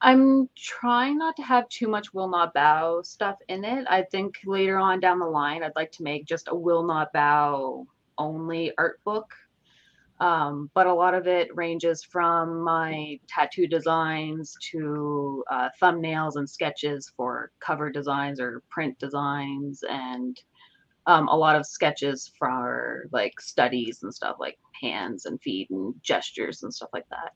I'm 0.06 0.48
trying 0.54 1.18
not 1.18 1.34
to 1.34 1.42
have 1.42 1.68
too 1.68 1.88
much 1.88 2.14
will 2.14 2.28
not 2.28 2.54
bow 2.54 3.02
stuff 3.02 3.38
in 3.48 3.64
it. 3.64 3.88
I 3.90 4.02
think 4.02 4.36
later 4.46 4.78
on 4.78 5.00
down 5.00 5.18
the 5.18 5.26
line, 5.26 5.64
I'd 5.64 5.74
like 5.74 5.90
to 5.92 6.04
make 6.04 6.26
just 6.26 6.46
a 6.46 6.54
will 6.54 6.84
not 6.84 7.12
bow 7.12 7.84
only 8.16 8.70
art 8.78 9.02
book. 9.02 9.34
Um, 10.20 10.70
but 10.74 10.86
a 10.86 10.94
lot 10.94 11.14
of 11.14 11.26
it 11.26 11.48
ranges 11.56 12.04
from 12.04 12.60
my 12.62 13.18
tattoo 13.26 13.66
designs 13.66 14.56
to 14.70 15.42
uh, 15.50 15.70
thumbnails 15.82 16.36
and 16.36 16.48
sketches 16.48 17.12
for 17.16 17.50
cover 17.58 17.90
designs 17.90 18.38
or 18.38 18.62
print 18.70 18.96
designs, 19.00 19.82
and 19.90 20.40
um, 21.06 21.26
a 21.26 21.36
lot 21.36 21.56
of 21.56 21.66
sketches 21.66 22.30
for 22.38 23.08
like 23.10 23.40
studies 23.40 24.04
and 24.04 24.14
stuff 24.14 24.36
like 24.38 24.56
hands 24.80 25.26
and 25.26 25.42
feet 25.42 25.68
and 25.70 25.96
gestures 26.00 26.62
and 26.62 26.72
stuff 26.72 26.90
like 26.92 27.08
that. 27.10 27.32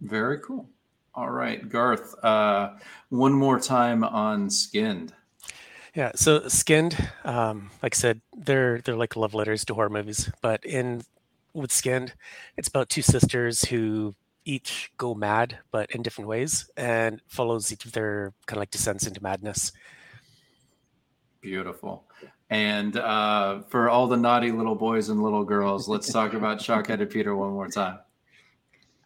Very 0.00 0.38
cool. 0.38 0.70
All 1.16 1.30
right, 1.30 1.68
Garth. 1.68 2.14
Uh, 2.24 2.72
one 3.08 3.32
more 3.32 3.60
time 3.60 4.02
on 4.02 4.50
skinned. 4.50 5.12
Yeah, 5.94 6.10
so 6.16 6.48
Skinned, 6.48 6.96
um, 7.24 7.70
like 7.80 7.94
I 7.94 7.96
said, 7.96 8.20
they're 8.36 8.80
they're 8.80 8.96
like 8.96 9.14
love 9.14 9.32
letters 9.32 9.64
to 9.66 9.74
horror 9.74 9.90
movies. 9.90 10.28
But 10.42 10.64
in 10.64 11.02
with 11.52 11.70
Skinned, 11.70 12.14
it's 12.56 12.66
about 12.66 12.88
two 12.88 13.02
sisters 13.02 13.64
who 13.64 14.16
each 14.44 14.90
go 14.96 15.14
mad, 15.14 15.58
but 15.70 15.92
in 15.92 16.02
different 16.02 16.28
ways, 16.28 16.68
and 16.76 17.22
follows 17.28 17.72
each 17.72 17.84
of 17.86 17.92
their 17.92 18.32
kind 18.46 18.58
of 18.58 18.62
like 18.62 18.72
descents 18.72 19.06
into 19.06 19.22
madness. 19.22 19.70
Beautiful. 21.40 22.04
And 22.50 22.96
uh, 22.96 23.60
for 23.68 23.88
all 23.88 24.08
the 24.08 24.16
naughty 24.16 24.50
little 24.50 24.74
boys 24.74 25.10
and 25.10 25.22
little 25.22 25.44
girls, 25.44 25.88
let's 25.88 26.12
talk 26.12 26.34
about 26.34 26.58
Shockheaded 26.58 27.10
Peter 27.10 27.36
one 27.36 27.52
more 27.52 27.68
time. 27.68 28.00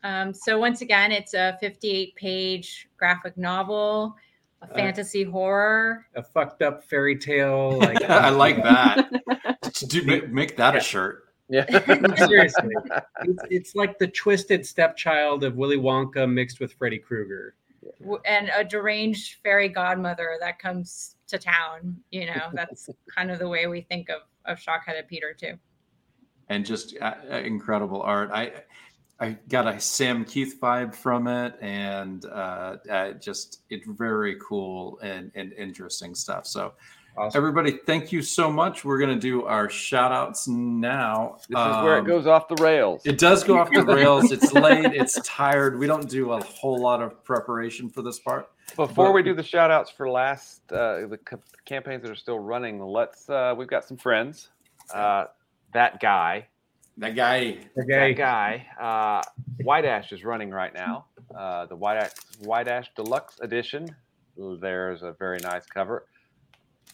Um, 0.09 0.33
so 0.33 0.59
once 0.59 0.81
again, 0.81 1.13
it's 1.13 1.35
a 1.35 1.59
58 1.61 2.15
page 2.17 2.89
graphic 2.97 3.37
novel, 3.37 4.17
a 4.63 4.65
Uh, 4.65 4.75
fantasy 4.75 5.23
horror. 5.23 6.07
A 6.17 6.23
fucked 6.23 6.63
up 6.63 6.83
fairy 6.85 7.17
tale. 7.19 7.79
Like 7.81 8.03
I 8.03 8.31
like 8.31 8.57
that. 8.63 9.11
Dude, 9.89 10.07
make, 10.07 10.31
make 10.31 10.57
that 10.57 10.75
a 10.77 10.81
shirt. 10.81 11.25
Yeah. 11.51 11.65
seriously, 12.27 12.75
it's, 13.23 13.43
it's 13.51 13.75
like 13.75 13.99
the 13.99 14.07
twisted 14.09 14.65
stepchild 14.67 15.45
of 15.45 15.57
Willy 15.57 15.77
Wonka 15.79 16.31
mixed 16.31 16.59
with 16.61 16.73
Freddy 16.73 16.99
Krueger. 16.99 17.55
and 18.25 18.51
a 18.57 18.65
deranged 18.65 19.37
fairy 19.43 19.69
godmother 19.69 20.37
that 20.41 20.59
comes 20.59 21.17
to 21.29 21.39
town. 21.39 21.97
You 22.11 22.27
know, 22.27 22.49
that's 22.55 22.89
kind 23.15 23.31
of 23.31 23.39
the 23.39 23.49
way 23.49 23.67
we 23.67 23.83
think 23.83 24.09
of 24.09 24.23
of 24.47 24.59
shockheaded 24.59 25.07
Peter 25.09 25.35
too. 25.39 25.59
and 26.49 26.65
just 26.65 26.97
uh, 27.01 27.15
uh, 27.31 27.37
incredible 27.37 28.01
art. 28.03 28.31
I 28.33 28.53
I 29.21 29.37
got 29.49 29.67
a 29.67 29.81
Sam 29.81 30.25
Kieth 30.25 30.59
vibe 30.61 30.95
from 30.95 31.27
it, 31.27 31.55
and 31.61 32.25
uh, 32.27 32.77
uh, 32.89 33.13
just 33.15 33.63
it's 33.69 33.87
very 33.87 34.37
cool 34.41 34.99
and, 35.03 35.33
and 35.35 35.53
interesting 35.55 36.15
stuff. 36.15 36.47
So 36.47 36.75
Awesome. 37.17 37.37
everybody, 37.37 37.73
thank 37.85 38.13
you 38.13 38.23
so 38.23 38.49
much. 38.49 38.85
We're 38.85 39.01
gonna 39.01 39.19
do 39.19 39.45
our 39.45 39.69
shout 39.69 40.13
outs 40.13 40.47
now. 40.47 41.39
This 41.49 41.59
is 41.59 41.77
where 41.83 41.97
it 41.97 42.01
Um, 42.03 42.07
goes 42.07 42.29
off 42.29 42.47
the 42.47 42.63
rails. 42.63 43.03
It 43.05 43.19
does 43.19 43.43
go 43.43 43.59
off 43.59 43.73
the 43.73 43.85
rails. 43.85 44.31
It's 44.31 44.53
late. 44.53 44.85
It's 44.95 45.19
tired. 45.27 45.81
We 45.81 45.89
don't 45.89 46.09
do 46.09 46.31
a 46.31 46.41
whole 46.45 46.79
lot 46.81 47.03
of 47.03 47.25
preparation 47.25 47.89
for 47.91 48.03
this 48.03 48.21
part. 48.21 48.49
Before 48.77 49.07
but- 49.07 49.13
we 49.15 49.25
do 49.25 49.35
the 49.35 49.43
shout 49.43 49.73
outs 49.73 49.91
for 49.91 50.09
last 50.09 50.61
uh, 50.71 51.09
the 51.09 51.19
campaigns 51.65 52.03
that 52.03 52.11
are 52.13 52.15
still 52.15 52.39
running, 52.39 52.81
let's 52.81 53.29
uh, 53.29 53.53
we've 53.59 53.67
got 53.67 53.85
some 53.85 53.97
friends. 53.97 54.51
Uh, 54.95 55.25
that 56.99 57.15
guy, 57.17 57.59
That 57.77 57.89
guy. 57.89 58.09
That 58.09 58.17
guy, 58.17 58.67
uh, 58.81 59.23
White 59.65 59.85
Ash 59.85 60.13
is 60.13 60.25
running 60.25 60.51
right 60.51 60.75
now. 60.75 61.07
Uh, 61.37 61.67
the 61.67 61.77
White 61.77 61.97
Ash, 61.99 62.11
White 62.41 62.69
Ash 62.69 62.91
Deluxe 62.97 63.39
Edition. 63.41 63.89
There's 64.37 65.03
a 65.03 65.13
very 65.19 65.39
nice 65.43 65.67
cover 65.67 66.07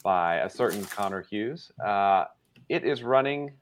by 0.02 0.36
a 0.36 0.48
certain 0.50 0.84
Connor 0.84 1.22
Hughes. 1.22 1.70
Uh, 1.84 2.24
it 2.68 2.84
is 2.84 3.02
running 3.02 3.52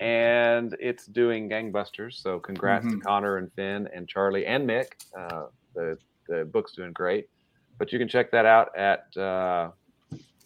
and 0.00 0.76
it's 0.80 1.06
doing 1.06 1.48
gangbusters. 1.48 2.14
So 2.14 2.38
congrats 2.40 2.84
Mhm. 2.84 2.90
to 2.92 3.00
Connor 3.00 3.36
and 3.38 3.52
Finn 3.54 3.88
and 3.94 4.08
Charlie 4.08 4.44
and 4.46 4.68
Mick. 4.68 4.88
Uh, 5.16 5.46
the 5.74 5.98
the 6.28 6.44
book's 6.44 6.72
doing 6.72 6.92
great. 6.92 7.28
But 7.78 7.90
you 7.90 7.98
can 7.98 8.06
check 8.06 8.30
that 8.32 8.44
out 8.44 8.76
at 8.76 9.16
uh, 9.16 9.70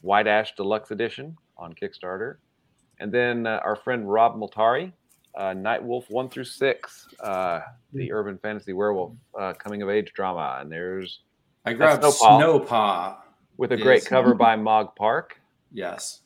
White 0.03 0.29
Ash 0.29 0.55
Deluxe 0.55 0.93
Edition 0.93 1.37
on 1.57 1.73
Kickstarter. 1.74 2.37
And 3.01 3.11
then 3.11 3.47
uh, 3.49 3.61
our 3.65 3.74
friend 3.74 4.09
Rob 4.09 4.37
Multari, 4.37 4.93
uh, 5.35 5.55
Night 5.55 5.83
Wolf 5.83 6.11
1 6.11 6.29
through 6.29 6.45
6, 6.45 7.09
uh, 7.21 7.61
the 7.93 8.13
urban 8.13 8.39
fantasy 8.39 8.73
werewolf 8.73 9.13
uh, 9.39 9.53
coming 9.55 9.83
of 9.83 9.89
age 9.89 10.13
drama. 10.15 10.59
And 10.61 10.71
there's 10.71 11.21
I 11.65 11.73
grabbed 11.73 12.03
Snowpaw. 12.03 12.69
Snowpaw. 12.69 13.17
with 13.57 13.73
a 13.73 13.77
great 13.77 14.05
cover 14.05 14.35
by 14.37 14.57
Mog 14.57 14.95
Park. 14.97 15.41
Yes. 15.73 16.21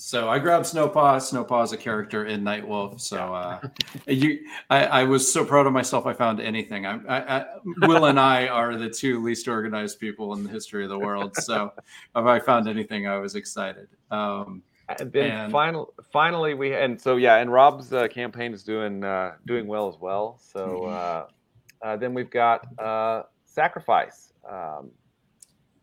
So 0.00 0.28
I 0.28 0.38
grabbed 0.38 0.64
Snowpaw. 0.64 1.16
Snowpaw 1.16 1.64
is 1.64 1.72
a 1.72 1.76
character 1.76 2.26
in 2.26 2.42
Nightwolf. 2.42 3.00
So 3.00 3.34
uh, 3.34 3.60
you, 4.06 4.38
I, 4.70 4.84
I, 4.86 5.04
was 5.04 5.30
so 5.30 5.44
proud 5.44 5.66
of 5.66 5.72
myself. 5.72 6.06
I 6.06 6.12
found 6.12 6.40
anything. 6.40 6.86
I, 6.86 7.00
I, 7.08 7.46
Will 7.82 8.04
and 8.04 8.18
I 8.18 8.46
are 8.46 8.76
the 8.76 8.88
two 8.88 9.20
least 9.20 9.48
organized 9.48 9.98
people 9.98 10.34
in 10.34 10.44
the 10.44 10.50
history 10.50 10.84
of 10.84 10.90
the 10.90 10.98
world. 10.98 11.34
So 11.36 11.72
if 12.14 12.24
I 12.24 12.38
found 12.38 12.68
anything, 12.68 13.08
I 13.08 13.18
was 13.18 13.34
excited. 13.34 13.88
Um, 14.12 14.62
and 14.88 15.12
then 15.12 15.30
and, 15.30 15.52
final, 15.52 15.92
finally, 16.12 16.54
we 16.54 16.74
and 16.74 17.00
so 17.00 17.16
yeah, 17.16 17.36
and 17.36 17.52
Rob's 17.52 17.92
uh, 17.92 18.08
campaign 18.08 18.52
is 18.52 18.62
doing 18.62 19.04
uh, 19.04 19.32
doing 19.46 19.66
well 19.66 19.88
as 19.88 19.96
well. 20.00 20.40
So 20.52 20.82
mm-hmm. 20.82 21.88
uh, 21.88 21.96
then 21.96 22.14
we've 22.14 22.30
got 22.30 22.66
uh, 22.78 23.22
Sacrifice. 23.44 24.32
Um, 24.48 24.90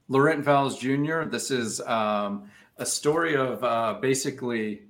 Laurent 0.08 0.44
Valls 0.44 0.80
Jr. 0.80 1.30
This 1.30 1.52
is. 1.52 1.82
Um, 1.82 2.50
a 2.78 2.86
story 2.86 3.36
of 3.36 3.64
uh, 3.64 3.98
basically 4.02 4.84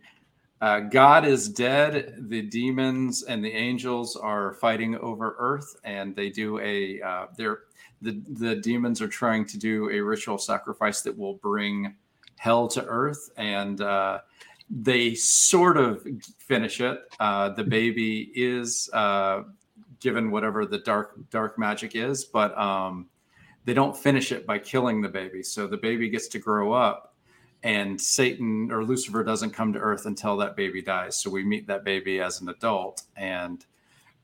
uh, 0.61 0.79
God 0.79 1.25
is 1.25 1.49
dead. 1.49 2.15
The 2.29 2.41
demons 2.41 3.23
and 3.23 3.43
the 3.43 3.51
angels 3.51 4.15
are 4.15 4.53
fighting 4.53 4.95
over 4.97 5.35
Earth, 5.37 5.75
and 5.83 6.15
they 6.15 6.29
do 6.29 6.59
a. 6.59 7.01
Uh, 7.01 7.27
they're 7.37 7.59
the 8.01 8.21
the 8.27 8.55
demons 8.55 9.01
are 9.01 9.07
trying 9.07 9.45
to 9.45 9.57
do 9.57 9.89
a 9.89 9.99
ritual 9.99 10.37
sacrifice 10.37 11.01
that 11.01 11.17
will 11.17 11.35
bring 11.35 11.95
hell 12.37 12.67
to 12.69 12.83
Earth, 12.85 13.29
and 13.37 13.81
uh, 13.81 14.19
they 14.69 15.15
sort 15.15 15.77
of 15.77 16.05
finish 16.37 16.81
it. 16.81 16.99
Uh, 17.19 17.49
the 17.49 17.63
baby 17.63 18.31
is 18.35 18.89
uh, 18.93 19.43
given 19.99 20.31
whatever 20.31 20.65
the 20.65 20.79
dark 20.79 21.15
dark 21.29 21.57
magic 21.57 21.95
is, 21.95 22.25
but 22.25 22.57
um, 22.57 23.07
they 23.65 23.73
don't 23.73 23.97
finish 23.97 24.31
it 24.31 24.45
by 24.45 24.59
killing 24.59 25.01
the 25.01 25.09
baby. 25.09 25.43
So 25.43 25.67
the 25.67 25.77
baby 25.77 26.09
gets 26.09 26.27
to 26.29 26.39
grow 26.39 26.73
up 26.73 27.15
and 27.65 27.99
Satan 27.99 28.71
or 28.71 28.85
Lucifer 28.85 29.23
doesn't 29.23 29.49
come 29.49 29.73
to 29.73 29.79
Earth 29.79 30.05
until 30.05 30.37
that 30.37 30.55
baby 30.55 30.83
dies. 30.83 31.19
So 31.19 31.31
we 31.31 31.43
meet 31.43 31.65
that 31.65 31.83
baby 31.83 32.21
as 32.21 32.39
an 32.39 32.49
adult, 32.49 33.01
and 33.17 33.65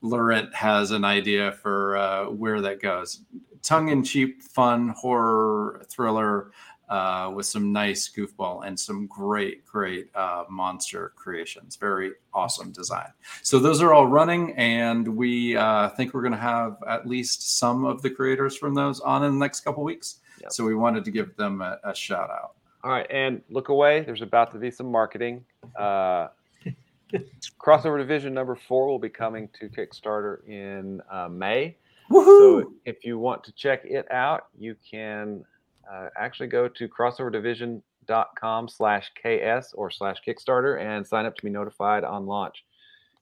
Laurent 0.00 0.54
has 0.54 0.92
an 0.92 1.04
idea 1.04 1.50
for 1.50 1.96
uh, 1.96 2.26
where 2.26 2.60
that 2.60 2.80
goes. 2.80 3.22
Tongue 3.62 3.88
in 3.88 4.04
cheek, 4.04 4.42
fun 4.42 4.90
horror 4.90 5.84
thriller 5.88 6.52
uh, 6.88 7.30
with 7.34 7.46
some 7.46 7.72
nice 7.72 8.08
goofball 8.08 8.66
and 8.66 8.78
some 8.78 9.06
great, 9.06 9.64
great 9.64 10.14
uh, 10.14 10.44
monster 10.48 11.12
creations. 11.16 11.76
Very 11.76 12.12
awesome 12.34 12.70
design. 12.72 13.08
So 13.42 13.58
those 13.58 13.80
are 13.80 13.94
all 13.94 14.06
running, 14.06 14.52
and 14.56 15.16
we 15.16 15.56
uh, 15.56 15.88
think 15.90 16.12
we're 16.12 16.22
going 16.22 16.32
to 16.32 16.38
have 16.38 16.76
at 16.86 17.06
least 17.06 17.58
some 17.58 17.84
of 17.84 18.02
the 18.02 18.10
creators 18.10 18.56
from 18.56 18.74
those 18.74 19.00
on 19.00 19.24
in 19.24 19.32
the 19.32 19.38
next 19.38 19.60
couple 19.60 19.82
weeks. 19.82 20.18
Yep. 20.40 20.52
So 20.52 20.64
we 20.64 20.74
wanted 20.74 21.04
to 21.04 21.10
give 21.10 21.34
them 21.36 21.62
a, 21.62 21.78
a 21.84 21.94
shout 21.94 22.30
out. 22.30 22.52
All 22.84 22.90
right, 22.90 23.06
and 23.10 23.40
look 23.48 23.68
away. 23.68 24.00
There's 24.00 24.22
about 24.22 24.50
to 24.52 24.58
be 24.58 24.70
some 24.70 24.90
marketing. 24.90 25.44
Uh, 25.76 26.28
crossover 27.60 27.98
division 27.98 28.34
number 28.34 28.56
four 28.56 28.88
will 28.88 28.98
be 28.98 29.08
coming 29.08 29.48
to 29.60 29.68
Kickstarter 29.68 30.46
in 30.48 31.00
uh, 31.10 31.28
May. 31.28 31.76
Woohoo! 32.10 32.62
So 32.62 32.72
if 32.84 33.04
you 33.04 33.18
want 33.18 33.44
to 33.44 33.52
check 33.52 33.84
it 33.84 34.10
out, 34.10 34.46
you 34.58 34.74
can 34.90 35.44
uh, 35.90 36.08
actually 36.16 36.48
go 36.48 36.68
to 36.68 36.88
crossoverdivision.com 36.88 38.68
slash 38.68 39.10
KS 39.14 39.72
or 39.74 39.90
slash 39.90 40.18
Kickstarter 40.26 40.80
and 40.80 41.06
sign 41.06 41.26
up 41.26 41.36
to 41.36 41.44
be 41.44 41.50
notified 41.50 42.04
on 42.04 42.26
launch. 42.26 42.64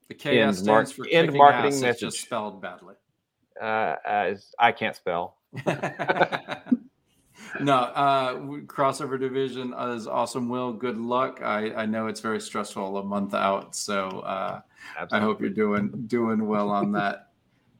The 0.09 0.15
KS 0.15 0.27
end 0.27 0.57
stands 0.57 0.67
mar- 0.67 1.07
for 1.07 1.07
end 1.11 1.33
marketing 1.33 1.75
ass, 1.75 1.81
message. 1.81 2.01
just 2.01 2.21
spelled 2.21 2.61
badly. 2.61 2.95
Uh, 3.61 3.97
as 4.05 4.53
I 4.59 4.73
can't 4.73 4.97
spell. 4.97 5.37
no, 7.61 7.75
uh, 7.75 8.35
crossover 8.67 9.19
division 9.19 9.73
is 9.75 10.07
awesome. 10.07 10.49
Will, 10.49 10.73
good 10.73 10.99
luck. 10.99 11.41
I, 11.43 11.73
I 11.75 11.87
know 11.87 12.07
it's 12.07 12.21
very 12.21 12.41
stressful 12.41 12.97
a 12.99 13.05
month 13.05 13.35
out, 13.35 13.75
so 13.75 14.21
uh, 14.21 14.61
I 15.11 15.21
hope 15.21 15.41
you're 15.41 15.51
doing 15.51 16.05
doing 16.07 16.47
well 16.47 16.71
on 16.71 16.93
that. 16.93 17.27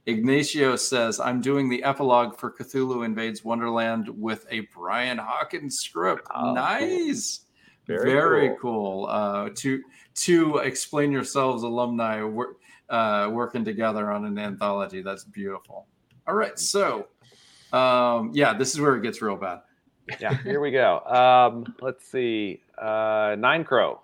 Ignacio 0.05 0.75
says, 0.75 1.19
"I'm 1.19 1.41
doing 1.41 1.69
the 1.69 1.83
epilogue 1.83 2.37
for 2.37 2.51
Cthulhu 2.51 3.05
Invades 3.05 3.43
Wonderland 3.43 4.09
with 4.09 4.45
a 4.49 4.61
Brian 4.73 5.17
Hawkins 5.17 5.79
script. 5.79 6.27
Oh, 6.33 6.53
nice, 6.53 7.45
cool. 7.87 7.97
very, 7.97 8.11
very, 8.11 8.49
cool. 8.49 8.57
cool. 8.61 9.07
Uh, 9.07 9.49
to 9.55 9.81
to 10.15 10.57
explain 10.57 11.11
yourselves, 11.11 11.63
alumni 11.63 12.23
work, 12.23 12.57
uh, 12.89 13.29
working 13.31 13.63
together 13.63 14.11
on 14.11 14.25
an 14.25 14.37
anthology. 14.37 15.01
That's 15.01 15.23
beautiful. 15.23 15.87
All 16.27 16.35
right, 16.35 16.57
so." 16.57 17.07
Um, 17.73 18.31
yeah, 18.33 18.53
this 18.53 18.73
is 18.73 18.81
where 18.81 18.97
it 18.97 19.01
gets 19.01 19.21
real 19.21 19.37
bad. 19.37 19.61
Yeah, 20.19 20.35
here 20.43 20.59
we 20.59 20.71
go. 20.71 20.99
Um, 21.05 21.73
let's 21.79 22.05
see. 22.05 22.61
Uh, 22.77 23.37
Nine 23.39 23.63
Crow. 23.63 24.01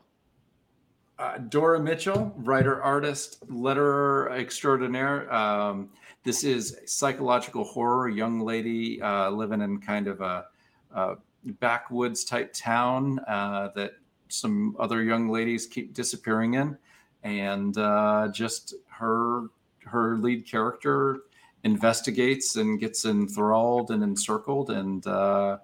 Uh, 1.20 1.40
Dora 1.40 1.80
Mitchell, 1.80 2.32
writer, 2.38 2.82
artist, 2.84 3.48
letterer 3.48 4.32
extraordinaire. 4.32 5.34
Um, 5.34 5.90
this 6.24 6.44
is 6.44 6.78
psychological 6.86 7.64
horror. 7.64 8.08
Young 8.08 8.40
lady 8.40 9.02
uh, 9.02 9.32
living 9.32 9.62
in 9.62 9.80
kind 9.80 10.08
of 10.08 10.22
a, 10.22 10.46
a 10.92 11.16
backwoods 11.60 12.24
type 12.24 12.54
town 12.54 13.18
uh, 13.28 13.70
that 13.76 13.94
some 14.28 14.76
other 14.78 15.02
young 15.02 15.30
ladies 15.30 15.66
keep 15.66 15.94
disappearing 15.94 16.54
in, 16.54 16.78
and 17.24 17.78
uh, 17.80 18.28
just 18.32 18.76
her 18.88 19.48
her 19.86 20.18
lead 20.18 20.46
character 20.46 21.22
investigates 21.64 22.58
and 22.58 22.80
gets 22.80 23.06
enthralled 23.06 23.90
and 23.90 24.04
encircled 24.04 24.70
and 24.70 25.08
uh, 25.08 25.58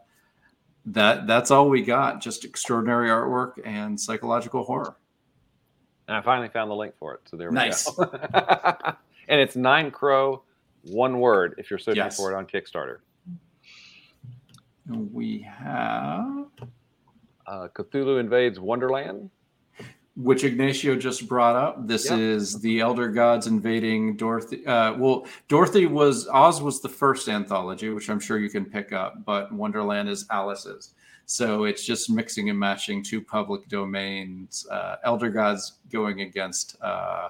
that 0.86 1.28
that's 1.28 1.52
all 1.52 1.70
we 1.70 1.82
got 1.82 2.22
just 2.22 2.44
extraordinary 2.44 3.10
artwork 3.10 3.54
and 3.66 4.00
psychological 4.00 4.64
horror 4.64 4.98
and 6.08 6.18
i 6.18 6.22
finally 6.22 6.50
found 6.50 6.70
the 6.70 6.76
link 6.76 6.94
for 6.98 7.14
it 7.14 7.22
so 7.26 7.38
there 7.38 7.50
we 7.50 7.56
nice. 7.56 7.90
go 7.90 8.04
and 9.28 9.40
it's 9.40 9.56
nine 9.56 9.92
crow 9.92 10.42
one 10.84 11.20
word 11.20 11.56
if 11.58 11.70
you're 11.70 11.80
searching 11.80 12.04
yes. 12.04 12.18
for 12.18 12.32
it 12.32 12.36
on 12.36 12.46
kickstarter 12.46 12.98
we 15.12 15.40
have 15.40 16.48
uh, 17.48 17.68
cthulhu 17.76 18.20
invades 18.20 18.60
wonderland 18.60 19.30
which 20.16 20.44
Ignacio 20.44 20.96
just 20.96 21.28
brought 21.28 21.56
up. 21.56 21.88
This 21.88 22.10
yep. 22.10 22.20
is 22.20 22.60
the 22.60 22.80
Elder 22.80 23.08
Gods 23.08 23.48
invading 23.48 24.16
Dorothy. 24.16 24.66
Uh, 24.66 24.94
well, 24.94 25.26
Dorothy 25.48 25.88
was 25.88 26.28
Oz 26.28 26.62
was 26.62 26.82
the 26.82 26.90
first 26.90 27.28
anthology, 27.28 27.90
which 27.90 28.10
I'm 28.10 28.20
sure 28.20 28.38
you 28.38 28.50
can 28.50 28.66
pick 28.66 28.94
up, 28.94 29.26
but 29.26 29.52
Wonderland 29.52 30.10
is 30.10 30.26
Alice's. 30.30 30.94
So 31.26 31.64
it's 31.64 31.86
just 31.86 32.10
mixing 32.10 32.50
and 32.50 32.60
matching 32.60 33.02
two 33.02 33.22
public 33.22 33.68
domains. 33.68 34.68
Uh, 34.70 34.98
Elder 35.04 35.30
Gods 35.30 35.74
going 35.92 36.22
against 36.22 36.76
uh, 36.82 37.30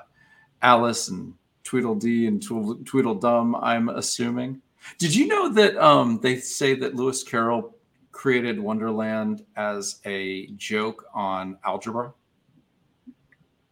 Alice 0.61 1.10
and 1.10 1.34
Tweedledee 1.64 2.28
and 2.28 2.41
Tweedledum. 2.41 3.56
I'm 3.56 3.90
assuming. 3.90 4.61
Did 4.98 5.15
you 5.15 5.28
know 5.28 5.49
that 5.49 5.78
um, 5.78 6.20
they 6.22 6.38
say 6.38 6.76
that 6.76 6.95
Lewis 6.95 7.24
Carroll 7.24 7.76
created 8.11 8.60
Wonderland 8.60 9.45
as 9.56 9.99
a 10.06 10.48
joke 10.57 11.06
on 11.14 11.57
algebra? 11.65 12.14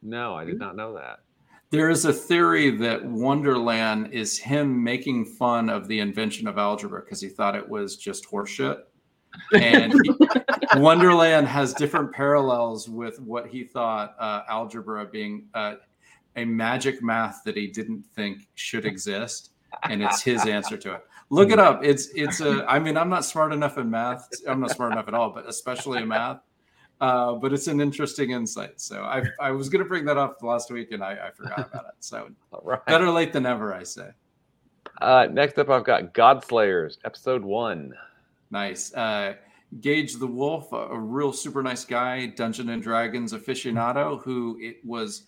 No, 0.02 0.36
I 0.36 0.46
did 0.46 0.60
not 0.60 0.76
know 0.76 0.94
that. 0.96 1.20
There 1.70 1.90
is 1.90 2.06
a 2.06 2.12
theory 2.12 2.70
that 2.78 3.06
Wonderland 3.06 4.12
is 4.12 4.38
him 4.38 4.84
making 4.84 5.26
fun 5.26 5.70
of 5.70 5.88
the 5.88 6.00
invention 6.00 6.48
of 6.48 6.58
algebra 6.58 7.02
because 7.02 7.22
he 7.22 7.30
thought 7.30 7.56
it 7.56 7.68
was 7.68 7.96
just 7.96 8.30
horseshit. 8.30 8.82
And 9.54 9.94
Wonderland 10.76 11.48
has 11.48 11.74
different 11.74 12.12
parallels 12.12 12.90
with 12.90 13.20
what 13.20 13.48
he 13.48 13.64
thought 13.64 14.16
uh, 14.20 14.44
algebra 14.48 15.06
being 15.06 15.48
uh, 15.54 15.76
a 16.36 16.46
magic 16.46 17.02
math 17.04 17.44
that 17.46 17.58
he 17.58 17.68
didn't 17.68 18.06
think 18.16 18.48
should 18.56 18.86
exist, 18.86 19.52
and 19.84 20.02
it's 20.02 20.22
his 20.22 20.46
answer 20.46 20.78
to 20.78 20.96
it. 20.96 21.02
Look 21.30 21.50
it 21.50 21.60
up. 21.60 21.84
It's 21.84 22.10
it's 22.16 22.42
a. 22.42 22.66
I 22.68 22.80
mean, 22.80 22.98
I'm 22.98 23.10
not 23.10 23.26
smart 23.26 23.54
enough 23.54 23.78
in 23.78 23.90
math. 23.90 24.30
I'm 24.48 24.60
not 24.60 24.72
smart 24.72 24.92
enough 24.92 25.08
at 25.08 25.14
all, 25.14 25.30
but 25.30 25.48
especially 25.48 26.02
in 26.02 26.08
math. 26.08 26.42
Uh, 27.02 27.34
but 27.34 27.52
it's 27.52 27.68
an 27.68 27.82
interesting 27.82 28.30
insight. 28.30 28.80
So 28.80 29.02
I, 29.02 29.24
I 29.40 29.50
was 29.50 29.70
going 29.70 29.84
to 29.84 29.90
bring 29.90 30.06
that 30.06 30.18
up 30.18 30.44
last 30.44 30.70
week 30.70 30.92
and 30.92 31.04
I, 31.04 31.14
I 31.14 31.32
forgot 31.32 31.72
about 31.72 31.86
it. 31.86 31.96
So 32.00 32.30
right. 32.64 32.86
better 32.86 33.10
late 33.10 33.34
than 33.34 33.48
ever, 33.48 33.74
I 33.74 33.82
say. 33.82 34.10
Uh, 35.02 35.28
next 35.32 35.58
up, 35.58 35.72
I've 35.72 35.84
got 35.84 36.14
Godslayers, 36.14 37.00
episode 37.04 37.44
one. 37.44 37.94
Nice. 38.52 38.94
Uh, 38.94 39.36
Gage 39.80 40.16
the 40.16 40.28
Wolf, 40.28 40.74
a, 40.74 40.76
a, 40.76 41.00
real 41.00 41.32
super 41.32 41.64
nice 41.64 41.86
guy, 41.86 42.28
Dungeon 42.28 42.70
and 42.70 42.84
Dragons 42.84 43.32
aficionado, 43.32 44.22
who 44.22 44.58
it 44.60 44.84
was 44.84 45.24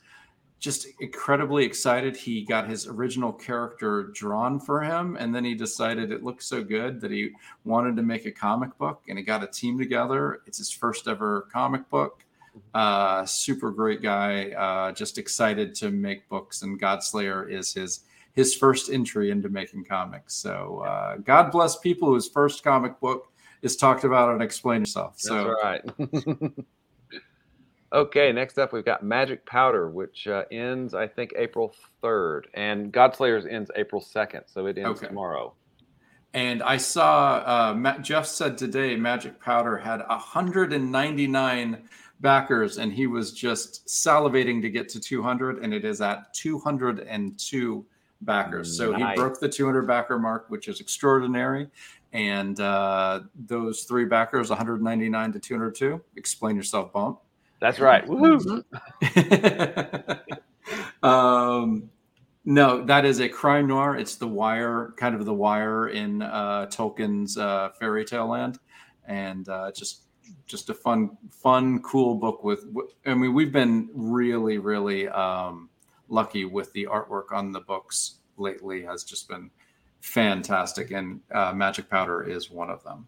just 0.60 0.88
incredibly 1.00 1.64
excited. 1.64 2.16
He 2.16 2.44
got 2.44 2.70
his 2.70 2.88
original 2.88 3.32
character 3.32 4.12
drawn 4.14 4.60
for 4.60 4.82
him, 4.82 5.16
and 5.18 5.34
then 5.34 5.46
he 5.46 5.56
decided 5.56 6.12
it 6.12 6.24
looked 6.24 6.44
so 6.44 6.62
good 6.62 7.00
that 7.02 7.12
he 7.12 7.32
wanted 7.64 7.96
to 7.96 8.04
make 8.04 8.26
a 8.26 8.32
comic 8.32 8.78
book, 8.78 9.04
and 9.08 9.18
he 9.18 9.24
got 9.24 9.44
a 9.44 9.48
team 9.48 9.78
together. 9.78 10.42
It's 10.46 10.58
his 10.58 10.72
first 10.72 11.08
ever 11.08 11.48
comic 11.52 11.90
book. 11.90 12.26
Uh, 12.74 13.26
super 13.26 13.72
great 13.72 14.02
guy. 14.02 14.52
Uh, 14.52 14.92
just 14.92 15.18
excited 15.18 15.74
to 15.76 15.90
make 15.90 16.28
books, 16.28 16.62
and 16.62 16.80
Godslayer 16.80 17.50
is 17.50 17.74
his 17.74 18.02
his 18.34 18.56
first 18.56 18.92
entry 18.92 19.32
into 19.32 19.50
making 19.50 19.86
comics. 19.86 20.36
So 20.36 20.84
uh, 20.86 21.18
God 21.18 21.52
bless 21.52 21.78
people 21.78 22.10
whose 22.10 22.28
first 22.30 22.64
comic 22.64 23.00
book 23.00 23.32
is 23.62 23.78
talked 23.78 24.04
about 24.04 24.30
and 24.34 24.42
explain 24.42 24.82
yourself. 24.82 25.16
So 25.18 25.56
That's 25.64 25.96
right. 25.98 26.52
Okay, 27.94 28.32
next 28.32 28.58
up 28.58 28.74
we've 28.74 28.84
got 28.84 29.04
Magic 29.04 29.46
Powder, 29.46 29.88
which 29.88 30.26
uh, 30.28 30.46
ends 30.52 30.96
I 30.96 31.08
think 31.08 31.32
April 31.38 31.76
third, 32.02 32.48
and 32.56 32.92
Godslayers 32.92 33.50
ends 33.50 33.70
April 33.76 34.02
second, 34.02 34.46
so 34.48 34.66
it 34.66 34.80
ends 34.80 34.98
Okay. 35.00 35.08
tomorrow. 35.10 35.54
And 36.34 36.64
I 36.64 36.78
saw 36.78 37.44
uh, 37.46 37.76
Matt, 37.76 38.02
Jeff 38.02 38.26
said 38.26 38.58
today 38.58 38.96
Magic 38.96 39.40
Powder 39.40 39.78
had 39.78 40.00
199 40.08 41.84
backers, 42.20 42.80
and 42.80 42.92
he 42.92 43.06
was 43.06 43.32
just 43.32 43.86
salivating 43.86 44.60
to 44.64 44.72
get 44.72 44.90
to 44.90 45.00
200, 45.00 45.60
and 45.60 45.72
it 45.72 45.86
is 45.86 46.02
at 46.02 46.34
202 46.34 47.86
backers. 48.24 48.78
So 48.78 48.92
Nice. 48.92 49.12
he 49.12 49.16
broke 49.16 49.40
the 49.40 49.50
200 49.50 49.84
backer 49.84 50.20
mark, 50.20 50.46
which 50.50 50.68
is 50.68 50.80
extraordinary. 50.80 51.68
And 52.12 52.60
uh, 52.60 53.22
those 53.36 53.84
three 53.84 54.06
backers, 54.06 54.50
199 54.50 55.32
to 55.34 55.40
202. 55.40 56.02
Explain 56.16 56.56
yourself, 56.56 56.94
bump. 56.94 57.20
That's 57.60 57.80
right. 57.80 58.06
Woohoo! 58.06 58.64
um, 61.04 61.90
no, 62.46 62.84
that 62.86 63.06
is 63.06 63.22
a 63.22 63.30
crime 63.30 63.68
noir. 63.68 63.96
It's 63.96 64.16
the 64.16 64.28
wire, 64.28 64.94
kind 64.98 65.16
of 65.16 65.26
the 65.26 65.34
wire 65.34 65.88
in 65.88 66.22
uh, 66.22 66.68
Tolkien's 66.70 67.38
uh, 67.38 67.70
fairy 67.80 68.04
tale 68.04 68.28
land, 68.28 68.60
and 69.08 69.48
uh, 69.48 69.72
just 69.72 70.02
just 70.46 70.70
a 70.70 70.74
fun, 70.74 71.18
fun, 71.32 71.82
cool 71.84 72.16
book. 72.16 72.44
With 72.44 72.66
I 73.06 73.14
mean, 73.14 73.34
we've 73.34 73.54
been 73.54 73.90
really, 73.94 74.58
really 74.58 75.08
um, 75.08 75.70
lucky 76.14 76.46
with 76.46 76.72
the 76.74 76.86
artwork 76.86 77.32
on 77.34 77.52
the 77.52 77.62
books 77.62 78.20
lately. 78.38 78.84
Has 78.84 79.04
just 79.04 79.28
been 79.28 79.50
fantastic, 80.02 80.92
and 80.92 81.20
uh, 81.34 81.52
Magic 81.54 81.90
Powder 81.90 82.24
is 82.24 82.52
one 82.52 82.70
of 82.70 82.84
them. 82.84 83.08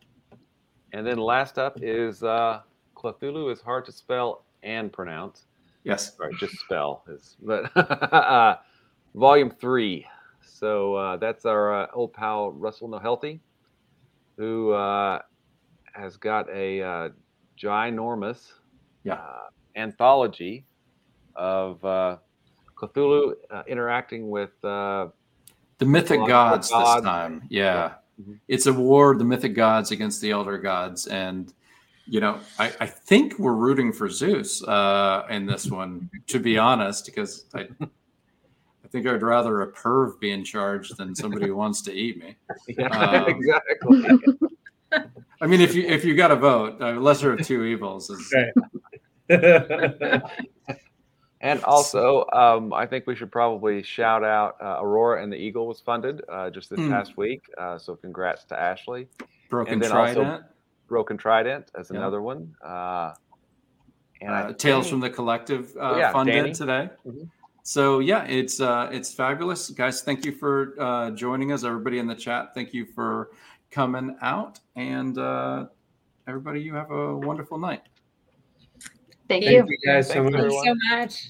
And 0.92 1.06
then 1.06 1.18
last 1.18 1.58
up 1.60 1.78
is 1.82 2.24
uh, 2.24 2.62
Cthulhu 2.98 3.52
is 3.52 3.62
hard 3.62 3.86
to 3.86 3.92
spell 3.92 4.46
and 4.64 4.92
pronounce. 4.92 5.46
Yes. 5.84 6.16
right, 6.20 6.34
just 6.40 6.58
spell 6.58 7.04
is 7.08 7.36
but 7.44 7.70
uh, 8.14 8.58
volume 9.14 9.52
three. 9.52 10.06
So 10.42 10.96
uh, 10.96 11.18
that's 11.18 11.46
our 11.46 11.84
uh, 11.84 11.88
old 11.94 12.14
pal 12.14 12.52
Russell 12.54 12.90
Nohelty, 12.90 13.40
who 14.38 14.72
uh, 14.72 15.20
has 15.94 16.18
got 16.18 16.50
a 16.50 16.82
uh, 16.82 17.10
ginormous 17.62 18.52
Yeah. 19.04 19.16
uh, 19.16 19.50
anthology 19.76 20.66
of 21.36 21.84
uh, 21.86 22.18
Cthulhu 22.78 23.34
uh, 23.52 23.64
interacting 23.68 24.30
with 24.30 24.52
uh, 24.64 25.08
The 25.78 25.86
mythic 25.86 26.20
Well, 26.20 26.28
gods, 26.28 26.70
gods. 26.70 26.96
this 26.96 27.04
time. 27.04 27.44
Yeah. 27.50 27.94
Mhm. 28.22 28.40
It's 28.48 28.66
a 28.66 28.74
war, 28.74 29.16
the 29.18 29.26
mythic 29.26 29.54
gods 29.56 29.92
against 29.92 30.22
the 30.22 30.32
elder 30.32 30.58
gods. 30.58 31.08
And, 31.08 31.54
you 32.08 32.20
know, 32.22 32.40
I, 32.60 32.72
I 32.80 32.86
think 32.86 33.38
we're 33.40 33.56
rooting 33.56 33.92
for 33.92 34.10
Zeus 34.10 34.64
uh, 34.64 35.26
in 35.30 35.46
this 35.46 35.70
one, 35.70 36.10
to 36.28 36.40
be 36.40 36.58
honest, 36.58 37.06
because 37.06 37.46
I, 37.54 37.68
I 37.82 38.88
think 38.90 39.06
I'd 39.08 39.22
rather 39.22 39.62
a 39.64 39.68
perv 39.72 40.18
be 40.22 40.32
in 40.32 40.44
charge 40.46 40.90
than 40.92 41.14
somebody 41.16 41.48
who 41.48 41.56
wants 41.58 41.82
to 41.84 41.94
eat 41.94 42.18
me. 42.24 42.38
yeah, 42.70 42.88
Um, 42.88 43.26
exactly. 43.28 44.20
I 45.42 45.48
mean, 45.48 45.60
if 45.60 45.76
you 45.76 45.84
if 45.84 46.06
you 46.06 46.16
got 46.16 46.32
a 46.32 46.36
vote, 46.38 46.82
uh, 46.82 46.92
lesser 46.94 47.34
of 47.34 47.46
two 47.46 47.66
evils 47.66 48.10
is 48.10 48.34
Right. 49.30 50.22
And 51.46 51.64
also, 51.64 52.26
um, 52.34 52.74
I 52.74 52.86
think 52.86 53.06
we 53.08 53.16
should 53.16 53.32
probably 53.32 53.84
shout 53.84 54.24
out 54.24 54.58
uh, 54.62 54.80
Aurora 54.82 55.22
and 55.24 55.32
the 55.32 55.38
Eagle 55.38 55.68
was 55.68 55.80
funded 55.80 56.22
uh, 56.28 56.50
just 56.50 56.70
this 56.72 56.80
Mm. 56.80 56.90
past 56.90 57.18
week. 57.18 57.44
Uh, 57.58 57.78
so 57.78 57.96
congrats 57.96 58.44
to 58.46 58.60
Ashley. 58.60 59.08
broken 59.50 59.74
And 59.74 59.82
then 59.84 59.92
also- 59.92 60.14
trident. 60.24 60.46
Broken 60.88 61.18
Trident 61.18 61.72
as 61.80 61.90
Yeah. 61.92 61.98
another 61.98 62.22
one. 62.22 62.56
Uh, 62.64 63.14
and 64.22 64.32
I 64.34 64.42
uh, 64.42 64.54
Tales 64.54 64.86
think- 64.86 64.92
from 64.92 65.00
the 65.02 65.10
Collective 65.10 65.76
uh, 65.80 65.96
Yeah, 65.98 66.12
funded 66.12 66.36
Danny. 66.36 66.54
today. 66.54 66.90
Mhm. 67.08 67.30
So 67.64 68.00
yeah, 68.00 68.24
it's 68.26 68.60
uh, 68.62 68.90
it's 68.92 69.12
fabulous, 69.14 69.70
guys. 69.72 70.02
Thank 70.04 70.26
you 70.26 70.32
for 70.32 70.76
uh, 70.80 71.10
joining 71.12 71.52
us, 71.52 71.64
everybody 71.64 71.98
in 72.00 72.06
the 72.08 72.14
chat. 72.16 72.54
Thank 72.54 72.74
you 72.74 72.86
for 72.86 73.32
coming 73.72 74.16
out, 74.22 74.60
and 74.76 75.18
uh, 75.18 75.66
everybody, 76.28 76.62
you 76.62 76.74
have 76.76 76.92
a 76.92 77.16
wonderful 77.18 77.58
night. 77.58 77.82
Thank 79.28 79.44
Thank 79.46 79.46
you. 79.46 79.66
you 79.68 79.78
guys 79.84 80.08
so 80.10 80.24
much. 80.24 80.34
Thank 80.34 80.52
you 80.52 80.64
so 80.66 80.76
much. 80.96 81.30